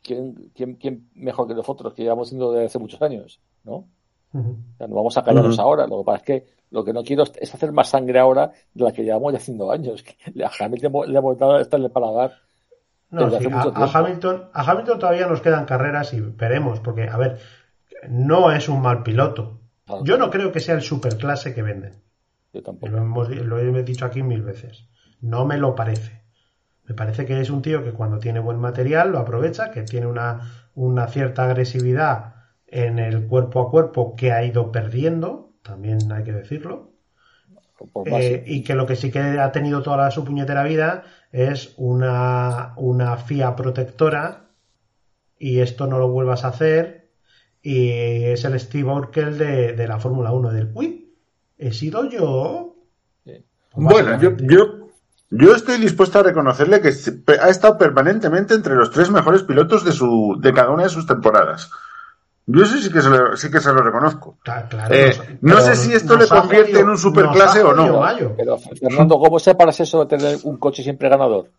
¿Quién, 0.10 0.51
quién, 0.55 0.74
quién 0.76 1.10
mejor 1.14 1.47
que 1.47 1.53
nosotros 1.53 1.93
que 1.93 2.01
llevamos 2.01 2.30
siendo 2.30 2.51
desde 2.51 2.66
hace 2.66 2.80
muchos 2.80 2.99
años? 3.01 3.39
¿No? 3.64 3.88
Ujú. 4.34 4.57
O 4.74 4.78
sea, 4.78 4.88
no 4.88 4.95
vamos 4.95 5.16
a 5.18 5.24
callarnos 5.24 5.60
ahora. 5.60 5.86
Lo 5.88 5.99
que 5.99 6.03
pasa 6.05 6.18
es 6.18 6.24
que 6.24 6.45
lo 6.72 6.84
que 6.84 6.93
no 6.93 7.03
quiero 7.03 7.24
es- 7.24 7.53
hacer 7.53 7.72
más 7.72 7.89
sangre 7.89 8.18
ahora 8.20 8.51
de 8.74 8.84
la 8.84 8.91
que 8.91 9.03
llevamos 9.03 9.32
ya 9.34 9.38
haciendo 9.38 9.72
años. 9.72 10.03
A 10.43 10.64
Hamilton 10.66 10.82
le 10.82 10.88
hemos- 10.88 11.07
hemos 11.10 11.38
dado 11.38 11.60
esta 11.60 11.78
en 11.78 11.84
el 11.84 11.91
paladar. 11.91 12.34
No, 13.12 13.30
sí, 13.30 13.36
hace 13.38 13.45
a, 13.47 13.49
mucho 13.49 13.70
a 13.70 13.74
tiempo. 13.74 13.91
Hamilton, 13.97 14.49
a 14.53 14.72
Hamilton 14.72 14.99
todavía 14.99 15.28
nos 15.28 15.41
quedan 15.41 15.66
carreras 15.66 16.14
y 16.14 16.22
veremos, 16.22 16.80
porque, 16.80 17.07
a 17.07 17.18
ver, 17.18 17.39
no 18.10 18.51
es 18.51 18.68
un 18.70 18.82
mal 18.82 19.03
piloto. 19.03 19.60
Claro. 19.86 20.03
Yo 20.05 20.18
no 20.18 20.30
creo 20.30 20.51
que 20.51 20.60
sea 20.60 20.76
el 20.76 20.82
superclase 20.82 21.53
que 21.53 21.62
venden. 21.64 22.01
Yo 22.53 22.62
tampoco. 22.64 22.91
Lo, 22.91 22.99
hemos, 22.99 23.30
lo 23.30 23.57
he 23.60 23.84
dicho 23.84 24.05
aquí 24.05 24.22
mil 24.24 24.41
veces. 24.43 24.86
No 25.22 25.45
me 25.45 25.57
lo 25.57 25.76
parece. 25.76 26.18
Me 26.89 26.95
parece 26.95 27.25
que 27.25 27.39
es 27.39 27.49
un 27.49 27.61
tío 27.61 27.83
que 27.83 27.93
cuando 27.93 28.19
tiene 28.19 28.39
buen 28.39 28.57
material 28.59 29.11
lo 29.11 29.19
aprovecha, 29.19 29.71
que 29.71 29.83
tiene 29.83 30.07
una, 30.07 30.69
una 30.75 31.07
cierta 31.07 31.45
agresividad 31.45 32.35
en 32.67 32.99
el 32.99 33.27
cuerpo 33.27 33.61
a 33.61 33.71
cuerpo 33.71 34.15
que 34.15 34.31
ha 34.33 34.43
ido 34.43 34.71
perdiendo, 34.71 35.53
también 35.63 36.11
hay 36.11 36.23
que 36.23 36.33
decirlo. 36.33 36.91
Eh, 38.05 38.43
y 38.45 38.63
que 38.63 38.75
lo 38.75 38.85
que 38.85 38.95
sí 38.95 39.11
que 39.11 39.19
ha 39.19 39.51
tenido 39.51 39.81
toda 39.81 39.97
la- 39.97 40.11
su 40.11 40.25
puñetera 40.25 40.63
vida 40.63 41.03
es 41.31 41.73
una, 41.77 42.73
una 42.77 43.17
FIA 43.17 43.55
protectora 43.55 44.49
y 45.37 45.59
esto 45.59 45.87
no 45.87 45.99
lo 45.99 46.09
vuelvas 46.09 46.43
a 46.43 46.49
hacer 46.49 47.11
y 47.61 47.91
es 48.25 48.43
el 48.45 48.59
Steve 48.59 48.91
Urkel 48.91 49.37
de, 49.37 49.73
de 49.73 49.87
la 49.87 49.99
Fórmula 49.99 50.31
1 50.31 50.51
del 50.51 50.71
uy, 50.73 51.15
he 51.57 51.71
sido 51.71 52.09
yo 52.09 52.75
Sí. 53.25 53.45
Bueno, 53.75 54.19
yo, 54.21 54.35
yo, 54.37 54.78
yo 55.30 55.53
estoy 55.55 55.77
dispuesto 55.77 56.19
a 56.19 56.23
reconocerle 56.23 56.82
que 56.82 56.91
se- 56.91 57.21
ha 57.41 57.49
estado 57.49 57.77
permanentemente 57.77 58.53
entre 58.53 58.75
los 58.75 58.91
tres 58.91 59.09
mejores 59.11 59.43
pilotos 59.43 59.84
de 59.86 59.91
su 59.91 60.38
de 60.41 60.53
cada 60.53 60.69
una 60.71 60.84
de 60.84 60.89
sus 60.89 61.05
temporadas. 61.05 61.69
Yo 62.47 62.65
sí, 62.65 62.82
sí 62.82 62.91
que 62.91 63.01
se 63.01 63.09
lo, 63.09 63.38
sí 63.38 63.51
que 63.51 63.59
se 63.59 63.71
lo 63.71 63.82
reconozco. 63.84 64.39
Claro, 64.43 64.67
Eh, 64.89 65.11
no 65.41 65.61
sé 65.61 65.75
si 65.75 65.93
esto 65.93 66.17
le 66.17 66.27
convierte 66.27 66.71
jodido- 66.71 66.80
en 66.80 66.89
un 66.89 66.97
superclase 66.97 67.61
o 67.61 67.73
no. 67.73 68.01
Pero, 68.36 68.57
Fernando, 68.57 69.19
¿cómo 69.19 69.38
separas 69.38 69.80
eso 69.80 69.99
de 70.05 70.17
tener 70.17 70.38
un 70.43 70.57
coche 70.57 70.82
siempre 70.82 71.09
ganador? 71.09 71.51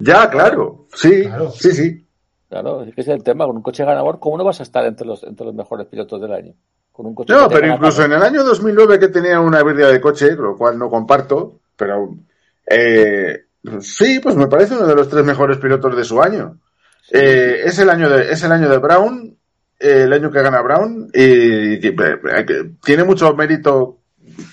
Ya, 0.00 0.28
claro. 0.28 0.86
Sí, 0.92 1.22
Claro. 1.22 1.50
sí, 1.52 1.70
sí. 1.70 2.02
Claro, 2.48 2.82
es 2.82 2.94
que 2.94 3.00
ese 3.02 3.12
es 3.12 3.16
el 3.18 3.22
tema. 3.22 3.46
Con 3.46 3.56
un 3.56 3.62
coche 3.62 3.84
ganador, 3.84 4.18
¿cómo 4.18 4.36
no 4.36 4.44
vas 4.44 4.58
a 4.60 4.62
estar 4.64 4.84
entre 4.84 5.06
los, 5.06 5.22
entre 5.22 5.46
los 5.46 5.54
mejores 5.54 5.86
pilotos 5.86 6.20
del 6.20 6.32
año? 6.32 6.54
Con 6.92 7.06
un 7.06 7.14
coche 7.14 7.32
No, 7.32 7.48
pero 7.48 7.66
incluso 7.66 8.02
en 8.04 8.12
el 8.12 8.22
año 8.22 8.42
2009 8.42 8.98
que 8.98 9.08
tenía 9.08 9.38
una 9.40 9.62
birria 9.62 9.86
de 9.88 10.00
coche, 10.00 10.32
lo 10.32 10.56
cual 10.56 10.76
no 10.78 10.90
comparto, 10.90 11.60
pero 11.76 12.14
eh, 12.66 13.46
sí, 13.80 14.20
pues 14.20 14.36
me 14.36 14.46
parece 14.48 14.74
uno 14.74 14.86
de 14.86 14.94
los 14.94 15.08
tres 15.08 15.24
mejores 15.24 15.58
pilotos 15.58 15.96
de 15.96 16.04
su 16.04 16.20
año. 16.22 16.58
Eh, 17.10 17.62
es 17.64 17.78
el 17.78 17.88
año 17.90 18.08
de 18.08 18.32
es 18.32 18.42
el 18.42 18.50
año 18.52 18.68
de 18.68 18.78
Brown, 18.78 19.36
eh, 19.78 20.02
el 20.04 20.12
año 20.12 20.30
que 20.30 20.42
gana 20.42 20.60
Brown 20.62 21.08
y, 21.14 21.78
que 21.80 21.94
tiene 22.84 23.04
mucho 23.04 23.32
mérito 23.34 24.00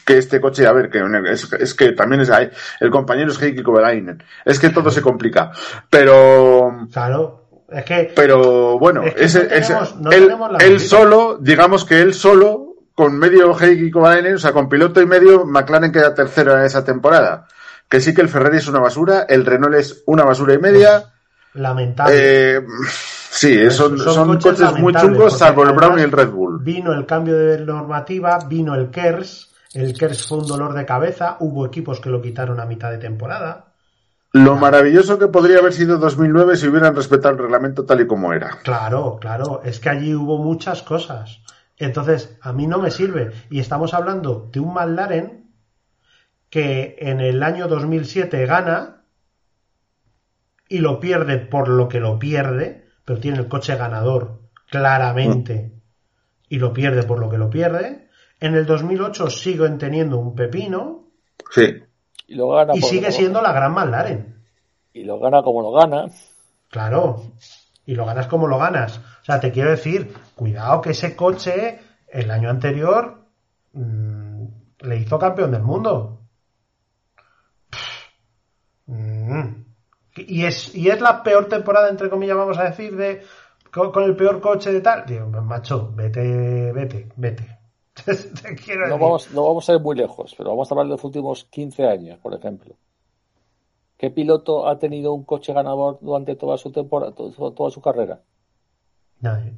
que 0.06 0.20
este 0.20 0.40
coche, 0.40 0.68
a 0.68 0.72
ver, 0.72 0.90
que 0.90 1.02
es, 1.32 1.52
es 1.54 1.74
que 1.74 1.94
también 1.94 2.22
es 2.22 2.30
ahí, 2.30 2.50
el 2.80 2.92
compañero 2.92 3.32
es 3.32 3.42
Heikki 3.42 3.64
Kovalainen. 3.64 4.22
Es 4.46 4.60
que 4.60 4.70
todo 4.70 4.92
se 4.92 5.02
complica, 5.02 5.52
pero 5.90 6.72
Claro, 6.92 7.48
es 7.70 7.84
que 7.84 8.12
pero 8.16 8.78
bueno, 8.78 9.04
Es 9.04 9.14
que 9.16 9.24
ese, 9.26 9.44
no 9.44 9.50
tenemos- 9.50 9.90
ese- 9.90 10.00
no 10.02 10.12
él, 10.12 10.32
él 10.62 10.80
solo, 10.80 11.38
digamos 11.42 11.86
que 11.86 12.02
él 12.02 12.14
solo, 12.14 12.76
con 12.94 13.18
medio 13.18 13.60
Heikki 13.60 13.90
Kovalainen, 13.90 14.36
o 14.36 14.40
sea, 14.40 14.52
con 14.54 14.70
piloto 14.70 15.02
y 15.02 15.08
medio, 15.08 15.46
McLaren 15.46 15.92
queda 15.92 16.14
tercero 16.14 16.56
en 16.58 16.66
esa 16.66 16.86
temporada. 16.86 17.48
Que 17.94 18.02
sí 18.02 18.12
que 18.12 18.22
el 18.22 18.28
Ferrari 18.28 18.58
es 18.58 18.68
una 18.68 18.80
basura, 18.80 19.28
el 19.30 19.46
Renault 19.46 19.76
es 19.76 20.02
una 20.08 20.24
basura 20.24 20.56
y 20.56 20.58
media. 20.58 21.14
lamentable. 21.54 22.56
Eh, 22.56 22.62
sí, 23.30 23.70
son, 23.70 24.00
Son 24.00 24.14
son 24.16 24.28
coches 24.30 24.60
coches, 24.60 24.80
muy 24.82 24.96
chungos, 24.96 25.38
salvo 25.38 25.64
el 25.64 25.74
Brown 25.74 26.00
y 26.00 26.02
el 26.02 26.12
Red 26.12 26.32
Bull. 26.32 26.64
Vino 26.64 26.92
el 26.92 27.06
cambio 27.06 27.38
de 27.38 27.60
normativa, 27.60 28.40
vino 28.50 28.74
el 28.74 28.90
KERS, 28.90 29.52
el 29.76 29.96
KERS 29.96 30.28
fue 30.28 30.40
un 30.40 30.48
dolor 30.48 30.74
de 30.74 30.88
cabeza, 30.88 31.38
hubo 31.42 31.68
equipos 31.68 32.00
que 32.00 32.10
lo 32.10 32.20
quitaron 32.20 32.60
a 32.60 32.66
mitad 32.66 32.90
de 32.90 32.98
temporada. 32.98 33.66
Lo 34.32 34.56
maravilloso 34.56 35.20
que 35.20 35.28
podría 35.28 35.60
haber 35.60 35.74
sido 35.74 36.00
2009 36.00 36.58
si 36.58 36.70
hubieran 36.70 36.96
respetado 36.96 37.36
el 37.36 37.42
reglamento 37.42 37.86
tal 37.86 38.02
y 38.02 38.08
como 38.08 38.34
era. 38.34 38.58
Claro, 38.64 39.20
claro, 39.22 39.62
es 39.64 39.80
que 39.80 39.90
allí 39.90 40.16
hubo 40.16 40.40
muchas 40.40 40.82
cosas. 40.82 41.42
Entonces, 41.78 42.40
a 42.42 42.54
mí 42.54 42.66
no 42.66 42.80
me 42.80 42.90
sirve. 42.90 43.34
Y 43.52 43.60
estamos 43.60 43.94
hablando 43.94 44.50
de 44.52 44.60
un 44.62 44.74
McLaren 44.74 45.43
que 46.54 46.98
en 47.00 47.20
el 47.20 47.42
año 47.42 47.68
2007 47.68 48.46
gana 48.46 49.02
y 50.70 50.78
lo 50.78 51.00
pierde 51.00 51.40
por 51.40 51.68
lo 51.68 51.88
que 51.90 52.00
lo 52.00 52.20
pierde, 52.20 52.86
pero 53.04 53.20
tiene 53.20 53.40
el 53.40 53.48
coche 53.48 53.76
ganador 53.76 54.42
claramente 54.70 55.72
y 56.48 56.60
lo 56.60 56.72
pierde 56.72 57.02
por 57.02 57.18
lo 57.18 57.28
que 57.28 57.40
lo 57.40 57.50
pierde. 57.50 58.08
En 58.40 58.54
el 58.54 58.68
2008 58.68 59.32
siguen 59.32 59.80
teniendo 59.80 60.20
un 60.20 60.36
pepino 60.36 61.08
Sí. 61.50 61.82
Y 62.28 62.36
lo 62.36 62.50
gana 62.50 62.74
y 62.76 62.82
por- 62.82 62.90
sigue 62.92 63.12
siendo 63.12 63.42
la 63.42 63.52
gran 63.52 63.74
McLaren. 63.74 64.44
Y 64.94 65.06
lo 65.06 65.18
gana 65.20 65.42
como 65.42 65.64
lo 65.64 65.72
gana. 65.72 66.06
Claro. 66.70 67.32
Y 67.84 67.96
lo 67.96 68.06
ganas 68.06 68.28
como 68.28 68.46
lo 68.46 68.60
ganas. 68.60 69.00
O 69.00 69.26
sea, 69.26 69.40
te 69.40 69.52
quiero 69.52 69.72
decir, 69.72 70.14
cuidado 70.36 70.82
que 70.82 70.92
ese 70.92 71.16
coche 71.16 71.80
el 72.08 72.30
año 72.30 72.52
anterior 72.52 73.24
mm, 73.74 74.46
le 74.82 74.98
hizo 74.98 75.18
campeón 75.18 75.50
del 75.50 75.64
mundo. 75.64 76.20
Mm. 79.24 79.66
Y 80.16 80.46
es, 80.46 80.76
y 80.76 80.90
es 80.90 81.02
la 81.02 81.24
peor 81.24 81.48
temporada, 81.48 81.90
entre 81.90 82.10
comillas, 82.10 82.38
vamos 82.38 82.58
a 82.60 82.66
decir, 82.66 82.96
de 82.96 83.24
con, 83.72 83.92
con 83.92 84.04
el 84.04 84.16
peor 84.16 84.40
coche 84.42 84.72
de 84.72 84.82
tal. 84.82 85.06
Digo, 85.06 85.28
macho, 85.28 85.92
vete, 85.96 86.72
vete, 86.72 87.10
vete. 87.16 87.60
te 88.06 88.56
quiero 88.56 88.88
No 88.88 88.98
vamos, 88.98 89.32
no 89.32 89.46
vamos 89.46 89.70
a 89.70 89.74
ir 89.74 89.80
muy 89.80 89.96
lejos, 89.96 90.34
pero 90.38 90.52
vamos 90.52 90.70
a 90.70 90.74
hablar 90.74 90.86
de 90.88 90.92
los 90.92 91.04
últimos 91.04 91.46
15 91.46 91.88
años, 91.88 92.20
por 92.20 92.34
ejemplo. 92.36 92.76
¿Qué 93.98 94.10
piloto 94.12 94.68
ha 94.68 94.78
tenido 94.78 95.14
un 95.14 95.24
coche 95.24 95.54
ganador 95.54 95.98
durante 96.02 96.36
toda 96.36 96.58
su 96.58 96.72
temporada, 96.72 97.14
to- 97.14 97.32
toda 97.54 97.72
su 97.72 97.82
carrera? 97.82 98.22
Nadie. 99.22 99.54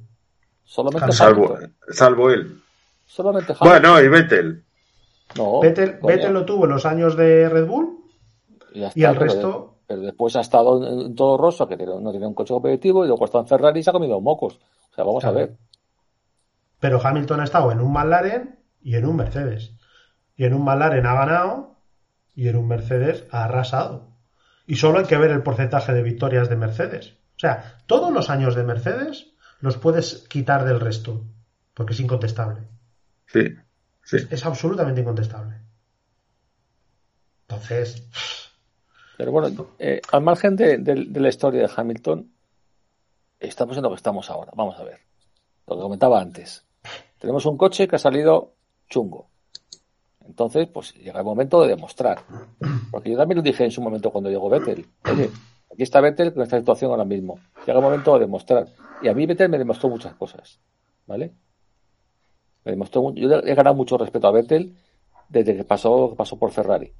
Solamente 0.63 1.11
Salvo, 1.11 1.57
salvo 1.89 2.29
él. 2.29 2.61
Solamente 3.05 3.53
Hamilton. 3.53 3.67
Bueno, 3.69 4.01
y 4.01 4.07
Vettel. 4.07 4.63
no, 5.35 5.59
Vettel. 5.61 5.99
Vettel 6.01 6.33
lo 6.33 6.45
tuvo 6.45 6.65
en 6.65 6.71
los 6.71 6.85
años 6.85 7.15
de 7.15 7.49
Red 7.49 7.65
Bull 7.67 8.04
Y, 8.75 9.03
el 9.03 9.17
pero- 9.17 9.19
resto- 9.25 9.71
Pero 9.87 10.01
después 10.01 10.35
ha 10.35 10.41
estado 10.41 11.05
en, 11.05 11.13
todo 11.15 11.37
rosa, 11.37 11.67
que 11.67 11.77
tiene- 11.77 11.99
no 12.01 12.09
tiene 12.11 12.25
un 12.27 12.33
coche 12.33 12.53
competitivo, 12.53 13.05
y 13.05 13.07
luego 13.07 13.25
está 13.25 13.39
en 13.39 13.47
Ferrari 13.47 13.79
y 13.79 13.83
se 13.83 13.89
ha 13.91 13.93
comido 13.93 14.19
mocos. 14.19 14.55
O 14.91 14.95
sea, 14.95 15.03
vamos 15.03 15.21
Claro. 15.23 15.37
a 15.37 15.39
ver. 15.41 15.57
Pero 16.79 16.99
Hamilton 17.05 17.39
ha 17.39 17.43
estado 17.43 17.71
en 17.71 17.79
un 17.81 17.91
McLaren 17.93 18.59
y 18.81 18.95
en 18.95 19.05
un 19.05 19.15
Mercedes. 19.15 19.73
Y 20.35 20.45
en 20.45 20.53
un 20.55 20.63
McLaren 20.63 21.05
ha 21.05 21.13
ganado 21.13 21.75
y 22.33 22.47
en 22.49 22.55
un 22.57 22.67
Mercedes 22.67 23.25
ha 23.31 23.45
arrasado. 23.45 24.09
Y 24.67 24.75
solo 24.77 24.97
hay 24.99 25.05
que 25.05 25.17
ver 25.17 25.29
el 25.31 25.43
porcentaje 25.43 25.93
de 25.93 26.01
victorias 26.01 26.49
de 26.49 26.55
Mercedes. 26.55 27.13
O 27.35 27.39
sea, 27.39 27.77
todos 27.85 28.11
los 28.11 28.29
años 28.31 28.55
de 28.55 28.63
Mercedes 28.63 29.33
los 29.61 29.77
puedes 29.77 30.27
quitar 30.27 30.65
del 30.65 30.79
resto, 30.79 31.23
porque 31.75 31.93
es 31.93 31.99
incontestable. 31.99 32.61
Sí, 33.27 33.55
sí. 34.03 34.17
Es 34.31 34.45
absolutamente 34.45 35.01
incontestable. 35.01 35.57
Entonces, 37.47 38.07
Pero 39.17 39.31
bueno, 39.31 39.67
eh, 39.79 40.01
al 40.11 40.21
margen 40.21 40.55
de, 40.55 40.77
de- 40.77 41.05
de 41.05 41.19
la 41.19 41.29
historia 41.29 41.61
de 41.61 41.69
Hamilton, 41.75 42.31
estamos 43.39 43.77
en 43.77 43.83
lo 43.83 43.89
que 43.89 43.95
estamos 43.95 44.29
ahora. 44.29 44.51
Vamos 44.55 44.77
a 44.79 44.83
ver. 44.83 44.99
Lo 45.67 45.75
que 45.75 45.81
comentaba 45.81 46.19
antes. 46.19 46.65
Tenemos 47.19 47.45
un 47.45 47.57
coche 47.57 47.87
que 47.87 47.95
ha 47.95 47.99
salido 47.99 48.53
chungo. 48.89 49.29
Entonces, 50.27 50.67
pues 50.67 50.93
llega 50.95 51.19
el 51.19 51.25
momento 51.25 51.61
de 51.61 51.69
demostrar. 51.69 52.19
Porque 52.91 53.11
yo 53.11 53.17
también 53.17 53.37
lo 53.37 53.41
dije 53.43 53.63
en 53.63 53.71
su 53.71 53.81
momento 53.81 54.11
cuando 54.11 54.29
llegó 54.29 54.49
Vettel. 54.49 54.85
Oye, 55.11 55.29
aquí 55.71 55.83
está 55.83 56.01
Vettel 56.01 56.33
con 56.33 56.43
esta 56.43 56.57
situación 56.59 56.91
ahora 56.91 57.05
mismo. 57.05 57.39
Llega 57.65 57.79
el 57.79 57.83
momento 57.83 58.13
de 58.15 58.19
demostrar. 58.21 58.67
Y 59.01 59.07
a 59.07 59.13
mí 59.13 59.25
Vettel 59.25 59.49
me 59.49 59.57
demostró 59.57 59.89
muchas 59.89 60.13
cosas. 60.15 60.59
¿Vale? 61.07 61.31
Me 62.63 62.71
demostró, 62.71 63.13
yo 63.13 63.29
he 63.39 63.53
ganado 63.55 63.75
mucho 63.75 63.97
respeto 63.97 64.27
a 64.27 64.31
Vettel 64.31 64.75
desde 65.29 65.55
que 65.55 65.63
pasó, 65.63 66.09
que 66.09 66.15
pasó 66.15 66.37
por 66.37 66.51
Ferrari 66.51 66.91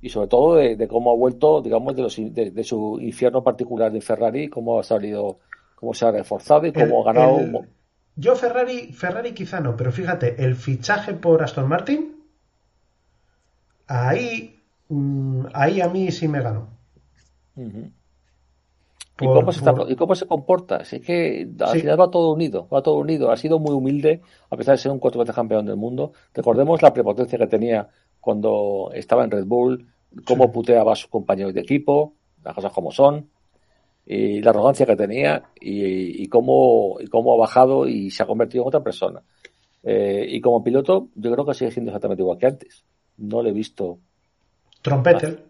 y 0.00 0.08
sobre 0.10 0.28
todo 0.28 0.56
de, 0.56 0.76
de 0.76 0.88
cómo 0.88 1.10
ha 1.10 1.16
vuelto, 1.16 1.60
digamos, 1.62 1.96
de, 1.96 2.02
los, 2.02 2.16
de, 2.16 2.50
de 2.50 2.64
su 2.64 2.98
infierno 3.00 3.42
particular 3.42 3.90
de 3.92 4.00
Ferrari, 4.00 4.48
cómo 4.48 4.78
ha 4.78 4.82
salido, 4.82 5.38
cómo 5.74 5.94
se 5.94 6.06
ha 6.06 6.10
reforzado 6.10 6.66
y 6.66 6.72
cómo 6.72 7.02
el- 7.02 7.08
ha 7.08 7.12
ganado. 7.12 7.38
el- 7.40 7.58
yo 8.18 8.34
Ferrari, 8.34 8.92
Ferrari 8.92 9.32
quizá 9.32 9.60
no, 9.60 9.76
pero 9.76 9.92
fíjate, 9.92 10.42
el 10.42 10.54
fichaje 10.56 11.12
por 11.14 11.42
Aston 11.42 11.68
Martin, 11.68 12.16
ahí, 13.86 14.58
mm, 14.88 15.46
ahí 15.52 15.80
a 15.80 15.88
mí 15.88 16.10
sí 16.10 16.28
me 16.28 16.40
ganó. 16.42 16.68
¿Y, 19.18 19.24
Por- 19.24 19.34
cómo 19.40 19.52
se 19.52 19.60
está- 19.60 19.74
¿Y 19.88 19.96
cómo 19.96 20.14
se 20.14 20.26
comporta? 20.26 20.84
Si 20.84 20.96
es 20.96 21.02
que 21.02 21.48
al 21.60 21.72
Sí. 21.72 21.80
final 21.80 21.98
va 22.00 22.10
todo 22.10 22.32
unido, 22.34 22.68
va 22.68 22.82
todo 22.82 22.96
unido. 22.96 23.30
Ha 23.30 23.36
sido 23.38 23.58
muy 23.58 23.72
humilde, 23.74 24.20
a 24.50 24.56
pesar 24.58 24.74
de 24.74 24.78
ser 24.82 24.92
un 24.92 24.98
cuatro 24.98 25.20
veces 25.20 25.34
campeón 25.34 25.64
del 25.64 25.76
mundo. 25.76 26.12
Recordemos 26.34 26.82
la 26.82 26.92
prepotencia 26.92 27.38
que 27.38 27.46
tenía 27.46 27.88
cuando 28.26 28.90
estaba 28.92 29.22
en 29.24 29.30
Red 29.30 29.44
Bull, 29.46 29.86
cómo 30.26 30.46
Sí. 30.46 30.50
puteaba 30.52 30.92
a 30.92 30.96
sus 30.96 31.08
compañeros 31.08 31.54
de 31.54 31.60
equipo, 31.60 32.14
las 32.42 32.54
cosas 32.54 32.72
como 32.72 32.90
son, 32.90 33.30
y 34.04 34.40
la 34.42 34.50
arrogancia 34.50 34.84
que 34.84 34.96
tenía, 34.96 35.44
y, 35.60 36.22
y 36.24 36.26
cómo, 36.28 36.96
y 36.98 37.06
cómo 37.06 37.34
ha 37.34 37.36
bajado 37.38 37.86
y 37.86 38.10
se 38.10 38.24
ha 38.24 38.26
convertido 38.26 38.64
en 38.64 38.68
otra 38.68 38.82
persona. 38.82 39.22
Eh, 39.84 40.26
y 40.28 40.40
como 40.40 40.64
piloto, 40.64 41.08
yo 41.14 41.30
creo 41.32 41.46
que 41.46 41.54
sigue 41.54 41.70
siendo 41.70 41.90
exactamente 41.92 42.22
igual 42.22 42.38
que 42.38 42.46
antes. 42.46 42.84
No 43.18 43.40
le 43.42 43.50
he 43.50 43.52
visto. 43.52 43.98
Trompeter. 44.82 45.44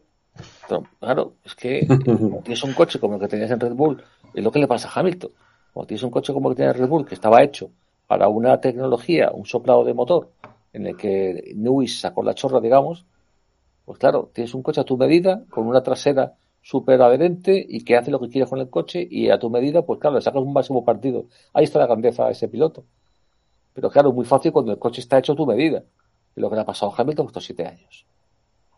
Trom- 0.68 0.87
Claro, 1.01 1.35
es 1.45 1.55
que 1.55 1.87
como 2.05 2.43
tienes 2.43 2.62
un 2.62 2.74
coche 2.74 2.99
como 3.01 3.14
el 3.14 3.20
que 3.20 3.29
tenías 3.29 3.51
en 3.51 3.61
Red 3.61 3.72
Bull, 3.72 4.03
es 4.35 4.45
lo 4.45 4.51
que 4.53 4.59
le 4.59 4.66
pasa 4.68 4.89
a 4.89 5.01
Hamilton. 5.01 5.31
Cuando 5.72 5.87
tienes 5.89 6.03
un 6.03 6.11
coche 6.11 6.33
como 6.35 6.51
el 6.51 6.55
que 6.55 6.59
tenías 6.62 6.77
en 6.77 6.83
Red 6.83 6.89
Bull, 6.91 7.07
que 7.07 7.14
estaba 7.14 7.43
hecho 7.43 7.70
para 8.07 8.29
una 8.29 8.61
tecnología, 8.61 9.31
un 9.33 9.47
soplado 9.47 9.83
de 9.85 9.93
motor, 9.95 10.31
en 10.77 10.87
el 10.87 10.97
que 10.97 11.55
Newey 11.57 11.89
sacó 11.89 12.22
la 12.22 12.35
chorra, 12.35 12.61
digamos, 12.61 13.07
pues 13.87 13.99
claro, 13.99 14.31
tienes 14.35 14.53
un 14.53 14.62
coche 14.62 14.83
a 14.83 14.85
tu 14.85 14.99
medida, 14.99 15.43
con 15.49 15.66
una 15.66 15.83
trasera 15.83 16.35
súper 16.61 17.01
adherente 17.01 17.64
y 17.66 17.83
que 17.83 17.97
hace 17.97 18.11
lo 18.11 18.20
que 18.20 18.29
quieres 18.29 18.51
con 18.51 18.59
el 18.59 18.68
coche 18.68 19.07
y 19.11 19.31
a 19.31 19.39
tu 19.39 19.49
medida, 19.49 19.87
pues 19.87 19.99
claro, 19.99 20.16
le 20.16 20.22
sacas 20.22 20.43
un 20.43 20.53
máximo 20.53 20.85
partido. 20.85 21.27
Ahí 21.55 21.64
está 21.64 21.79
la 21.79 21.87
grandeza 21.87 22.27
a 22.27 22.31
ese 22.31 22.49
piloto. 22.49 22.85
Pero 23.72 23.89
claro, 23.89 24.11
es 24.11 24.14
muy 24.14 24.27
fácil 24.27 24.53
cuando 24.53 24.70
el 24.72 24.79
coche 24.79 25.01
está 25.01 25.16
hecho 25.16 25.33
a 25.33 25.37
tu 25.37 25.47
medida. 25.47 25.83
Y 26.37 26.41
lo 26.41 26.51
que 26.51 26.57
le 26.57 26.61
ha 26.61 26.66
pasado 26.66 26.93
a 26.93 27.01
Hamilton 27.01 27.27
estos 27.27 27.45
siete 27.47 27.66
años. 27.66 28.05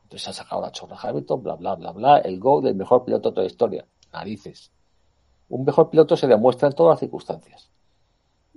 Entonces 0.05 0.29
ha 0.29 0.33
sacado 0.33 0.63
la 0.63 0.71
chorra 0.71 0.97
Hamilton, 1.03 1.43
bla, 1.43 1.57
bla, 1.57 1.75
bla, 1.75 1.91
bla, 1.91 2.19
el 2.19 2.39
go 2.39 2.61
del 2.61 2.77
mejor 2.77 3.05
piloto 3.05 3.31
de 3.31 3.35
toda 3.35 3.43
la 3.43 3.51
historia. 3.51 3.87
Narices. 4.13 4.71
Un 5.49 5.65
mejor 5.65 5.91
piloto 5.91 6.17
se 6.17 6.29
demuestra 6.29 6.69
en 6.69 6.75
todas 6.75 6.93
las 6.93 7.01
circunstancias. 7.01 7.73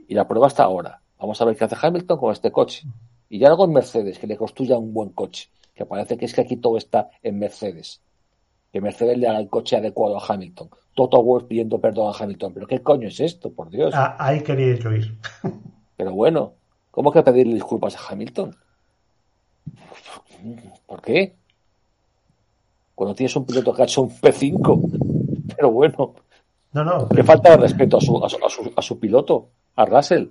Y 0.08 0.14
la 0.14 0.28
prueba 0.28 0.46
está 0.46 0.64
ahora. 0.64 1.02
Vamos 1.18 1.42
a 1.42 1.46
ver 1.46 1.56
qué 1.56 1.64
hace 1.64 1.78
Hamilton 1.82 2.20
con 2.20 2.32
este 2.32 2.52
coche. 2.52 2.84
Y 3.34 3.40
ya 3.40 3.48
no 3.48 3.56
con 3.56 3.72
Mercedes, 3.72 4.20
que 4.20 4.28
le 4.28 4.36
construya 4.36 4.78
un 4.78 4.94
buen 4.94 5.12
coche. 5.12 5.48
Que 5.74 5.86
parece 5.86 6.18
que 6.18 6.26
es 6.26 6.34
que 6.34 6.42
aquí 6.42 6.58
todo 6.58 6.76
está 6.78 7.10
en 7.24 7.40
Mercedes. 7.40 8.02
Que 8.74 8.82
Mercedes 8.82 9.18
le 9.18 9.30
haga 9.30 9.40
el 9.40 9.48
coche 9.48 9.78
adecuado 9.78 10.18
a 10.20 10.26
Hamilton. 10.28 10.70
Toto 10.94 11.24
Wolff 11.24 11.46
pidiendo 11.46 11.80
perdón 11.80 12.14
a 12.14 12.18
Hamilton. 12.24 12.54
¿Pero 12.54 12.68
qué 12.68 12.80
coño 12.84 13.08
es 13.08 13.22
esto, 13.22 13.54
por 13.54 13.70
Dios? 13.70 13.94
Ah, 13.96 14.18
ahí 14.20 14.42
quería 14.42 14.76
yo 14.76 14.92
ir. 14.92 15.18
Pero 15.96 16.12
bueno, 16.12 16.56
¿cómo 16.92 17.10
que 17.10 17.24
pedirle 17.24 17.54
disculpas 17.54 17.96
a 17.96 18.12
Hamilton? 18.12 18.54
¿Por 20.86 21.02
qué? 21.02 21.38
Cuando 22.96 23.16
tienes 23.16 23.34
un 23.38 23.46
piloto 23.46 23.74
que 23.74 23.82
ha 23.82 23.86
hecho 23.86 24.02
un 24.02 24.10
P5. 24.10 25.54
Pero 25.56 25.72
bueno, 25.72 26.16
No, 26.74 26.84
no. 26.84 27.08
qué 27.08 27.24
falta 27.24 27.52
de 27.52 27.58
respeto 27.58 27.98
a 27.98 28.02
su, 28.02 28.24
a 28.24 28.30
su, 28.30 28.38
a 28.46 28.50
su, 28.50 28.74
a 28.76 28.82
su 28.82 29.00
piloto, 29.00 29.50
a 29.76 29.86
Russell. 29.86 30.28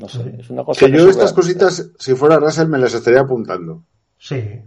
No 0.00 0.08
sé, 0.08 0.34
es 0.38 0.48
una 0.48 0.64
cosa 0.64 0.80
Que 0.80 0.90
que 0.90 0.98
yo 0.98 1.10
estas 1.10 1.32
cositas, 1.34 1.90
si 1.98 2.14
fuera 2.14 2.38
Russell, 2.38 2.68
me 2.68 2.78
las 2.78 2.94
estaría 2.94 3.20
apuntando. 3.20 3.84
Sí. 4.18 4.62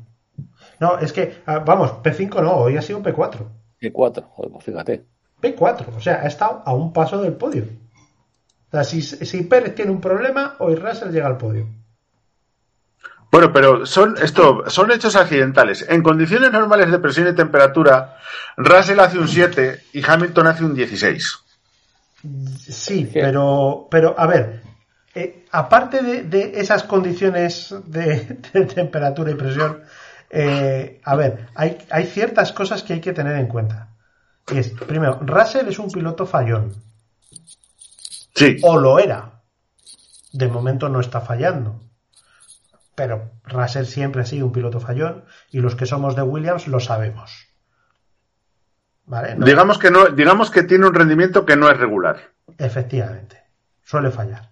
No, 0.79 0.99
es 0.99 1.11
que, 1.11 1.41
ah, 1.47 1.59
vamos, 1.59 1.91
P5 2.03 2.43
no, 2.43 2.53
hoy 2.53 2.77
ha 2.77 2.81
sido 2.81 2.99
un 2.99 3.03
P4. 3.03 3.37
P4, 3.81 4.23
joder, 4.29 4.51
pues 4.51 4.63
fíjate. 4.63 5.05
P4, 5.41 5.97
o 5.97 5.99
sea, 5.99 6.21
ha 6.21 6.27
estado 6.27 6.61
a 6.63 6.73
un 6.73 6.93
paso 6.93 7.19
del 7.21 7.33
podio. 7.33 7.63
O 7.63 8.71
sea, 8.71 8.83
si, 8.83 9.01
si 9.01 9.43
Pérez 9.43 9.73
tiene 9.73 9.91
un 9.91 9.99
problema, 9.99 10.55
hoy 10.59 10.75
Russell 10.75 11.11
llega 11.11 11.27
al 11.27 11.37
podio. 11.37 11.67
Bueno, 13.31 13.51
pero 13.51 13.87
son 13.87 14.15
esto, 14.21 14.63
son 14.67 14.91
hechos 14.91 15.15
accidentales. 15.15 15.83
En 15.89 16.03
condiciones 16.03 16.51
normales 16.51 16.91
de 16.91 16.99
presión 16.99 17.27
y 17.27 17.33
temperatura, 17.33 18.17
Russell 18.57 18.99
hace 18.99 19.17
un 19.17 19.27
7 19.27 19.85
y 19.93 20.03
Hamilton 20.05 20.47
hace 20.47 20.63
un 20.63 20.75
16. 20.75 21.39
Sí, 22.69 23.09
pero, 23.11 23.87
pero 23.89 24.13
a 24.17 24.27
ver, 24.27 24.61
eh, 25.15 25.45
aparte 25.51 26.01
de, 26.01 26.23
de 26.23 26.59
esas 26.59 26.83
condiciones 26.83 27.73
de, 27.85 28.39
de 28.53 28.65
temperatura 28.65 29.31
y 29.31 29.35
presión, 29.35 29.81
eh, 30.29 30.99
a 31.03 31.15
ver, 31.15 31.47
hay, 31.55 31.77
hay 31.89 32.05
ciertas 32.07 32.51
cosas 32.51 32.81
que 32.83 32.93
hay 32.93 33.01
que 33.01 33.13
tener 33.13 33.35
en 33.37 33.47
cuenta. 33.47 33.89
Y 34.51 34.57
es, 34.57 34.71
primero, 34.71 35.19
Russell 35.21 35.67
es 35.67 35.79
un 35.79 35.91
piloto 35.91 36.25
fallón, 36.25 36.73
Sí. 38.35 38.57
o 38.63 38.77
lo 38.77 38.97
era. 38.99 39.41
De 40.31 40.47
momento 40.47 40.89
no 40.89 40.99
está 40.99 41.21
fallando. 41.21 41.79
Pero 42.95 43.31
Russell 43.43 43.85
siempre 43.85 44.21
ha 44.23 44.25
sido 44.25 44.45
un 44.47 44.51
piloto 44.51 44.79
fallón 44.79 45.25
y 45.51 45.59
los 45.59 45.75
que 45.75 45.85
somos 45.85 46.15
de 46.15 46.23
Williams 46.23 46.67
lo 46.67 46.79
sabemos. 46.79 47.47
¿Vale? 49.05 49.35
No- 49.35 49.45
Digamos 49.45 49.77
que 49.77 49.91
no, 49.91 50.07
digamos 50.09 50.49
que 50.49 50.63
tiene 50.63 50.87
un 50.87 50.93
rendimiento 50.93 51.45
que 51.45 51.55
no 51.55 51.69
es 51.69 51.77
regular. 51.77 52.17
Efectivamente, 52.57 53.43
suele 53.83 54.09
fallar. 54.11 54.49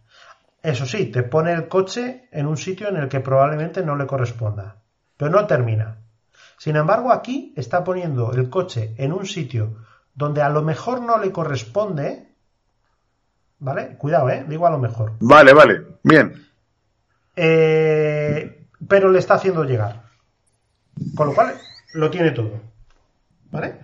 Eso 0.62 0.86
sí, 0.86 1.08
te 1.08 1.24
pone 1.24 1.54
el 1.54 1.68
coche 1.68 2.28
en 2.32 2.46
un 2.46 2.58
sitio 2.58 2.90
en 2.90 2.98
el 2.98 3.10
que 3.10 3.20
probablemente 3.20 3.84
no 3.84 3.96
le 3.96 4.06
corresponda, 4.06 4.78
pero 5.18 5.32
no 5.32 5.48
termina. 5.48 5.98
Sin 6.58 6.76
embargo, 6.76 7.12
aquí 7.12 7.54
está 7.58 7.84
poniendo 7.84 8.34
el 8.34 8.50
coche 8.50 8.94
en 8.98 9.14
un 9.14 9.26
sitio 9.26 9.78
donde 10.14 10.44
a 10.44 10.50
lo 10.50 10.62
mejor 10.62 11.02
no 11.02 11.18
le 11.18 11.32
corresponde, 11.32 12.36
¿vale? 13.58 13.98
Cuidado, 13.98 14.30
¿eh? 14.30 14.46
Digo 14.48 14.68
a 14.68 14.72
lo 14.72 14.78
mejor. 14.78 15.14
Vale, 15.20 15.54
vale. 15.54 15.86
Bien. 16.04 16.48
Eh, 17.36 18.68
pero 18.88 19.10
le 19.10 19.20
está 19.20 19.36
haciendo 19.36 19.64
llegar. 19.64 20.04
Con 21.16 21.30
lo 21.30 21.34
cual, 21.34 21.56
lo 21.94 22.12
tiene 22.12 22.32
todo. 22.32 22.62
¿Vale? 23.50 23.80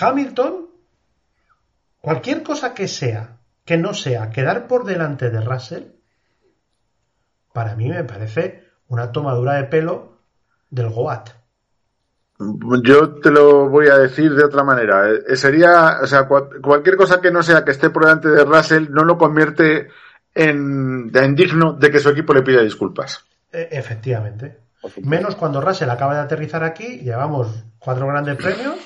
Hamilton, 0.00 0.66
cualquier 2.00 2.42
cosa 2.42 2.74
que 2.74 2.88
sea, 2.88 3.38
que 3.64 3.76
no 3.76 3.94
sea 3.94 4.30
quedar 4.30 4.66
por 4.66 4.84
delante 4.84 5.30
de 5.30 5.40
Russell, 5.40 5.84
para 7.52 7.76
mí 7.76 7.88
me 7.88 8.04
parece 8.04 8.64
una 8.88 9.12
tomadura 9.12 9.54
de 9.54 9.64
pelo 9.64 10.18
del 10.70 10.88
Goat. 10.90 11.30
Yo 12.82 13.20
te 13.20 13.30
lo 13.30 13.68
voy 13.68 13.86
a 13.88 13.98
decir 13.98 14.34
de 14.34 14.44
otra 14.44 14.64
manera. 14.64 15.08
Eh, 15.10 15.36
Sería, 15.36 15.98
o 16.02 16.06
sea, 16.06 16.28
cua- 16.28 16.60
cualquier 16.60 16.96
cosa 16.96 17.20
que 17.20 17.30
no 17.30 17.42
sea 17.42 17.64
que 17.64 17.70
esté 17.70 17.90
por 17.90 18.04
delante 18.04 18.28
de 18.28 18.44
Russell 18.44 18.88
no 18.90 19.04
lo 19.04 19.16
convierte 19.16 19.88
en, 20.34 21.10
en 21.14 21.34
digno 21.36 21.74
de 21.74 21.90
que 21.90 22.00
su 22.00 22.08
equipo 22.08 22.34
le 22.34 22.42
pida 22.42 22.62
disculpas. 22.62 23.24
E- 23.52 23.68
efectivamente. 23.70 24.58
Menos 25.04 25.36
cuando 25.36 25.60
Russell 25.60 25.90
acaba 25.90 26.14
de 26.14 26.20
aterrizar 26.22 26.64
aquí, 26.64 26.98
llevamos 27.00 27.64
cuatro 27.78 28.08
grandes 28.08 28.36
premios 28.36 28.76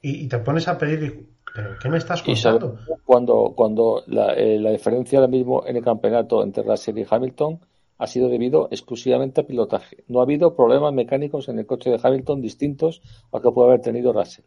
y, 0.00 0.24
y 0.24 0.28
te 0.28 0.38
pones 0.38 0.68
a 0.68 0.78
pedir. 0.78 1.28
¿Pero 1.54 1.76
qué 1.80 1.88
me 1.88 1.98
estás 1.98 2.22
Y 2.26 2.34
contando? 2.34 2.78
cuando, 3.04 3.52
cuando 3.56 4.02
la, 4.06 4.34
eh, 4.34 4.58
la 4.58 4.70
diferencia 4.70 5.18
ahora 5.18 5.30
mismo 5.30 5.64
en 5.66 5.76
el 5.76 5.84
campeonato 5.84 6.42
entre 6.42 6.62
Russell 6.62 6.98
y 6.98 7.06
Hamilton 7.08 7.60
ha 7.98 8.06
sido 8.06 8.28
debido 8.28 8.68
exclusivamente 8.70 9.40
a 9.40 9.46
pilotaje. 9.46 10.04
No 10.08 10.20
ha 10.20 10.22
habido 10.22 10.54
problemas 10.54 10.92
mecánicos 10.94 11.48
en 11.48 11.58
el 11.58 11.66
coche 11.66 11.90
de 11.90 12.00
Hamilton 12.02 12.40
distintos 12.40 13.02
a 13.32 13.40
que 13.40 13.50
puede 13.50 13.68
haber 13.68 13.80
tenido 13.80 14.12
Russell. 14.12 14.44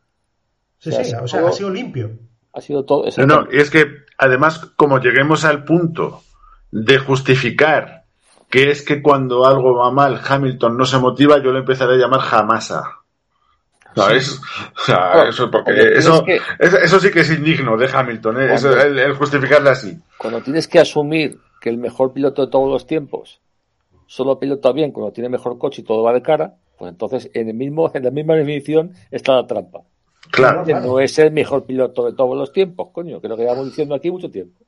Sí, 0.78 0.90
o 0.90 0.92
sea, 0.94 1.04
sí, 1.04 1.16
o 1.22 1.28
sea, 1.28 1.48
ha 1.48 1.52
sido 1.52 1.70
limpio. 1.70 2.12
Ha 2.54 2.62
sido 2.62 2.86
todo. 2.86 3.06
No, 3.18 3.26
no, 3.26 3.48
y 3.52 3.58
es 3.58 3.70
que 3.70 3.86
además, 4.18 4.60
como 4.76 5.00
lleguemos 5.00 5.46
al 5.46 5.64
punto 5.64 6.22
de 6.72 6.98
justificar 6.98 8.06
que 8.50 8.70
es 8.70 8.84
que 8.84 9.02
cuando 9.02 9.46
algo 9.46 9.76
va 9.76 9.92
mal 9.92 10.20
Hamilton 10.28 10.78
no 10.78 10.86
se 10.86 10.98
motiva, 10.98 11.42
yo 11.42 11.52
le 11.52 11.60
empezaré 11.60 11.96
a 11.96 11.98
llamar 11.98 12.20
jamasa. 12.20 13.01
¿Sabes? 13.96 14.40
O 14.76 14.84
sea, 14.84 15.12
Claro, 15.12 15.30
eso, 15.30 15.52
porque 15.52 15.72
hombre, 15.72 16.40
eso, 16.60 16.78
eso 16.78 17.00
sí 17.00 17.12
que 17.12 17.20
es 17.22 17.32
indigno 17.32 17.78
de 17.78 17.90
Hamilton, 17.92 18.42
¿eh? 18.42 18.54
Eso, 18.54 18.80
el, 18.80 18.98
el 18.98 19.14
justificarle 19.14 19.70
así. 19.70 19.98
Cuando 20.18 20.42
tienes 20.42 20.68
que 20.68 20.80
asumir 20.80 21.40
que 21.60 21.70
el 21.70 21.78
mejor 21.78 22.14
piloto 22.14 22.46
de 22.46 22.52
todos 22.52 22.70
los 22.70 22.88
tiempos 22.88 23.42
solo 24.08 24.40
pilota 24.40 24.72
bien 24.72 24.92
cuando 24.92 25.14
tiene 25.14 25.30
mejor 25.30 25.58
coche 25.58 25.82
y 25.82 25.86
todo 25.86 26.04
va 26.04 26.14
de 26.14 26.22
cara, 26.22 26.56
pues 26.78 26.92
entonces 26.92 27.30
en 27.34 27.50
el 27.50 27.54
mismo 27.54 27.92
en 27.94 28.04
la 28.04 28.12
misma 28.12 28.36
definición 28.36 28.94
está 29.12 29.34
la 29.34 29.48
trampa. 29.48 29.82
Claro. 30.32 30.64
Que 30.64 30.74
no 30.74 31.00
es 31.00 31.18
el 31.20 31.32
mejor 31.32 31.66
piloto 31.66 32.06
de 32.06 32.14
todos 32.14 32.38
los 32.38 32.52
tiempos, 32.52 32.90
coño, 32.92 33.22
que 33.22 33.28
lo 33.28 33.38
que 33.38 33.44
llevamos 33.44 33.66
diciendo 33.66 33.96
aquí 33.96 34.10
mucho 34.10 34.32
tiempo. 34.32 34.64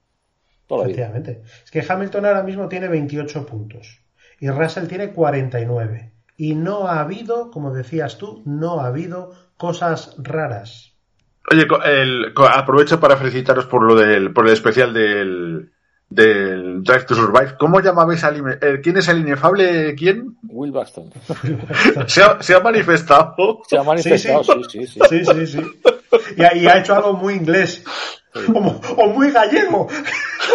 Efectivamente. 0.69 1.41
Es 1.63 1.71
que 1.71 1.83
Hamilton 1.87 2.25
ahora 2.25 2.43
mismo 2.43 2.67
tiene 2.67 2.87
28 2.87 3.45
puntos 3.45 4.01
y 4.39 4.49
Russell 4.49 4.87
tiene 4.87 5.11
49. 5.11 6.12
Y 6.37 6.55
no 6.55 6.87
ha 6.87 6.99
habido, 7.01 7.51
como 7.51 7.71
decías 7.73 8.17
tú, 8.17 8.41
no 8.45 8.79
ha 8.81 8.87
habido 8.87 9.33
cosas 9.57 10.15
raras. 10.17 10.93
Oye, 11.51 11.67
el- 11.85 12.33
aprovecho 12.51 12.99
para 12.99 13.17
felicitaros 13.17 13.65
por 13.65 13.83
lo 13.83 13.95
del, 13.95 14.33
por 14.33 14.47
el 14.47 14.53
especial 14.53 14.93
del, 14.93 15.71
del 16.09 16.83
Drive 16.83 17.03
to 17.03 17.15
Survive. 17.15 17.55
¿Cómo 17.59 17.81
llamabais 17.81 18.23
al 18.23 18.57
eh, 18.61 18.79
¿Quién 18.81 18.97
es 18.97 19.07
el 19.09 19.19
inefable? 19.19 19.93
¿Quién? 19.95 20.37
Will 20.43 20.71
Buxton. 20.71 21.11
Se 22.07 22.23
ha, 22.23 22.41
se 22.41 22.55
ha 22.55 22.59
manifestado. 22.61 23.61
Se 23.67 23.77
ha 23.77 23.83
manifestado, 23.83 24.43
Sí, 24.43 24.85
sí, 24.85 24.87
sí, 24.87 24.87
sí. 24.87 25.01
Sí, 25.09 25.25
sí, 25.25 25.47
sí. 25.47 25.81
Y 26.37 26.43
ha, 26.43 26.55
y 26.55 26.65
ha 26.67 26.77
hecho 26.79 26.95
algo 26.95 27.13
muy 27.13 27.33
inglés. 27.35 27.83
Como- 28.51 28.81
o 28.97 29.07
muy 29.09 29.29
gallego. 29.31 29.87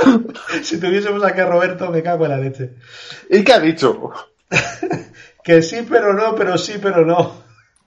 si 0.62 0.80
tuviésemos 0.80 1.22
aquí 1.24 1.40
a 1.40 1.46
Roberto, 1.46 1.90
me 1.90 2.02
cago 2.02 2.24
en 2.24 2.30
la 2.30 2.38
leche. 2.38 2.74
¿Y 3.30 3.44
qué 3.44 3.52
ha 3.52 3.60
dicho? 3.60 4.10
Que 5.48 5.62
sí, 5.62 5.78
pero 5.88 6.12
no, 6.12 6.34
pero 6.34 6.58
sí, 6.58 6.74
pero 6.82 7.06
no. 7.06 7.32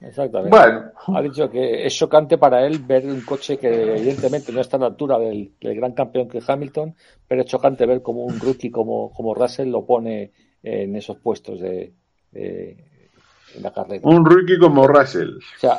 Exactamente. 0.00 0.50
Bueno, 0.50 0.90
Ha 1.16 1.22
dicho 1.22 1.48
que 1.48 1.86
es 1.86 1.94
chocante 1.94 2.36
para 2.36 2.66
él 2.66 2.80
ver 2.80 3.06
un 3.06 3.20
coche 3.20 3.56
que 3.56 3.96
evidentemente 3.98 4.50
no 4.50 4.60
está 4.60 4.76
a 4.76 4.80
la 4.80 4.86
altura 4.86 5.16
del, 5.16 5.52
del 5.60 5.76
gran 5.76 5.92
campeón 5.92 6.28
que 6.28 6.38
es 6.38 6.50
Hamilton, 6.50 6.96
pero 7.28 7.42
es 7.42 7.46
chocante 7.46 7.86
ver 7.86 8.02
como 8.02 8.24
un 8.24 8.40
rookie 8.40 8.72
como, 8.72 9.12
como 9.12 9.32
Russell 9.32 9.68
lo 9.68 9.86
pone 9.86 10.32
en 10.64 10.96
esos 10.96 11.18
puestos 11.18 11.60
de, 11.60 11.92
de- 12.32 13.10
en 13.54 13.62
la 13.62 13.72
carrera. 13.72 14.00
un 14.08 14.24
rookie 14.24 14.58
como 14.58 14.88
Russell. 14.88 15.36
O 15.36 15.60
sea, 15.60 15.78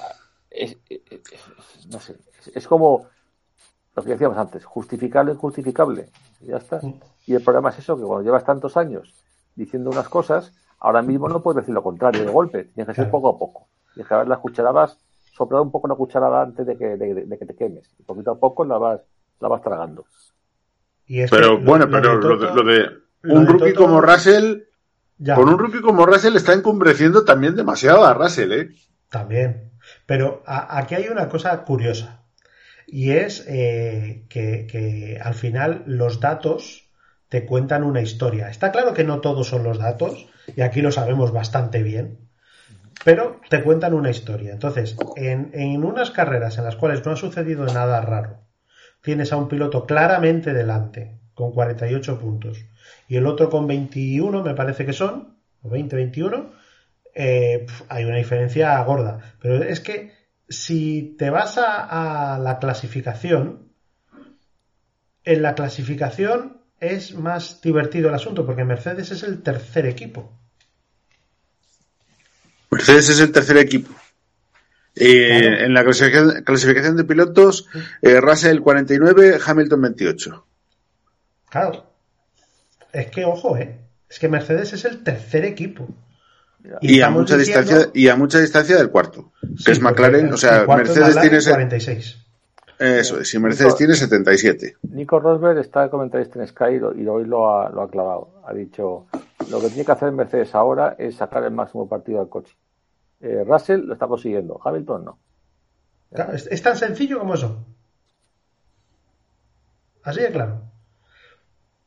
es, 0.49 0.77
es- 0.87 1.01
es- 1.11 1.87
no 1.91 1.99
sé, 1.99 2.15
es 2.55 2.65
como 2.65 3.07
lo 3.93 4.03
que 4.03 4.11
decíamos 4.11 4.37
antes, 4.37 4.63
justificable, 4.63 5.33
injustificable. 5.33 6.05
Y 6.39 6.45
ya 6.47 6.57
está. 6.57 6.79
Y 7.27 7.33
el 7.35 7.43
problema 7.43 7.71
es 7.71 7.79
eso, 7.79 7.97
que 7.97 8.03
cuando 8.03 8.23
llevas 8.23 8.45
tantos 8.45 8.77
años 8.77 9.13
diciendo 9.53 9.89
unas 9.89 10.07
cosas, 10.07 10.53
ahora 10.83 11.01
mismo 11.01 11.27
no 11.29 11.41
puedes 11.43 11.63
decir 11.63 11.73
lo 11.73 11.83
contrario 11.83 12.23
de 12.23 12.31
golpe, 12.31 12.65
tienes 12.65 12.87
que 12.95 13.01
ser 13.01 13.09
poco 13.11 13.29
a 13.29 13.39
poco. 13.39 13.69
Tienes 13.93 14.07
que 14.09 14.15
ver 14.15 14.27
las 14.27 14.39
cucharadas, 14.39 14.97
soplar 15.33 15.61
un 15.61 15.71
poco 15.71 15.87
una 15.87 15.95
cucharada 15.95 16.43
antes 16.43 16.65
de 16.67 16.77
que, 16.77 16.97
de, 16.97 17.25
de 17.25 17.37
que 17.39 17.45
te 17.45 17.55
quemes. 17.55 17.89
Y 17.99 18.03
poquito 18.03 18.31
a 18.31 18.39
poco 18.39 18.65
la 18.65 18.77
vas, 18.77 19.01
la 19.39 19.47
vas 19.49 19.61
tragando. 19.61 20.05
Y 21.05 21.21
es 21.21 21.31
Pero 21.31 21.57
que 21.59 21.65
bueno, 21.65 21.85
lo 21.85 21.91
pero 21.91 22.15
lo 22.15 22.37
de, 22.37 22.47
Toto- 22.47 22.55
lo 22.55 22.63
de 22.63 22.89
lo 23.23 23.35
un 23.35 23.41
de 23.41 23.47
rookie 23.47 23.73
Toto- 23.73 23.79
como 23.85 24.01
Russell, 24.01 24.63
ya, 25.19 25.35
con 25.35 25.49
un 25.49 25.59
rookie 25.59 25.81
como 25.81 26.05
Russell 26.05 26.35
está 26.35 26.53
encumbreciendo 26.53 27.25
también 27.25 27.55
demasiado 27.55 28.05
a 28.05 28.13
Russell, 28.13 28.51
¿eh? 28.53 28.69
También. 29.09 29.71
Pero 30.05 30.43
a- 30.45 30.77
aquí 30.77 30.95
hay 30.95 31.07
una 31.07 31.29
cosa 31.29 31.63
curiosa. 31.63 32.23
Y 32.87 33.11
es 33.11 33.45
eh, 33.47 34.25
que, 34.29 34.67
que 34.67 35.19
al 35.21 35.35
final 35.35 35.83
los 35.87 36.19
datos 36.19 36.89
te 37.29 37.45
cuentan 37.45 37.83
una 37.83 38.01
historia. 38.01 38.49
Está 38.49 38.71
claro 38.71 38.93
que 38.93 39.03
no 39.05 39.21
todos 39.21 39.47
son 39.49 39.63
los 39.63 39.79
datos, 39.79 40.27
y 40.55 40.61
aquí 40.61 40.81
lo 40.81 40.91
sabemos 40.91 41.31
bastante 41.31 41.83
bien, 41.83 42.19
pero 43.03 43.39
te 43.49 43.63
cuentan 43.63 43.93
una 43.93 44.09
historia. 44.09 44.53
Entonces, 44.53 44.95
en, 45.15 45.51
en 45.53 45.83
unas 45.83 46.11
carreras 46.11 46.57
en 46.57 46.63
las 46.63 46.75
cuales 46.75 47.05
no 47.05 47.11
ha 47.11 47.15
sucedido 47.15 47.65
nada 47.65 48.01
raro, 48.01 48.41
tienes 49.01 49.33
a 49.33 49.37
un 49.37 49.47
piloto 49.47 49.85
claramente 49.85 50.53
delante, 50.53 51.19
con 51.33 51.51
48 51.51 52.19
puntos, 52.19 52.65
y 53.07 53.17
el 53.17 53.25
otro 53.25 53.49
con 53.49 53.67
21, 53.67 54.43
me 54.43 54.55
parece 54.55 54.85
que 54.85 54.93
son, 54.93 55.37
o 55.61 55.69
20, 55.69 55.95
21, 55.95 56.51
eh, 57.15 57.65
hay 57.89 58.05
una 58.05 58.17
diferencia 58.17 58.81
gorda. 58.83 59.19
Pero 59.41 59.63
es 59.63 59.79
que 59.79 60.11
si 60.47 61.15
te 61.17 61.29
vas 61.29 61.57
a 61.57 62.39
la 62.41 62.59
clasificación, 62.59 63.73
en 65.25 65.41
la 65.41 65.55
clasificación 65.55 66.62
es 66.83 67.13
más 67.15 67.61
divertido 67.61 68.09
el 68.09 68.15
asunto, 68.15 68.45
porque 68.45 68.63
Mercedes 68.63 69.11
es 69.11 69.23
el 69.23 69.41
tercer 69.41 69.85
equipo. 69.85 70.31
Mercedes 72.71 73.09
es 73.09 73.19
el 73.19 73.31
tercer 73.31 73.57
equipo. 73.57 73.93
Eh, 74.95 75.39
Claro. 75.41 75.65
En 75.65 75.73
la 75.73 75.83
clasificación, 75.83 76.43
clasificación 76.43 76.97
de 76.97 77.03
pilotos, 77.03 77.67
eh, 78.01 78.19
Russell 78.21 78.59
49, 78.59 79.39
Hamilton 79.45 79.81
28. 79.81 80.45
Claro. 81.49 81.91
Es 82.91 83.07
que, 83.07 83.25
ojo, 83.25 83.57
¿eh? 83.57 83.79
Es 84.09 84.19
que 84.19 84.27
Mercedes 84.29 84.73
es 84.73 84.85
el 84.85 85.03
tercer 85.03 85.45
equipo. 85.45 85.87
Y, 86.81 87.01
a 87.01 87.09
mucha 87.09 87.35
diciendo- 87.35 87.61
distancia 87.63 87.91
y 87.93 88.07
a 88.07 88.15
mucha 88.15 88.39
distancia 88.39 88.77
del 88.77 88.89
cuarto, 88.89 89.33
que 89.41 89.47
Sí, 89.63 89.71
es 89.71 89.81
McLaren, 89.81 90.31
o 90.31 90.37
sea, 90.37 90.61
el 90.61 90.65
cuarto 90.65 90.91
es 90.93 90.97
Mercedes 90.97 91.21
tiene 91.21 91.37
ese- 91.37 91.49
46. 91.49 92.17
Eso 92.79 93.19
es, 93.19 93.33
y 93.33 93.39
Mercedes 93.39 93.75
tiene 93.75 93.95
77. 93.95 94.77
Nico 94.83 95.19
Rosberg 95.19 95.57
está 95.59 95.83
de 95.83 95.89
comentarista 95.89 96.39
en 96.39 96.47
Sky 96.47 96.79
y 96.95 97.07
hoy 97.07 97.25
lo 97.25 97.49
ha, 97.49 97.69
lo 97.69 97.81
ha 97.81 97.89
clavado. 97.89 98.41
Ha 98.45 98.53
dicho, 98.53 99.07
lo 99.49 99.59
que 99.59 99.67
tiene 99.67 99.85
que 99.85 99.91
hacer 99.91 100.11
Mercedes 100.11 100.53
ahora 100.55 100.95
es 100.97 101.15
sacar 101.15 101.43
el 101.43 101.51
máximo 101.51 101.87
partido 101.87 102.21
al 102.21 102.29
coche. 102.29 102.55
Eh, 103.21 103.43
Russell 103.45 103.85
lo 103.85 103.93
está 103.93 104.07
consiguiendo, 104.07 104.59
Hamilton 104.63 105.05
no. 105.05 105.19
Claro, 106.11 106.33
Es, 106.33 106.47
es 106.47 106.61
tan 106.61 106.75
sencillo 106.75 107.19
como 107.19 107.33
eso. 107.33 107.65
Así 110.03 110.21
de 110.21 110.31
claro. 110.31 110.61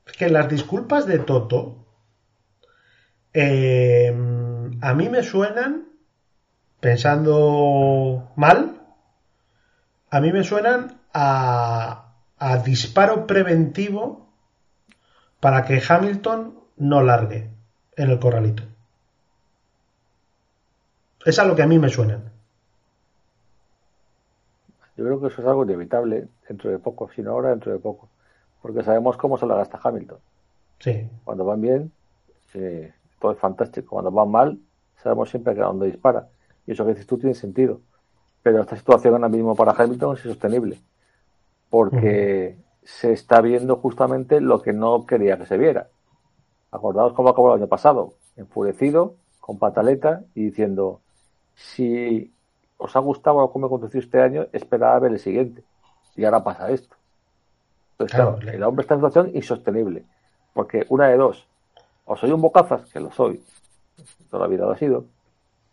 Es 0.07 0.13
que 0.17 0.31
las 0.31 0.49
disculpas 0.49 1.07
de 1.07 1.19
Toto 1.19 1.87
eh, 3.39 4.09
a 4.81 4.95
mí 4.95 5.09
me 5.11 5.23
suenan, 5.23 5.89
pensando 6.81 8.33
mal, 8.35 8.76
a 10.17 10.21
mí 10.23 10.33
me 10.33 10.45
suenan 10.45 10.99
a, 11.13 12.15
a 12.39 12.57
disparo 12.59 13.27
preventivo 13.27 14.27
para 15.41 15.63
que 15.67 15.83
Hamilton 15.87 16.59
no 16.79 17.03
largue 17.03 17.51
en 17.97 18.11
el 18.11 18.19
corralito. 18.19 18.63
Es 21.27 21.39
a 21.39 21.45
lo 21.45 21.55
que 21.55 21.63
a 21.63 21.67
mí 21.67 21.79
me 21.79 21.91
suenan. 21.91 22.33
Yo 24.97 25.05
creo 25.05 25.21
que 25.21 25.27
eso 25.27 25.43
es 25.43 25.47
algo 25.47 25.65
inevitable 25.65 26.29
dentro 26.49 26.71
de 26.71 26.79
poco, 26.79 27.11
si 27.15 27.21
no 27.21 27.33
ahora 27.33 27.51
dentro 27.51 27.73
de 27.73 27.79
poco. 27.79 28.09
Porque 28.63 28.83
sabemos 28.83 29.19
cómo 29.19 29.37
se 29.37 29.45
la 29.45 29.57
gasta 29.57 29.79
Hamilton. 29.83 30.19
Sí. 30.79 31.11
Cuando 31.25 31.45
van 31.45 31.61
bien, 31.61 31.93
eh, 32.55 32.91
todo 33.21 33.33
es 33.33 33.39
fantástico. 33.39 33.91
Cuando 33.91 34.11
van 34.11 34.31
mal, 34.31 34.59
sabemos 35.03 35.29
siempre 35.29 35.55
que 35.55 35.61
a 35.61 35.67
dónde 35.67 35.87
dispara. 35.89 36.27
Y 36.67 36.73
eso 36.73 36.87
que 36.87 36.93
dices 36.93 37.07
tú 37.07 37.19
tiene 37.19 37.35
sentido. 37.35 37.83
Pero 38.47 38.61
esta 38.61 38.77
situación 38.77 39.15
ahora 39.15 39.29
mismo 39.29 39.57
para 39.57 39.73
Hamilton 39.73 40.15
es 40.15 40.25
insostenible. 40.25 40.79
Porque 41.69 42.57
se 42.85 43.13
está 43.13 43.41
viendo 43.41 43.75
justamente 43.75 44.41
lo 44.41 44.63
que 44.63 44.73
no 44.73 45.05
quería 45.05 45.37
que 45.37 45.47
se 45.47 45.59
viera. 45.59 45.89
Acordaos 46.71 47.13
cómo 47.13 47.31
acabó 47.31 47.53
el 47.53 47.63
año 47.63 47.69
pasado. 47.69 48.15
Enfurecido, 48.37 49.17
con 49.41 49.59
pataleta 49.59 50.23
y 50.33 50.45
diciendo, 50.45 51.01
si 51.57 52.33
os 52.77 52.95
ha 52.95 53.01
gustado 53.01 53.51
cómo 53.51 53.67
he 53.67 53.69
conducido 53.69 53.99
este 53.99 54.23
año, 54.23 54.47
esperad 54.53 54.95
a 54.95 55.01
ver 55.01 55.11
el 55.11 55.19
siguiente. 55.19 55.65
Y 56.15 56.25
ahora 56.25 56.45
pasa 56.45 56.71
esto. 56.71 56.95
Entonces, 57.95 58.15
Claro, 58.15 58.37
claro, 58.39 58.57
el 58.57 58.63
hombre 58.63 58.83
está 58.83 58.95
en 58.95 59.01
una 59.01 59.09
situación 59.09 59.37
insostenible. 59.37 60.05
Porque 60.55 60.87
una 60.89 61.09
de 61.09 61.17
dos, 61.17 61.49
o 62.05 62.15
soy 62.15 62.31
un 62.31 62.41
bocazas, 62.41 62.89
que 62.93 63.01
lo 63.01 63.11
soy, 63.11 63.43
toda 64.31 64.45
la 64.45 64.49
vida 64.49 64.67
lo 64.67 64.71
ha 64.71 64.79
sido, 64.79 65.05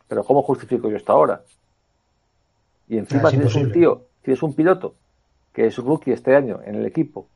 pero 0.07 0.23
¿cómo 0.23 0.41
justifico 0.41 0.89
yo 0.89 0.97
esto 0.97 1.11
ahora? 1.11 1.43
Y 2.93 2.97
encima 2.99 3.23
es 3.23 3.29
tienes 3.31 3.55
un 3.55 3.71
tío, 3.71 4.01
tienes 4.21 4.43
un 4.43 4.53
piloto 4.53 4.95
que 5.51 5.65
es 5.67 5.77
rookie 5.77 6.11
este 6.11 6.35
año 6.35 6.59
en 6.65 6.75
el 6.75 6.85
equipo, 6.85 7.27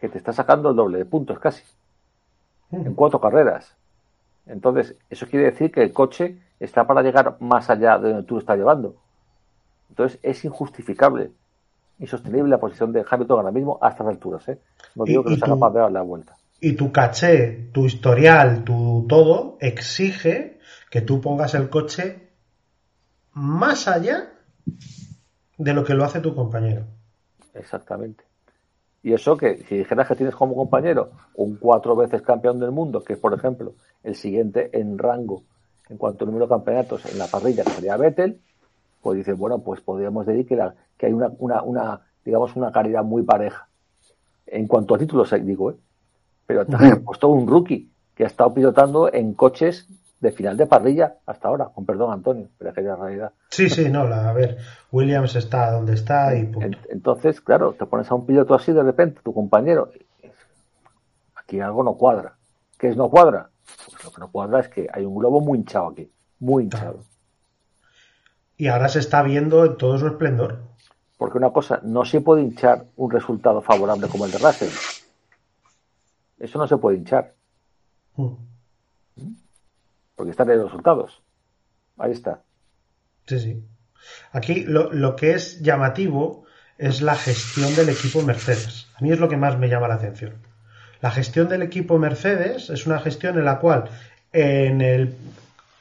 que 0.00 0.08
te 0.08 0.18
está 0.18 0.32
sacando 0.32 0.70
el 0.70 0.76
doble 0.76 0.98
de 0.98 1.04
puntos 1.04 1.38
casi, 1.38 1.62
en 2.70 2.94
cuatro 2.94 3.20
carreras. 3.20 3.74
Entonces, 4.46 4.94
eso 5.10 5.26
quiere 5.26 5.46
decir 5.46 5.70
que 5.72 5.82
el 5.82 5.92
coche 5.92 6.38
está 6.60 6.86
para 6.86 7.02
llegar 7.02 7.36
más 7.40 7.70
allá 7.70 7.98
de 7.98 8.10
donde 8.10 8.26
tú 8.26 8.34
lo 8.34 8.40
estás 8.40 8.56
llevando. 8.56 8.96
Entonces, 9.90 10.18
es 10.22 10.44
injustificable, 10.44 11.30
insostenible 11.98 12.50
la 12.50 12.58
posición 12.58 12.92
de 12.92 13.04
Hamilton 13.08 13.38
ahora 13.38 13.50
mismo 13.52 13.78
a 13.82 13.88
estas 13.90 14.06
alturas. 14.06 14.48
¿eh? 14.48 14.58
No 14.94 15.04
digo 15.04 15.22
que 15.24 15.30
no 15.30 15.36
sea 15.36 15.46
tú- 15.48 15.54
capaz 15.54 15.70
de 15.72 15.80
dar 15.80 15.92
la 15.92 16.02
vuelta. 16.02 16.34
y 16.60 16.72
tu 16.72 16.90
caché, 16.92 17.68
tu 17.72 17.84
historial, 17.86 18.64
tu 18.64 19.06
todo, 19.08 19.58
exige 19.60 20.58
que 20.90 21.00
tú 21.02 21.20
pongas 21.20 21.54
el 21.54 21.68
coche 21.70 22.28
más 23.32 23.86
allá 23.86 24.32
de 25.56 25.74
lo 25.74 25.84
que 25.84 25.94
lo 25.94 26.04
hace 26.04 26.20
tu 26.20 26.34
compañero. 26.34 26.84
Exactamente. 27.54 28.24
Y 29.02 29.12
eso 29.12 29.36
que, 29.36 29.64
si 29.68 29.78
dijeras 29.78 30.08
que 30.08 30.16
tienes 30.16 30.34
como 30.34 30.54
compañero 30.54 31.10
un 31.34 31.56
cuatro 31.56 31.94
veces 31.96 32.22
campeón 32.22 32.58
del 32.58 32.72
mundo, 32.72 33.02
que 33.02 33.14
es, 33.14 33.18
por 33.18 33.32
ejemplo, 33.32 33.74
el 34.02 34.14
siguiente 34.16 34.70
en 34.78 34.98
rango 34.98 35.42
en 35.88 35.96
cuanto 35.96 36.24
al 36.24 36.30
número 36.30 36.46
de 36.46 36.50
campeonatos 36.50 37.06
en 37.06 37.18
la 37.18 37.26
parrilla, 37.26 37.64
que 37.64 37.70
sería 37.70 37.96
Vettel, 37.96 38.40
pues 39.00 39.16
dices, 39.18 39.38
bueno, 39.38 39.60
pues 39.60 39.80
podríamos 39.80 40.26
decir 40.26 40.46
que, 40.46 40.56
la- 40.56 40.74
que 40.98 41.06
hay 41.06 41.12
una, 41.12 41.30
una, 41.38 41.62
una, 41.62 42.00
digamos, 42.24 42.54
una 42.56 42.70
calidad 42.72 43.04
muy 43.04 43.22
pareja. 43.22 43.68
En 44.46 44.66
cuanto 44.66 44.94
a 44.94 44.98
títulos, 44.98 45.32
eh, 45.32 45.38
digo, 45.40 45.70
¿eh? 45.70 45.76
Pero 46.46 46.66
también 46.66 46.92
he 46.94 46.96
puesto 46.96 47.28
un 47.28 47.46
rookie 47.46 47.90
que 48.14 48.24
ha 48.24 48.26
estado 48.26 48.52
pilotando 48.52 49.12
en 49.12 49.34
coches 49.34 49.86
de 50.20 50.32
final 50.32 50.56
de 50.56 50.66
parrilla 50.66 51.16
hasta 51.26 51.48
ahora, 51.48 51.66
con 51.66 51.86
perdón, 51.86 52.12
Antonio, 52.12 52.48
pero 52.58 52.70
es 52.70 52.74
que 52.74 52.80
es 52.82 52.98
realidad. 52.98 53.32
Sí, 53.50 53.70
sí, 53.70 53.88
no, 53.88 54.06
la- 54.08 54.28
a 54.28 54.32
ver, 54.32 54.58
Williams 54.90 55.36
está 55.36 55.70
donde 55.72 55.94
está 55.94 56.34
y 56.36 56.46
punto. 56.46 56.78
Entonces, 56.90 57.40
claro, 57.40 57.74
te 57.74 57.86
pones 57.86 58.10
a 58.10 58.14
un 58.14 58.26
piloto 58.26 58.54
así 58.54 58.72
de 58.72 58.82
repente, 58.82 59.20
tu 59.22 59.32
compañero, 59.32 59.90
aquí 61.36 61.60
algo 61.60 61.82
no 61.84 61.94
cuadra. 61.94 62.36
¿Qué 62.78 62.88
es 62.88 62.96
no 62.96 63.08
cuadra? 63.10 63.50
Pues 63.90 64.04
lo 64.04 64.10
que 64.12 64.20
no 64.20 64.30
cuadra 64.30 64.60
es 64.60 64.68
que 64.68 64.88
hay 64.92 65.04
un 65.04 65.16
globo 65.16 65.40
muy 65.40 65.58
hinchado 65.58 65.88
aquí, 65.88 66.10
muy 66.40 66.64
hinchado. 66.64 67.04
Y 68.56 68.66
ahora 68.68 68.88
se 68.88 68.98
está 68.98 69.22
viendo 69.22 69.64
en 69.64 69.76
todo 69.76 69.98
su 69.98 70.06
esplendor. 70.08 70.58
Porque 71.16 71.38
una 71.38 71.50
cosa, 71.50 71.80
no 71.84 72.04
se 72.04 72.20
puede 72.20 72.42
hinchar 72.42 72.86
un 72.96 73.10
resultado 73.10 73.60
favorable 73.62 74.08
como 74.08 74.24
el 74.24 74.30
de 74.32 74.38
Russell. 74.38 74.70
Eso 76.38 76.58
no 76.58 76.66
se 76.68 76.76
puede 76.76 76.96
hinchar, 76.98 77.34
Mm. 78.16 78.32
Porque 80.18 80.32
están 80.32 80.50
en 80.50 80.58
los 80.58 80.66
resultados. 80.66 81.22
Ahí 81.96 82.12
está. 82.12 82.42
Sí, 83.26 83.38
sí. 83.38 83.64
Aquí 84.32 84.64
lo, 84.64 84.92
lo 84.92 85.16
que 85.16 85.32
es 85.32 85.60
llamativo 85.60 86.44
es 86.76 87.00
la 87.02 87.14
gestión 87.14 87.74
del 87.74 87.88
equipo 87.88 88.20
Mercedes. 88.22 88.88
A 88.96 89.00
mí 89.02 89.10
es 89.12 89.18
lo 89.20 89.28
que 89.28 89.36
más 89.36 89.58
me 89.58 89.68
llama 89.68 89.88
la 89.88 89.94
atención. 89.94 90.34
La 91.00 91.10
gestión 91.10 91.48
del 91.48 91.62
equipo 91.62 91.98
Mercedes 91.98 92.68
es 92.70 92.86
una 92.86 92.98
gestión 93.00 93.38
en 93.38 93.44
la 93.44 93.58
cual 93.58 93.84
en 94.32 94.80
el 94.80 95.14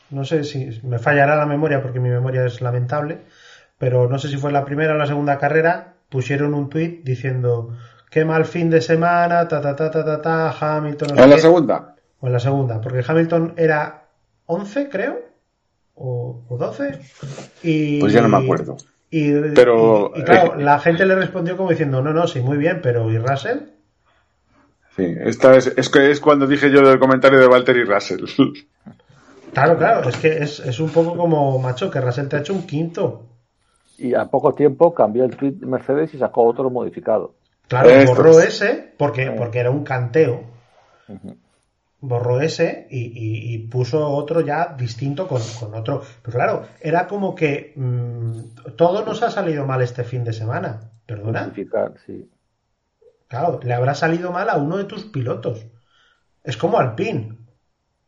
no 0.10 0.24
sé 0.24 0.44
si 0.46 0.80
me 0.84 1.00
fallará 1.00 1.36
la 1.36 1.46
memoria 1.46 1.82
porque 1.82 2.00
mi 2.00 2.10
memoria 2.10 2.46
es 2.46 2.62
lamentable, 2.62 3.24
pero 3.78 4.08
no 4.08 4.18
sé 4.20 4.30
si 4.30 4.38
fue 4.38 4.52
la 4.54 4.64
primera 4.64 4.94
o 4.94 4.98
la 4.98 5.06
segunda 5.08 5.38
carrera, 5.38 5.96
pusieron 6.10 6.54
un 6.54 6.70
tuit 6.70 7.04
diciendo 7.04 7.76
qué 8.10 8.24
mal 8.24 8.46
fin 8.46 8.70
de 8.70 8.80
semana, 8.82 9.48
ta 9.48 9.60
ta 9.62 9.76
ta 9.76 9.92
ta 9.92 10.06
ta, 10.06 10.22
ta 10.22 10.78
Hamilton. 10.78 11.10
no 11.10 11.16
sé 11.16 11.22
¿O 11.22 11.24
en 11.26 11.30
la 11.30 11.36
qué". 11.36 11.42
segunda? 11.42 11.96
O 12.22 12.28
en 12.28 12.34
la 12.34 12.40
segunda, 12.40 12.80
porque 12.82 13.04
Hamilton 13.06 13.54
era 13.58 14.07
11, 14.48 14.90
creo, 14.90 15.20
o, 15.96 16.44
o 16.50 16.58
12. 16.58 17.00
Y, 17.64 18.00
Pues 18.02 18.14
ya 18.14 18.22
no 18.22 18.30
me 18.30 18.38
acuerdo. 18.38 18.78
Y, 19.10 19.32
Pero, 19.56 20.12
y- 20.16 20.20
y 20.20 20.24
claro, 20.24 20.60
eh, 20.60 20.64
la 20.64 20.80
gente 20.80 21.06
le 21.06 21.16
respondió 21.16 21.56
como 21.58 21.70
diciendo, 21.70 22.02
no, 22.02 22.14
no, 22.14 22.28
sí, 22.28 22.42
muy 22.42 22.58
bien, 22.58 22.82
pero 22.82 23.10
¿y 23.12 23.18
Russell? 23.18 23.60
Sí, 24.96 25.06
esta 25.20 25.56
es, 25.56 25.68
es 25.68 25.90
que 25.90 26.10
es 26.12 26.20
cuando 26.20 26.48
dije 26.48 26.72
yo 26.72 26.82
del 26.82 27.00
comentario 27.00 27.40
de 27.40 27.48
Walter 27.48 27.78
y 27.78 27.84
Russell. 27.84 28.26
Claro, 29.54 29.78
claro, 29.78 30.10
es 30.10 30.18
que 30.18 30.38
es, 30.44 30.60
es 30.60 30.80
un 30.80 30.90
poco 30.90 31.16
como, 31.18 31.58
macho, 31.58 31.90
que 31.90 32.00
Russell 32.02 32.28
te 32.28 32.36
ha 32.36 32.40
hecho 32.40 32.54
un 32.54 32.68
quinto. 32.68 33.24
Y 33.98 34.14
a 34.14 34.26
poco 34.26 34.54
tiempo 34.54 34.94
cambió 34.94 35.24
el 35.26 35.36
tweet 35.36 35.54
Mercedes 35.62 36.14
y 36.14 36.20
sacó 36.20 36.44
otro 36.44 36.70
modificado. 36.70 37.34
Claro, 37.68 37.90
borró 38.06 38.40
es. 38.40 38.62
ese 38.62 38.94
porque, 38.98 39.32
porque 39.32 39.60
era 39.60 39.72
un 39.72 39.84
canteo. 39.84 40.44
Borró 42.00 42.42
ese 42.42 42.88
y, 42.92 43.00
y- 43.08 43.54
y 43.56 43.68
puso 43.68 44.08
otro 44.10 44.42
ya 44.42 44.76
distinto 44.78 45.28
con, 45.28 45.42
con 45.60 45.74
otro. 45.76 46.02
Pero 46.24 46.38
claro, 46.38 46.68
era 46.82 47.08
como 47.08 47.36
que 47.36 47.74
mm, 47.76 48.76
todo 48.78 49.04
nos 49.06 49.24
ha 49.24 49.32
salido 49.32 49.66
mal 49.66 49.82
este 49.82 50.04
fin 50.04 50.24
de 50.24 50.34
semana. 50.34 50.92
¿Perdona? 51.06 51.54
Sí. 52.06 52.30
Claro, 53.28 53.60
le 53.64 53.74
habrá 53.74 53.94
salido 53.96 54.32
mal 54.32 54.50
a 54.50 54.58
uno 54.58 54.78
de 54.78 54.86
tus 54.86 55.06
pilotos. 55.06 55.66
Es 56.44 56.58
como 56.58 56.80
Alpine. 56.80 57.38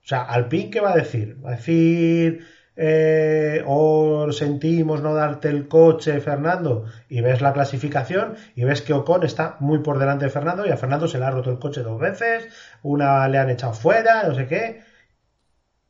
O 0.03 0.07
sea, 0.07 0.23
Alpine, 0.23 0.71
¿qué 0.71 0.81
va 0.81 0.93
a 0.93 0.97
decir? 0.97 1.43
Va 1.45 1.51
a 1.51 1.55
decir, 1.57 2.45
eh, 2.81 3.61
o 3.65 4.31
sentimos 4.31 5.01
no 5.01 5.14
darte 5.14 5.49
el 5.49 5.68
coche, 5.68 6.22
Fernando, 6.22 6.85
y 7.10 7.19
ves 7.19 7.41
la 7.41 7.51
clasificación 7.51 8.35
y 8.56 8.64
ves 8.64 8.81
que 8.81 8.93
Ocon 8.93 9.23
está 9.26 9.57
muy 9.60 9.80
por 9.80 9.99
delante 9.99 10.23
de 10.26 10.31
Fernando 10.31 10.65
y 10.65 10.69
a 10.69 10.77
Fernando 10.77 11.06
se 11.10 11.19
le 11.19 11.26
ha 11.26 11.31
roto 11.31 11.51
el 11.51 11.60
coche 11.60 11.84
dos 11.84 11.99
veces, 11.99 12.47
una 12.81 13.27
le 13.27 13.38
han 13.38 13.49
echado 13.49 13.73
fuera, 13.73 14.23
no 14.23 14.34
sé 14.34 14.47
qué. 14.47 14.81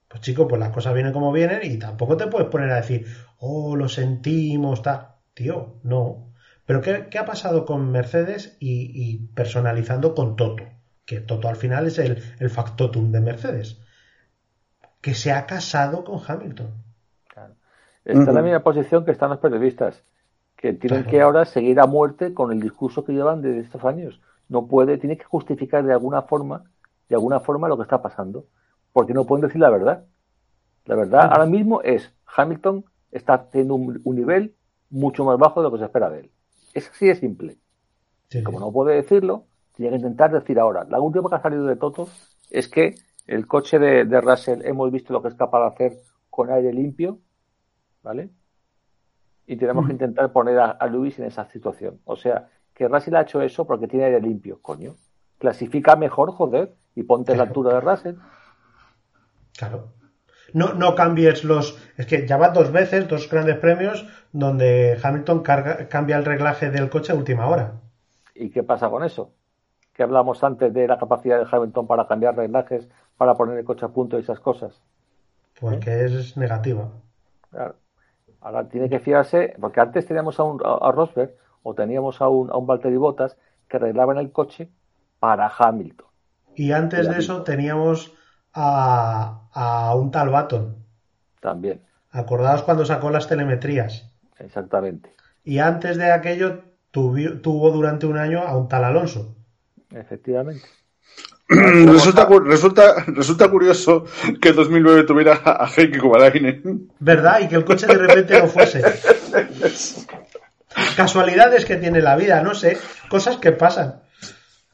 Pues 0.07 0.21
chico, 0.21 0.47
pues 0.47 0.59
las 0.59 0.71
cosas 0.71 0.95
vienen 0.95 1.13
como 1.13 1.31
vienen 1.31 1.61
y 1.63 1.77
tampoco 1.77 2.17
te 2.17 2.25
puedes 2.25 2.47
poner 2.49 2.71
a 2.71 2.77
decir, 2.77 3.05
oh, 3.37 3.75
lo 3.75 3.87
sentimos, 3.87 4.81
tal. 4.81 5.09
Tío, 5.35 5.79
no. 5.83 6.33
Pero 6.65 6.81
¿qué, 6.81 7.07
qué 7.11 7.19
ha 7.19 7.25
pasado 7.25 7.65
con 7.65 7.91
Mercedes 7.91 8.57
y, 8.59 8.91
y 8.95 9.27
personalizando 9.35 10.15
con 10.15 10.35
Toto? 10.35 10.63
Que 11.05 11.19
Toto 11.19 11.47
al 11.49 11.55
final 11.55 11.85
es 11.85 11.99
el, 11.99 12.23
el 12.39 12.49
factotum 12.49 13.11
de 13.11 13.21
Mercedes. 13.21 13.79
Que 15.01 15.13
se 15.13 15.31
ha 15.31 15.45
casado 15.45 16.03
con 16.03 16.19
Hamilton. 16.25 16.71
Está 18.05 18.29
en 18.31 18.35
la 18.35 18.41
misma 18.41 18.59
posición 18.61 19.05
que 19.05 19.11
están 19.11 19.29
los 19.29 19.39
periodistas, 19.39 20.03
que 20.55 20.73
tienen 20.73 21.01
Claro. 21.03 21.09
que 21.11 21.21
ahora 21.21 21.45
seguir 21.45 21.79
a 21.79 21.85
muerte 21.85 22.33
con 22.33 22.51
el 22.51 22.59
discurso 22.59 23.03
que 23.05 23.13
llevan 23.13 23.41
desde 23.41 23.59
estos 23.59 23.83
años. 23.85 24.19
No 24.47 24.67
puede, 24.67 24.97
tiene 24.97 25.17
que 25.17 25.25
justificar 25.25 25.83
de 25.85 25.93
alguna 25.93 26.23
forma, 26.23 26.63
de 27.07 27.15
alguna 27.15 27.39
forma 27.39 27.67
lo 27.67 27.77
que 27.77 27.83
está 27.83 28.01
pasando, 28.01 28.45
porque 28.93 29.13
no 29.13 29.25
pueden 29.25 29.45
decir 29.45 29.61
la 29.61 29.69
verdad. 29.69 30.05
La 30.85 30.95
verdad 30.95 31.29
ahora 31.31 31.45
mismo 31.45 31.81
es 31.83 32.11
Hamilton 32.35 32.83
está 33.11 33.49
teniendo 33.49 33.75
un, 33.75 34.01
un 34.03 34.15
nivel 34.15 34.55
mucho 34.89 35.23
más 35.23 35.37
bajo 35.37 35.61
de 35.61 35.65
lo 35.65 35.71
que 35.71 35.79
se 35.79 35.85
espera 35.85 36.09
de 36.09 36.21
él. 36.21 36.31
Es 36.73 36.89
así 36.89 37.07
de 37.07 37.15
simple. 37.15 37.57
Sí, 38.29 38.41
Como 38.43 38.57
sí. 38.59 38.65
no 38.65 38.71
puede 38.71 38.95
decirlo, 38.95 39.45
tiene 39.75 39.91
que 39.91 39.97
intentar 39.97 40.31
decir 40.31 40.59
ahora. 40.59 40.85
La 40.89 40.99
última 40.99 41.29
que 41.29 41.35
ha 41.35 41.41
salido 41.41 41.65
de 41.65 41.75
Toto 41.75 42.09
es 42.49 42.67
que 42.67 42.95
el 43.29 43.45
coche 43.45 43.77
de, 43.77 44.05
de 44.05 44.21
Russell 44.21 44.65
hemos 44.65 44.91
visto 44.91 45.13
lo 45.13 45.21
que 45.21 45.27
es 45.27 45.35
capaz 45.35 45.59
de 45.61 45.67
hacer 45.67 45.97
con 46.29 46.51
aire 46.51 46.73
limpio, 46.73 47.19
¿vale? 48.01 48.29
Y 49.45 49.55
tenemos 49.55 49.85
que 49.85 49.93
intentar 49.93 50.31
poner 50.31 50.57
a, 50.59 50.71
a 50.71 50.87
Lewis 50.87 51.19
en 51.19 51.25
esa 51.25 51.45
situación. 51.45 51.99
O 52.05 52.15
sea, 52.15 52.49
que 52.73 52.87
Russell 52.87 53.15
ha 53.15 53.21
hecho 53.21 53.41
eso 53.41 53.65
porque 53.67 53.87
tiene 53.87 54.05
aire 54.05 54.21
limpio, 54.21 54.59
coño. 54.61 54.95
Clasifica 55.37 55.95
mejor, 55.95 56.31
joder, 56.31 56.75
y 56.95 57.03
ponte 57.03 57.33
a 57.33 57.35
la 57.35 57.43
altura 57.43 57.75
de 57.75 57.81
Russell. 57.81 58.15
Claro. 59.57 59.93
No, 60.53 60.73
no 60.73 60.95
cambies 60.95 61.43
los. 61.43 61.77
Es 61.97 62.07
que 62.07 62.25
ya 62.25 62.37
van 62.37 62.53
dos 62.53 62.71
veces, 62.71 63.07
dos 63.07 63.29
grandes 63.29 63.57
premios, 63.57 64.07
donde 64.31 64.97
Hamilton 65.01 65.43
carga- 65.43 65.87
cambia 65.87 66.17
el 66.17 66.25
reglaje 66.25 66.71
del 66.71 66.89
coche 66.89 67.13
a 67.13 67.15
última 67.15 67.47
hora. 67.47 67.73
¿Y 68.33 68.49
qué 68.49 68.63
pasa 68.63 68.89
con 68.89 69.03
eso? 69.03 69.33
Que 69.99 70.03
hablamos 70.03 70.41
antes 70.45 70.73
de 70.73 70.87
la 70.87 70.97
capacidad 70.97 71.37
de 71.37 71.45
Hamilton 71.51 71.85
para 71.85 72.07
cambiar 72.07 72.33
reglajes, 72.33 72.87
para 73.17 73.35
poner 73.35 73.57
el 73.57 73.65
coche 73.65 73.83
a 73.85 73.89
punto 73.89 74.15
y 74.17 74.21
esas 74.21 74.39
cosas. 74.39 74.81
Porque 75.59 76.05
es 76.05 76.37
negativa. 76.37 76.87
Claro. 77.51 77.75
Ahora 78.39 78.69
tiene 78.69 78.87
que 78.89 78.99
fiarse, 79.01 79.53
porque 79.59 79.81
antes 79.81 80.05
teníamos 80.05 80.39
a, 80.39 80.43
un, 80.43 80.61
a, 80.63 80.87
a 80.87 80.93
Rosberg 80.93 81.35
o 81.63 81.73
teníamos 81.73 82.21
a 82.21 82.29
un, 82.29 82.49
a 82.49 82.55
un 82.55 82.65
Valtteri 82.65 82.95
Bottas 82.95 83.35
que 83.67 83.75
arreglaban 83.75 84.17
el 84.17 84.31
coche 84.31 84.69
para 85.19 85.51
Hamilton. 85.57 86.07
Y 86.55 86.71
antes 86.71 87.09
de 87.09 87.17
eso 87.17 87.43
teníamos 87.43 88.13
a, 88.53 89.49
a 89.51 89.95
un 89.95 90.11
tal 90.11 90.29
Baton. 90.29 90.77
También, 91.41 91.81
Acordaos 92.11 92.63
cuando 92.63 92.85
sacó 92.85 93.09
las 93.09 93.27
telemetrías. 93.27 94.09
exactamente. 94.37 95.13
Y 95.43 95.59
antes 95.59 95.97
de 95.97 96.09
aquello 96.13 96.61
tuvi- 96.93 97.41
tuvo 97.41 97.69
durante 97.71 98.05
un 98.05 98.17
año 98.17 98.39
a 98.43 98.55
un 98.55 98.69
tal 98.69 98.85
Alonso. 98.85 99.35
Efectivamente. 99.91 100.61
resulta, 101.49 102.27
resulta, 102.45 103.03
resulta 103.07 103.49
curioso 103.49 104.05
que 104.39 104.49
en 104.49 104.55
2009 104.55 105.03
tuviera 105.03 105.41
a 105.43 105.67
Heikki 105.75 105.97
Kovalainen. 105.97 106.91
¿Verdad? 106.99 107.39
Y 107.41 107.47
que 107.47 107.55
el 107.55 107.65
coche 107.65 107.87
de 107.87 107.95
repente 107.95 108.39
no 108.39 108.47
fuese. 108.47 108.81
Casualidades 110.95 111.65
que 111.65 111.77
tiene 111.77 112.01
la 112.01 112.15
vida, 112.15 112.41
no 112.43 112.53
sé. 112.53 112.77
Cosas 113.09 113.37
que 113.37 113.51
pasan. 113.51 114.01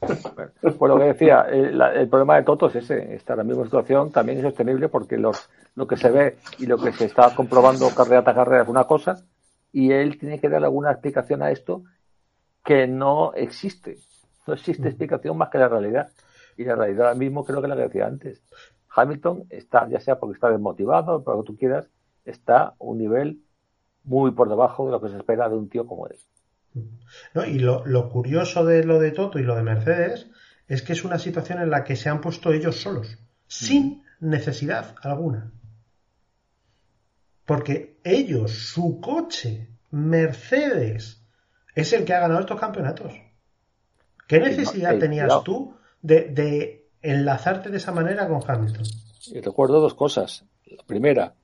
Bueno, 0.00 0.52
pues 0.78 0.88
lo 0.90 0.98
que 0.98 1.04
decía, 1.04 1.46
el, 1.50 1.78
la- 1.78 1.94
el 1.94 2.08
problema 2.08 2.36
de 2.36 2.42
Toto 2.42 2.66
es 2.66 2.76
ese. 2.76 3.14
Está 3.14 3.32
en 3.32 3.38
la 3.38 3.44
misma 3.44 3.64
situación, 3.64 4.12
también 4.12 4.38
es 4.38 4.44
sostenible 4.44 4.88
porque 4.88 5.16
los, 5.16 5.48
lo 5.74 5.86
que 5.86 5.96
se 5.96 6.10
ve 6.10 6.36
y 6.58 6.66
lo 6.66 6.76
que 6.78 6.92
se 6.92 7.06
está 7.06 7.34
comprobando 7.34 7.88
carrera 7.94 8.22
tras 8.22 8.36
carrera 8.36 8.62
es 8.64 8.68
una 8.68 8.84
cosa 8.84 9.16
y 9.72 9.92
él 9.92 10.18
tiene 10.18 10.38
que 10.38 10.48
dar 10.50 10.62
alguna 10.62 10.92
explicación 10.92 11.42
a 11.42 11.50
esto 11.50 11.82
que 12.62 12.86
no 12.86 13.32
existe. 13.34 13.96
No 14.46 14.54
existe 14.54 14.88
explicación 14.88 15.36
más 15.36 15.48
que 15.50 15.58
la 15.58 15.68
realidad. 15.68 16.10
Y 16.56 16.64
la 16.64 16.76
realidad 16.76 17.08
ahora 17.08 17.18
mismo 17.18 17.44
creo 17.44 17.60
que 17.60 17.68
la 17.68 17.76
que 17.76 17.82
decía 17.82 18.06
antes. 18.06 18.42
Hamilton 18.88 19.44
está, 19.50 19.88
ya 19.88 20.00
sea 20.00 20.18
porque 20.18 20.34
está 20.34 20.50
desmotivado, 20.50 21.22
por 21.22 21.36
lo 21.36 21.42
que 21.42 21.46
tú 21.46 21.56
quieras, 21.56 21.88
está 22.24 22.58
a 22.68 22.74
un 22.78 22.98
nivel 22.98 23.42
muy 24.04 24.30
por 24.30 24.48
debajo 24.48 24.86
de 24.86 24.92
lo 24.92 25.00
que 25.00 25.10
se 25.10 25.16
espera 25.16 25.48
de 25.48 25.56
un 25.56 25.68
tío 25.68 25.86
como 25.86 26.06
él. 26.06 26.16
¿no? 27.34 27.44
Y 27.44 27.58
lo, 27.58 27.84
lo 27.86 28.08
curioso 28.08 28.64
de 28.64 28.84
lo 28.84 28.98
de 28.98 29.10
Toto 29.10 29.38
y 29.38 29.42
lo 29.42 29.54
de 29.54 29.62
Mercedes 29.62 30.30
es 30.68 30.82
que 30.82 30.94
es 30.94 31.04
una 31.04 31.18
situación 31.18 31.60
en 31.60 31.70
la 31.70 31.84
que 31.84 31.96
se 31.96 32.08
han 32.08 32.20
puesto 32.20 32.52
ellos 32.52 32.80
solos, 32.80 33.18
sin 33.46 34.02
necesidad 34.20 34.94
alguna. 35.02 35.52
Porque 37.44 38.00
ellos, 38.02 38.52
su 38.52 39.00
coche, 39.00 39.68
Mercedes, 39.90 41.24
es 41.74 41.92
el 41.92 42.04
que 42.04 42.14
ha 42.14 42.20
ganado 42.20 42.40
estos 42.40 42.58
campeonatos. 42.58 43.12
¿Qué 44.26 44.40
necesidad 44.40 44.94
eh, 44.94 44.98
tenías 44.98 45.26
cuidado. 45.26 45.42
tú 45.42 45.74
de, 46.02 46.24
de 46.24 46.86
enlazarte 47.02 47.70
de 47.70 47.76
esa 47.76 47.92
manera 47.92 48.28
con 48.28 48.40
Hamilton? 48.46 48.84
Y 49.28 49.40
recuerdo 49.40 49.80
dos 49.80 49.94
cosas. 49.94 50.44
La 50.66 50.82
primera, 50.84 51.34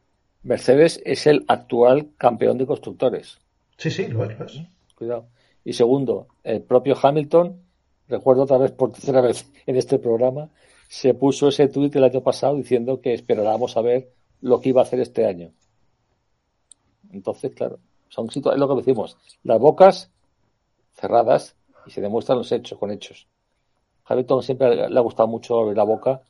Mercedes 0.43 1.01
es 1.05 1.27
el 1.27 1.45
actual 1.49 2.11
campeón 2.17 2.59
de 2.59 2.67
constructores. 2.67 3.39
Sí, 3.77 3.91
sí, 3.91 4.09
lo 4.09 4.25
es. 4.25 4.39
lo 4.39 4.47
es. 4.47 4.61
Cuidado. 4.97 5.27
Y 5.65 5.73
segundo, 5.75 6.27
el 6.43 6.63
propio 6.63 6.97
Hamilton, 7.01 7.61
recuerdo 8.09 8.43
otra 8.43 8.59
vez 8.59 8.73
por 8.73 8.93
tercera 8.93 9.21
vez 9.21 9.47
en 9.67 9.77
este 9.77 9.99
programa, 9.99 10.49
se 10.89 11.15
puso 11.15 11.49
ese 11.49 11.69
tuit 11.69 11.95
el 11.97 12.05
año 12.05 12.21
pasado 12.23 12.57
diciendo 12.57 13.01
que 13.01 13.15
esperábamos 13.15 13.77
a 13.77 13.81
ver 13.83 14.11
lo 14.41 14.61
que 14.61 14.71
iba 14.71 14.81
a 14.81 14.85
hacer 14.85 15.01
este 15.01 15.25
año. 15.27 15.53
Entonces, 17.13 17.53
claro, 17.55 17.79
son 18.09 18.29
situa- 18.29 18.55
es 18.55 18.59
lo 18.59 18.69
que 18.69 18.75
decimos, 18.83 19.17
las 19.45 19.59
bocas 19.61 20.11
cerradas 20.95 21.55
y 21.87 21.91
se 21.91 22.01
demuestran 22.01 22.39
los 22.39 22.51
hechos 22.53 22.79
con 22.79 22.91
hechos. 22.91 23.27
Hamilton 24.05 24.43
siempre 24.43 24.89
le 24.89 24.99
ha 24.99 25.03
gustado 25.03 25.29
mucho 25.29 25.59
abrir 25.61 25.77
la 25.77 25.85
boca 25.85 26.21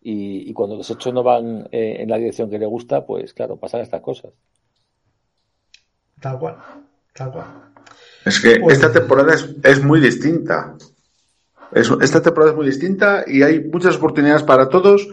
y, 0.00 0.48
y 0.48 0.52
cuando 0.52 0.76
los 0.76 0.90
hechos 0.90 1.12
no 1.12 1.22
van 1.22 1.68
eh, 1.72 1.96
en 2.00 2.08
la 2.08 2.16
dirección 2.16 2.48
que 2.50 2.58
le 2.58 2.66
gusta, 2.66 3.04
pues 3.04 3.32
claro, 3.34 3.56
pasan 3.56 3.80
estas 3.82 4.00
cosas. 4.00 4.32
Tal 6.20 6.38
cual. 6.38 6.56
Tal 7.14 7.30
cual. 7.32 7.46
Es 8.24 8.40
que 8.40 8.60
Pues- 8.60 8.74
esta 8.76 8.92
temporada 8.92 9.34
es, 9.34 9.48
es 9.62 9.82
muy 9.84 10.00
distinta. 10.00 10.74
Es- 11.72 11.90
esta 12.00 12.22
temporada 12.22 12.52
es 12.52 12.56
muy 12.56 12.66
distinta 12.66 13.24
y 13.26 13.42
hay 13.42 13.60
muchas 13.60 13.96
oportunidades 13.96 14.42
para 14.42 14.68
todos 14.68 15.06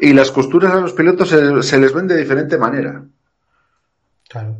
y 0.00 0.12
las 0.12 0.30
costuras 0.30 0.72
a 0.72 0.80
los 0.80 0.92
pilotos 0.92 1.28
se, 1.30 1.62
se 1.62 1.78
les 1.78 1.92
ven 1.94 2.06
de 2.06 2.16
diferente 2.16 2.58
manera. 2.58 3.02
Claro. 4.28 4.56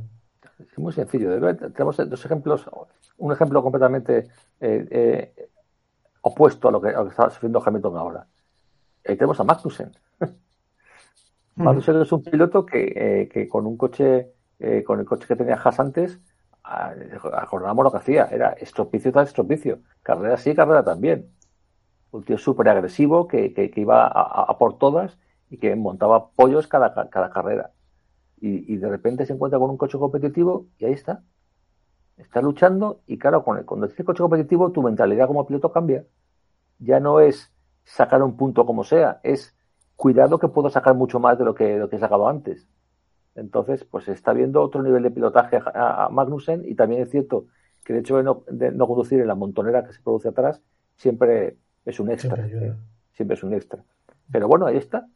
Es 0.74 0.78
muy 0.80 0.92
sencillo. 0.92 1.30
de 1.30 1.38
ver, 1.38 1.56
Tenemos 1.72 1.96
dos 1.96 2.24
ejemplos. 2.24 2.68
Un 3.18 3.32
ejemplo 3.32 3.62
completamente 3.62 4.26
eh, 4.60 4.86
eh, 4.90 5.48
opuesto 6.22 6.66
a 6.68 6.72
lo, 6.72 6.80
que, 6.80 6.88
a 6.88 6.98
lo 6.98 7.04
que 7.04 7.10
está 7.10 7.30
sufriendo 7.30 7.62
Hamilton 7.64 7.96
ahora. 7.96 8.26
Eh, 9.04 9.14
tenemos 9.14 9.38
a 9.38 9.44
Magnussen. 9.44 9.92
Magnussen 11.54 12.00
es 12.02 12.10
un 12.10 12.24
piloto 12.24 12.66
que, 12.66 12.92
eh, 12.96 13.28
que 13.28 13.48
con 13.48 13.66
un 13.66 13.76
coche, 13.76 14.32
con 14.84 14.98
el 14.98 15.06
coche 15.06 15.26
que 15.28 15.36
tenía 15.36 15.54
Haas 15.62 15.78
antes, 15.78 16.18
ah, 16.64 16.92
acordábamos 17.34 17.84
lo 17.84 17.92
que 17.92 17.98
hacía. 17.98 18.24
Era 18.32 18.50
estropicio 18.54 19.12
tras 19.12 19.28
estropicio. 19.28 19.78
Carrera 20.02 20.36
sí, 20.36 20.54
carrera 20.56 20.82
también. 20.84 21.30
Un 22.10 22.24
tío 22.24 22.38
súper 22.38 22.68
agresivo 22.68 23.28
que, 23.28 23.54
que- 23.54 23.70
que 23.70 23.80
iba 23.80 24.06
a, 24.06 24.08
a- 24.08 24.46
a 24.50 24.58
por 24.58 24.78
todas 24.78 25.18
y 25.50 25.58
que 25.58 25.76
montaba 25.76 26.30
pollos 26.30 26.66
cada, 26.66 26.92
cada 27.10 27.30
carrera 27.30 27.70
y, 28.44 28.74
y 28.74 28.76
de 28.76 28.90
repente 28.90 29.24
se 29.24 29.32
encuentra 29.32 29.58
con 29.58 29.70
un 29.70 29.78
coche 29.78 29.98
competitivo 29.98 30.66
y 30.78 30.84
ahí 30.84 30.92
está. 30.92 31.22
Estás 32.18 32.44
luchando 32.44 33.00
y 33.06 33.16
claro, 33.16 33.42
cuando, 33.42 33.64
cuando 33.64 33.88
tienes 33.88 34.04
coche 34.04 34.22
competitivo, 34.22 34.70
tu 34.70 34.82
mentalidad 34.82 35.26
como 35.26 35.46
piloto 35.46 35.72
cambia. 35.72 36.04
Ya 36.78 37.00
no 37.00 37.20
es 37.20 37.50
sacar 37.84 38.22
un 38.22 38.36
punto 38.36 38.66
como 38.66 38.84
sea, 38.84 39.18
es 39.22 39.56
cuidado 39.96 40.38
que 40.38 40.48
puedo 40.48 40.68
sacar 40.68 40.94
mucho 40.94 41.20
más 41.20 41.38
de 41.38 41.46
lo 41.46 41.54
que, 41.54 41.78
lo 41.78 41.88
que 41.88 41.96
he 41.96 41.98
sacado 41.98 42.28
antes. 42.28 42.68
Entonces, 43.34 43.82
pues 43.84 44.08
está 44.08 44.34
viendo 44.34 44.60
otro 44.60 44.82
nivel 44.82 45.02
de 45.04 45.10
pilotaje 45.10 45.56
a, 45.56 46.04
a 46.04 46.08
Magnussen 46.10 46.64
y 46.66 46.74
también 46.74 47.00
es 47.00 47.10
cierto 47.10 47.46
que 47.82 47.94
el 47.94 48.00
hecho 48.00 48.18
de 48.18 48.24
no, 48.24 48.44
de 48.50 48.72
no 48.72 48.86
conducir 48.86 49.20
en 49.20 49.26
la 49.26 49.34
montonera 49.34 49.84
que 49.86 49.94
se 49.94 50.02
produce 50.02 50.28
atrás 50.28 50.60
siempre 50.96 51.56
es 51.86 51.98
un 51.98 52.10
extra. 52.10 52.46
Siempre. 52.46 52.68
¿eh? 52.68 52.74
Siempre 53.14 53.36
es 53.36 53.42
un 53.42 53.54
extra. 53.54 53.82
Pero 54.30 54.48
bueno, 54.48 54.66
ahí 54.66 54.76
está. 54.76 55.06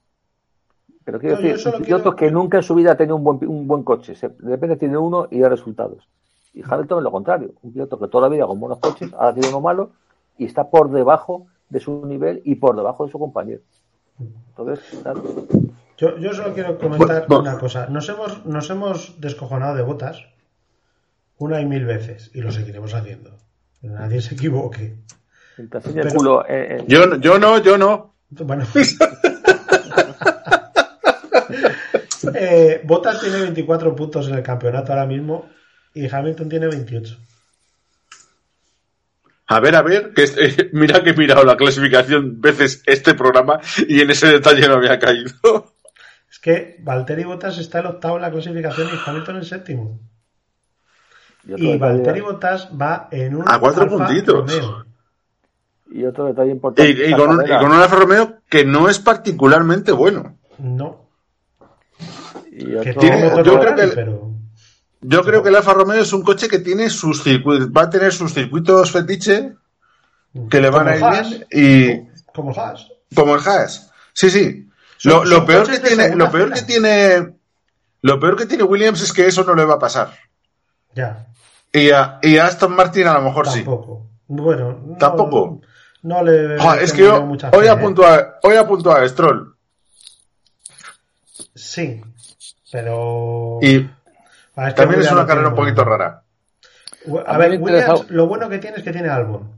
Pero 1.09 1.21
quiero 1.21 1.37
No, 1.37 1.41
yo 1.41 1.49
decir, 1.49 1.63
solo 1.63 1.79
un 1.79 1.85
piloto 1.85 2.03
quiero- 2.03 2.17
que 2.17 2.31
nunca 2.31 2.57
en 2.59 2.63
su 2.63 2.75
vida 2.75 2.93
ha 2.93 2.97
tenido 2.99 3.17
un 3.17 3.25
buen, 3.25 3.39
un 3.49 3.67
buen 3.67 3.83
coche. 3.83 4.15
Se- 4.15 4.29
de 4.29 4.51
repente 4.51 4.77
tiene 4.77 4.99
uno 4.99 5.27
y 5.31 5.39
da 5.41 5.49
resultados. 5.49 6.07
Y 6.53 6.61
Hamilton 6.63 6.99
es 6.99 7.05
lo 7.05 7.11
contrario. 7.11 7.55
Un 7.63 7.73
piloto 7.73 7.99
que 7.99 8.09
toda 8.09 8.25
la 8.25 8.29
vida 8.29 8.47
con 8.47 8.61
buenos 8.61 8.79
coches, 8.79 9.11
ahora 9.15 9.33
tiene 9.33 9.49
uno 9.49 9.63
malo 9.63 9.93
y 10.37 10.45
está 10.45 10.69
por 10.69 10.91
debajo 10.91 11.47
de 11.71 11.81
su 11.81 12.05
nivel 12.05 12.43
y 12.45 12.57
por 12.57 12.77
debajo 12.77 13.07
de 13.07 13.11
su 13.13 13.19
compañero. 13.19 13.63
Entonces, 14.51 14.85
claro, 15.03 15.23
Yo, 15.97 16.19
yo 16.19 16.35
solo 16.35 16.53
quiero 16.53 16.77
comentar 16.79 17.25
Bueno, 17.27 17.43
una 17.45 17.59
cosa. 17.59 17.87
Nos 17.87 18.07
hemos, 18.11 18.45
nos 18.45 18.69
hemos 18.69 19.19
descojonado 19.19 19.77
de 19.77 19.83
botas 19.85 20.27
una 21.39 21.59
y 21.63 21.65
mil 21.65 21.87
veces 21.87 22.31
y 22.35 22.43
lo 22.43 22.53
seguiremos 22.53 22.93
haciendo. 22.93 23.31
Nadie 23.81 24.21
se 24.21 24.35
equivoque. 24.35 24.99
Pero- 25.57 26.11
culo. 26.15 26.45
eh, 26.47 26.77
eh, 26.81 26.85
Yo, 26.87 27.07
no- 27.07 27.17
yo 27.17 27.39
no, 27.39 27.57
yo 27.63 27.79
no. 27.79 28.13
Bueno. 28.31 28.65
eh, 32.35 32.81
Bottas 32.85 33.21
tiene 33.21 33.41
24 33.41 33.95
puntos 33.97 34.29
en 34.29 34.35
el 34.35 34.43
campeonato 34.43 34.93
ahora 34.93 35.07
mismo 35.07 35.49
y 35.95 36.09
Hamilton 36.13 36.49
tiene 36.49 36.69
28. 36.69 37.19
A 39.51 39.61
ver, 39.61 39.75
a 39.77 39.83
ver, 39.83 40.13
que 40.13 40.25
este- 40.25 40.71
mira 40.73 41.03
que 41.03 41.11
he 41.11 41.15
mirado 41.17 41.45
la 41.45 41.57
clasificación 41.57 42.41
veces 42.41 42.83
este 42.87 43.15
programa 43.15 43.61
y 43.87 44.01
en 44.01 44.11
ese 44.11 44.27
detalle 44.29 44.69
no 44.69 44.75
había 44.75 44.99
caído. 44.99 45.31
Es 46.31 46.39
que 46.41 46.77
Valtteri 46.81 47.25
Bottas 47.25 47.57
está 47.57 47.81
el 47.81 47.87
octavo 47.87 48.17
en 48.17 48.23
la 48.23 48.31
clasificación 48.31 48.89
y 48.89 48.99
Hamilton 49.05 49.37
el 49.37 49.47
séptimo. 49.47 49.99
y, 51.47 51.79
Valtteri 51.79 52.21
Bottas 52.21 52.69
va 52.79 53.09
en 53.11 53.35
un 53.35 53.49
A 53.49 53.59
cuatro 53.59 53.85
Alfa 53.85 53.97
puntitos. 53.97 54.35
Romeo. 54.53 54.85
y 55.91 56.05
otro 56.05 56.27
detalle 56.27 56.51
importante. 56.51 57.09
Y, 57.09 57.13
con 57.15 57.31
un, 57.31 57.47
y 57.47 57.49
con 57.49 57.73
un 57.73 57.81
Alfa 57.81 57.97
Romeo 57.97 58.41
que 58.51 58.63
no 58.67 58.91
es 58.91 58.99
particularmente 58.99 59.91
bueno. 59.91 60.37
No, 60.59 61.08
y 62.59 62.65
que 62.83 62.91
otro- 62.91 63.01
tiene 63.01 63.25
motor 63.25 63.45
yo 63.47 63.61
creo 63.61 63.75
que- 63.75 63.89
pero 63.89 64.29
Yo 65.01 65.23
creo 65.23 65.43
que 65.45 65.49
el 65.51 65.57
Alfa 65.57 65.75
Romeo 65.75 66.03
es 66.03 66.13
un 66.13 66.23
coche 66.23 66.49
que 66.49 66.59
tiene 66.59 66.91
sus 66.91 67.23
circuitos, 67.23 67.69
va 67.71 67.83
a 67.83 67.91
tener 67.91 68.13
sus 68.13 68.35
circuitos 68.35 68.91
fetiche 68.91 69.53
que 70.51 70.61
le 70.61 70.71
van 70.71 70.89
a 70.89 70.97
ir 70.97 71.05
Haas. 71.05 71.29
bien 71.31 71.47
y 71.53 72.09
como 72.35 72.53
Haas. 72.53 72.89
como 73.15 73.37
el 73.37 73.41
Haas. 73.47 73.91
Sí, 74.13 74.29
sí. 74.31 74.69
Son- 74.97 75.13
Lo, 75.13 75.25
lo 75.25 75.47
peor 75.47 75.71
que 75.71 75.79
tiene, 75.79 76.17
lo 76.17 76.29
peor 76.31 76.45
fila. 76.49 76.57
que 76.57 76.63
tiene, 76.63 77.35
lo 78.03 78.19
peor 78.19 78.37
que 78.37 78.47
tiene 78.47 78.65
Williams 78.65 79.01
es 79.03 79.13
que 79.13 79.27
eso 79.29 79.45
no 79.45 79.55
le 79.55 79.65
va 79.65 79.75
a 79.75 79.79
pasar. 79.79 80.11
Ya, 80.97 81.27
Y 81.73 81.91
a, 81.91 82.19
y 82.23 82.37
a 82.39 82.47
Aston 82.47 82.75
Martin 82.75 83.07
a 83.07 83.15
lo 83.15 83.23
mejor 83.23 83.47
sí. 83.47 83.59
tampoco. 83.59 84.09
Bueno, 84.27 84.81
no- 84.85 84.97
¿Tampoco? 84.97 85.61
No 86.03 86.25
le. 86.25 86.59
Joder, 86.59 86.83
es 86.83 86.93
que 86.93 87.03
yo 87.03 87.23
hoy 87.53 87.67
¿eh? 87.67 87.71
apunto 87.71 88.05
a, 88.05 88.39
hoy 88.43 88.57
apunto 88.57 88.91
a 88.91 89.09
Stroll. 89.09 89.55
Sí, 91.55 92.01
pero. 92.71 93.59
Y 93.63 93.77
es 93.77 93.85
que 94.55 94.73
también 94.73 95.01
es 95.01 95.13
una 95.13 95.27
carrera 95.27 95.49
un 95.49 95.55
poquito 95.55 95.85
rara. 95.85 96.23
A, 97.27 97.35
A 97.35 97.39
ver, 97.39 97.61
Williams, 97.61 98.11
lo 98.11 98.27
bueno 98.27 98.49
que 98.49 98.59
tiene 98.59 98.79
es 98.79 98.83
que 98.83 98.93
tiene 98.93 99.09
Albon. 99.09 99.51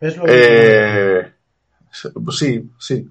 Es 0.00 0.16
lo 0.16 0.24
Eh, 0.26 1.32
sí, 2.32 2.70
sí. 2.78 3.08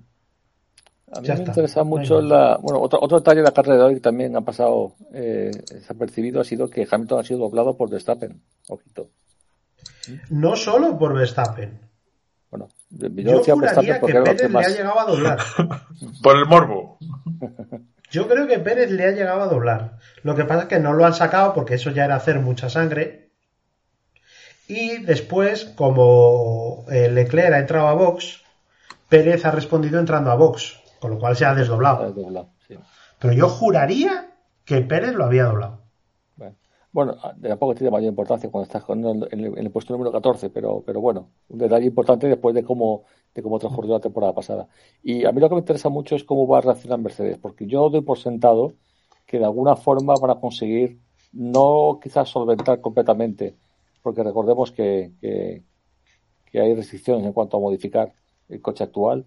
A 1.15 1.21
mí 1.21 1.27
Ya 1.27 1.33
me 1.35 1.39
está. 1.41 1.51
interesa 1.51 1.83
mucho 1.83 2.17
Venga. 2.17 2.35
la. 2.35 2.57
Bueno, 2.57 2.81
otro, 2.81 2.99
otro 3.01 3.19
detalle 3.19 3.37
de 3.39 3.43
la 3.45 3.51
carrera 3.53 3.77
de 3.77 3.83
hoy 3.83 3.93
que 3.95 4.01
también 4.01 4.35
ha 4.35 4.41
pasado 4.41 4.95
eh, 5.13 5.51
desapercibido 5.71 6.41
ha 6.41 6.43
sido 6.43 6.69
que 6.69 6.87
Hamilton 6.89 7.19
ha 7.19 7.23
sido 7.23 7.39
doblado 7.39 7.77
por 7.77 7.89
Verstappen. 7.89 8.41
Ojito. 8.67 9.09
No 10.29 10.55
solo 10.55 10.97
por 10.97 11.13
Verstappen. 11.13 11.79
Yo, 12.95 13.44
juraría 13.44 13.99
que 13.99 14.14
Pérez 14.14 14.52
le 14.52 14.60
ha 14.60 14.70
llegado 14.70 14.99
a 14.99 15.06
doblar. 15.06 15.40
Por 16.24 16.38
el 16.38 16.45
morbo. 16.45 16.98
Yo 18.11 18.28
creo 18.28 18.48
que 18.48 18.60
Pérez 18.60 18.91
le 18.91 19.06
ha 19.06 19.11
llegado 19.11 19.41
a 19.41 19.48
doblar. 19.48 19.98
Lo 20.22 20.36
que 20.36 20.45
pasa 20.45 20.64
es 20.64 20.68
que 20.68 20.80
no 20.80 20.94
lo 20.94 21.06
han 21.06 21.14
sacado 21.14 21.53
porque 21.53 21.76
eso 21.76 21.90
ya 21.90 22.06
era 22.06 22.15
hacer 22.15 22.40
mucha 22.40 22.70
sangre. 22.70 23.32
Y 24.68 25.03
después, 25.03 25.65
como 25.65 26.86
eh, 26.90 27.10
Leclerc 27.10 27.53
ha 27.53 27.60
entrado 27.60 27.88
a 27.88 27.94
box, 27.94 28.41
Pérez 29.10 29.44
ha 29.45 29.52
respondido 29.52 29.99
entrando 29.99 30.32
a 30.32 30.36
box, 30.36 30.80
con 30.99 31.11
lo 31.11 31.20
cual 31.20 31.36
se 31.36 31.45
ha 31.45 31.56
desdoblado. 31.56 32.52
sí. 32.68 32.78
Pero 33.20 33.34
yo 33.34 33.49
juraría 33.49 34.32
que 34.65 34.82
Pérez 34.82 35.14
lo 35.14 35.26
había 35.26 35.45
doblado. 35.45 35.82
Bueno, 36.94 37.18
tampoco 37.41 37.74
tiene 37.74 37.90
mayor 37.90 38.10
importancia 38.10 38.52
cuando 38.52 38.65
estás 38.65 38.84
en, 38.88 39.57
el, 39.57 39.72
puesto 39.72 39.94
número 39.94 40.11
14, 40.11 40.52
pero, 40.52 40.84
pero 40.86 41.02
bueno, 41.02 41.32
un 41.49 41.57
detalle 41.57 41.88
importante 41.88 42.28
después 42.28 42.53
de 42.53 42.64
cómo, 42.64 43.06
de 43.34 43.41
cómo 43.41 43.57
transcurrió 43.57 43.94
la 43.94 43.99
temporada 43.99 44.32
pasada. 44.34 44.68
Y 45.02 45.26
a 45.26 45.32
mí 45.32 45.41
lo 45.41 45.49
que 45.49 45.56
me 45.56 45.61
interesa 45.61 45.90
mucho 45.90 46.15
es 46.15 46.24
cómo 46.24 46.48
va 46.48 46.60
a 46.60 46.61
reaccionar 46.61 46.99
Mercedes, 46.99 47.40
porque 47.40 47.65
yo 47.65 47.90
doy 47.90 48.02
por 48.02 48.20
sentado 48.20 48.74
que 49.26 49.40
de 49.40 49.45
alguna 49.45 49.76
forma 49.76 50.14
van 50.22 50.38
a 50.38 50.40
conseguir 50.40 50.99
no 51.32 51.99
quizás 51.99 52.30
solventar 52.30 52.80
completamente, 52.80 53.56
porque 54.03 54.22
recordemos 54.22 54.72
que, 54.72 55.14
que, 55.20 55.64
que 56.45 56.61
hay 56.61 56.76
restricciones 56.76 57.26
en 57.26 57.34
cuanto 57.34 57.57
a 57.57 57.60
modificar 57.60 58.14
el 58.49 58.61
coche 58.61 58.84
actual. 58.84 59.26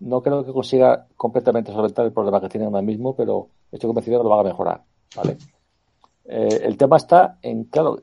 No 0.00 0.22
creo 0.22 0.46
que 0.46 0.52
consiga 0.52 1.06
completamente 1.14 1.72
solventar 1.72 2.06
el 2.06 2.12
problema 2.12 2.40
que 2.40 2.48
tiene 2.48 2.64
ahora 2.64 2.80
mismo, 2.80 3.14
pero 3.14 3.50
estoy 3.70 3.88
convencido 3.88 4.20
que 4.20 4.24
lo 4.24 4.30
van 4.30 4.40
a 4.40 4.48
mejorar. 4.48 4.84
¿vale? 5.14 5.36
Eh, 6.28 6.60
el 6.64 6.76
tema 6.76 6.96
está 6.96 7.38
en, 7.42 7.64
claro, 7.64 8.02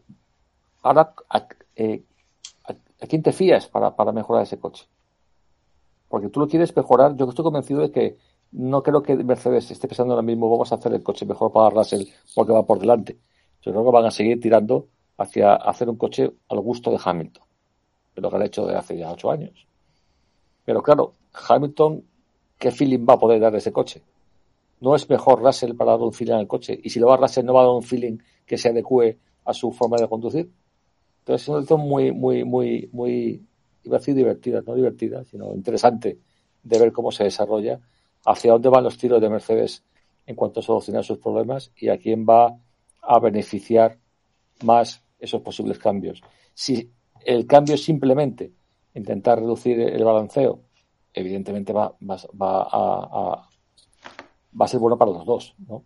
ahora, 0.84 1.14
a, 1.30 1.48
eh, 1.76 2.04
a- 2.66 3.08
quién 3.08 3.24
te 3.24 3.34
fías 3.34 3.68
para, 3.68 3.96
para 3.96 4.12
mejorar 4.14 4.44
ese 4.44 4.60
coche? 4.60 4.88
Porque 6.08 6.30
tú 6.30 6.40
lo 6.40 6.48
quieres 6.48 6.76
mejorar. 6.76 7.16
Yo 7.16 7.28
estoy 7.28 7.44
convencido 7.44 7.82
de 7.82 7.92
que 7.92 8.18
no 8.52 8.84
creo 8.84 9.02
que 9.02 9.16
Mercedes 9.16 9.72
esté 9.72 9.88
pensando 9.88 10.14
ahora 10.14 10.22
mismo, 10.26 10.50
vamos 10.50 10.72
a 10.72 10.76
hacer 10.76 10.94
el 10.94 11.04
coche 11.04 11.26
mejor 11.26 11.52
para 11.52 11.70
Russell 11.72 12.04
porque 12.36 12.54
va 12.54 12.66
por 12.66 12.80
delante. 12.80 13.20
Yo 13.62 13.72
creo 13.72 13.84
que 13.84 13.92
van 13.92 14.06
a 14.06 14.12
seguir 14.12 14.40
tirando 14.40 14.90
hacia 15.18 15.56
hacer 15.56 15.90
un 15.90 15.98
coche 15.98 16.32
al 16.50 16.60
gusto 16.60 16.92
de 16.92 17.00
Hamilton, 17.04 17.44
de 18.16 18.22
lo 18.22 18.30
que 18.30 18.36
han 18.38 18.44
hecho 18.44 18.66
de 18.68 18.76
hace 18.76 18.98
ya 18.98 19.12
ocho 19.12 19.32
años. 19.32 19.68
Pero 20.66 20.82
claro, 20.84 21.14
Hamilton, 21.48 22.04
¿qué 22.60 22.72
feeling 22.72 23.06
va 23.10 23.16
a 23.16 23.20
poder 23.20 23.40
dar 23.42 23.56
ese 23.56 23.72
coche? 23.72 24.02
No 24.84 24.96
es 24.96 25.10
mejor 25.10 25.42
Russell 25.42 25.76
para 25.76 25.92
dar 25.92 26.02
un 26.02 26.12
feeling 26.12 26.34
al 26.34 26.46
coche. 26.46 26.78
Y 26.84 26.90
si 26.90 27.00
lo 27.00 27.08
va 27.08 27.16
Russell, 27.16 27.46
no 27.46 27.54
va 27.54 27.62
a 27.62 27.64
dar 27.64 27.74
un 27.74 27.84
feeling 27.84 28.18
que 28.46 28.58
se 28.58 28.68
adecue 28.68 29.18
a 29.46 29.54
su 29.54 29.72
forma 29.72 29.96
de 29.96 30.10
conducir. 30.10 30.52
Entonces 31.20 31.44
es 31.44 31.48
una 31.48 31.62
situación 31.62 31.88
muy, 31.88 32.12
muy, 32.12 32.44
muy, 32.44 32.90
muy, 32.92 33.48
iba 33.84 33.96
a 33.96 34.00
decir 34.00 34.14
divertida, 34.14 34.62
no 34.68 34.76
divertida, 34.76 35.24
sino 35.24 35.54
interesante 35.54 36.20
de 36.62 36.80
ver 36.80 36.92
cómo 36.92 37.12
se 37.14 37.24
desarrolla, 37.24 37.80
hacia 38.26 38.52
dónde 38.52 38.68
van 38.68 38.84
los 38.84 38.98
tiros 38.98 39.22
de 39.22 39.30
Mercedes 39.30 39.86
en 40.26 40.36
cuanto 40.36 40.60
a 40.60 40.64
solucionar 40.64 41.06
sus 41.06 41.18
problemas 41.18 41.72
y 41.78 41.88
a 41.88 41.98
quién 41.98 42.26
va 42.26 42.54
a 43.02 43.20
beneficiar 43.20 43.98
más 44.66 45.02
esos 45.18 45.42
posibles 45.42 45.80
cambios. 45.80 46.22
Si 46.54 46.92
el 47.26 47.48
cambio 47.48 47.76
es 47.76 47.86
simplemente 47.86 48.52
intentar 48.96 49.40
reducir 49.40 49.80
el 49.80 50.04
balanceo, 50.04 50.60
evidentemente 51.14 51.72
va, 51.72 51.96
va, 52.02 52.18
va 52.42 52.64
a, 52.64 53.34
a 53.34 53.50
va 54.60 54.66
a 54.66 54.68
ser 54.68 54.80
bueno 54.80 54.98
para 54.98 55.12
los 55.12 55.26
dos, 55.26 55.56
¿no? 55.68 55.84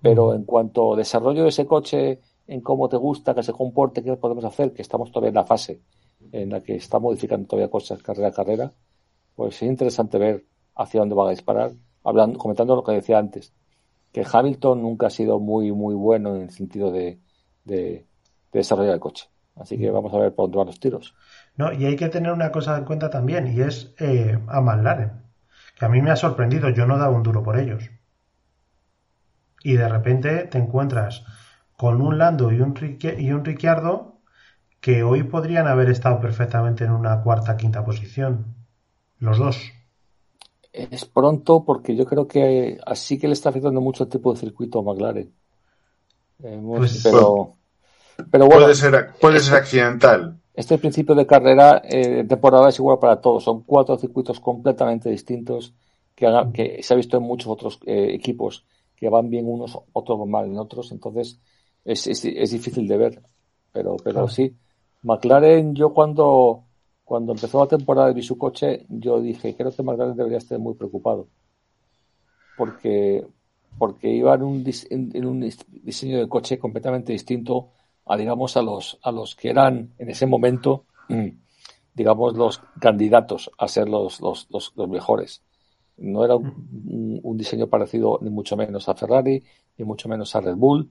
Pero 0.00 0.34
en 0.34 0.44
cuanto 0.44 0.94
a 0.94 0.96
desarrollo 0.96 1.44
de 1.44 1.50
ese 1.50 1.66
coche, 1.66 2.20
en 2.46 2.60
cómo 2.60 2.88
te 2.88 2.96
gusta, 2.96 3.34
que 3.34 3.42
se 3.42 3.52
comporte, 3.52 4.02
qué 4.02 4.16
podemos 4.16 4.44
hacer, 4.44 4.72
que 4.72 4.82
estamos 4.82 5.10
todavía 5.10 5.28
en 5.28 5.34
la 5.36 5.44
fase 5.44 5.80
en 6.32 6.50
la 6.50 6.60
que 6.62 6.76
está 6.76 6.98
modificando 6.98 7.46
todavía 7.46 7.70
cosas 7.70 8.02
carrera 8.02 8.28
a 8.28 8.32
carrera, 8.32 8.72
pues 9.34 9.56
es 9.56 9.62
interesante 9.62 10.18
ver 10.18 10.44
hacia 10.74 11.00
dónde 11.00 11.14
van 11.14 11.28
a 11.28 11.30
disparar. 11.30 11.72
Hablando, 12.04 12.38
comentando 12.38 12.74
lo 12.74 12.82
que 12.82 12.92
decía 12.92 13.18
antes, 13.18 13.52
que 14.12 14.24
Hamilton 14.30 14.82
nunca 14.82 15.06
ha 15.06 15.10
sido 15.10 15.38
muy, 15.38 15.72
muy 15.72 15.94
bueno 15.94 16.34
en 16.34 16.42
el 16.42 16.50
sentido 16.50 16.90
de, 16.90 17.20
de, 17.64 17.76
de 17.76 18.06
desarrollar 18.52 18.94
el 18.94 19.00
coche. 19.00 19.28
Así 19.54 19.78
que 19.78 19.90
vamos 19.90 20.12
a 20.14 20.18
ver 20.18 20.34
por 20.34 20.46
dónde 20.46 20.58
van 20.58 20.66
los 20.66 20.80
tiros. 20.80 21.14
No, 21.56 21.72
y 21.72 21.84
hay 21.84 21.96
que 21.96 22.08
tener 22.08 22.32
una 22.32 22.50
cosa 22.50 22.76
en 22.76 22.84
cuenta 22.84 23.10
también, 23.10 23.46
y 23.46 23.60
es 23.60 23.94
eh, 23.98 24.38
a 24.48 24.60
McLaren, 24.60 25.22
que 25.78 25.84
a 25.84 25.88
mí 25.88 26.00
me 26.02 26.10
ha 26.10 26.16
sorprendido, 26.16 26.70
yo 26.70 26.86
no 26.86 26.98
daba 26.98 27.14
un 27.14 27.22
duro 27.22 27.42
por 27.42 27.58
ellos. 27.58 27.90
Y 29.62 29.74
de 29.74 29.88
repente 29.88 30.44
te 30.46 30.58
encuentras 30.58 31.24
con 31.76 32.00
un 32.00 32.18
Lando 32.18 32.52
y 32.52 32.60
un, 32.60 32.74
Rique- 32.74 33.16
y 33.18 33.32
un 33.32 33.44
Ricciardo 33.44 34.18
que 34.80 35.02
hoy 35.02 35.22
podrían 35.22 35.68
haber 35.68 35.90
estado 35.90 36.20
perfectamente 36.20 36.84
en 36.84 36.90
una 36.92 37.22
cuarta, 37.22 37.56
quinta 37.56 37.84
posición. 37.84 38.54
Los 39.18 39.38
dos. 39.38 39.56
Es 40.72 41.04
pronto 41.04 41.64
porque 41.64 41.94
yo 41.94 42.04
creo 42.06 42.26
que 42.26 42.78
así 42.86 43.18
que 43.18 43.26
le 43.28 43.34
está 43.34 43.50
afectando 43.50 43.80
mucho 43.80 44.04
el 44.04 44.10
tipo 44.10 44.32
de 44.32 44.40
circuito 44.40 44.78
a 44.80 44.82
McLaren. 44.82 45.32
Eh, 46.42 46.60
Pues- 46.64 47.00
pero, 47.04 47.56
pero 48.30 48.46
bueno, 48.46 48.62
puede 48.62 48.74
ser, 48.74 49.10
puede 49.20 49.40
ser 49.40 49.54
accidental. 49.56 50.40
este 50.54 50.78
principio 50.78 51.14
de 51.14 51.26
carrera 51.26 51.82
eh, 51.84 52.08
de 52.08 52.24
temporada 52.24 52.68
es 52.70 52.78
igual 52.78 52.98
para 52.98 53.20
todos. 53.20 53.44
Son 53.44 53.62
cuatro 53.62 53.96
circuitos 53.98 54.40
completamente 54.40 55.10
distintos 55.10 55.74
que, 56.14 56.26
haga- 56.26 56.50
que 56.52 56.82
se 56.82 56.92
ha 56.94 56.96
visto 56.96 57.16
en 57.16 57.22
muchos 57.22 57.48
otros 57.48 57.78
eh, 57.86 58.08
equipos 58.14 58.66
que 59.02 59.08
van 59.08 59.28
bien 59.30 59.48
unos, 59.48 59.76
otros 59.92 60.16
van 60.20 60.30
mal 60.30 60.46
en 60.46 60.58
otros. 60.58 60.92
Entonces 60.92 61.40
es, 61.84 62.06
es, 62.06 62.24
es 62.24 62.50
difícil 62.52 62.86
de 62.86 62.96
ver. 62.96 63.22
Pero, 63.72 63.96
pero 63.96 64.12
Claro. 64.14 64.28
sí. 64.28 64.54
McLaren, 65.02 65.74
yo 65.74 65.92
cuando, 65.92 66.62
cuando 67.04 67.32
empezó 67.32 67.58
la 67.58 67.66
temporada 67.66 68.06
de 68.08 68.14
vi 68.14 68.22
su 68.22 68.38
coche, 68.38 68.86
yo 68.88 69.20
dije, 69.20 69.56
creo 69.56 69.72
que 69.74 69.82
McLaren 69.82 70.14
debería 70.16 70.38
estar 70.38 70.56
muy 70.60 70.74
preocupado. 70.74 71.26
Porque, 72.56 73.26
porque 73.78 74.08
iba 74.08 74.34
en 74.34 74.42
un, 74.44 74.64
en, 74.90 75.10
en 75.16 75.24
un 75.26 75.40
dis- 75.42 75.66
diseño 75.66 76.18
de 76.20 76.28
coche 76.28 76.58
completamente 76.60 77.12
distinto 77.12 77.70
a, 78.06 78.16
digamos, 78.16 78.56
a 78.56 78.62
los, 78.62 78.98
a 79.02 79.10
los 79.10 79.34
que 79.34 79.50
eran 79.50 79.94
en 79.98 80.10
ese 80.10 80.26
momento, 80.26 80.84
mm, 81.08 81.28
digamos, 81.94 82.36
los 82.36 82.60
candidatos 82.80 83.50
a 83.58 83.66
ser 83.66 83.88
los, 83.88 84.20
los, 84.20 84.46
los, 84.50 84.72
los 84.76 84.88
mejores. 84.88 85.42
No 85.98 86.24
era 86.24 86.34
un, 86.36 87.20
un- 87.22 87.36
diseño 87.36 87.66
parecido 87.68 88.18
ni 88.22 88.30
mucho 88.30 88.56
menos 88.56 88.88
a 88.88 88.94
Ferrari, 88.94 89.42
ni 89.78 89.84
mucho 89.84 90.08
menos 90.08 90.34
a 90.34 90.40
Red 90.40 90.56
Bull, 90.56 90.90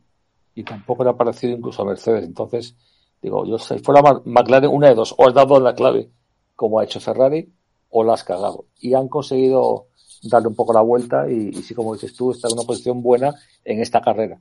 y 0.55 0.63
tampoco 0.63 1.03
era 1.03 1.15
parecido 1.17 1.53
incluso 1.57 1.81
a 1.81 1.85
Mercedes. 1.85 2.23
Entonces, 2.25 2.75
digo, 3.21 3.45
yo 3.45 3.57
si 3.57 3.79
fuera 3.79 4.01
McLaren, 4.25 4.69
una 4.71 4.89
de 4.89 4.95
dos, 4.95 5.13
o 5.17 5.27
has 5.27 5.33
dado 5.33 5.59
la 5.59 5.73
clave, 5.75 6.09
como 6.55 6.79
ha 6.79 6.83
hecho 6.83 6.99
Ferrari, 6.99 7.51
o 7.89 8.03
la 8.03 8.13
has 8.13 8.23
cagado. 8.23 8.65
Y 8.79 8.93
han 8.93 9.07
conseguido 9.07 9.87
darle 10.23 10.49
un 10.49 10.55
poco 10.55 10.71
la 10.73 10.81
vuelta 10.81 11.29
y, 11.29 11.49
y 11.49 11.63
sí, 11.63 11.73
como 11.73 11.93
dices 11.93 12.13
tú, 12.15 12.31
está 12.31 12.47
en 12.47 12.53
una 12.53 12.63
posición 12.67 13.01
buena 13.01 13.33
en 13.65 13.79
esta 13.81 14.01
carrera. 14.01 14.39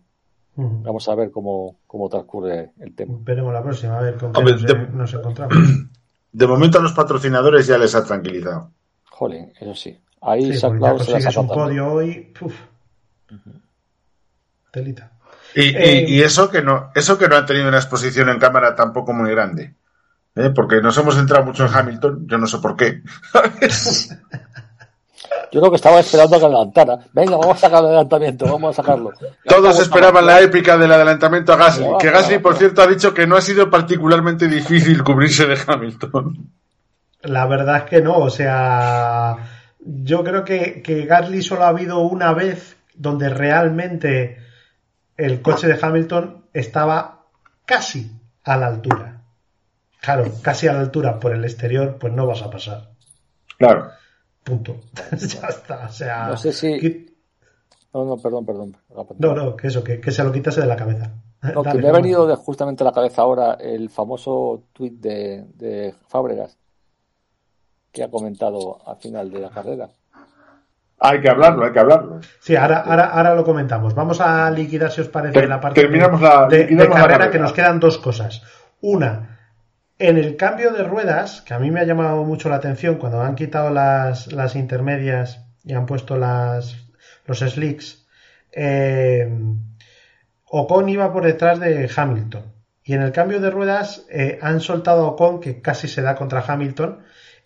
Vamos 0.57 1.09
a 1.09 1.15
ver 1.15 1.31
cómo, 1.31 1.77
cómo 1.87 2.09
transcurre 2.11 2.73
el 2.81 2.95
tema. 2.95 3.17
Veremos 3.23 3.53
la 3.53 3.63
próxima, 3.63 3.99
a 3.99 4.03
ver 4.03 4.19
con 4.19 4.33
qué 4.33 4.39
Hombre, 4.39 4.53
nos, 4.55 4.63
de- 4.67 4.89
nos 4.89 5.15
encontramos. 5.15 5.57
De 6.33 6.47
momento 6.47 6.79
a 6.79 6.83
los 6.83 6.93
patrocinadores 6.93 7.67
ya 7.67 7.79
les 7.79 7.95
ha 7.95 8.05
tranquilizado. 8.05 8.71
Jolín, 9.11 9.53
eso 9.59 9.75
sí. 9.75 9.99
Ahí 10.23 10.53
Sí, 10.53 10.61
ya 10.61 10.69
consigues 10.69 11.37
un 11.37 11.49
también. 11.49 11.49
podio 11.49 11.93
hoy. 11.93 12.33
uf. 12.41 12.55
Telita. 14.71 15.13
Y, 15.55 15.75
Eh, 15.77 16.05
y 16.09 16.23
eso 16.23 16.49
que 16.51 16.63
no, 16.63 16.91
eso 16.95 17.19
que 17.19 17.29
no 17.29 17.37
han 17.37 17.47
tenido 17.47 17.69
una 17.69 17.79
exposición 17.79 18.29
en 18.29 18.39
cámara 18.39 18.75
tampoco 18.77 19.13
muy 19.13 19.31
grande. 19.31 19.75
¿eh? 20.37 20.51
Porque 20.55 20.81
nos 20.81 20.97
hemos 20.99 21.17
centrado 21.17 21.45
mucho 21.45 21.67
en 21.67 21.75
Hamilton, 21.75 22.27
yo 22.29 22.39
no 22.39 22.47
sé 22.47 22.59
por 22.59 22.77
qué. 22.77 23.03
Yo 25.53 25.61
creo 25.61 25.71
que 25.71 25.77
estaba 25.77 25.99
esperando 26.01 26.37
a 26.37 26.39
que 26.39 26.45
adelantara. 26.47 26.99
Venga, 27.13 27.37
vamos 27.37 27.57
a 27.57 27.61
sacar 27.61 27.81
el 27.81 27.87
adelantamiento, 27.87 28.47
vamos 28.47 28.79
a 28.79 28.83
sacarlo. 28.83 29.13
Todos 29.45 29.81
esperaban 29.81 30.25
la 30.25 30.41
épica 30.41 30.79
del 30.79 30.93
adelantamiento 30.93 31.53
a 31.53 31.57
Gasly, 31.57 31.87
va, 31.89 31.99
que 31.99 32.11
Gasly, 32.11 32.39
por 32.39 32.57
cierto, 32.57 32.83
ha 32.83 32.87
dicho 32.87 33.13
que 33.13 33.27
no 33.27 33.37
ha 33.37 33.41
sido 33.41 33.69
particularmente 33.69 34.47
difícil 34.47 35.03
cubrirse 35.03 35.47
de 35.47 35.59
Hamilton. 35.67 36.49
La 37.23 37.47
verdad 37.47 37.79
es 37.79 37.83
que 37.85 38.01
no, 38.01 38.19
o 38.19 38.31
sea, 38.31 39.37
yo 39.85 40.23
creo 40.25 40.45
que, 40.45 40.83
que 40.83 41.07
Gasly 41.07 41.43
solo 41.43 41.65
ha 41.65 41.69
habido 41.69 42.01
una 42.01 42.33
vez 42.35 42.77
donde 42.95 43.29
realmente 43.31 44.39
el 45.17 45.43
coche 45.43 45.67
de 45.69 45.79
Hamilton 45.81 46.45
estaba 46.53 47.27
casi 47.65 48.11
a 48.45 48.57
la 48.57 48.67
altura. 48.67 49.23
Claro, 50.01 50.25
casi 50.43 50.67
a 50.67 50.73
la 50.73 50.81
altura 50.81 51.19
por 51.19 51.33
el 51.33 51.45
exterior, 51.45 51.97
pues 51.99 52.13
no 52.13 52.27
vas 52.27 52.43
a 52.43 52.51
pasar. 52.51 52.91
Claro. 53.59 53.91
Punto. 54.43 54.81
ya 55.13 55.49
está, 55.49 55.87
o 55.87 55.93
sea. 55.93 56.29
No 56.29 56.37
sé 56.37 56.53
si- 56.53 57.07
No, 57.93 58.05
no, 58.05 58.17
perdón, 58.17 58.47
perdón. 58.47 58.77
No, 59.19 59.35
no, 59.35 59.57
que 59.57 59.67
eso, 59.67 59.85
que, 59.85 60.01
que 60.01 60.11
se 60.11 60.25
lo 60.25 60.33
quitase 60.33 60.61
de 60.63 60.67
la 60.67 60.77
cabeza. 60.77 61.13
No, 61.43 61.63
que 61.63 61.69
Dale, 61.71 61.83
me 61.83 61.89
ha 61.89 61.93
venido 61.93 62.27
de 62.27 62.35
justamente 62.37 62.83
a 62.83 62.87
la 62.87 62.93
cabeza 62.93 63.23
ahora 63.23 63.55
el 63.55 63.91
famoso 63.91 64.65
tuit 64.73 64.95
de, 65.01 65.45
de 65.55 65.95
Fábregas 66.09 66.57
que 67.93 68.03
ha 68.03 68.09
comentado 68.11 68.79
al 68.89 68.97
final 68.99 69.31
de 69.31 69.39
la 69.41 69.51
carrera. 69.51 69.89
Hay 71.03 71.21
que 71.23 71.31
hablarlo, 71.31 71.65
hay 71.65 71.73
que 71.73 71.79
hablarlo. 71.79 72.21
Sí, 72.41 72.55
ahora, 72.57 72.81
ahora, 72.81 73.07
ahora 73.07 73.35
lo 73.35 73.43
comentamos. 73.45 73.95
Vamos 73.95 74.21
a 74.21 74.51
liquidar, 74.51 74.91
si 74.93 75.01
os 75.01 75.09
parece, 75.09 75.47
la 75.47 75.59
parte 75.61 75.81
terminamos 75.81 76.21
de, 76.21 76.27
la- 76.29 76.47
de- 76.47 76.57
de 76.59 76.63
liquidamos 76.65 76.89
la 76.89 76.95
carrera, 77.01 77.19
carrera. 77.19 77.31
que 77.33 77.39
nos 77.39 77.53
quedan 77.55 77.81
dos 77.81 77.99
cosas. 77.99 78.43
Una, 78.83 79.39
en 79.99 80.19
el 80.19 80.37
cambio 80.37 80.73
de 80.73 80.83
ruedas, 80.85 81.41
que 81.43 81.55
a 81.55 81.59
mí 81.59 81.71
me 81.71 81.81
ha 81.81 81.85
llamado 81.85 82.23
mucho 82.25 82.49
la 82.51 82.57
atención 82.57 82.97
cuando 82.97 83.23
han 83.23 83.35
quitado 83.35 83.71
las, 83.71 84.31
las 84.33 84.57
intermedias 84.57 85.43
y 85.65 85.73
han 85.73 85.87
puesto 85.87 86.17
las, 86.19 86.77
los 87.25 87.39
slicks, 87.39 88.07
eh, 88.53 89.27
Ocon 90.53 90.89
iba 90.89 91.13
por 91.13 91.25
detrás 91.25 91.61
de 91.61 91.91
Hamilton. 91.95 92.43
Y 92.85 92.95
en 92.95 93.03
el 93.03 93.13
cambio 93.13 93.41
de 93.41 93.51
ruedas 93.51 94.05
eh, 94.11 94.39
han 94.43 94.61
soltado 94.61 95.05
a 95.05 95.09
Ocon, 95.11 95.41
que 95.41 95.63
casi 95.63 95.87
se 95.89 96.03
da 96.03 96.15
contra 96.15 96.45
Hamilton, 96.47 97.01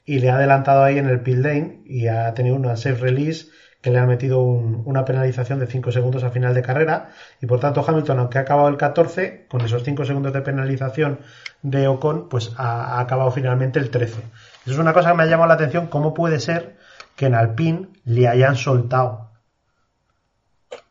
y 0.05 0.19
le 0.19 0.31
ha 0.31 0.37
adelantado 0.37 0.83
ahí 0.83 0.99
en 0.99 1.07
el 1.09 1.21
pit 1.21 1.37
lane 1.39 1.81
y 1.85 2.09
ha 2.09 2.33
tenido 2.35 2.57
una 2.57 2.77
safe 2.77 2.97
release 3.01 3.47
que 3.81 3.91
le 3.91 3.99
ha 3.99 4.07
metido 4.07 4.41
un- 4.43 4.83
una 4.87 5.05
penalización 5.05 5.59
de 5.61 5.67
5 5.67 5.93
segundos 5.93 6.25
a 6.25 6.31
final 6.31 6.55
de 6.55 6.63
carrera. 6.63 7.11
Y 7.41 7.47
por 7.47 7.61
tanto 7.61 7.85
Hamilton 7.87 8.19
aunque 8.19 8.39
ha 8.39 8.43
acabado 8.43 8.69
el 8.69 8.77
14 8.77 9.47
con 9.49 9.61
esos 9.63 9.83
5 9.85 10.05
segundos 10.05 10.33
de 10.33 10.41
penalización 10.43 11.21
de 11.63 11.87
Ocon 11.89 12.29
pues 12.29 12.53
ha, 12.57 12.97
ha 12.97 13.01
acabado 13.01 13.31
finalmente 13.31 13.79
el 13.79 13.91
13 13.91 14.21
eso 14.65 14.73
es 14.73 14.79
una 14.79 14.93
cosa 14.93 15.11
que 15.11 15.17
me 15.17 15.23
ha 15.25 15.27
llamado 15.27 15.49
la 15.49 15.55
atención 15.55 15.87
cómo 15.89 16.15
puede 16.15 16.41
ser 16.41 16.77
que 17.17 17.27
en 17.27 17.35
Alpine 17.35 17.89
le 18.05 18.29
hayan 18.29 18.57
soltado 18.57 19.31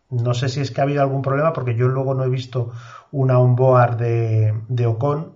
no 0.10 0.34
sé 0.34 0.50
si 0.50 0.62
es 0.62 0.72
que 0.72 0.82
ha 0.82 0.84
habido 0.84 1.02
algún 1.02 1.22
problema 1.22 1.54
porque 1.54 1.76
yo 1.76 1.88
luego 1.88 2.14
no 2.14 2.24
he 2.24 2.30
visto 2.30 2.72
una 3.12 3.40
onboard 3.40 3.98
de, 3.98 4.54
de 4.68 4.86
Ocon 4.86 5.33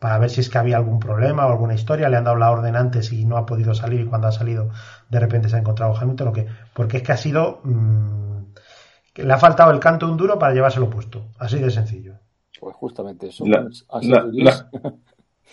para 0.00 0.18
ver 0.18 0.30
si 0.30 0.40
es 0.40 0.48
que 0.48 0.56
había 0.56 0.78
algún 0.78 0.98
problema 0.98 1.46
o 1.46 1.50
alguna 1.50 1.74
historia, 1.74 2.08
le 2.08 2.16
han 2.16 2.24
dado 2.24 2.38
la 2.38 2.50
orden 2.50 2.74
antes 2.74 3.12
y 3.12 3.26
no 3.26 3.36
ha 3.36 3.44
podido 3.44 3.74
salir 3.74 4.00
y 4.00 4.06
cuando 4.06 4.28
ha 4.28 4.32
salido 4.32 4.70
de 5.10 5.20
repente 5.20 5.50
se 5.50 5.56
ha 5.56 5.58
encontrado 5.58 5.94
Hamilton 5.94 6.28
o 6.28 6.32
qué, 6.32 6.46
porque 6.72 6.96
es 6.96 7.02
que 7.02 7.12
ha 7.12 7.18
sido 7.18 7.60
mm, 7.62 8.54
que 9.12 9.24
le 9.24 9.32
ha 9.32 9.38
faltado 9.38 9.70
el 9.72 9.78
canto 9.78 10.10
un 10.10 10.16
duro 10.16 10.38
para 10.38 10.54
llevárselo 10.54 10.88
puesto, 10.88 11.26
así 11.38 11.58
de 11.58 11.70
sencillo. 11.70 12.14
Pues 12.58 12.74
justamente 12.76 13.28
eso. 13.28 13.44
La, 13.46 13.68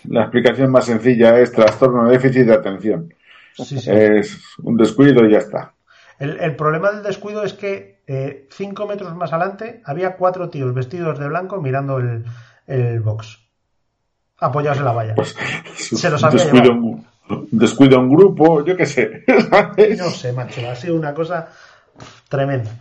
la 0.05 0.21
explicación 0.21 0.71
más 0.71 0.85
sencilla 0.85 1.37
es 1.39 1.51
trastorno 1.51 2.05
de 2.05 2.11
déficit 2.13 2.45
de 2.45 2.53
atención. 2.53 3.13
Sí, 3.53 3.79
sí. 3.79 3.89
Es 3.91 4.39
un 4.63 4.77
descuido 4.77 5.25
y 5.25 5.31
ya 5.33 5.39
está. 5.39 5.73
El, 6.19 6.39
el 6.39 6.55
problema 6.55 6.91
del 6.91 7.03
descuido 7.03 7.43
es 7.43 7.53
que 7.53 8.01
eh, 8.07 8.47
cinco 8.49 8.87
metros 8.87 9.13
más 9.15 9.33
adelante 9.33 9.81
había 9.83 10.15
cuatro 10.15 10.49
tíos 10.49 10.73
vestidos 10.73 11.19
de 11.19 11.27
blanco 11.27 11.61
mirando 11.61 11.97
el, 11.97 12.23
el 12.65 13.01
box, 13.01 13.46
apoyados 14.39 14.79
en 14.79 14.85
la 14.85 14.91
valla. 14.93 15.15
Se 15.75 16.09
los 16.09 16.23
había 16.23 16.43
descuido, 16.43 16.63
llevado. 16.73 16.81
un, 16.81 17.07
descuido 17.51 17.99
un 17.99 18.09
grupo, 18.09 18.63
yo 18.65 18.75
qué 18.75 18.85
sé. 18.85 19.23
¿sabes? 19.49 19.97
No 19.97 20.09
sé, 20.09 20.33
macho, 20.33 20.61
ha 20.69 20.75
sido 20.75 20.95
una 20.95 21.13
cosa 21.13 21.47
tremenda. 22.29 22.71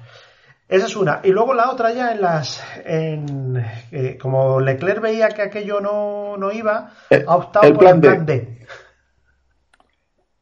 Esa 0.69 0.87
es 0.87 0.97
una. 0.97 1.21
Y 1.23 1.29
luego 1.31 1.55
la 1.55 1.71
otra 1.71 1.93
ya 1.93 2.13
en 2.13 2.21
las... 2.21 2.61
En, 2.85 3.65
eh, 3.93 4.19
como 4.21 4.59
Leclerc 4.61 5.01
veía 5.01 5.29
que 5.29 5.43
aquello 5.43 5.81
no, 5.81 6.37
no 6.37 6.51
iba, 6.51 6.91
Eh, 7.11 7.25
ha 7.27 7.37
optado 7.37 7.67
el 7.67 7.73
por 7.75 7.81
plan 7.83 7.95
el 7.97 8.01
D. 8.01 8.09
plan 8.09 8.27
D. 8.27 8.67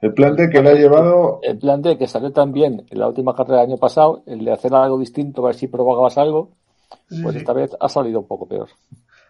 El 0.01 0.13
plan 0.15 0.37
de 0.37 0.51
que 0.51 0.63
le 0.63 0.71
ha 0.71 0.75
llevado 0.75 1.41
El 1.43 1.59
plan 1.59 1.81
D 1.81 1.97
que 1.97 2.07
salió 2.07 2.31
también 2.33 2.87
en 2.91 2.99
la 2.99 3.09
última 3.09 3.35
carrera 3.35 3.61
del 3.63 3.71
año 3.71 3.79
pasado, 3.79 4.23
el 4.27 4.45
de 4.45 4.53
hacer 4.53 4.75
algo 4.75 4.99
distinto, 4.99 5.43
a 5.43 5.47
ver 5.49 5.55
si 5.57 5.67
provocabas 5.69 6.17
algo, 6.19 6.53
Sí, 7.11 7.23
pues 7.23 7.33
sí. 7.35 7.39
esta 7.41 7.53
vez 7.53 7.71
ha 7.79 7.89
salido 7.89 8.21
un 8.21 8.27
poco 8.27 8.47
peor. 8.47 8.69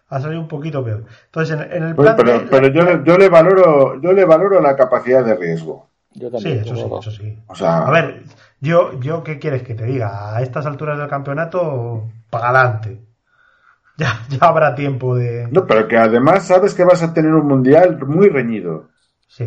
Ha 0.09 0.19
salido 0.21 0.41
un 0.41 0.47
poquito 0.47 0.83
peor. 0.83 1.05
Entonces, 1.25 1.59
en, 1.59 1.71
en 1.73 1.83
el 1.83 1.95
Pues, 1.95 2.09
plan 2.09 2.17
pero, 2.17 2.39
D... 2.39 2.47
pero 2.49 2.67
yo, 2.67 2.83
le- 2.83 3.03
yo 3.03 3.17
le 3.17 3.29
valoro, 3.29 3.99
yo 4.01 4.11
le 4.13 4.25
valoro 4.25 4.61
la 4.61 4.75
capacidad 4.75 5.23
de 5.25 5.35
riesgo. 5.35 5.89
Yo 6.13 6.29
Sí, 6.29 6.33
también. 6.33 6.59
eso 6.59 6.75
sí, 6.75 6.81
yo- 6.89 6.99
eso 6.99 7.11
sí. 7.11 7.39
O 7.47 7.55
sea, 7.55 7.87
A 7.87 7.91
ver, 7.91 8.23
yo, 8.59 8.99
yo, 8.99 9.23
¿qué 9.23 9.39
quieres 9.39 9.63
que 9.63 9.75
te 9.75 9.85
diga? 9.85 10.35
A 10.35 10.41
estas 10.41 10.65
alturas 10.65 10.97
del 10.97 11.07
campeonato, 11.07 12.03
para 12.29 12.49
adelante. 12.49 13.01
Ya, 13.97 14.19
ya 14.29 14.39
habrá 14.41 14.75
tiempo 14.75 15.15
de... 15.15 15.47
no, 15.49 15.65
pero 15.65 15.87
que 15.87 15.97
además 15.97 16.45
sabes 16.47 16.73
que 16.73 16.83
vas 16.83 17.01
a 17.01 17.13
tener 17.13 17.33
un 17.33 17.47
mundial 17.47 17.97
muy 18.05 18.27
reñido. 18.29 18.89
Sí. 19.27 19.45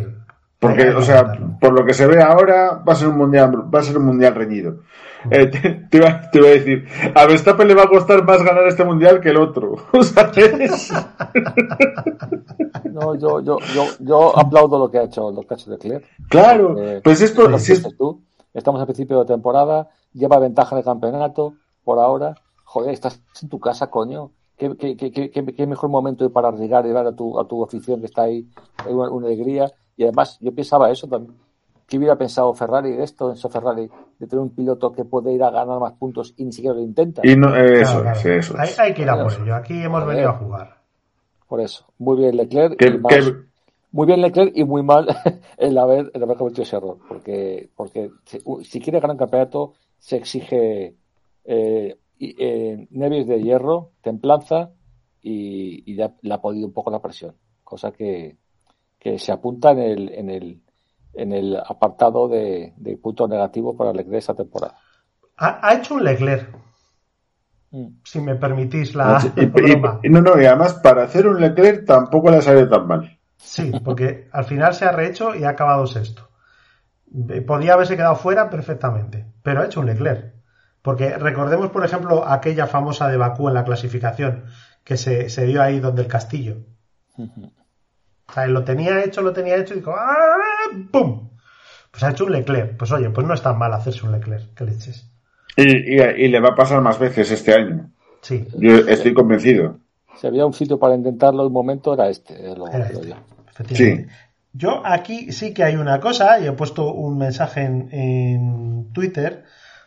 Porque, 0.61 0.91
o 0.91 1.03
sea, 1.03 1.21
por 1.61 1.73
lo 1.73 1.85
que 1.87 1.95
se 1.95 2.07
ve 2.07 2.21
ahora, 2.23 2.83
va 2.87 2.93
a 2.93 2.97
ser 2.97 3.09
un 3.09 3.19
mundial, 3.19 3.53
va 3.73 3.79
a 3.79 3.83
ser 3.83 3.97
un 3.99 4.07
mundial 4.07 4.35
reñido. 4.35 4.81
Eh, 5.33 5.47
te, 5.47 5.71
te 5.91 5.97
iba, 5.97 6.31
te 6.31 6.39
iba 6.39 6.47
a 6.47 6.51
decir, 6.53 6.87
a 7.15 7.27
Verstappen 7.27 7.67
le 7.67 7.75
va 7.75 7.83
a 7.85 7.89
costar 7.89 8.25
más 8.25 8.43
ganar 8.43 8.67
este 8.69 8.85
mundial 8.85 9.21
que 9.21 9.31
el 9.31 9.37
otro. 9.39 9.75
¿Sabes? 10.03 10.93
No, 12.85 13.15
yo, 13.15 13.41
yo, 13.41 13.59
yo, 13.75 13.85
yo 14.01 14.37
aplaudo 14.39 14.79
lo 14.79 14.91
que 14.91 14.99
ha 14.99 15.03
hecho, 15.05 15.31
lo 15.31 15.43
que 15.43 15.55
ha 15.55 15.57
hecho 15.57 15.71
Leclerc. 15.71 16.05
Claro, 16.29 16.77
Eh, 16.79 17.01
pues 17.03 17.21
esto, 17.21 17.59
si 17.59 17.73
es- 17.73 17.97
tú, 17.97 18.23
estamos 18.55 18.81
a 18.81 18.87
principio 18.87 19.19
de 19.21 19.27
temporada, 19.27 19.89
lleva 20.13 20.39
ventaja 20.39 20.75
en 20.75 20.79
el 20.79 20.85
campeonato 20.85 21.55
por 21.85 21.99
ahora. 21.99 22.35
Joder, 22.65 22.93
estás 22.93 23.21
en 23.43 23.49
tu 23.49 23.59
casa, 23.61 23.89
coño. 23.91 24.31
¿Qué, 24.57 24.77
qué, 24.77 24.97
qué, 24.97 25.11
qué, 25.13 25.31
qué- 25.31 25.55
qué 25.55 25.67
mejor 25.67 25.91
momento 25.91 26.31
para 26.33 26.49
arriesgar 26.49 26.85
y 26.87 26.91
dar 26.93 27.07
a 27.07 27.15
tu, 27.15 27.39
a 27.39 27.47
tu 27.47 27.63
afición 27.65 28.01
que 28.01 28.07
está 28.07 28.23
ahí 28.23 28.49
una, 28.89 29.11
una 29.11 29.27
alegría? 29.27 29.71
Y 29.97 30.03
además, 30.05 30.37
yo 30.41 30.53
pensaba 30.55 30.91
eso 30.91 31.07
también. 31.07 31.37
¿Qué 31.89 31.97
hubiera 31.97 32.17
pensado 32.17 32.53
Ferrari 32.53 32.93
de 32.93 33.03
esto, 33.03 33.31
Enzo 33.31 33.49
Ferrari, 33.49 33.89
de 34.19 34.27
tener 34.27 34.43
un 34.43 34.55
piloto 34.55 34.93
que 34.93 35.05
puede 35.07 35.33
ir 35.33 35.43
a 35.43 35.51
ganar 35.51 35.81
más 35.81 35.95
puntos 35.95 36.35
y 36.37 36.45
ni 36.45 36.53
siquiera 36.53 36.77
lo 36.77 36.83
intenta? 36.83 37.23
Y 37.25 37.35
no, 37.35 37.57
eh, 37.57 37.81
eso, 37.81 38.03
Claro, 38.03 38.11
es, 38.19 38.23
claro. 38.51 38.63
eso 38.69 38.83
Hay, 38.83 38.93
que 38.93 39.03
ir 39.03 39.09
a 39.11 39.23
por 39.23 39.33
ello. 39.33 39.55
Aquí 39.55 39.83
hemos 39.83 40.07
venido 40.07 40.29
a 40.29 40.35
jugar. 40.35 40.83
Por 41.49 41.61
eso. 41.63 41.87
Muy 41.99 42.19
bien 42.19 42.37
Leclerc. 42.37 42.81
Y 42.83 42.99
más- 42.99 43.33
Muy 43.91 44.07
bien 44.07 44.21
Leclerc 44.21 44.53
y 44.55 44.65
muy 44.65 44.83
mal 44.83 45.07
el 45.57 45.79
haber, 45.79 46.11
el 46.13 46.23
haber 46.23 46.37
cometido 46.37 46.63
ese 46.63 46.77
error. 46.77 46.99
Porque, 47.09 47.71
porque 47.75 48.11
si, 48.27 48.39
si 48.65 48.81
quiere 48.81 49.01
ganar 49.01 49.15
un 49.15 49.19
campeonato, 49.19 49.73
se 49.99 50.17
exige 50.19 50.95
eh, 51.47 51.97
eh, 52.21 52.87
nervios 52.91 53.27
de 53.27 53.41
hierro, 53.43 53.93
templanza 54.03 54.73
y, 55.23 55.91
y 55.91 55.97
ya 55.97 56.13
le 56.21 56.35
ha 56.35 56.41
podido 56.43 56.67
un 56.67 56.75
poco 56.75 56.91
la 56.91 57.01
presión. 57.01 57.35
Cosa 57.65 57.93
que, 57.93 58.37
que 58.99 59.19
se 59.19 59.33
apunta 59.33 59.71
en 59.71 59.79
el, 59.79 60.09
en 60.13 60.29
el, 60.29 60.61
en 61.15 61.33
el 61.33 61.57
apartado 61.57 62.29
de, 62.29 62.75
de 62.77 62.97
punto 62.97 63.27
negativo 63.29 63.77
para 63.77 63.93
Leclerc 63.93 64.19
esta 64.19 64.35
temporada. 64.35 64.77
Ha, 65.37 65.67
ha 65.69 65.75
hecho 65.75 65.95
un 65.95 66.05
Leclerc, 66.05 66.49
Mm. 67.71 67.99
si 68.03 68.19
me 68.23 68.35
permitís 68.35 68.95
la, 68.95 69.21
Y- 69.37 69.43
y- 69.43 69.47
broma. 69.47 70.01
y- 70.03 70.09
no, 70.09 70.23
no, 70.23 70.41
y 70.41 70.47
además 70.47 70.73
para 70.83 71.03
hacer 71.05 71.27
un 71.27 71.39
Leclerc 71.39 71.85
tampoco 71.85 72.31
le 72.31 72.39
ha 72.39 72.43
salido 72.43 72.67
tan 72.69 72.87
mal. 72.87 73.19
Sí, 73.37 73.71
porque 73.85 74.27
al 74.33 74.45
final 74.47 74.73
se 74.73 74.87
ha 74.87 74.93
rehecho 74.93 75.35
y 75.35 75.45
ha 75.45 75.51
acabado 75.51 75.87
sexto. 75.87 76.29
Podía 77.47 77.75
haberse 77.75 77.95
quedado 77.97 78.17
fuera 78.17 78.49
perfectamente, 78.49 79.27
pero 79.43 79.61
ha 79.61 79.67
hecho 79.67 79.81
un 79.81 79.87
Leclerc. 79.87 80.33
Porque 80.81 81.17
recordemos, 81.19 81.69
por 81.71 81.85
ejemplo, 81.85 82.27
aquella 82.27 82.67
famosa 82.67 83.09
de 83.09 83.19
Bakú 83.19 83.49
en 83.49 83.55
la 83.55 83.65
clasificación, 83.65 84.45
que 84.83 84.97
se, 84.97 85.29
se 85.29 85.45
dio 85.45 85.61
ahí 85.63 85.79
donde 85.79 86.01
el 86.03 86.09
castillo. 86.09 86.57
O 88.29 88.33
sea, 88.33 88.45
él 88.45 88.53
lo 88.53 88.65
tenía 88.65 89.03
hecho, 89.05 89.23
lo 89.23 89.33
tenía 89.33 89.57
hecho 89.57 89.75
y 89.75 89.79
dijo 89.79 89.95
¡ah! 89.97 90.37
¡pum! 90.93 91.31
Pues 91.91 92.03
ha 92.03 92.11
hecho 92.11 92.25
un 92.27 92.33
Leclerc. 92.33 92.77
Pues 92.77 92.93
oye, 92.93 93.11
pues 93.11 93.27
no 93.27 93.35
es 93.35 93.43
tan 93.43 93.59
mal 93.59 93.73
hacerse 93.73 94.05
un 94.05 94.13
Leclerc, 94.13 94.55
que 94.55 94.65
leches. 94.65 95.11
Y, 95.57 95.97
y- 95.97 96.25
y 96.25 96.29
le 96.29 96.41
va 96.41 96.51
a 96.51 96.55
pasar 96.55 96.81
más 96.83 96.99
veces 96.99 97.31
este 97.31 97.55
año. 97.55 97.91
Sí, 98.21 98.47
Yo 98.59 98.77
estoy 98.87 99.15
convencido. 99.15 99.79
Si 100.17 100.27
había 100.27 100.45
un 100.45 100.53
sitio 100.53 100.79
para 100.79 100.95
intentarlo 100.95 101.47
un 101.47 101.53
momento, 101.53 101.95
era 101.95 102.09
este. 102.09 102.35
desde 102.35 102.57
luego, 102.57 102.69
era 102.69 102.89
este, 102.89 103.09
yo. 103.09 103.15
efectivamente. 103.51 104.13
Yo 104.53 104.83
aquí 104.85 105.31
sí 105.33 105.55
que 105.55 105.63
hay 105.65 105.77
una 105.77 106.01
cosa, 106.01 106.41
y 106.41 106.47
he 106.47 106.53
puesto 106.53 106.93
un 106.93 107.17
mensaje 107.19 107.63
en, 107.63 107.89
en 107.93 108.93
Twitter 108.93 109.45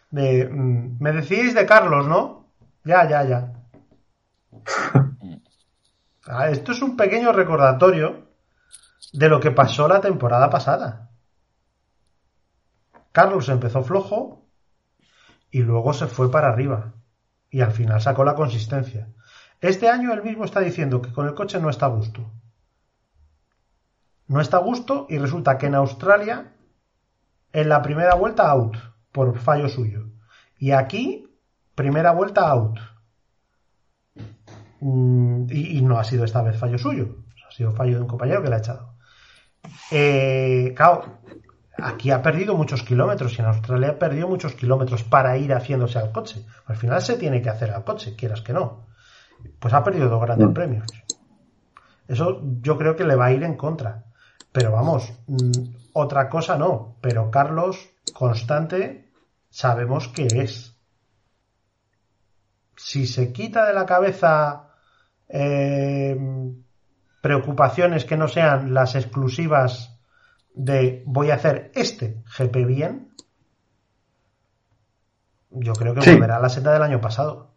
de 0.10 0.48
mm, 0.50 0.98
me 1.02 1.12
decís 1.12 1.54
de 1.54 1.66
Carlos, 1.66 2.08
¿no? 2.08 2.48
Ya, 2.84 3.08
ya, 3.08 3.24
ya. 3.24 3.54
Ah, 6.28 6.50
esto 6.50 6.72
es 6.72 6.82
un 6.82 6.96
pequeño 6.96 7.32
recordatorio 7.32 8.28
de 9.12 9.30
lo 9.30 9.40
que 9.40 9.52
pasó 9.52 9.88
la 9.88 10.02
temporada 10.02 10.50
pasada. 10.50 11.10
Carlos 13.12 13.50
empezó 13.50 13.84
flojo 13.84 14.46
y 15.50 15.60
luego 15.60 15.94
se 15.94 16.08
fue 16.08 16.32
para 16.32 16.50
arriba 16.50 16.94
y 17.50 17.62
al 17.62 17.72
final 17.72 18.02
sacó 18.02 18.24
la 18.24 18.36
consistencia. 18.36 19.10
Este 19.60 19.90
año 19.90 20.14
él 20.14 20.24
mismo 20.24 20.46
está 20.46 20.62
diciendo 20.62 21.02
que 21.02 21.12
con 21.12 21.28
el 21.28 21.36
coche 21.36 21.60
no 21.60 21.70
está 21.70 21.88
a 21.88 21.90
gusto. 21.90 22.32
No 24.28 24.40
está 24.40 24.58
a 24.58 24.62
gusto 24.62 25.08
y 25.10 25.18
resulta 25.18 25.58
que 25.58 25.68
en 25.68 25.76
Australia 25.76 26.54
en 27.52 27.68
la 27.68 27.82
primera 27.82 28.16
vuelta 28.16 28.50
out 28.50 28.78
por 29.12 29.38
fallo 29.38 29.68
suyo 29.68 30.08
y 30.58 30.72
aquí 30.72 31.28
primera 31.76 32.14
vuelta 32.14 32.50
out. 32.50 32.80
Mm, 34.80 35.48
y, 35.50 35.78
y 35.78 35.82
no 35.82 36.00
ha 36.00 36.04
sido 36.06 36.24
esta 36.24 36.42
vez 36.42 36.58
fallo 36.58 36.78
suyo, 36.78 37.26
ha 37.48 37.52
sido 37.52 37.74
fallo 37.74 37.96
de 37.96 38.02
un 38.02 38.08
compañero 38.08 38.42
que 38.42 38.50
le 38.50 38.56
ha 38.56 38.60
echado. 38.60 38.91
Eh, 39.92 40.74
claro, 40.76 41.20
aquí 41.78 42.12
ha 42.12 42.22
perdido 42.22 42.56
muchos 42.56 42.84
kilómetros 42.84 43.38
y 43.38 43.42
en 43.42 43.48
Australia 43.48 43.90
ha 43.90 44.00
perdido 44.00 44.28
muchos 44.28 44.54
kilómetros 44.54 45.04
para 45.04 45.38
ir 45.38 45.54
haciéndose 45.54 46.00
al 46.00 46.12
coche. 46.12 46.46
Al 46.66 46.78
final 46.78 47.02
se 47.02 47.18
tiene 47.18 47.42
que 47.42 47.50
hacer 47.50 47.72
al 47.72 47.84
coche, 47.84 48.16
quieras 48.16 48.42
que 48.42 48.54
no. 48.54 48.88
Pues 49.60 49.74
ha 49.74 49.84
perdido 49.84 50.10
dos 50.10 50.22
grandes 50.22 50.50
Mm. 50.50 50.54
premios. 50.54 50.88
Eso 52.08 52.42
yo 52.62 52.78
creo 52.78 52.96
que 52.96 53.04
le 53.06 53.16
va 53.16 53.26
a 53.28 53.32
ir 53.32 53.44
en 53.44 53.56
contra. 53.56 54.06
Pero 54.52 54.72
vamos, 54.72 55.14
mm, 55.28 55.52
otra 55.94 56.30
cosa 56.30 56.58
no. 56.58 56.98
Pero 57.02 57.32
Carlos, 57.32 57.90
constante, 58.14 59.10
sabemos 59.50 60.08
que 60.10 60.28
es. 60.28 60.76
Si 62.76 63.06
se 63.08 63.32
quita 63.32 63.66
de 63.66 63.74
la 63.74 63.86
cabeza 63.86 64.68
eh, 65.30 66.18
preocupaciones 67.22 68.06
que 68.06 68.18
no 68.18 68.28
sean 68.28 68.74
las 68.74 68.96
exclusivas 68.96 70.00
de 70.54 71.04
voy 71.06 71.30
a 71.32 71.36
hacer 71.36 71.72
este 71.76 72.24
GP 72.38 72.66
bien, 72.66 73.14
yo 75.52 75.74
creo 75.74 75.94
que 75.94 76.02
Sí. 76.02 76.14
volverá 76.14 76.38
a 76.38 76.42
la 76.42 76.50
senda 76.50 76.74
del 76.74 76.82
año 76.84 77.00
pasado. 77.02 77.52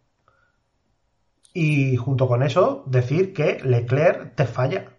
Y 1.53 1.95
junto 1.95 2.27
con 2.27 2.43
eso, 2.43 2.83
decir 2.85 3.33
que 3.33 3.59
Leclerc 3.63 4.35
te 4.35 4.45
falla. 4.45 4.91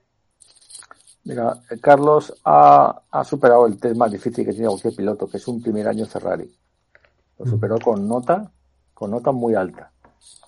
Mira, 1.24 1.60
eh, 1.70 1.78
Carlos 1.80 2.32
ha, 2.44 3.02
ha 3.10 3.24
superado 3.24 3.66
el 3.66 3.78
test 3.78 3.96
más 3.96 4.10
difícil 4.10 4.44
que 4.46 4.52
tiene 4.52 4.68
cualquier 4.68 4.94
piloto, 4.94 5.28
que 5.28 5.36
es 5.38 5.48
un 5.48 5.60
primer 5.60 5.88
año 5.88 6.06
Ferrari. 6.06 6.50
Lo 7.38 7.44
Mm. 7.44 7.48
superó 7.50 7.78
con 7.78 8.08
nota, 8.08 8.50
con 8.94 9.10
nota 9.10 9.32
muy 9.32 9.54
alta. 9.54 9.92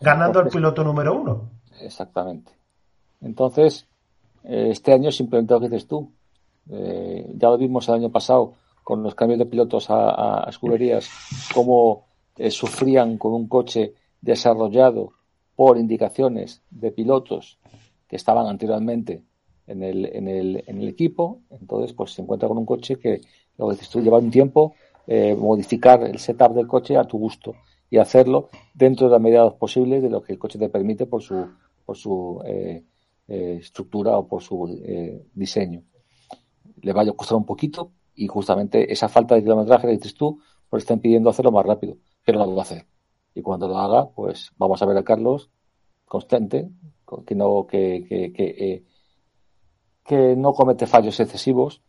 Ganando 0.00 0.38
Entonces, 0.38 0.54
piloto 0.56 0.84
número 0.84 1.14
uno. 1.20 1.50
Exactamente. 1.80 2.52
Entonces, 3.20 3.87
este 4.48 4.92
año 4.92 5.12
simplemente 5.12 5.52
lo 5.54 5.60
que 5.60 5.68
dices 5.68 5.86
tú. 5.86 6.10
Eh, 6.70 7.30
ya 7.36 7.48
lo 7.48 7.58
vimos 7.58 7.88
el 7.88 7.96
año 7.96 8.10
pasado 8.10 8.54
con 8.82 9.02
los 9.02 9.14
cambios 9.14 9.38
de 9.38 9.46
pilotos 9.46 9.86
a, 9.90 10.46
escuderías, 10.48 11.08
cómo 11.54 12.06
eh, 12.36 12.50
sufrían 12.50 13.18
con 13.18 13.34
un 13.34 13.46
coche 13.46 13.94
desarrollado 14.20 15.12
por 15.54 15.76
indicaciones 15.76 16.62
de 16.70 16.90
pilotos 16.92 17.58
que 18.08 18.16
estaban 18.16 18.46
anteriormente 18.46 19.22
en 19.66 19.82
el, 19.82 20.06
en 20.06 20.28
el, 20.28 20.64
en 20.66 20.80
el 20.80 20.88
equipo. 20.88 21.40
Entonces, 21.50 21.92
pues 21.92 22.12
se 22.12 22.22
encuentra 22.22 22.48
con 22.48 22.56
un 22.56 22.64
coche 22.64 22.98
que, 22.98 23.20
lo 23.58 23.68
que 23.68 23.74
dices 23.74 23.90
tú, 23.90 24.00
lleva 24.00 24.18
un 24.18 24.30
tiempo 24.30 24.74
eh, 25.06 25.34
modificar 25.34 26.02
el 26.04 26.18
setup 26.18 26.54
del 26.54 26.66
coche 26.66 26.96
a 26.96 27.04
tu 27.04 27.18
gusto 27.18 27.54
y 27.90 27.98
hacerlo 27.98 28.48
dentro 28.72 29.06
de 29.06 29.12
las 29.12 29.20
medidas 29.20 29.52
posibles 29.54 30.02
de 30.02 30.10
lo 30.10 30.22
que 30.22 30.32
el 30.32 30.38
coche 30.38 30.58
te 30.58 30.68
permite 30.68 31.06
por 31.06 31.22
su, 31.22 31.46
por 31.84 31.96
su 31.96 32.40
eh, 33.28 33.58
estructura 33.60 34.16
o 34.18 34.26
por 34.26 34.42
su 34.42 34.80
eh, 34.84 35.26
diseño. 35.34 35.82
Le 36.82 36.92
va 36.92 37.02
a 37.02 37.12
costar 37.12 37.36
un 37.36 37.44
poquito 37.46 37.92
y 38.14 38.26
justamente 38.26 38.92
esa 38.92 39.08
falta 39.08 39.34
de 39.34 39.42
kilometraje 39.42 39.86
que 39.86 39.92
dices 39.94 40.14
tú, 40.14 40.40
pues 40.68 40.82
está 40.82 40.94
impidiendo 40.94 41.30
hacerlo 41.30 41.52
más 41.52 41.64
rápido, 41.66 41.96
pero 42.24 42.38
lo 42.44 42.54
va 42.54 42.62
a 42.62 42.64
hacer. 42.64 42.86
Y 43.34 43.42
cuando 43.42 43.68
lo 43.68 43.78
haga, 43.78 44.08
pues 44.10 44.50
vamos 44.58 44.82
a 44.82 44.86
ver 44.86 44.96
a 44.96 45.04
Carlos 45.04 45.50
constante, 46.04 46.68
con- 47.04 47.24
que 47.24 47.34
no, 47.34 47.66
que, 47.66 48.04
que, 48.08 48.32
que, 48.32 48.44
eh, 48.58 48.84
que 50.04 50.36
no 50.36 50.52
comete 50.52 50.86
fallos 50.86 51.20
excesivos 51.20 51.82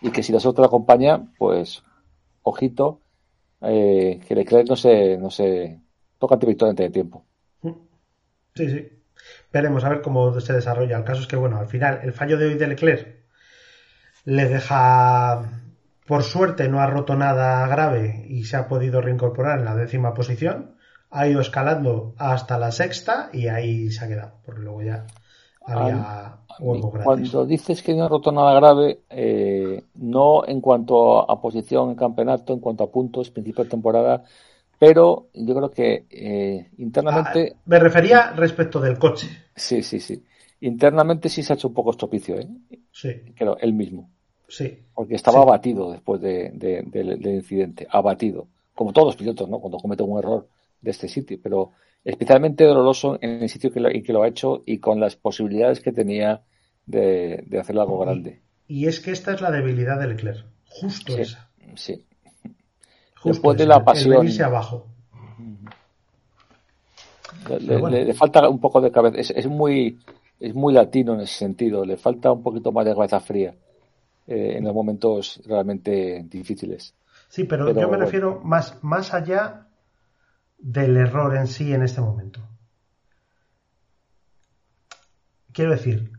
y 0.00 0.10
que 0.10 0.22
si 0.22 0.32
la 0.32 0.40
suerte 0.40 0.60
le 0.60 0.66
acompaña, 0.68 1.32
pues 1.38 1.82
ojito, 2.42 3.00
eh, 3.62 4.20
que 4.26 4.34
Leclerc 4.34 4.68
no 4.68 4.76
se, 4.76 5.16
no 5.18 5.30
se 5.30 5.80
toca 6.18 6.34
ante 6.34 6.46
victoria 6.46 6.70
antes 6.70 6.86
de 6.86 6.90
tiempo. 6.92 7.24
Sí, 8.54 8.68
sí. 8.70 8.88
Veremos 9.52 9.84
a 9.84 9.88
ver 9.88 10.02
cómo 10.02 10.38
se 10.40 10.52
desarrolla. 10.52 10.96
El 10.96 11.04
caso 11.04 11.22
es 11.22 11.26
que, 11.26 11.36
bueno, 11.36 11.58
al 11.58 11.68
final, 11.68 12.00
el 12.02 12.12
fallo 12.12 12.36
de 12.38 12.46
hoy 12.46 12.54
de 12.54 12.66
Leclerc 12.66 13.16
le 14.24 14.48
deja, 14.48 15.42
por 16.06 16.22
suerte, 16.22 16.68
no 16.68 16.80
ha 16.80 16.86
roto 16.86 17.14
nada 17.14 17.66
grave 17.68 18.26
y 18.28 18.44
se 18.44 18.56
ha 18.56 18.68
podido 18.68 19.00
reincorporar 19.00 19.58
en 19.58 19.64
la 19.64 19.76
décima 19.76 20.14
posición. 20.14 20.74
Ha 21.10 21.28
ido 21.28 21.40
escalando 21.40 22.14
hasta 22.18 22.58
la 22.58 22.72
sexta 22.72 23.30
y 23.32 23.46
ahí 23.48 23.90
se 23.90 24.04
ha 24.04 24.08
quedado, 24.08 24.32
porque 24.44 24.62
luego 24.62 24.82
ya 24.82 25.06
había 25.64 26.38
huecos 26.58 26.92
grandes. 26.92 27.30
Cuando 27.30 27.46
dices 27.46 27.82
que 27.82 27.94
no 27.94 28.04
ha 28.04 28.08
roto 28.08 28.32
nada 28.32 28.52
grave, 28.54 29.00
eh, 29.10 29.84
no 29.94 30.46
en 30.46 30.60
cuanto 30.60 31.30
a 31.30 31.40
posición 31.40 31.90
en 31.90 31.96
campeonato, 31.96 32.52
en 32.52 32.60
cuanto 32.60 32.84
a 32.84 32.90
puntos, 32.90 33.30
principio 33.30 33.64
de 33.64 33.70
temporada, 33.70 34.24
pero 34.78 35.28
yo 35.34 35.54
creo 35.54 35.70
que 35.70 36.06
eh, 36.10 36.70
internamente, 36.78 37.52
Ah, 37.56 37.62
me 37.66 37.78
refería 37.78 38.32
respecto 38.32 38.80
del 38.80 38.98
coche. 38.98 39.28
sí, 39.54 39.82
sí, 39.82 40.00
sí. 40.00 40.22
Internamente 40.60 41.28
sí 41.28 41.42
se 41.42 41.52
ha 41.52 41.56
hecho 41.56 41.68
un 41.68 41.74
poco 41.74 41.90
estropicio, 41.90 42.38
¿eh? 42.38 42.48
Sí, 42.92 43.10
Creo, 43.34 43.56
él 43.58 43.72
mismo. 43.74 44.10
sí. 44.48 44.78
Porque 44.94 45.14
estaba 45.14 45.38
Sí. 45.38 45.42
abatido 45.42 45.92
después 45.92 46.20
de- 46.20 46.50
de- 46.54 46.82
del, 46.86 47.20
del 47.20 47.34
incidente, 47.36 47.86
abatido. 47.90 48.48
Como 48.74 48.92
todos 48.92 49.08
los 49.08 49.16
pilotos, 49.16 49.48
¿no? 49.48 49.58
Cuando 49.60 49.78
cometen 49.78 50.10
un 50.10 50.18
error 50.18 50.48
de 50.80 50.90
este 50.90 51.08
sitio, 51.08 51.38
pero 51.42 51.72
especialmente 52.04 52.64
doloroso 52.64 53.18
en 53.20 53.42
el 53.42 53.48
sitio 53.48 53.72
que 53.72 53.80
lo, 53.80 53.88
en 53.90 54.02
que 54.02 54.12
lo 54.12 54.22
ha 54.22 54.28
hecho 54.28 54.62
y 54.66 54.78
con 54.78 55.00
las 55.00 55.16
posibilidades 55.16 55.80
que 55.80 55.92
tenía 55.92 56.42
de, 56.86 57.42
de 57.46 57.58
hacer 57.58 57.78
algo 57.78 57.98
grande. 57.98 58.40
Y 58.68 58.86
es 58.86 59.00
que 59.00 59.10
esta 59.12 59.32
es 59.34 59.40
la 59.40 59.50
debilidad 59.50 59.98
de 60.00 60.08
Leclerc. 60.08 60.44
Justo 60.68 61.12
Sí, 61.14 61.20
esa. 61.22 61.50
sí. 61.74 62.04
Justo 63.26 63.32
Después 63.32 63.58
de 63.58 63.66
la 63.66 63.76
el 63.76 63.84
pasión. 63.84 64.16
venirse 64.20 64.44
abajo. 64.44 64.86
Le, 67.48 67.60
le- 67.60 67.66
Pero 67.66 67.80
bueno. 67.80 67.96
le- 67.96 68.04
le 68.04 68.14
falta 68.14 68.48
un 68.48 68.60
poco 68.60 68.80
de 68.80 68.90
cabeza. 68.92 69.16
Es, 69.18 69.30
es 69.30 69.46
muy 69.46 69.98
es 70.38 70.54
muy 70.54 70.74
latino 70.74 71.14
en 71.14 71.20
ese 71.20 71.34
sentido. 71.38 71.84
Le 71.84 71.96
falta 71.96 72.30
un 72.32 72.42
poquito 72.42 72.70
más 72.72 72.84
de 72.84 72.94
cabeza 72.94 73.20
fría. 73.20 73.54
eh, 74.28 74.56
en 74.58 74.64
los 74.64 74.74
momentos 74.74 75.40
realmente 75.46 76.24
difíciles. 76.28 76.94
Sí, 77.28 77.44
pero, 77.44 77.72
yo 77.72 77.88
me 77.88 77.96
refiero 77.96 78.40
más, 78.42 78.76
más 78.82 79.14
allá 79.14 79.68
del 80.58 80.96
error 80.96 81.36
en 81.36 81.46
sí 81.46 81.72
en 81.72 81.82
este 81.84 82.00
momento. 82.00 82.40
Quiero 85.52 85.70
decir, 85.70 86.10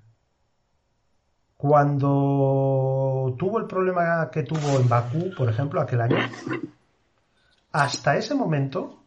cuando 1.58 3.36
tuvo 3.38 3.60
el 3.60 3.66
problema 3.66 4.30
que 4.32 4.44
tuvo 4.44 4.80
en 4.80 4.88
Bakú, 4.88 5.32
por 5.38 5.50
ejemplo, 5.50 5.82
aquel 5.82 6.02
año, 6.02 6.18
hasta 7.72 8.18
ese 8.18 8.34
momento 8.36 9.04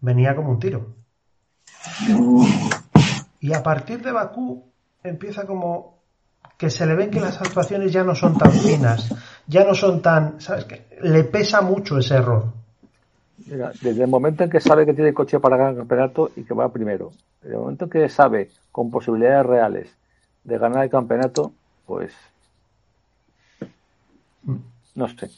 venía 0.00 0.34
como 0.34 0.50
un 0.50 0.58
tiro. 0.58 0.94
Y 3.40 3.52
a 3.52 3.62
partir 3.62 4.02
de 4.02 4.12
Bakú 4.12 4.64
empieza 5.02 5.46
como 5.46 6.00
que 6.56 6.68
se 6.68 6.84
le 6.84 6.94
ven 6.94 7.10
que 7.10 7.20
las 7.20 7.40
actuaciones 7.40 7.90
ya 7.90 8.04
no 8.04 8.14
son 8.14 8.36
tan 8.36 8.52
finas, 8.52 9.08
ya 9.46 9.64
no 9.64 9.74
son 9.74 10.02
tan, 10.02 10.40
¿sabes 10.40 10.66
qué? 10.66 10.86
Le 11.00 11.24
pesa 11.24 11.62
mucho 11.62 11.98
ese 11.98 12.16
error. 12.16 12.52
desde 13.46 14.02
el 14.02 14.10
momento 14.10 14.44
en 14.44 14.50
que 14.50 14.60
sabe 14.60 14.84
que 14.84 14.92
tiene 14.92 15.14
coche 15.14 15.40
para 15.40 15.56
ganar 15.56 15.72
el 15.72 15.78
campeonato 15.78 16.30
y 16.36 16.44
que 16.44 16.52
va 16.52 16.70
primero, 16.70 17.12
desde 17.40 17.54
el 17.54 17.60
momento 17.60 17.84
en 17.84 17.90
que 17.90 18.08
sabe 18.10 18.50
con 18.70 18.90
posibilidades 18.90 19.46
reales 19.46 19.96
de 20.44 20.58
ganar 20.58 20.84
el 20.84 20.90
campeonato, 20.90 21.52
pues 21.86 22.12
no 24.94 25.08
sé. 25.08 25.30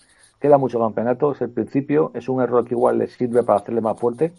Queda 0.42 0.58
mucho 0.58 0.80
campeonato, 0.80 1.30
es 1.30 1.40
el 1.40 1.50
principio, 1.50 2.10
es 2.14 2.28
un 2.28 2.42
error 2.42 2.64
que 2.64 2.74
igual 2.74 2.98
le 2.98 3.06
sirve 3.06 3.44
para 3.44 3.60
hacerle 3.60 3.80
más 3.80 3.96
fuerte 3.96 4.32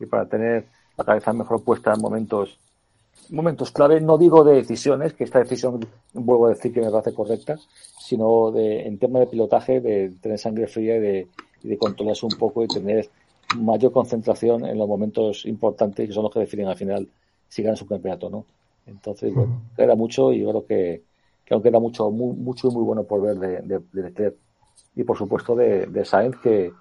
y 0.00 0.06
para 0.06 0.26
tener 0.26 0.66
la 0.98 1.04
cabeza 1.04 1.32
mejor 1.32 1.62
puesta 1.62 1.94
en 1.94 2.00
momentos 2.00 2.58
momentos 3.30 3.70
clave, 3.70 4.00
no 4.00 4.18
digo 4.18 4.42
de 4.42 4.56
decisiones, 4.56 5.14
que 5.14 5.22
esta 5.22 5.38
decisión 5.38 5.86
vuelvo 6.12 6.46
a 6.46 6.50
decir 6.50 6.72
que 6.72 6.80
me 6.80 6.90
parece 6.90 7.14
correcta, 7.14 7.56
sino 8.00 8.50
de, 8.50 8.82
en 8.82 8.98
tema 8.98 9.20
de 9.20 9.28
pilotaje, 9.28 9.80
de 9.80 10.10
tener 10.20 10.40
sangre 10.40 10.66
fría 10.66 10.96
y 10.96 11.00
de, 11.00 11.28
y 11.62 11.68
de 11.68 11.78
controlarse 11.78 12.26
un 12.26 12.36
poco 12.36 12.64
y 12.64 12.66
tener 12.66 13.08
mayor 13.56 13.92
concentración 13.92 14.66
en 14.66 14.76
los 14.76 14.88
momentos 14.88 15.46
importantes 15.46 16.08
que 16.08 16.12
son 16.12 16.24
los 16.24 16.32
que 16.32 16.40
definen 16.40 16.66
al 16.66 16.76
final 16.76 17.08
si 17.48 17.62
ganan 17.62 17.76
su 17.76 17.86
campeonato, 17.86 18.28
¿no? 18.28 18.44
Entonces, 18.86 19.32
bueno, 19.32 19.62
queda 19.76 19.94
mucho 19.94 20.32
y 20.32 20.40
yo 20.40 20.50
creo 20.50 20.66
que, 20.66 21.02
que 21.44 21.54
aún 21.54 21.62
queda 21.62 21.78
mucho, 21.78 22.10
muy, 22.10 22.36
mucho 22.36 22.68
y 22.68 22.72
muy 22.72 22.82
bueno 22.82 23.04
por 23.04 23.22
ver 23.22 23.36
de, 23.36 23.60
de, 23.62 24.02
Leclerc. 24.02 24.34
Y 24.94 25.04
por 25.04 25.16
supuesto 25.16 25.54
de, 25.56 25.86
de 25.86 26.04
Sainz, 26.04 26.36
que, 26.38 26.72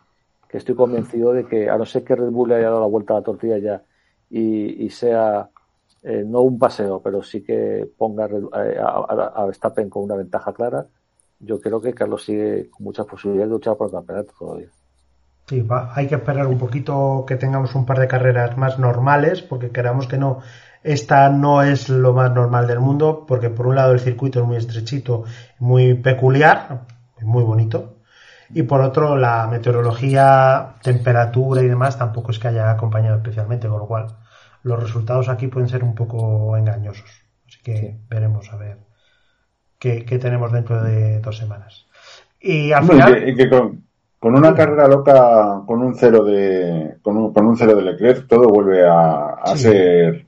que, 0.47 0.57
estoy 0.57 0.75
convencido 0.75 1.33
de 1.33 1.45
que, 1.45 1.69
a 1.69 1.77
no 1.77 1.85
ser 1.85 2.03
que 2.03 2.15
Red 2.15 2.29
Bull 2.29 2.49
le 2.49 2.55
haya 2.55 2.69
dado 2.69 2.81
la 2.81 2.87
vuelta 2.87 3.13
a 3.13 3.17
la 3.17 3.23
tortilla 3.23 3.57
ya 3.57 3.83
y, 4.29 4.89
sea 4.89 5.49
eh, 6.01 6.23
no 6.25 6.41
un 6.41 6.57
paseo, 6.57 7.01
pero 7.01 7.21
sí 7.21 7.43
que 7.43 7.87
ponga 7.97 8.25
eh, 8.25 8.77
a, 8.79 9.31
a, 9.35 9.45
Verstappen 9.45 9.89
con 9.89 10.03
una 10.03 10.15
ventaja 10.15 10.53
clara, 10.53 10.87
yo 11.39 11.59
creo 11.59 11.79
que 11.81 11.93
Carlos 11.93 12.23
sigue 12.23 12.69
con 12.69 12.85
muchas 12.85 13.05
posibilidades 13.05 13.49
de 13.49 13.55
luchar 13.55 13.77
por 13.77 13.87
el 13.87 13.93
campeonato 13.93 14.33
todavía. 14.37 14.69
Sí, 15.47 15.61
va, 15.61 15.91
hay 15.93 16.07
que 16.07 16.15
esperar 16.15 16.47
un 16.47 16.57
poquito 16.57 17.25
que 17.27 17.35
tengamos 17.35 17.75
un 17.75 17.85
par 17.85 17.99
de 17.99 18.07
carreras 18.07 18.57
más 18.57 18.79
normales, 18.79 19.41
porque 19.41 19.71
queramos 19.71 20.07
que 20.07 20.17
no, 20.17 20.39
esta 20.83 21.29
no 21.29 21.61
es 21.61 21.89
lo 21.89 22.13
más 22.13 22.33
normal 22.33 22.65
del 22.65 22.79
mundo, 22.79 23.25
porque 23.27 23.49
por 23.49 23.67
un 23.67 23.75
lado 23.75 23.93
el 23.93 23.99
circuito 23.99 24.39
es 24.39 24.45
muy 24.45 24.57
estrechito, 24.57 25.25
muy 25.59 25.95
peculiar, 25.95 26.85
muy 27.23 27.43
bonito, 27.43 27.97
y 28.49 28.63
por 28.63 28.81
otro 28.81 29.15
la 29.17 29.47
meteorología, 29.47 30.75
temperatura 30.81 31.61
y 31.61 31.67
demás 31.67 31.97
tampoco 31.97 32.31
es 32.31 32.39
que 32.39 32.49
haya 32.49 32.69
acompañado 32.69 33.17
especialmente, 33.17 33.67
con 33.67 33.79
lo 33.79 33.87
cual 33.87 34.07
los 34.63 34.81
resultados 34.81 35.29
aquí 35.29 35.47
pueden 35.47 35.69
ser 35.69 35.83
un 35.83 35.95
poco 35.95 36.55
engañosos. 36.55 37.09
Así 37.47 37.61
que 37.63 37.97
veremos 38.09 38.51
a 38.51 38.57
ver 38.57 38.77
qué, 39.79 40.03
tenemos 40.19 40.51
dentro 40.51 40.81
de 40.83 41.19
dos 41.19 41.37
semanas. 41.37 41.87
Y 42.39 42.71
al 42.71 42.85
final 42.85 43.35
con 44.23 44.35
una 44.35 44.55
carrera 44.55 44.87
loca 44.87 45.63
con 45.65 45.83
un 45.83 45.95
cero 45.95 46.23
de 46.23 46.95
con 47.01 47.17
un, 47.17 47.33
con 47.33 47.45
un 47.45 47.57
cero 47.57 47.75
de 47.75 47.81
Leclerc 47.81 48.25
todo 48.25 48.47
vuelve 48.47 48.87
a, 48.87 49.35
ser 49.57 50.25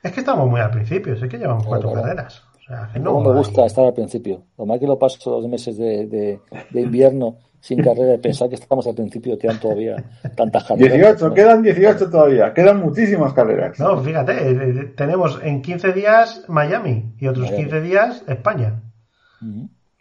es 0.00 0.12
que 0.12 0.20
estamos 0.20 0.48
muy 0.48 0.60
al 0.60 0.70
principio 0.70 1.16
sé 1.16 1.28
que 1.28 1.38
llevamos 1.38 1.66
cuatro 1.66 1.92
carreras 1.92 2.44
sea, 2.70 2.90
que 2.92 3.00
no, 3.00 3.20
me 3.20 3.32
gusta 3.32 3.66
estar 3.66 3.84
al 3.84 3.94
principio. 3.94 4.42
Lo 4.56 4.66
más 4.66 4.78
que 4.78 4.86
lo 4.86 4.98
paso 4.98 5.40
los 5.40 5.48
meses 5.48 5.76
de, 5.76 6.06
de, 6.06 6.80
invierno 6.80 7.38
sin 7.60 7.82
carrera 7.82 8.14
y 8.14 8.18
pensar 8.18 8.48
que 8.48 8.54
estamos 8.54 8.86
al 8.86 8.94
principio 8.94 9.38
quedan 9.38 9.60
todavía 9.60 9.96
tantas 10.36 10.64
carreras. 10.64 11.18
18 11.18 11.34
quedan 11.34 11.62
18 11.62 12.10
todavía. 12.10 12.54
Quedan 12.54 12.80
muchísimas 12.80 13.34
carreras. 13.34 13.78
No 13.78 13.98
fíjate 13.98 14.32
eh, 14.32 14.52
eh, 14.52 14.94
tenemos 14.96 15.38
en 15.42 15.60
15 15.60 15.92
días 15.92 16.44
Miami 16.48 17.14
y 17.18 17.26
otros 17.26 17.50
15 17.50 17.80
días 17.80 18.24
España. 18.26 18.82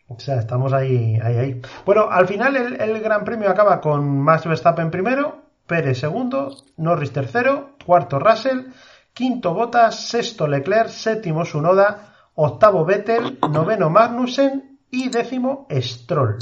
O 0.07 0.19
sea, 0.19 0.39
estamos 0.39 0.73
ahí, 0.73 1.19
ahí, 1.21 1.37
ahí. 1.37 1.61
Bueno, 1.85 2.09
al 2.09 2.27
final 2.27 2.55
el, 2.55 2.99
Gran 2.99 3.23
Premio 3.23 3.49
acaba 3.49 3.79
con 3.79 4.19
Max 4.19 4.45
Verstappen 4.45 4.89
primero, 4.89 5.43
Pérez 5.67 5.99
segundo, 5.99 6.55
Norris 6.77 7.13
tercero, 7.13 7.75
cuarto 7.85 8.19
Russell, 8.19 8.71
quinto 9.13 9.53
Bottas, 9.53 10.07
sexto 10.07 10.47
Leclerc, 10.47 10.89
séptimo 10.89 11.45
Sunoda, 11.45 12.09
octavo 12.41 12.85
Vettel, 12.85 13.37
noveno 13.51 13.89
Magnussen 13.89 14.79
y 14.89 15.09
décimo 15.09 15.67
Stroll. 15.69 16.37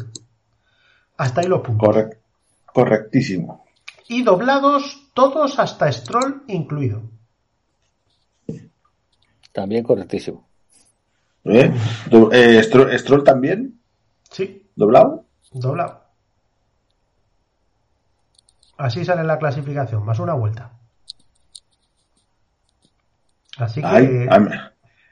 Hasta 1.17 1.41
ahí 1.41 1.47
los 1.47 1.61
puntos. 1.61 1.89
correctísimo. 2.65 3.65
Y 4.07 4.21
doblados 4.21 5.09
todos 5.13 5.57
hasta 5.57 5.91
Stroll 5.91 6.43
incluido. 6.47 7.01
También 9.51 9.83
correctísimo. 9.83 10.47
¿Eh? 11.43 11.73
eh 12.31 12.97
Stroll, 12.99 13.23
también? 13.23 13.81
Sí. 14.29 14.69
¿Doblado? 14.75 15.25
Doblado. 15.51 16.03
Así 18.77 19.03
sale 19.03 19.23
la 19.23 19.39
clasificación, 19.39 20.05
más 20.05 20.19
una 20.19 20.33
vuelta. 20.35 20.73
Así 23.57 23.81
que. 23.81 24.29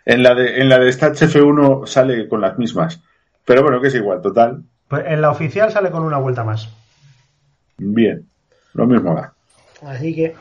En 0.06 0.24
la 0.24 0.34
de, 0.36 0.62
en 0.62 0.70
la 0.70 0.80
de 0.80 0.92
Stats 0.92 1.24
F1 1.24 1.86
sale 1.88 2.28
con 2.28 2.42
las 2.42 2.58
mismas. 2.58 3.02
Pero 3.44 3.62
bueno, 3.64 3.82
que 3.82 3.88
es 3.88 3.96
igual, 3.96 4.22
total. 4.22 4.64
Pues 4.88 5.04
en 5.08 5.22
la 5.22 5.32
oficial 5.32 5.72
sale 5.72 5.92
con 5.92 6.04
una 6.04 6.18
vuelta 6.18 6.44
más. 6.44 6.70
Bien, 7.78 8.26
lo 8.74 8.86
mismo 8.86 9.14
va. 9.14 9.34
Así 9.82 10.16
que 10.16 10.36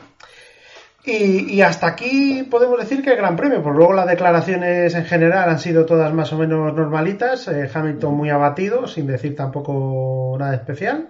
y, 1.07 1.61
hasta 1.61 1.85
aquí 1.85 2.47
podemos 2.49 2.79
decir 2.79 3.03
que 3.03 3.11
el 3.11 3.17
Gran 3.17 3.35
Premio, 3.35 3.61
pues 3.61 3.75
luego 3.75 3.93
las 3.93 4.07
declaraciones 4.07 4.95
en 4.95 5.05
general 5.05 5.49
han 5.49 5.59
sido 5.59 5.85
todas 5.85 6.11
más 6.13 6.33
o 6.33 6.37
menos 6.37 6.73
normalitas, 6.73 7.47
eh, 7.47 7.69
Hamilton 7.71 8.15
muy 8.15 8.31
abatido, 8.31 8.87
sin 8.87 9.05
decir 9.05 9.35
tampoco 9.35 10.35
nada 10.39 10.55
especial. 10.55 11.09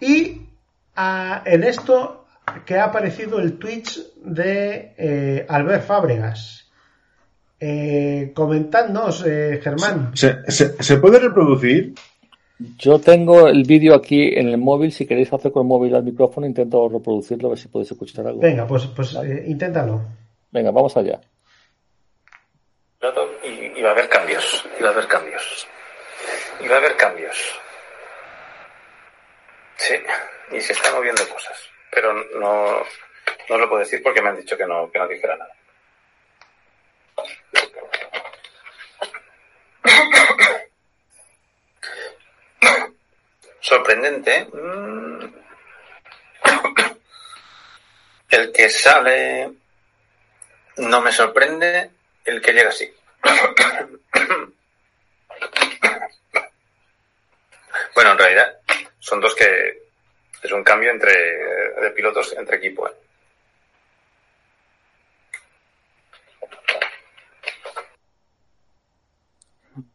Y 0.00 0.42
en 1.44 1.64
esto 1.64 2.26
que 2.64 2.78
ha 2.78 2.84
aparecido 2.84 3.40
el 3.40 3.58
Twitch 3.58 4.00
de 4.22 4.94
eh, 4.96 5.46
Albert 5.48 5.84
Fábregas. 5.84 6.65
Eh, 7.58 8.32
comentadnos, 8.34 9.24
eh, 9.26 9.60
Germán. 9.62 10.12
¿Se, 10.14 10.96
puede 10.98 11.18
reproducir? 11.18 11.94
Yo 12.78 12.98
tengo 12.98 13.48
el 13.48 13.64
vídeo 13.64 13.94
aquí 13.94 14.28
en 14.34 14.48
el 14.48 14.58
móvil. 14.58 14.92
Si 14.92 15.06
queréis 15.06 15.32
hacer 15.32 15.52
con 15.52 15.62
el 15.62 15.68
móvil 15.68 15.94
al 15.94 16.04
micrófono, 16.04 16.46
intento 16.46 16.88
reproducirlo 16.88 17.48
a 17.48 17.50
ver 17.50 17.58
si 17.58 17.68
podéis 17.68 17.90
escuchar 17.92 18.26
algo. 18.26 18.40
Venga, 18.40 18.66
pues, 18.66 18.86
pues 18.88 19.14
eh, 19.16 19.44
inténtalo. 19.46 20.02
Venga, 20.50 20.70
vamos 20.70 20.96
allá. 20.96 21.20
Y, 23.44 23.82
va 23.82 23.90
a 23.90 23.92
haber 23.92 24.08
cambios. 24.08 24.64
Y 24.78 24.82
va 24.82 24.88
a 24.88 24.92
haber 24.92 25.06
cambios. 25.06 25.66
Y 26.62 26.68
va 26.68 26.74
a 26.74 26.78
haber 26.78 26.96
cambios. 26.96 27.36
Sí, 29.76 29.94
y 30.52 30.60
se 30.60 30.72
están 30.72 30.94
moviendo 30.94 31.22
cosas. 31.28 31.58
Pero 31.92 32.12
no, 32.38 32.82
no 33.48 33.58
lo 33.58 33.68
puedo 33.68 33.80
decir 33.80 34.02
porque 34.02 34.20
me 34.20 34.30
han 34.30 34.36
dicho 34.36 34.56
que 34.56 34.66
no, 34.66 34.90
que 34.90 34.98
no 34.98 35.08
dijera 35.08 35.36
nada. 35.36 35.52
Sorprendente. 43.60 44.48
Mm. 44.52 45.34
El 48.28 48.52
que 48.52 48.68
sale 48.68 49.50
no 50.76 51.00
me 51.00 51.10
sorprende, 51.12 51.90
el 52.24 52.40
que 52.42 52.52
llega 52.52 52.70
así. 52.70 52.92
Bueno, 57.94 58.12
en 58.12 58.18
realidad 58.18 58.58
son 58.98 59.20
dos 59.20 59.34
que 59.34 59.88
es 60.42 60.52
un 60.52 60.62
cambio 60.62 60.90
entre 60.90 61.12
de 61.12 61.90
pilotos 61.94 62.34
entre 62.36 62.58
equipos. 62.58 62.90
¿eh? 62.90 63.05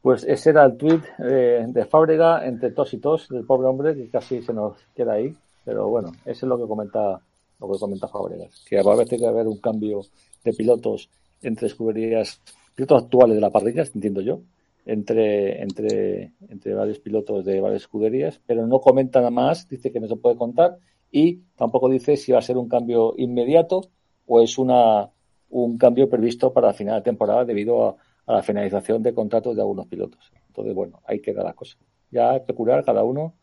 Pues 0.01 0.23
ese 0.23 0.51
era 0.51 0.65
el 0.65 0.77
tweet 0.77 1.01
eh, 1.19 1.65
de 1.67 1.85
Fábrega 1.85 2.45
entre 2.45 2.71
tos 2.71 2.93
y 2.93 2.97
tos 2.97 3.29
del 3.29 3.45
pobre 3.45 3.67
hombre 3.67 3.95
que 3.95 4.09
casi 4.09 4.41
se 4.41 4.53
nos 4.53 4.77
queda 4.95 5.13
ahí. 5.13 5.35
Pero 5.63 5.89
bueno, 5.89 6.11
eso 6.25 6.45
es 6.45 6.49
lo 6.49 6.57
que 6.57 6.67
comenta 6.67 7.21
lo 7.59 7.71
que 7.71 7.79
comenta 7.79 8.07
Fábregas, 8.07 8.65
que 8.67 8.79
a 8.79 8.95
veces 8.95 9.19
que 9.19 9.27
haber 9.27 9.47
un 9.47 9.59
cambio 9.59 10.01
de 10.43 10.51
pilotos 10.51 11.09
entre 11.43 11.67
escuderías, 11.67 12.41
pilotos 12.75 13.03
actuales 13.03 13.35
de 13.35 13.41
la 13.41 13.51
parrilla, 13.51 13.83
entiendo 13.83 14.21
yo, 14.21 14.39
entre, 14.85 15.61
entre, 15.61 16.31
entre 16.49 16.73
varios 16.73 16.99
pilotos 16.99 17.45
de 17.45 17.61
varias 17.61 17.83
escuderías, 17.83 18.39
pero 18.47 18.65
no 18.65 18.79
comenta 18.79 19.19
nada 19.19 19.29
más, 19.29 19.69
dice 19.69 19.91
que 19.91 19.99
no 19.99 20.07
se 20.07 20.15
puede 20.15 20.37
contar 20.37 20.79
y 21.11 21.41
tampoco 21.55 21.87
dice 21.87 22.17
si 22.17 22.31
va 22.31 22.39
a 22.39 22.43
ser 22.43 22.57
un 22.57 22.67
cambio 22.67 23.13
inmediato 23.17 23.89
o 24.25 24.41
es 24.41 24.57
una, 24.57 25.09
un 25.51 25.77
cambio 25.77 26.09
previsto 26.09 26.51
para 26.51 26.73
final 26.73 26.95
de 26.95 27.03
temporada 27.03 27.45
debido 27.45 27.89
a, 27.89 27.95
a 28.31 28.37
la 28.37 28.43
finalización 28.43 29.03
de 29.03 29.13
contratos 29.13 29.55
de 29.55 29.61
algunos 29.61 29.87
pilotos. 29.87 30.31
Entonces, 30.47 30.73
bueno, 30.73 31.01
ahí 31.05 31.21
queda 31.21 31.43
la 31.43 31.53
cosa. 31.53 31.77
Ya 32.09 32.35
especular, 32.35 32.83
cada 32.83 33.03
uno 33.03 33.35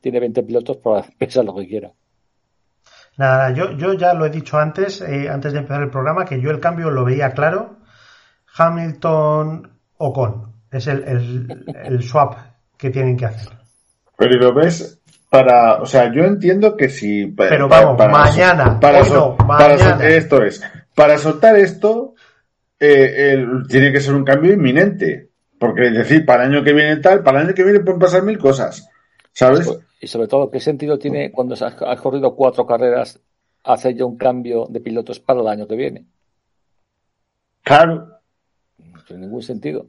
tiene 0.00 0.20
20 0.20 0.42
pilotos 0.42 0.76
para 0.78 1.02
pensar 1.18 1.44
lo 1.44 1.54
que 1.54 1.66
quiera. 1.66 1.92
Nada, 3.16 3.52
yo, 3.52 3.72
yo 3.72 3.94
ya 3.94 4.14
lo 4.14 4.26
he 4.26 4.30
dicho 4.30 4.58
antes, 4.58 5.00
eh, 5.00 5.28
antes 5.28 5.52
de 5.52 5.58
empezar 5.58 5.82
el 5.82 5.90
programa, 5.90 6.24
que 6.24 6.40
yo 6.40 6.50
el 6.50 6.60
cambio 6.60 6.90
lo 6.90 7.04
veía 7.04 7.32
claro. 7.32 7.78
Hamilton 8.56 9.70
o 9.98 10.12
con 10.12 10.52
Es 10.70 10.86
el, 10.86 11.02
el, 11.02 11.64
el 11.84 12.02
swap 12.02 12.34
que 12.76 12.90
tienen 12.90 13.16
que 13.16 13.26
hacer. 13.26 13.52
Pero 14.16 14.34
¿y 14.34 14.38
lo 14.38 14.54
ves 14.54 15.00
para, 15.28 15.82
o 15.82 15.86
sea, 15.86 16.12
yo 16.12 16.24
entiendo 16.24 16.76
que 16.76 16.88
si 16.88 17.26
Pero 17.26 17.68
vamos, 17.68 17.98
mañana, 18.08 18.80
para, 18.80 19.02
hoy 19.02 19.10
no, 19.10 19.36
para 19.36 19.76
mañana. 19.76 20.08
esto 20.08 20.42
es, 20.42 20.62
para 20.94 21.18
soltar 21.18 21.56
esto 21.56 22.14
eh, 22.80 23.32
el- 23.32 23.66
tiene 23.68 23.92
que 23.92 24.00
ser 24.00 24.14
un 24.14 24.24
cambio 24.24 24.52
inminente, 24.52 25.30
porque 25.58 25.88
es 25.88 25.94
decir, 25.94 26.24
para 26.24 26.44
el 26.44 26.52
año 26.52 26.64
que 26.64 26.72
viene 26.72 26.96
tal, 26.98 27.22
para 27.22 27.40
el 27.40 27.46
año 27.46 27.54
que 27.54 27.64
viene 27.64 27.80
pueden 27.80 28.00
pasar 28.00 28.22
mil 28.22 28.38
cosas, 28.38 28.88
¿sabes? 29.32 29.68
Y 30.00 30.06
sobre 30.06 30.28
todo, 30.28 30.50
¿qué 30.50 30.60
sentido 30.60 30.98
tiene 30.98 31.32
cuando 31.32 31.54
has, 31.54 31.62
has 31.62 32.00
corrido 32.00 32.34
cuatro 32.36 32.66
carreras 32.66 33.20
hacer 33.64 33.96
ya 33.96 34.04
un 34.04 34.16
cambio 34.16 34.66
de 34.70 34.80
pilotos 34.80 35.18
para 35.20 35.40
el 35.40 35.48
año 35.48 35.66
que 35.66 35.74
viene? 35.76 36.06
Claro. 37.62 38.08
No 38.78 39.02
tiene 39.04 39.22
ningún 39.26 39.42
sentido. 39.42 39.88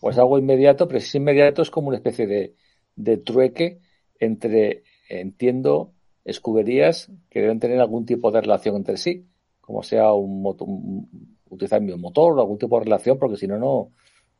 O 0.00 0.10
es 0.10 0.18
algo 0.18 0.38
inmediato, 0.38 0.86
pero 0.86 1.00
si 1.00 1.06
es 1.08 1.14
inmediato 1.16 1.62
es 1.62 1.70
como 1.70 1.88
una 1.88 1.96
especie 1.96 2.26
de, 2.26 2.54
de 2.94 3.16
trueque 3.18 3.80
entre, 4.20 4.84
entiendo, 5.08 5.92
escuderías 6.24 7.10
que 7.30 7.40
deben 7.40 7.58
tener 7.58 7.80
algún 7.80 8.06
tipo 8.06 8.30
de 8.30 8.40
relación 8.40 8.76
entre 8.76 8.96
sí, 8.96 9.26
como 9.60 9.82
sea 9.82 10.12
un, 10.12 10.40
moto- 10.40 10.64
un- 10.64 11.37
utilizar 11.50 11.80
el 11.80 11.86
mismo 11.86 12.02
motor 12.02 12.36
o 12.36 12.40
algún 12.40 12.58
tipo 12.58 12.78
de 12.78 12.84
relación, 12.84 13.18
porque 13.18 13.36
si 13.36 13.46
no, 13.46 13.58
no, 13.58 13.90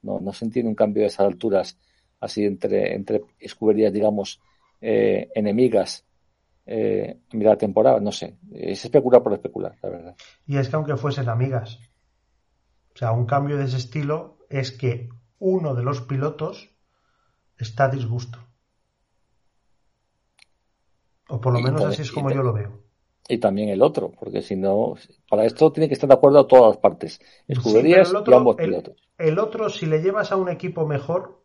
no, 0.03 0.21
no 0.21 0.33
se 0.33 0.45
entiende 0.45 0.69
un 0.69 0.75
cambio 0.75 1.03
de 1.03 1.09
esas 1.09 1.27
alturas 1.27 1.79
así 2.21 2.45
entre, 2.45 2.95
entre 2.95 3.23
escuderías, 3.39 3.93
digamos, 3.93 4.41
eh, 4.81 5.31
enemigas 5.35 6.05
eh, 6.67 7.21
en 7.31 7.39
mitad 7.39 7.53
de 7.53 7.57
temporada, 7.57 8.01
no 8.01 8.13
sé. 8.13 8.37
Es 8.53 8.85
especular 8.85 9.23
por 9.23 9.33
especular, 9.33 9.77
la 9.83 9.89
verdad. 9.89 10.17
Y 10.47 10.59
es 10.59 10.69
que 10.69 10.77
aunque 10.77 10.97
fuesen 10.97 11.29
amigas, 11.29 11.79
o 12.95 12.99
sea, 12.99 13.13
un 13.13 13.27
cambio 13.27 13.57
de 13.57 13.65
ese 13.65 13.79
estilo 13.79 14.39
es 14.51 14.73
que 14.73 15.09
uno 15.39 15.75
de 15.75 15.83
los 15.83 16.03
pilotos 16.03 16.71
está 17.57 17.85
a 17.85 17.91
disgusto. 17.91 18.39
O 21.29 21.41
por 21.41 21.53
lo 21.53 21.61
menos 21.61 21.85
así 21.85 22.03
es 22.03 22.13
como 22.13 22.31
yo 22.31 22.43
lo 22.43 22.53
veo. 22.53 22.88
Y 23.29 23.39
también 23.39 23.69
el 23.69 23.83
otro, 23.83 24.11
porque 24.11 24.43
si 24.43 24.57
no, 24.57 24.95
para 25.29 25.45
esto 25.45 25.71
tiene 25.71 25.87
que 25.89 25.95
estar 25.95 26.09
de 26.09 26.15
acuerdo 26.15 26.47
todas 26.47 26.71
las 26.75 26.79
partes, 26.79 27.21
escuderías 27.47 28.09
Sí, 28.09 28.15
y 28.27 28.33
ambos 28.33 28.57
el- 28.59 28.71
pilotos. 28.71 28.97
el 29.19 29.39
otro, 29.39 29.69
si 29.69 29.87
le 29.87 30.01
llevas 30.03 30.33
a 30.33 30.37
un 30.37 30.49
equipo 30.49 30.87
mejor, 30.87 31.43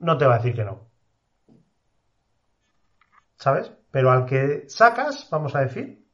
no 0.00 0.18
te 0.18 0.26
va 0.26 0.34
a 0.34 0.38
decir 0.38 0.54
que 0.56 0.64
no. 0.64 0.88
¿Sabes? 3.36 3.72
Pero 3.90 4.10
al 4.10 4.26
que 4.26 4.64
sacas, 4.68 5.28
vamos 5.30 5.54
a 5.54 5.60
decir, 5.60 6.04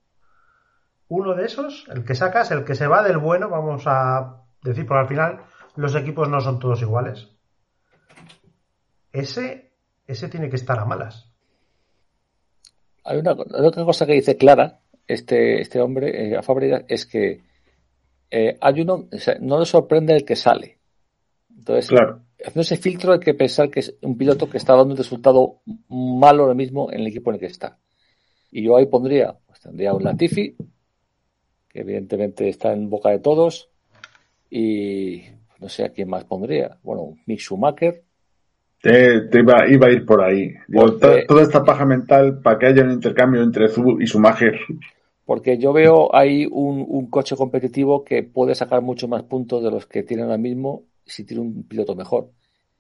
uno 1.09 1.35
de 1.35 1.45
esos, 1.47 1.87
el 1.89 2.05
que 2.05 2.15
sacas, 2.15 2.51
el 2.51 2.65
que 2.65 2.75
se 2.75 2.87
va 2.87 3.03
del 3.03 3.19
bueno, 3.19 3.49
vamos 3.49 3.85
a 3.87 4.43
decir, 4.63 4.87
porque 4.87 5.01
al 5.01 5.09
final 5.09 5.41
los 5.77 5.95
equipos 5.95 6.29
no 6.29 6.41
son 6.41 6.59
todos 6.59 6.83
iguales. 6.83 7.29
Ese, 9.13 9.73
ese 10.07 10.29
tiene 10.29 10.49
que 10.51 10.57
estar 10.57 10.79
a 10.79 10.85
malas. 10.85 11.31
Hay 13.05 13.19
una, 13.19 13.33
otra 13.33 13.85
cosa 13.85 14.07
que 14.07 14.13
dice 14.13 14.37
Clara, 14.37 14.81
este, 15.09 15.61
este 15.61 15.81
hombre, 15.81 16.29
eh, 16.33 16.37
a 16.37 16.43
Fábrica, 16.43 16.85
es 16.87 17.07
que 17.07 17.41
eh, 18.31 18.57
hay 18.61 18.81
uno, 18.83 19.09
o 19.11 19.19
sea, 19.19 19.37
no 19.41 19.59
le 19.59 19.65
sorprende 19.67 20.15
el 20.15 20.25
que 20.25 20.37
sale. 20.37 20.79
Entonces, 21.57 21.89
Claro. 21.89 22.21
haciendo 22.39 22.61
ese 22.61 22.77
filtro 22.77 23.13
hay 23.15 23.21
que 23.21 23.35
pensar 23.35 23.71
que 23.71 23.81
es 23.81 23.95
un 24.03 24.17
piloto 24.17 24.49
que 24.49 24.59
está 24.59 24.75
dando 24.77 24.93
un 24.93 24.99
resultado 24.99 25.61
malo 25.89 26.43
ahora 26.45 26.55
mismo 26.55 26.93
en 26.93 27.01
el 27.01 27.07
equipo 27.09 27.31
en 27.31 27.35
el 27.35 27.41
que 27.41 27.47
está. 27.47 27.79
Y 28.53 28.63
yo 28.63 28.77
ahí 28.77 28.87
pondría, 28.87 29.35
pues 29.47 29.61
tendría 29.61 29.93
un 29.95 30.05
Latifi, 30.05 30.55
que 31.69 31.81
evidentemente 31.81 32.49
está 32.49 32.73
en 32.73 32.89
boca 32.89 33.11
de 33.11 33.19
todos, 33.19 33.71
y 34.51 35.23
no 35.59 35.69
sé 35.69 35.85
a 35.85 35.91
quién 35.91 36.09
más 36.09 36.25
pondría. 36.25 36.79
Bueno, 36.83 37.03
un 37.03 37.21
Mick 37.27 37.41
Schumacher, 37.41 38.03
Te, 38.81 39.23
te 39.23 39.41
iba, 39.41 39.69
iba 39.69 39.89
a 39.89 39.91
ir 39.91 40.07
por 40.07 40.23
ahí. 40.23 40.55
Porque- 40.73 41.01
to- 41.01 41.27
toda 41.27 41.43
esta 41.43 41.65
paja 41.65 41.85
mental 41.85 42.41
para 42.41 42.59
que 42.59 42.67
haya 42.67 42.85
un 42.85 42.93
intercambio 42.93 43.43
entre 43.43 43.69
Zu 43.69 44.01
y 44.01 44.07
Schumacher. 44.07 44.55
Porque 45.29 45.59
yo 45.59 45.75
veo 45.75 46.09
ahí 46.17 46.47
un, 46.51 46.87
un 46.89 47.11
coche 47.11 47.37
competitivo 47.37 48.03
que 48.03 48.23
puede 48.23 48.55
sacar 48.55 48.81
mucho 48.81 49.09
más 49.09 49.25
puntos 49.25 49.63
de 49.63 49.71
los 49.71 49.85
que 49.85 50.03
tiene 50.03 50.23
ahora 50.23 50.39
mismo 50.39 50.85
si 51.05 51.23
tiene 51.25 51.43
un 51.43 51.65
piloto 51.65 51.95
mejor. 51.95 52.31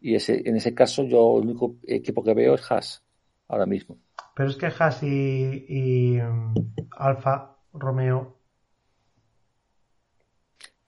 Y 0.00 0.14
ese, 0.14 0.48
en 0.48 0.56
ese 0.56 0.72
caso, 0.72 1.02
yo 1.02 1.36
el 1.36 1.44
único 1.44 1.74
equipo 1.86 2.24
que 2.24 2.32
veo 2.32 2.54
es 2.54 2.72
Haas, 2.72 3.04
ahora 3.48 3.66
mismo. 3.66 3.98
Pero 4.34 4.48
es 4.48 4.56
que 4.56 4.64
Haas 4.64 5.02
y, 5.02 5.66
y, 5.68 6.22
mm, 6.22 6.54
Alfa 6.96 7.54
Romeo 7.74 8.38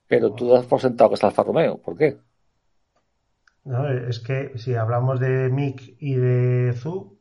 Pero 0.07 0.33
tú 0.33 0.49
das 0.49 0.65
por 0.65 0.81
sentado 0.81 1.11
que 1.11 1.13
es 1.13 1.23
Alfa 1.23 1.43
Romeo. 1.43 1.77
¿Por 1.77 1.95
qué? 1.95 2.17
No, 3.65 3.87
es 3.87 4.19
que 4.19 4.57
si 4.57 4.73
hablamos 4.73 5.19
de 5.19 5.49
Mick 5.49 5.95
y 5.99 6.15
de 6.15 6.73
Zu, 6.73 7.20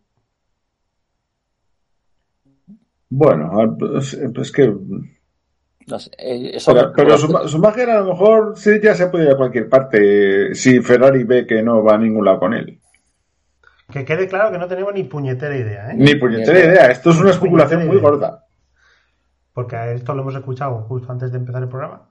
Bueno, 3.11 3.77
pues, 3.79 4.19
pues 4.35 4.53
que. 4.53 4.73
No 5.87 5.99
sé, 5.99 6.11
eh, 6.19 6.53
eso 6.55 6.73
Pero, 6.73 6.89
me- 6.89 6.95
pero 6.95 7.17
Schuma- 7.19 7.49
Schumacher 7.49 7.91
a 7.91 8.01
lo 8.01 8.07
mejor 8.13 8.53
sí 8.57 8.71
ya 8.83 8.95
se 8.95 9.09
puede 9.09 9.25
ir 9.25 9.31
a 9.33 9.37
cualquier 9.37 9.69
parte 9.69 10.55
si 10.55 10.81
Ferrari 10.81 11.25
ve 11.25 11.47
que 11.47 11.63
no 11.63 11.83
va 11.83 11.95
a 11.95 11.99
ningún 11.99 12.25
lado 12.25 12.39
con 12.39 12.55
él. 12.55 12.79
que 13.93 14.05
quede 14.05 14.29
claro 14.29 14.53
que 14.53 14.59
no 14.59 14.69
tenemos 14.69 14.95
ni 14.95 15.03
puñetera 15.03 15.57
idea, 15.57 15.91
¿eh? 15.91 15.95
Ni 15.97 16.15
puñetera 16.15 16.61
idea, 16.61 16.87
esto 16.93 17.11
es 17.11 17.19
una 17.19 17.31
especulación 17.31 17.89
muy 17.89 17.99
gorda. 17.99 18.47
Porque 19.53 19.75
a 19.75 19.91
esto 19.91 20.15
lo 20.15 20.23
hemos 20.23 20.37
escuchado 20.37 20.83
justo 20.83 21.11
antes 21.11 21.33
de 21.33 21.39
empezar 21.39 21.61
el 21.65 21.69
programa. 21.69 22.09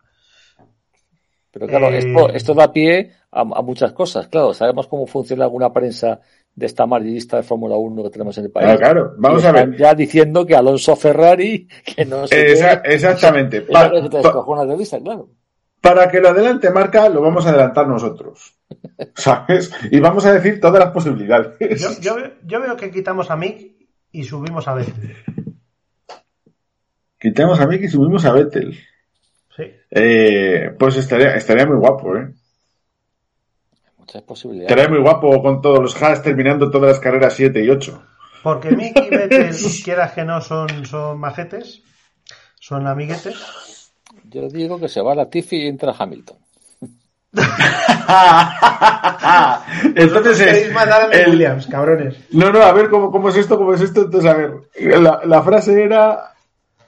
Pero 1.51 1.67
claro, 1.67 1.88
Eh, 1.88 1.99
esto, 1.99 2.30
esto 2.30 2.53
da 2.53 2.73
pie 2.73 3.13
a, 3.31 3.41
a 3.41 3.61
muchas 3.61 3.93
cosas. 3.93 4.27
Claro, 4.27 4.53
sabemos 4.53 4.88
cómo 4.88 5.07
funciona 5.07 5.45
alguna 5.45 5.71
prensa 5.71 6.19
de 6.60 6.65
esta 6.65 6.84
amarillista 6.84 7.38
de 7.38 7.44
Fórmula 7.44 7.76
1 7.77 8.03
que 8.03 8.10
tenemos 8.10 8.38
en 8.38 8.45
el 8.45 8.52
país. 8.52 8.68
Ah, 8.69 8.77
claro, 8.77 9.14
vamos 9.18 9.44
Y 9.44 9.48
a 9.48 9.52
ver. 9.52 9.77
Ya 9.77 9.95
diciendo 9.95 10.45
que 10.45 10.56
Alonso 10.56 10.95
Ferrari, 10.95 11.68
que 11.95 12.06
no 12.06 12.26
qué. 12.30 12.52
exactamente. 12.84 13.57
Eso 13.60 13.72
Pa- 13.72 13.86
es 13.88 13.91
lo 13.94 14.02
que 14.03 14.10
te 14.10 14.22
pa- 14.22 14.27
descojonas 14.27 14.68
de 14.68 14.76
vista, 14.77 14.99
claro. 14.99 15.30
Para 15.81 16.10
que 16.10 16.19
lo 16.19 16.27
adelante 16.30 16.69
marca, 16.72 17.07
lo 17.07 17.22
vamos 17.22 17.45
a 17.45 17.49
adelantar 17.49 17.88
nosotros. 17.88 18.53
¿Sabes? 19.15 19.72
Y 19.90 19.99
vamos 20.02 20.26
a 20.26 20.34
decir 20.34 20.60
todas 20.60 20.80
las 20.84 20.91
posibilidades. 20.91 21.57
Yo, 21.81 21.90
yo, 22.02 22.15
veo- 22.18 22.31
yo 22.45 22.60
veo 22.61 22.76
que 22.76 22.91
quitamos 22.91 23.31
a 23.31 23.38
Mick 23.38 23.72
y 24.11 24.23
subimos 24.26 24.68
a 24.68 24.73
Vettel. 24.73 25.15
Quitamos 27.19 27.60
a 27.60 27.68
Mick 27.68 27.81
y 27.84 27.88
subimos 27.88 28.26
a 28.26 28.34
Vettel. 28.34 28.77
Sí. 29.56 29.64
Eh, 29.91 30.72
pues 30.77 30.95
estaría, 30.98 31.36
estaría 31.36 31.65
muy 31.65 31.77
guapo, 31.77 32.15
¿eh? 32.18 32.30
Muchas 34.10 34.23
posibilidades. 34.23 34.90
Muy 34.90 34.99
guapo 34.99 35.40
con 35.44 35.61
todos 35.61 35.80
los 35.80 36.02
Haas 36.02 36.23
terminando 36.23 36.72
todas 36.72 36.90
las 36.94 36.99
carreras 36.99 37.34
7 37.36 37.64
y 37.64 37.69
8. 37.69 38.03
Porque 38.41 38.72
Mick 38.72 38.98
y 38.98 39.10
Vettel, 39.10 39.56
quieras 39.84 40.14
que 40.14 40.23
no, 40.23 40.41
son, 40.41 40.84
son 40.88 41.19
majetes, 41.19 41.84
son 42.60 42.88
amiguetes. 42.88 43.91
Yo 44.23 44.49
digo 44.49 44.80
que 44.80 44.90
se 44.90 45.02
va 45.02 45.11
a 45.11 45.15
la 45.15 45.30
Tiffy 45.30 45.57
y 45.57 45.68
entra 45.68 45.94
Hamilton. 45.98 46.38
Entonces 49.95 50.40
es. 50.41 50.73
matar 50.73 51.03
a 51.03 51.07
Mick 51.10 51.15
el- 51.18 51.30
Williams, 51.30 51.68
cabrones. 51.68 52.15
No, 52.31 52.52
no, 52.52 52.64
a 52.64 52.73
ver 52.73 52.90
cómo, 52.90 53.11
cómo 53.11 53.30
es 53.30 53.36
esto, 53.36 53.57
cómo 53.57 53.76
es 53.76 53.81
esto. 53.81 54.02
Entonces, 54.06 54.31
a 54.31 54.34
ver, 54.36 54.53
la, 55.02 55.22
la 55.23 55.44
frase 55.44 55.84
era: 55.84 56.34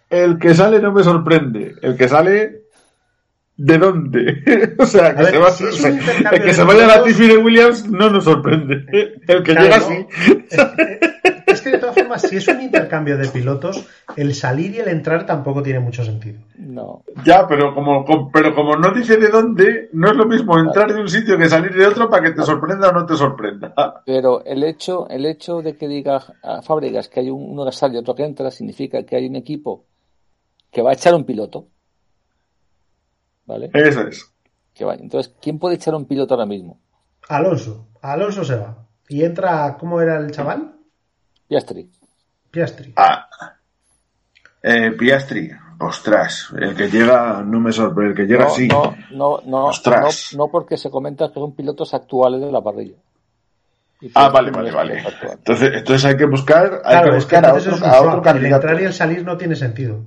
El 0.10 0.40
que 0.40 0.56
sale 0.56 0.80
no 0.80 0.92
me 0.92 1.04
sorprende. 1.04 1.76
El 1.84 1.96
que 1.96 2.08
sale. 2.08 2.62
¿De 3.58 3.78
dónde? 3.78 4.74
o 4.80 4.86
sea, 4.86 5.16
que 5.16 5.24
ver, 5.24 5.32
se, 5.34 5.40
va, 5.40 5.52
si 5.52 5.64
el 5.88 6.42
que 6.42 6.54
se 6.54 6.64
vaya 6.64 6.86
a 6.86 6.88
la 6.88 6.94
pilotos- 6.96 7.04
Tiffy 7.06 7.28
de 7.28 7.38
Williams 7.38 7.90
no 7.90 8.10
nos 8.10 8.24
sorprende. 8.24 8.86
El 9.28 9.44
que 9.44 9.52
Claro, 9.54 9.62
llega 9.64 9.76
así. 9.78 10.08
Es 11.48 11.62
que 11.62 11.72
de 11.72 11.78
todas 11.80 11.96
formas, 11.96 12.22
si 12.22 12.38
es 12.38 12.48
un 12.48 12.62
intercambio 12.62 13.18
de 13.18 13.28
pilotos, 13.28 13.86
el 14.16 14.34
salir 14.34 14.74
y 14.74 14.80
el 14.80 14.88
entrar 14.88 15.26
tampoco 15.26 15.62
tiene 15.62 15.80
mucho 15.82 16.04
sentido. 16.04 16.40
No. 16.58 17.04
Ya, 17.26 17.46
pero 17.48 17.76
como, 17.76 18.06
com- 18.06 18.32
pero 18.32 18.56
como 18.56 18.78
no 18.78 18.92
dice 18.92 19.18
de 19.18 19.28
dónde, 19.28 19.90
no 19.94 20.10
es 20.10 20.16
lo 20.16 20.26
mismo 20.26 20.58
entrar 20.58 20.94
de 20.94 21.02
un 21.02 21.10
sitio 21.10 21.38
que 21.38 21.50
salir 21.50 21.74
de 21.76 21.86
otro 21.86 22.10
para 22.10 22.24
que 22.24 22.32
te 22.32 22.44
sorprenda 22.44 22.90
o 22.90 22.94
no 22.94 23.06
te 23.06 23.16
sorprenda. 23.16 23.74
Pero 24.06 24.44
el 24.46 24.64
hecho, 24.64 25.08
el 25.10 25.26
hecho 25.26 25.62
de 25.62 25.76
que 25.76 25.88
diga 25.90 26.24
a 26.42 26.62
Fábricas 26.62 27.10
que 27.10 27.20
hay 27.20 27.30
un- 27.30 27.52
uno 27.52 27.66
que 27.66 27.72
sale 27.74 27.96
y 27.96 27.98
otro 27.98 28.16
que 28.16 28.24
entra 28.24 28.50
significa 28.50 29.04
que 29.04 29.18
hay 29.18 29.28
un 29.28 29.36
equipo 29.36 29.86
que 30.72 30.82
va 30.82 30.92
a 30.92 30.94
echar 30.94 31.14
un 31.14 31.26
piloto. 31.26 31.68
¿Vale? 33.52 33.70
Eso 33.74 34.02
es. 34.08 34.32
Que. 34.74 34.84
Entonces, 34.86 35.34
¿quién 35.42 35.60
puede 35.60 35.76
echar 35.76 35.94
un 35.94 36.06
piloto 36.06 36.34
ahora 36.34 36.46
mismo? 36.46 36.80
Alonso. 37.28 37.88
Alonso 38.02 38.46
se 38.46 38.56
va. 38.56 38.78
Y 39.10 39.24
entra, 39.26 39.76
¿cómo 39.78 40.00
era 40.00 40.18
el 40.18 40.32
chaval? 40.32 40.74
Piastri. 41.50 41.90
Piastri. 42.50 42.94
Ah. 42.96 43.28
Eh, 44.64 44.92
Piastri. 44.92 45.52
Ostras, 45.80 46.48
el 46.58 46.76
que 46.76 46.90
llega 46.90 47.42
no 47.44 47.60
me 47.60 47.72
sorprende, 47.74 48.12
el 48.12 48.16
que 48.16 48.26
llega 48.32 48.44
no, 48.46 48.50
sí. 48.52 48.68
No, 48.68 48.96
no, 49.12 49.42
no, 49.46 49.66
Ostras. 49.66 50.30
no, 50.34 50.46
no 50.46 50.52
porque 50.52 50.78
se 50.78 50.92
comenta 50.92 51.28
que 51.30 51.34
son 51.34 51.56
pilotos 51.56 51.94
actuales 51.96 52.40
de 52.40 52.52
la 52.52 52.62
parrilla. 52.62 52.96
Ah, 54.14 54.30
Piastri 54.32 54.32
vale, 54.32 54.52
vale, 54.52 54.72
vale. 54.72 55.04
Entonces, 55.34 55.72
entonces 55.74 56.06
hay 56.06 56.16
que 56.18 56.26
buscar, 56.26 56.82
hay 56.86 56.92
Claro, 56.98 57.12
que 57.12 57.18
es 57.18 57.24
buscar 57.24 57.46
a 57.46 57.54
otro, 57.56 57.76
es 57.76 57.82
a 57.82 58.02
otro 58.02 58.16
El 58.18 58.22
candidato. 58.22 58.56
entrar 58.68 58.82
y 58.82 58.86
el 58.86 58.94
salir 58.94 59.26
no 59.26 59.36
tiene 59.38 59.56
sentido. 59.56 60.06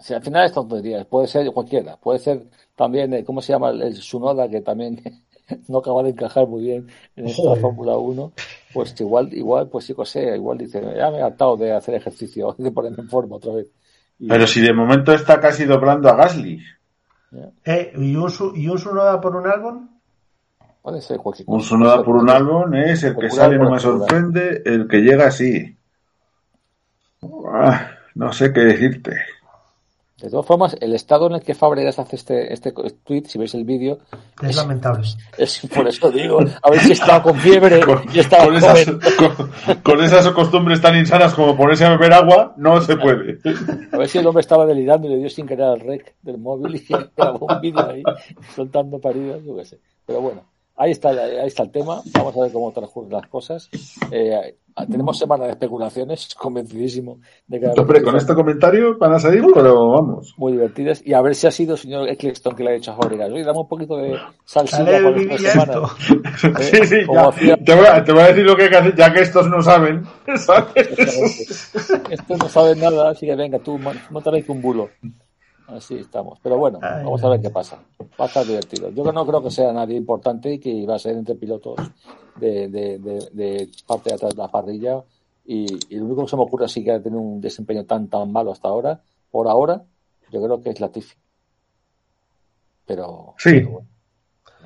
Si 0.00 0.14
al 0.14 0.22
final 0.22 0.46
es 0.46 0.52
tontería, 0.52 1.04
puede 1.04 1.26
ser 1.26 1.50
cualquiera, 1.52 1.96
puede 1.96 2.18
ser 2.18 2.42
también, 2.76 3.12
eh, 3.14 3.24
¿cómo 3.24 3.40
se 3.40 3.52
llama? 3.52 3.70
El, 3.70 3.82
el 3.82 3.96
Sunoda, 3.96 4.48
que 4.48 4.60
también 4.60 5.00
no 5.68 5.78
acaba 5.78 6.02
de 6.02 6.10
encajar 6.10 6.46
muy 6.46 6.62
bien 6.64 6.86
en 7.16 7.26
esta. 7.26 7.56
Fórmula 7.56 7.96
1, 7.96 8.32
pues 8.72 8.98
igual, 9.00 9.32
igual, 9.32 9.68
pues 9.68 9.86
sí 9.86 9.94
que 9.94 10.04
sé, 10.04 10.36
igual 10.36 10.58
dice, 10.58 10.80
ya 10.96 11.10
me 11.10 11.18
he 11.18 11.22
hartado 11.22 11.56
de 11.56 11.72
hacer 11.72 11.94
ejercicio, 11.94 12.54
de 12.58 12.70
ponerme 12.70 13.02
en 13.02 13.08
forma 13.08 13.36
otra 13.36 13.54
vez. 13.54 13.66
Y- 14.18 14.28
Pero 14.28 14.46
si 14.46 14.60
de 14.60 14.72
momento 14.72 15.12
está 15.12 15.40
casi 15.40 15.64
doblando 15.64 16.08
a 16.08 16.16
Gasly. 16.16 16.60
Eh, 17.64 17.92
¿y, 17.96 18.16
un, 18.16 18.30
Su- 18.30 18.54
¿Y 18.56 18.68
un 18.68 18.78
Sunoda 18.78 19.20
por 19.20 19.36
un 19.36 19.46
álbum? 19.46 19.88
Puede 20.82 21.00
ser 21.02 21.18
cualquier 21.18 21.48
Un 21.48 21.58
cosa. 21.58 21.76
Puede 21.76 22.04
por 22.04 22.16
un 22.16 22.30
álbum 22.30 22.74
es 22.74 23.04
el 23.04 23.16
que 23.16 23.30
sale 23.30 23.58
no 23.58 23.70
me 23.70 23.78
sorprende, 23.78 24.62
el 24.64 24.88
que 24.88 24.98
llega 24.98 25.30
sí. 25.30 25.76
Ah, 27.52 27.90
no 28.14 28.32
sé 28.32 28.52
qué 28.52 28.60
decirte. 28.60 29.16
De 30.20 30.28
todas 30.30 30.44
formas, 30.46 30.76
el 30.80 30.94
estado 30.94 31.28
en 31.28 31.34
el 31.34 31.42
que 31.42 31.54
Fabregas 31.54 32.00
hace 32.00 32.16
este, 32.16 32.52
este 32.52 32.72
tweet, 33.04 33.22
si 33.26 33.38
veis 33.38 33.54
el 33.54 33.64
vídeo, 33.64 33.98
Es 34.42 34.56
lamentable. 34.56 35.06
es 35.36 35.60
por 35.72 35.86
eso 35.86 36.10
digo, 36.10 36.40
a 36.60 36.70
ver 36.70 36.80
si 36.80 36.90
estaba 36.92 37.22
con 37.22 37.36
fiebre 37.36 37.78
Con, 37.86 38.02
y 38.12 38.18
estaba 38.18 38.46
con 38.46 38.56
esas, 38.56 38.84
con- 39.16 39.76
con 39.82 40.02
esas 40.04 40.26
costumbres 40.32 40.80
tan 40.80 40.96
insanas 40.96 41.34
como 41.34 41.56
ponerse 41.56 41.84
a 41.84 41.90
beber 41.90 42.12
agua, 42.14 42.52
no 42.56 42.80
se 42.80 42.96
puede. 42.96 43.38
A 43.92 43.96
ver 43.98 44.08
si 44.08 44.18
el 44.18 44.26
hombre 44.26 44.40
estaba 44.40 44.66
delirando 44.66 45.06
y 45.06 45.10
le 45.10 45.18
dio 45.18 45.30
sin 45.30 45.46
querer 45.46 45.66
al 45.66 45.80
rec 45.80 46.14
del 46.22 46.38
móvil 46.38 46.74
y 46.76 46.84
grabó 47.16 47.46
un 47.46 47.60
vídeo 47.60 47.88
ahí 47.88 48.02
soltando 48.56 48.98
paridas, 49.00 49.40
yo 49.44 49.56
qué 49.56 49.64
sé. 49.64 49.78
Pero 50.04 50.20
bueno, 50.20 50.42
ahí 50.78 50.92
está, 50.92 51.10
ahí 51.10 51.46
está 51.46 51.64
el 51.64 51.70
tema. 51.70 52.00
Vamos 52.14 52.36
a 52.36 52.40
ver 52.40 52.52
cómo 52.52 52.72
transcurren 52.72 53.12
las 53.12 53.26
cosas. 53.26 53.68
Eh, 54.10 54.56
tenemos 54.88 55.18
semana 55.18 55.44
de 55.46 55.50
especulaciones, 55.50 56.34
convencidísimo 56.38 57.18
de 57.48 57.58
que 57.60 57.66
Hombre, 57.80 58.00
con 58.02 58.16
este 58.16 58.32
comentario 58.34 58.96
van 58.96 59.12
a 59.14 59.18
salir, 59.18 59.44
pero 59.52 59.90
vamos. 59.90 60.34
muy 60.36 60.52
divertidas. 60.52 61.02
Y 61.04 61.14
a 61.14 61.20
ver 61.20 61.34
si 61.34 61.46
ha 61.48 61.50
sido 61.50 61.72
el 61.74 61.78
señor 61.80 62.08
Eccleston 62.08 62.54
que 62.54 62.62
le 62.62 62.70
ha 62.70 62.74
dicho 62.74 62.92
a 62.92 62.96
Fabregas. 62.96 63.30
Oye, 63.32 63.42
dame 63.44 63.58
un 63.58 63.68
poquito 63.68 63.96
de 63.96 64.16
salsilla 64.44 65.10
Vivi, 65.10 65.34
esta 65.34 65.50
semana. 65.50 65.72
esto. 65.72 65.90
Sí, 66.60 66.86
sí, 66.86 67.06
Como 67.06 67.20
ya. 67.20 67.28
hacía- 67.28 67.56
Te 67.56 67.74
voy, 67.74 67.86
a, 67.86 68.04
te 68.04 68.12
voy 68.12 68.22
a 68.22 68.26
decir 68.28 68.44
lo 68.44 68.56
que 68.56 68.62
hay 68.64 68.70
que 68.70 68.76
hacer, 68.76 68.94
ya 68.96 69.12
que 69.12 69.20
estos 69.22 69.48
no 69.48 69.60
saben. 69.62 70.04
¿sabes? 70.36 71.72
Esto 72.10 72.36
no 72.36 72.48
sabe 72.48 72.76
nada, 72.76 73.10
así 73.10 73.26
que 73.26 73.34
venga, 73.34 73.58
tú, 73.58 73.78
montaré 74.10 74.44
un 74.48 74.62
bulo. 74.62 74.90
Así 75.68 75.96
estamos. 75.98 76.38
Pero 76.42 76.56
bueno, 76.58 76.78
Ay, 76.82 77.04
vamos 77.04 77.22
a 77.22 77.28
ver 77.28 77.40
qué 77.40 77.50
pasa. 77.50 77.76
Va 78.18 78.24
a 78.24 78.28
estar 78.28 78.44
divertido. 78.46 78.90
Yo 78.90 79.04
no 79.12 79.26
creo 79.26 79.42
que 79.42 79.50
sea 79.50 79.72
nadie 79.72 79.96
importante 79.96 80.54
y 80.54 80.58
que 80.58 80.86
va 80.86 80.94
a 80.96 80.98
ser 80.98 81.14
entre 81.16 81.34
pilotos 81.34 81.76
de, 82.36 82.68
de, 82.68 82.98
de, 82.98 83.28
de 83.32 83.68
parte 83.86 84.08
de 84.10 84.14
atrás 84.16 84.34
de 84.34 84.42
la 84.42 84.48
parrilla. 84.48 85.02
Y, 85.44 85.66
y 85.94 85.96
lo 85.98 86.06
único 86.06 86.24
que 86.24 86.30
se 86.30 86.36
me 86.36 86.42
ocurre 86.42 86.64
así 86.64 86.82
que 86.82 86.92
ha 86.92 87.02
tenido 87.02 87.20
un 87.20 87.40
desempeño 87.40 87.84
tan 87.84 88.08
tan 88.08 88.30
malo 88.32 88.52
hasta 88.52 88.68
ahora, 88.68 89.00
por 89.30 89.46
ahora, 89.48 89.82
yo 90.30 90.42
creo 90.42 90.62
que 90.62 90.70
es 90.70 90.80
Latifi. 90.80 91.14
Pero, 92.86 93.34
Sí. 93.38 93.50
pero 93.60 93.70
bueno. 93.70 93.86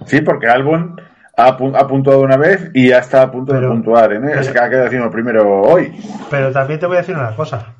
Sí, 0.06 0.20
porque 0.20 0.46
Albon 0.48 0.96
ha, 1.36 1.56
pu- 1.58 1.76
ha 1.76 1.86
puntuado 1.86 2.20
una 2.22 2.36
vez 2.36 2.70
y 2.74 2.88
ya 2.88 2.98
está 2.98 3.22
a 3.22 3.30
punto 3.30 3.52
de 3.52 3.58
Pero- 3.60 3.72
puntuar. 3.72 4.12
¿eh? 4.12 4.20
Es 4.40 4.48
que 4.50 4.58
ha 4.58 4.68
quedado 4.70 4.84
decimos 4.84 5.10
primero 5.12 5.62
hoy. 5.62 5.92
Pero 6.30 6.52
también 6.52 6.78
te 6.80 6.86
voy 6.86 6.96
a 6.96 7.00
decir 7.00 7.16
una 7.16 7.34
cosa. 7.34 7.74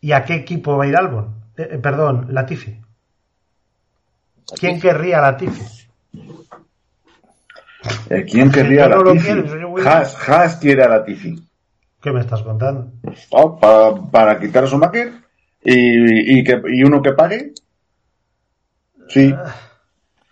¿Y 0.00 0.12
a 0.12 0.24
qué 0.24 0.34
equipo 0.34 0.76
va 0.76 0.84
a 0.84 0.86
ir 0.86 0.96
Albon? 0.96 1.41
Eh, 1.56 1.68
eh, 1.72 1.78
perdón, 1.78 2.26
Latifi. 2.30 2.80
¿Quién 4.58 4.80
querría 4.80 5.20
Latifi? 5.20 5.62
Eh, 8.10 8.24
¿Quién 8.30 8.50
querría 8.50 8.84
a 8.86 8.88
Yo 8.90 8.96
no 8.96 9.04
Latifi? 9.14 9.26
quiero. 9.42 9.74
Haas, 9.88 10.28
Haas 10.28 10.56
quiere 10.56 10.82
a 10.84 10.88
Latifi. 10.88 11.42
¿Qué 12.00 12.10
me 12.12 12.20
estás 12.20 12.42
contando? 12.42 12.90
Oh, 13.30 13.58
pa- 13.58 14.10
para 14.10 14.38
quitar 14.40 14.64
a 14.64 14.66
Schumacher 14.66 15.12
y, 15.62 16.38
y, 16.40 16.44
que, 16.44 16.60
y 16.68 16.82
uno 16.84 17.00
que 17.00 17.12
pague. 17.12 17.52
Sí. 19.08 19.34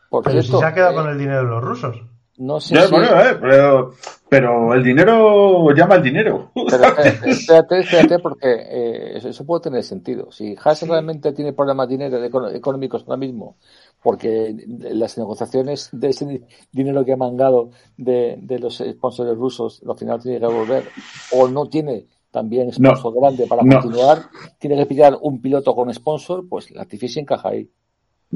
Por 0.09 0.25
Pero 0.25 0.43
si 0.43 0.51
se 0.51 0.65
ha 0.65 0.75
quedado 0.75 0.93
eh, 0.93 0.95
con 0.97 1.09
el 1.09 1.19
dinero 1.19 1.45
de 1.45 1.49
los 1.51 1.63
rusos. 1.63 2.03
No 2.41 2.61
sé 2.61 2.79
Ya, 2.79 2.87
si... 2.89 2.97
bueno, 2.97 3.21
eh, 3.21 3.37
pero, 3.41 3.93
pero 4.29 4.75
el 4.75 4.85
dinero 4.85 5.73
llama 5.75 5.97
al 5.97 6.03
dinero. 6.03 6.53
Pero 6.69 6.85
eh, 6.97 7.19
espérate, 7.25 7.81
espérate, 7.81 8.19
porque 8.21 8.47
eh, 8.53 9.17
eso, 9.17 9.29
eso 9.29 9.45
puede 9.45 9.63
tener 9.63 9.83
sentido. 9.83 10.31
Si 10.31 10.55
Haas 10.63 10.83
realmente 10.83 11.33
tiene 11.33 11.53
problemas 11.53 11.89
de 11.89 11.95
dinero, 11.97 12.21
de 12.21 12.57
económicos 12.57 13.03
ahora 13.03 13.17
mismo, 13.17 13.57
porque 14.03 14.55
las 14.69 15.19
negociaciones 15.19 15.89
de 15.93 16.09
ese 16.11 16.27
di- 16.27 16.45
dinero 16.71 17.05
que 17.05 17.13
ha 17.13 17.17
mangado 17.17 17.71
de, 17.97 18.37
de 18.41 18.59
los 18.61 18.79
sponsors 18.79 19.37
rusos, 19.37 19.83
al 19.89 19.97
final 19.99 20.23
tiene 20.23 20.39
que 20.39 20.47
volver, 20.47 20.85
o 21.33 21.49
no 21.49 21.69
tiene 21.69 22.07
también 22.31 22.73
sponsor 22.73 23.13
grande 23.15 23.47
para 23.49 23.65
no. 23.65 23.81
continuar, 23.81 24.31
tiene 24.59 24.77
que 24.77 24.87
pillar 24.87 25.19
un 25.21 25.41
piloto 25.43 25.75
con 25.75 25.93
sponsor, 25.93 26.49
pues 26.49 26.71
la 26.71 26.87
se 26.89 27.21
encaja 27.21 27.49
ahí. 27.49 27.69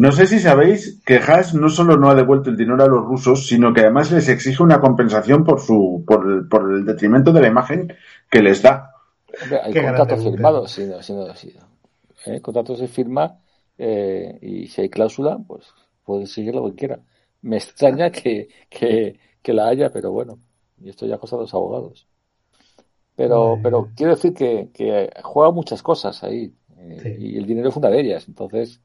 No 0.02 0.10
sé 0.12 0.26
si 0.26 0.38
sabéis 0.40 1.00
que 1.06 1.16
Haas 1.18 1.54
no 1.54 1.68
solo 1.68 1.96
no 1.96 2.08
ha 2.10 2.14
devuelto 2.14 2.50
el 2.50 2.56
dinero 2.56 2.82
a 2.84 2.88
los 2.88 3.04
rusos, 3.04 3.46
sino 3.46 3.72
que 3.72 3.80
además 3.82 4.10
les 4.12 4.28
exige 4.28 4.62
una 4.62 4.80
compensación 4.80 5.44
por 5.44 5.60
su 5.60 6.04
por 6.06 6.26
el, 6.30 6.48
por 6.48 6.70
el 6.72 6.84
detrimento 6.84 7.32
de 7.32 7.40
la 7.40 7.48
imagen 7.48 7.92
que 8.30 8.42
les 8.42 8.62
da. 8.62 8.90
Hombre, 9.38 9.60
hay 9.62 9.74
Qué 9.74 9.80
contratos 9.80 10.22
grande, 10.22 10.22
firmados, 10.22 10.70
si 10.72 10.84
no, 10.86 11.02
si 11.02 11.12
no, 11.12 11.34
si 11.34 11.48
no. 11.52 11.60
¿Eh? 12.26 12.40
Contrato 12.40 12.76
se 12.76 12.88
firma 12.88 13.40
eh, 13.78 14.38
y 14.42 14.68
si 14.68 14.82
hay 14.82 14.90
cláusula, 14.90 15.38
pues 15.46 15.66
puede 16.04 16.26
seguir 16.26 16.54
lo 16.54 16.64
que 16.70 16.76
quiera. 16.76 17.00
Me 17.42 17.56
extraña 17.56 18.10
que, 18.10 18.48
que, 18.70 19.18
que 19.42 19.52
la 19.52 19.68
haya, 19.68 19.90
pero 19.92 20.12
bueno, 20.12 20.40
y 20.78 20.88
esto 20.90 21.06
ya 21.06 21.18
cosa 21.18 21.36
de 21.36 21.42
los 21.42 21.54
abogados. 21.54 22.08
Pero, 23.16 23.60
Ay. 23.60 23.62
pero 23.62 23.92
quiero 23.94 24.14
decir 24.14 24.34
que, 24.34 24.70
que 24.72 25.10
juega 25.22 25.52
muchas 25.52 25.82
cosas 25.82 26.22
ahí 26.24 26.52
eh, 26.78 27.02
Sí. 27.02 27.10
y 27.16 27.36
el 27.38 27.46
dinero 27.46 27.68
es 27.68 27.76
una 27.76 27.90
de 27.90 28.00
ellas. 28.00 28.26
Entonces, 28.28 28.80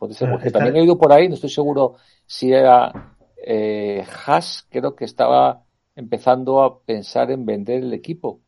Bueno, 0.00 0.32
porque 0.32 0.46
está- 0.48 0.58
también 0.58 0.76
he 0.76 0.80
oído 0.80 0.98
por 0.98 1.12
ahí, 1.12 1.28
no 1.28 1.34
estoy 1.34 1.50
seguro 1.50 1.96
si 2.26 2.52
era 2.52 3.14
eh, 3.44 4.04
Haas, 4.26 4.66
creo 4.70 4.94
que 4.94 5.04
estaba 5.04 5.62
empezando 5.94 6.62
a 6.62 6.80
pensar 6.80 7.30
en 7.30 7.44
vender 7.46 7.82
el 7.82 7.92
equipo 7.94 8.40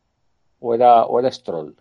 o 0.60 0.74
era, 0.74 1.04
o 1.06 1.18
era 1.20 1.30
Stroll. 1.30 1.76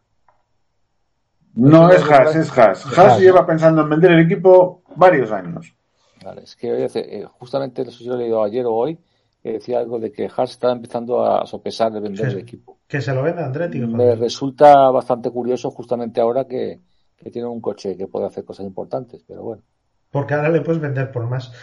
No 1.53 1.89
es 1.91 2.01
Haas, 2.09 2.35
es 2.35 2.57
Haas. 2.57 2.85
Haas 2.85 2.97
Haas, 2.97 3.19
lleva 3.19 3.45
pensando 3.45 3.81
en 3.81 3.89
vender 3.89 4.11
el 4.11 4.25
equipo 4.25 4.83
varios 4.95 5.31
años. 5.31 5.73
Vale, 6.23 6.43
es 6.43 6.55
que 6.55 6.85
eh, 6.93 7.25
justamente 7.39 7.81
eso 7.81 8.03
yo 8.03 8.13
he 8.13 8.17
leído 8.17 8.43
ayer 8.43 8.65
o 8.65 8.73
hoy, 8.73 8.97
que 9.43 9.53
decía 9.53 9.79
algo 9.79 9.99
de 9.99 10.11
que 10.11 10.29
Haas 10.35 10.51
estaba 10.51 10.73
empezando 10.73 11.25
a 11.25 11.45
sopesar 11.45 11.91
de 11.91 11.99
vender 11.99 12.27
Sí. 12.27 12.31
el 12.33 12.39
equipo. 12.39 12.77
Que 12.87 13.01
se 13.01 13.13
lo 13.13 13.23
venda 13.23 13.45
Andretti. 13.45 13.79
Me 13.79 14.15
resulta 14.15 14.89
bastante 14.91 15.29
curioso 15.31 15.71
justamente 15.71 16.21
ahora 16.21 16.45
que, 16.45 16.79
que 17.23 17.31
tiene 17.31 17.47
un 17.47 17.61
coche 17.61 17.95
que 17.97 18.07
puede 18.07 18.25
hacer 18.27 18.43
cosas 18.45 18.65
importantes, 18.65 19.23
pero 19.27 19.43
bueno. 19.43 19.63
Porque 20.11 20.33
ahora 20.33 20.49
le 20.49 20.59
puedes 20.61 20.81
vender 20.81 21.09
por 21.11 21.25
más. 21.29 21.53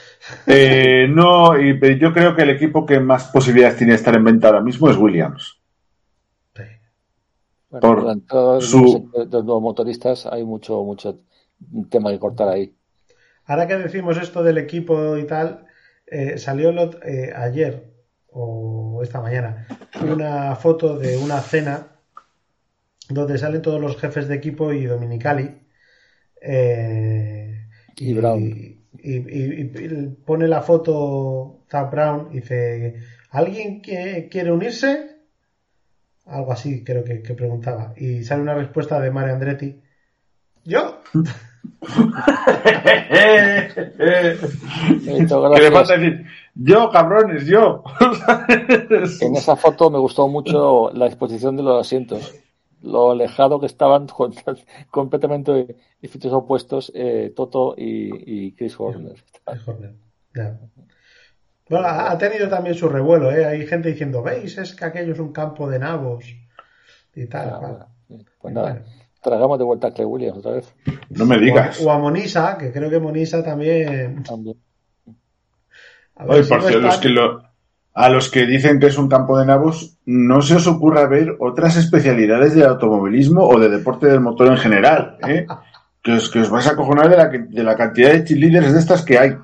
Eh, 0.46 1.06
no, 1.10 1.60
y 1.60 1.74
pero 1.78 1.96
yo 1.96 2.12
creo 2.14 2.34
que 2.34 2.42
el 2.42 2.50
equipo 2.50 2.86
que 2.86 2.98
más 2.98 3.24
posibilidades 3.28 3.76
tiene 3.76 3.92
de 3.92 3.96
estar 3.98 4.14
en 4.16 4.24
venta 4.24 4.48
ahora 4.48 4.62
mismo 4.62 4.88
es 4.88 4.96
Williams. 4.96 5.60
Sí. 6.56 6.62
Bueno, 7.68 7.80
Por 7.82 8.04
de 8.60 8.60
su- 8.66 9.10
los- 9.14 9.28
los 9.30 9.44
nuevos 9.44 9.62
motoristas 9.62 10.24
hay 10.26 10.44
mucho, 10.44 10.82
mucho 10.82 11.20
tema 11.90 12.10
que 12.10 12.18
cortar 12.18 12.48
ahí. 12.48 12.74
Ahora 13.44 13.66
que 13.66 13.76
decimos 13.76 14.16
esto 14.16 14.42
del 14.42 14.56
equipo 14.58 15.16
y 15.18 15.26
tal, 15.26 15.66
eh, 16.06 16.38
salió 16.38 16.70
eh, 17.04 17.32
ayer 17.36 17.92
o 18.30 19.00
esta 19.02 19.20
mañana 19.20 19.66
una 20.02 20.54
foto 20.56 20.98
de 20.98 21.16
una 21.18 21.40
cena 21.40 21.97
donde 23.08 23.38
salen 23.38 23.62
todos 23.62 23.80
los 23.80 23.96
jefes 23.96 24.28
de 24.28 24.34
equipo 24.36 24.72
y 24.72 24.84
Dominicali. 24.84 25.50
eh, 26.40 27.66
Y 27.96 28.12
Brown. 28.14 28.40
y- 28.42 28.78
y- 29.02 29.16
y- 29.16 29.70
y 29.74 30.06
pone 30.24 30.46
la 30.48 30.62
foto 30.62 31.64
Zach 31.70 31.90
Brown 31.90 32.28
y 32.32 32.36
dice 32.36 32.96
¿alguien 33.30 33.80
que 33.82 34.28
quiere 34.30 34.52
unirse? 34.52 35.16
Algo 36.26 36.52
así 36.52 36.84
creo 36.84 37.02
que, 37.04 37.22
que 37.22 37.34
preguntaba. 37.34 37.94
Y 37.96 38.22
sale 38.22 38.42
una 38.42 38.54
respuesta 38.54 39.00
de 39.00 39.10
Mario 39.10 39.34
Andretti. 39.34 39.80
¿Yo? 40.64 41.00
Que 43.98 45.60
le 45.60 45.70
falta 45.70 45.96
decir, 45.96 46.24
yo 46.54 46.90
cabrones, 46.90 47.46
yo. 47.46 47.82
En 49.20 49.36
esa 49.36 49.56
foto 49.56 49.90
me 49.90 49.98
gustó 49.98 50.28
mucho 50.28 50.90
la 50.92 51.06
disposición 51.06 51.56
de 51.56 51.62
los 51.62 51.80
asientos. 51.86 52.34
Lo 52.82 53.10
alejado 53.10 53.58
que 53.60 53.66
estaban 53.66 54.06
con- 54.16 54.34
completamente 54.90 55.76
opuestos 56.30 56.92
eh, 56.94 57.32
Toto 57.34 57.74
y, 57.76 58.46
y 58.48 58.52
Chris 58.52 58.78
Horner. 58.78 59.16
Es 59.46 59.66
Horner. 59.68 59.94
Ya. 60.34 60.58
Bueno, 61.68 61.86
ha 61.86 62.10
ha 62.12 62.18
tenido 62.18 62.48
también 62.48 62.74
su 62.74 62.88
revuelo, 62.88 63.30
¿eh? 63.30 63.44
Hay 63.44 63.66
gente 63.66 63.90
diciendo, 63.90 64.22
¿veis? 64.22 64.56
Es 64.58 64.74
que 64.74 64.84
aquello 64.86 65.12
es 65.12 65.18
un 65.18 65.32
campo 65.32 65.68
de 65.68 65.78
nabos 65.78 66.24
y 67.14 67.26
tal. 67.26 67.48
Ah. 67.50 67.88
Pues 68.40 68.54
nada, 68.54 68.84
tragamos 69.20 69.58
de 69.58 69.64
vuelta 69.64 69.88
a 69.88 69.90
Clay 69.92 70.06
Williams 70.06 70.38
otra 70.38 70.52
vez. 70.52 70.74
No 71.10 71.26
me 71.26 71.38
digas. 71.38 71.80
O 71.84 71.90
a 71.90 71.98
Monisa, 71.98 72.56
que 72.56 72.72
creo 72.72 72.88
que 72.88 72.98
Monisa 73.00 73.42
también. 73.44 74.22
También. 74.22 74.56
A 76.16 76.24
ver 76.24 76.32
Oye, 76.32 76.42
si 76.44 76.48
por 76.48 76.58
no 76.62 76.68
cierto, 76.68 76.78
está- 76.78 76.88
los 76.88 76.98
que 76.98 77.08
lo- 77.10 77.47
a 77.98 78.08
los 78.08 78.30
que 78.30 78.46
dicen 78.46 78.78
que 78.78 78.86
es 78.86 78.96
un 78.96 79.08
campo 79.08 79.36
de 79.36 79.44
nabos, 79.44 79.96
no 80.06 80.40
se 80.40 80.54
os 80.54 80.68
ocurra 80.68 81.08
ver 81.08 81.34
otras 81.40 81.74
especialidades 81.74 82.54
de 82.54 82.64
automovilismo 82.64 83.44
o 83.44 83.58
de 83.58 83.68
deporte 83.68 84.06
del 84.06 84.20
motor 84.20 84.46
en 84.46 84.56
general, 84.56 85.18
¿eh? 85.26 85.48
que, 86.04 86.12
os, 86.12 86.30
que 86.30 86.38
os 86.38 86.48
vais 86.48 86.64
a 86.68 86.74
acojonar 86.74 87.10
de 87.10 87.16
la, 87.16 87.26
de 87.26 87.64
la 87.64 87.74
cantidad 87.74 88.12
de 88.12 88.22
cheerleaders 88.22 88.72
de 88.72 88.78
estas 88.78 89.02
que 89.02 89.18
hay. 89.18 89.36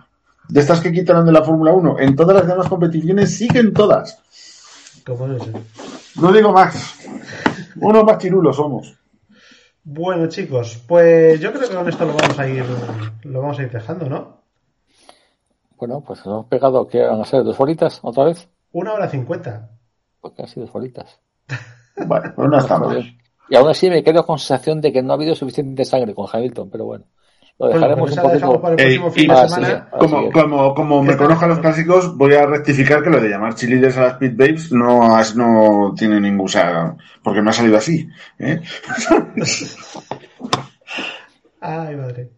De 0.49 0.61
estas 0.61 0.79
que 0.79 0.93
quitaron 0.93 1.27
de 1.27 1.33
la 1.33 1.43
Fórmula 1.43 1.73
1. 1.73 1.99
En 1.99 2.15
todas 2.15 2.37
las 2.37 2.47
demás 2.47 2.69
competiciones 2.69 3.37
siguen 3.37 3.73
todas. 3.73 4.23
¿Cómo 5.05 5.27
es 5.33 5.43
eso? 5.43 5.61
No 6.21 6.31
digo 6.33 6.53
más. 6.53 6.95
Unos 7.75 8.05
más 8.05 8.19
chirulos 8.19 8.55
somos. 8.55 8.95
Bueno, 9.83 10.29
chicos, 10.29 10.81
pues 10.87 11.41
yo 11.41 11.53
creo 11.53 11.69
que 11.69 11.75
con 11.75 11.89
esto 11.89 12.07
lo 12.07 12.15
vamos 12.15 12.39
a 12.39 12.49
ir, 12.49 12.65
lo 13.25 13.43
vamos 13.43 13.59
a 13.59 13.63
ir 13.63 13.71
dejando, 13.73 14.09
¿no? 14.09 14.34
Bueno, 15.87 16.03
pues 16.03 16.21
nos 16.21 16.27
hemos 16.29 16.47
pegado 16.47 16.89
que 16.89 17.03
van 17.03 17.21
a 17.21 17.25
ser 17.27 17.45
dos 17.45 17.61
horitas 17.61 18.01
otra 18.03 18.25
vez. 18.25 18.49
Una 18.73 18.95
hora 18.95 19.07
cincuenta. 19.07 19.69
Pues 20.19 20.33
casi 20.35 20.59
dos 20.61 20.71
horitas. 20.73 21.21
Bueno, 22.07 22.33
pues 22.35 22.49
no 22.49 22.59
está 22.59 22.77
mal. 22.79 22.97
bien. 22.97 23.19
Y 23.51 23.55
aún 23.55 23.69
así 23.69 23.89
me 23.89 24.03
quedo 24.03 24.27
con 24.27 24.37
sensación 24.39 24.81
de 24.81 24.93
que 24.93 25.01
no 25.01 25.13
ha 25.13 25.17
habido 25.17 25.33
suficiente 25.37 25.85
sangre 25.85 26.13
con 26.13 26.27
Hamilton, 26.33 26.69
pero 26.71 26.87
bueno. 26.87 27.05
Lo 27.59 27.67
Bueno, 27.67 27.75
dejaremos 27.81 28.11
pues 28.11 28.17
un 28.17 28.23
poquito. 28.31 28.61
para 28.61 28.75
el 28.75 28.81
Ey, 28.81 28.99
próximo 28.99 29.09
y 29.09 29.13
fin 29.13 29.29
de 29.29 29.49
semana. 29.49 29.89
sí. 29.93 29.99
Como, 29.99 30.33
como, 30.33 30.75
como 30.75 31.03
me 31.05 31.13
Está- 31.13 31.23
conozcan 31.25 31.49
los 31.51 31.59
clásicos, 31.61 32.17
voy 32.17 32.35
a 32.35 32.47
rectificar 32.47 33.01
que 33.03 33.11
lo 33.11 33.21
de 33.21 33.29
llamar 33.29 33.55
cheerleaders 33.55 33.97
a 33.99 34.03
las 34.03 34.15
pit 34.15 34.37
babes 34.37 34.73
no, 34.73 35.17
no 35.37 35.95
tiene 35.97 36.21
ningún, 36.21 36.47
o 36.47 36.49
sea, 36.49 36.97
porque 37.23 37.43
me 37.43 37.51
ha 37.51 37.53
salido 37.53 37.77
así. 37.77 38.09
¿eh? 38.41 38.61
Ay, 41.61 41.97
madre. 41.97 42.31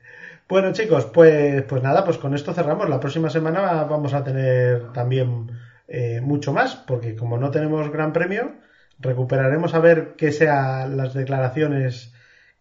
Bueno, 0.48 0.73
chicos, 0.73 1.06
pues, 1.06 1.62
pues 1.64 1.82
nada, 1.82 2.05
pues 2.05 2.18
con 2.18 2.35
esto 2.35 2.52
cerramos. 2.55 2.89
La 2.89 3.01
próxima 3.01 3.31
semana 3.31 3.85
vamos 3.85 4.14
a 4.14 4.23
tener 4.23 4.93
también 4.93 5.51
eh, 5.89 6.20
mucho 6.23 6.52
más, 6.52 6.77
porque 6.77 7.16
como 7.16 7.36
no 7.36 7.51
tenemos 7.51 7.90
gran 7.90 8.12
premio, 8.12 8.52
recuperaremos 9.01 9.74
a 9.74 9.81
ver 9.81 10.14
qué 10.16 10.31
sean 10.31 10.97
las 10.97 11.14
declaraciones 11.14 12.12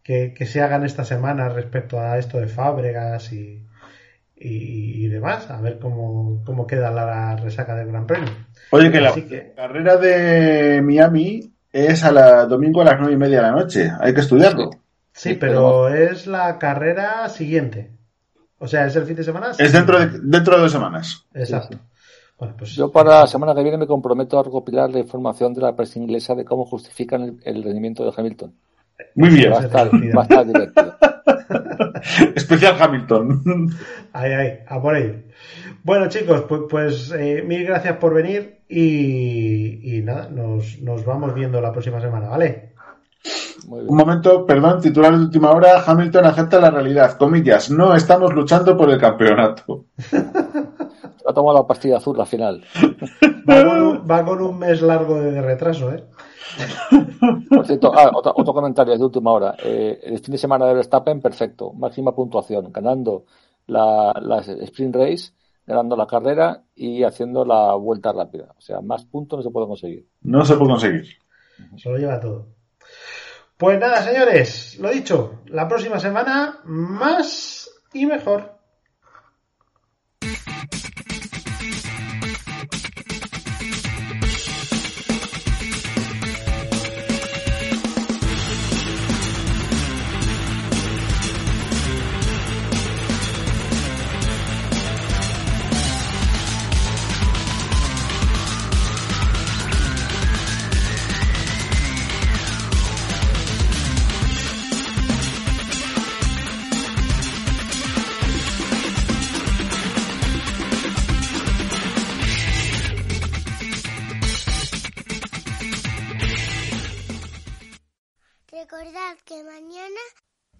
que, 0.01 0.33
que 0.33 0.45
se 0.47 0.61
hagan 0.61 0.83
esta 0.83 1.05
semana 1.05 1.49
respecto 1.49 1.99
a 1.99 2.17
esto 2.17 2.39
de 2.39 2.47
Fábregas 2.47 3.31
y, 3.33 3.63
y, 4.35 5.05
y 5.05 5.07
demás, 5.07 5.49
a 5.51 5.61
ver 5.61 5.77
cómo, 5.79 6.41
cómo 6.43 6.65
queda 6.65 6.89
la 6.91 7.35
resaca 7.35 7.75
del 7.75 7.87
gran 7.87 8.07
premio. 8.07 8.29
Oye, 8.71 8.91
que 8.91 8.99
la 9.01 9.13
que- 9.13 9.53
carrera 9.55 9.97
de 9.97 10.81
Miami 10.81 11.51
es 11.71 12.03
a 12.03 12.11
la 12.11 12.45
domingo 12.45 12.81
a 12.81 12.85
las 12.85 12.95
nueve 12.99 13.13
y 13.13 13.17
media 13.17 13.37
de 13.37 13.43
la 13.43 13.51
noche. 13.51 13.91
Hay 13.99 14.13
que 14.13 14.21
estudiarlo. 14.21 14.71
Sí. 15.15 15.35
Pero 15.35 15.87
es 15.87 16.27
la 16.27 16.59
carrera 16.59 17.29
siguiente. 17.29 17.89
O 18.59 18.67
sea, 18.67 18.85
es 18.85 18.95
el 18.97 19.05
fin 19.05 19.15
de 19.15 19.23
semana. 19.23 19.51
Es 19.57 19.71
dentro 19.71 19.97
de, 19.97 20.19
dentro 20.21 20.55
de 20.55 20.61
dos 20.63 20.71
semanas. 20.71 21.25
Exacto. 21.33 21.79
Bueno, 22.37 22.53
pues 22.57 22.71
Yo 22.75 22.91
para 22.91 23.21
la 23.21 23.27
semana 23.27 23.55
que 23.55 23.63
viene 23.63 23.77
me 23.77 23.87
comprometo 23.87 24.37
a 24.37 24.43
recopilar 24.43 24.89
la 24.89 24.99
información 24.99 25.53
de 25.53 25.61
la 25.61 25.73
prensa 25.73 25.99
inglesa 25.99 26.35
de 26.35 26.43
cómo 26.43 26.65
justifican 26.65 27.21
el, 27.21 27.39
el 27.45 27.63
rendimiento 27.63 28.03
de 28.03 28.11
Hamilton. 28.15 28.53
Muy 29.15 29.29
bien. 29.29 29.53
Va 29.53 29.59
a 29.59 29.63
estar, 29.63 29.89
va 29.93 30.21
a 30.21 30.23
estar 30.23 30.45
divertido. 30.45 30.97
Especial 32.35 32.75
Hamilton. 32.77 33.69
Ahí, 34.11 34.33
ahí, 34.33 34.59
a 34.67 34.81
por 34.81 34.97
ello. 34.97 35.13
Bueno, 35.83 36.09
chicos, 36.09 36.43
pues, 36.47 36.61
pues 36.69 37.11
eh, 37.17 37.41
mil 37.45 37.65
gracias 37.65 37.97
por 37.97 38.13
venir 38.13 38.59
y, 38.67 39.97
y 39.97 40.01
nada, 40.01 40.29
nos, 40.29 40.81
nos 40.81 41.05
vamos 41.05 41.33
viendo 41.33 41.61
la 41.61 41.71
próxima 41.71 42.01
semana, 42.01 42.27
¿vale? 42.27 42.73
Un 43.67 43.97
momento, 43.97 44.45
perdón, 44.45 44.81
titular 44.81 45.17
de 45.17 45.23
última 45.23 45.51
hora. 45.51 45.83
Hamilton 45.85 46.25
acepta 46.25 46.59
la 46.59 46.69
realidad. 46.69 47.17
Comillas, 47.17 47.71
no 47.71 47.95
estamos 47.95 48.33
luchando 48.33 48.77
por 48.77 48.89
el 48.89 48.99
campeonato. 48.99 49.85
Ha 51.27 51.33
tomado 51.33 51.57
la 51.57 51.67
pastilla 51.67 51.97
azul 51.97 52.17
la 52.17 52.25
final. 52.25 52.63
Va 53.49 53.63
con 53.63 53.81
un, 53.81 54.07
va 54.09 54.25
con 54.25 54.41
un 54.41 54.57
mes 54.57 54.81
largo 54.81 55.21
de 55.21 55.39
retraso, 55.39 55.91
¿eh? 55.91 56.03
Por 57.49 57.65
cierto, 57.65 57.91
ah, 57.93 58.09
otro, 58.13 58.33
otro 58.35 58.53
comentario 58.53 58.97
de 58.97 59.03
última 59.03 59.31
hora. 59.31 59.55
Eh, 59.63 59.99
el 60.03 60.19
fin 60.19 60.31
de 60.31 60.37
semana 60.37 60.65
de 60.65 60.73
Verstappen, 60.73 61.21
perfecto. 61.21 61.71
Máxima 61.73 62.15
puntuación. 62.15 62.71
Ganando 62.71 63.25
la, 63.67 64.13
la 64.19 64.39
sprint 64.39 64.95
race, 64.95 65.33
ganando 65.65 65.95
la 65.95 66.07
carrera 66.07 66.63
y 66.75 67.03
haciendo 67.03 67.45
la 67.45 67.75
vuelta 67.75 68.11
rápida. 68.13 68.53
O 68.57 68.61
sea, 68.61 68.81
más 68.81 69.05
puntos 69.05 69.37
no 69.37 69.43
se 69.43 69.51
puede 69.51 69.67
conseguir. 69.67 70.07
No 70.21 70.43
se 70.43 70.55
puede 70.55 70.71
conseguir. 70.71 71.05
Se 71.77 71.89
lo 71.89 71.97
lleva 71.97 72.19
todo. 72.19 72.47
Pues 73.57 73.79
nada, 73.79 74.03
señores, 74.03 74.77
lo 74.79 74.89
dicho, 74.89 75.41
la 75.45 75.67
próxima 75.67 75.99
semana 75.99 76.59
más 76.65 77.69
y 77.93 78.05
mejor. 78.05 78.54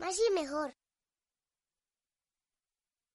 Más 0.06 0.20
y 0.20 0.34
mejor. 0.36 0.76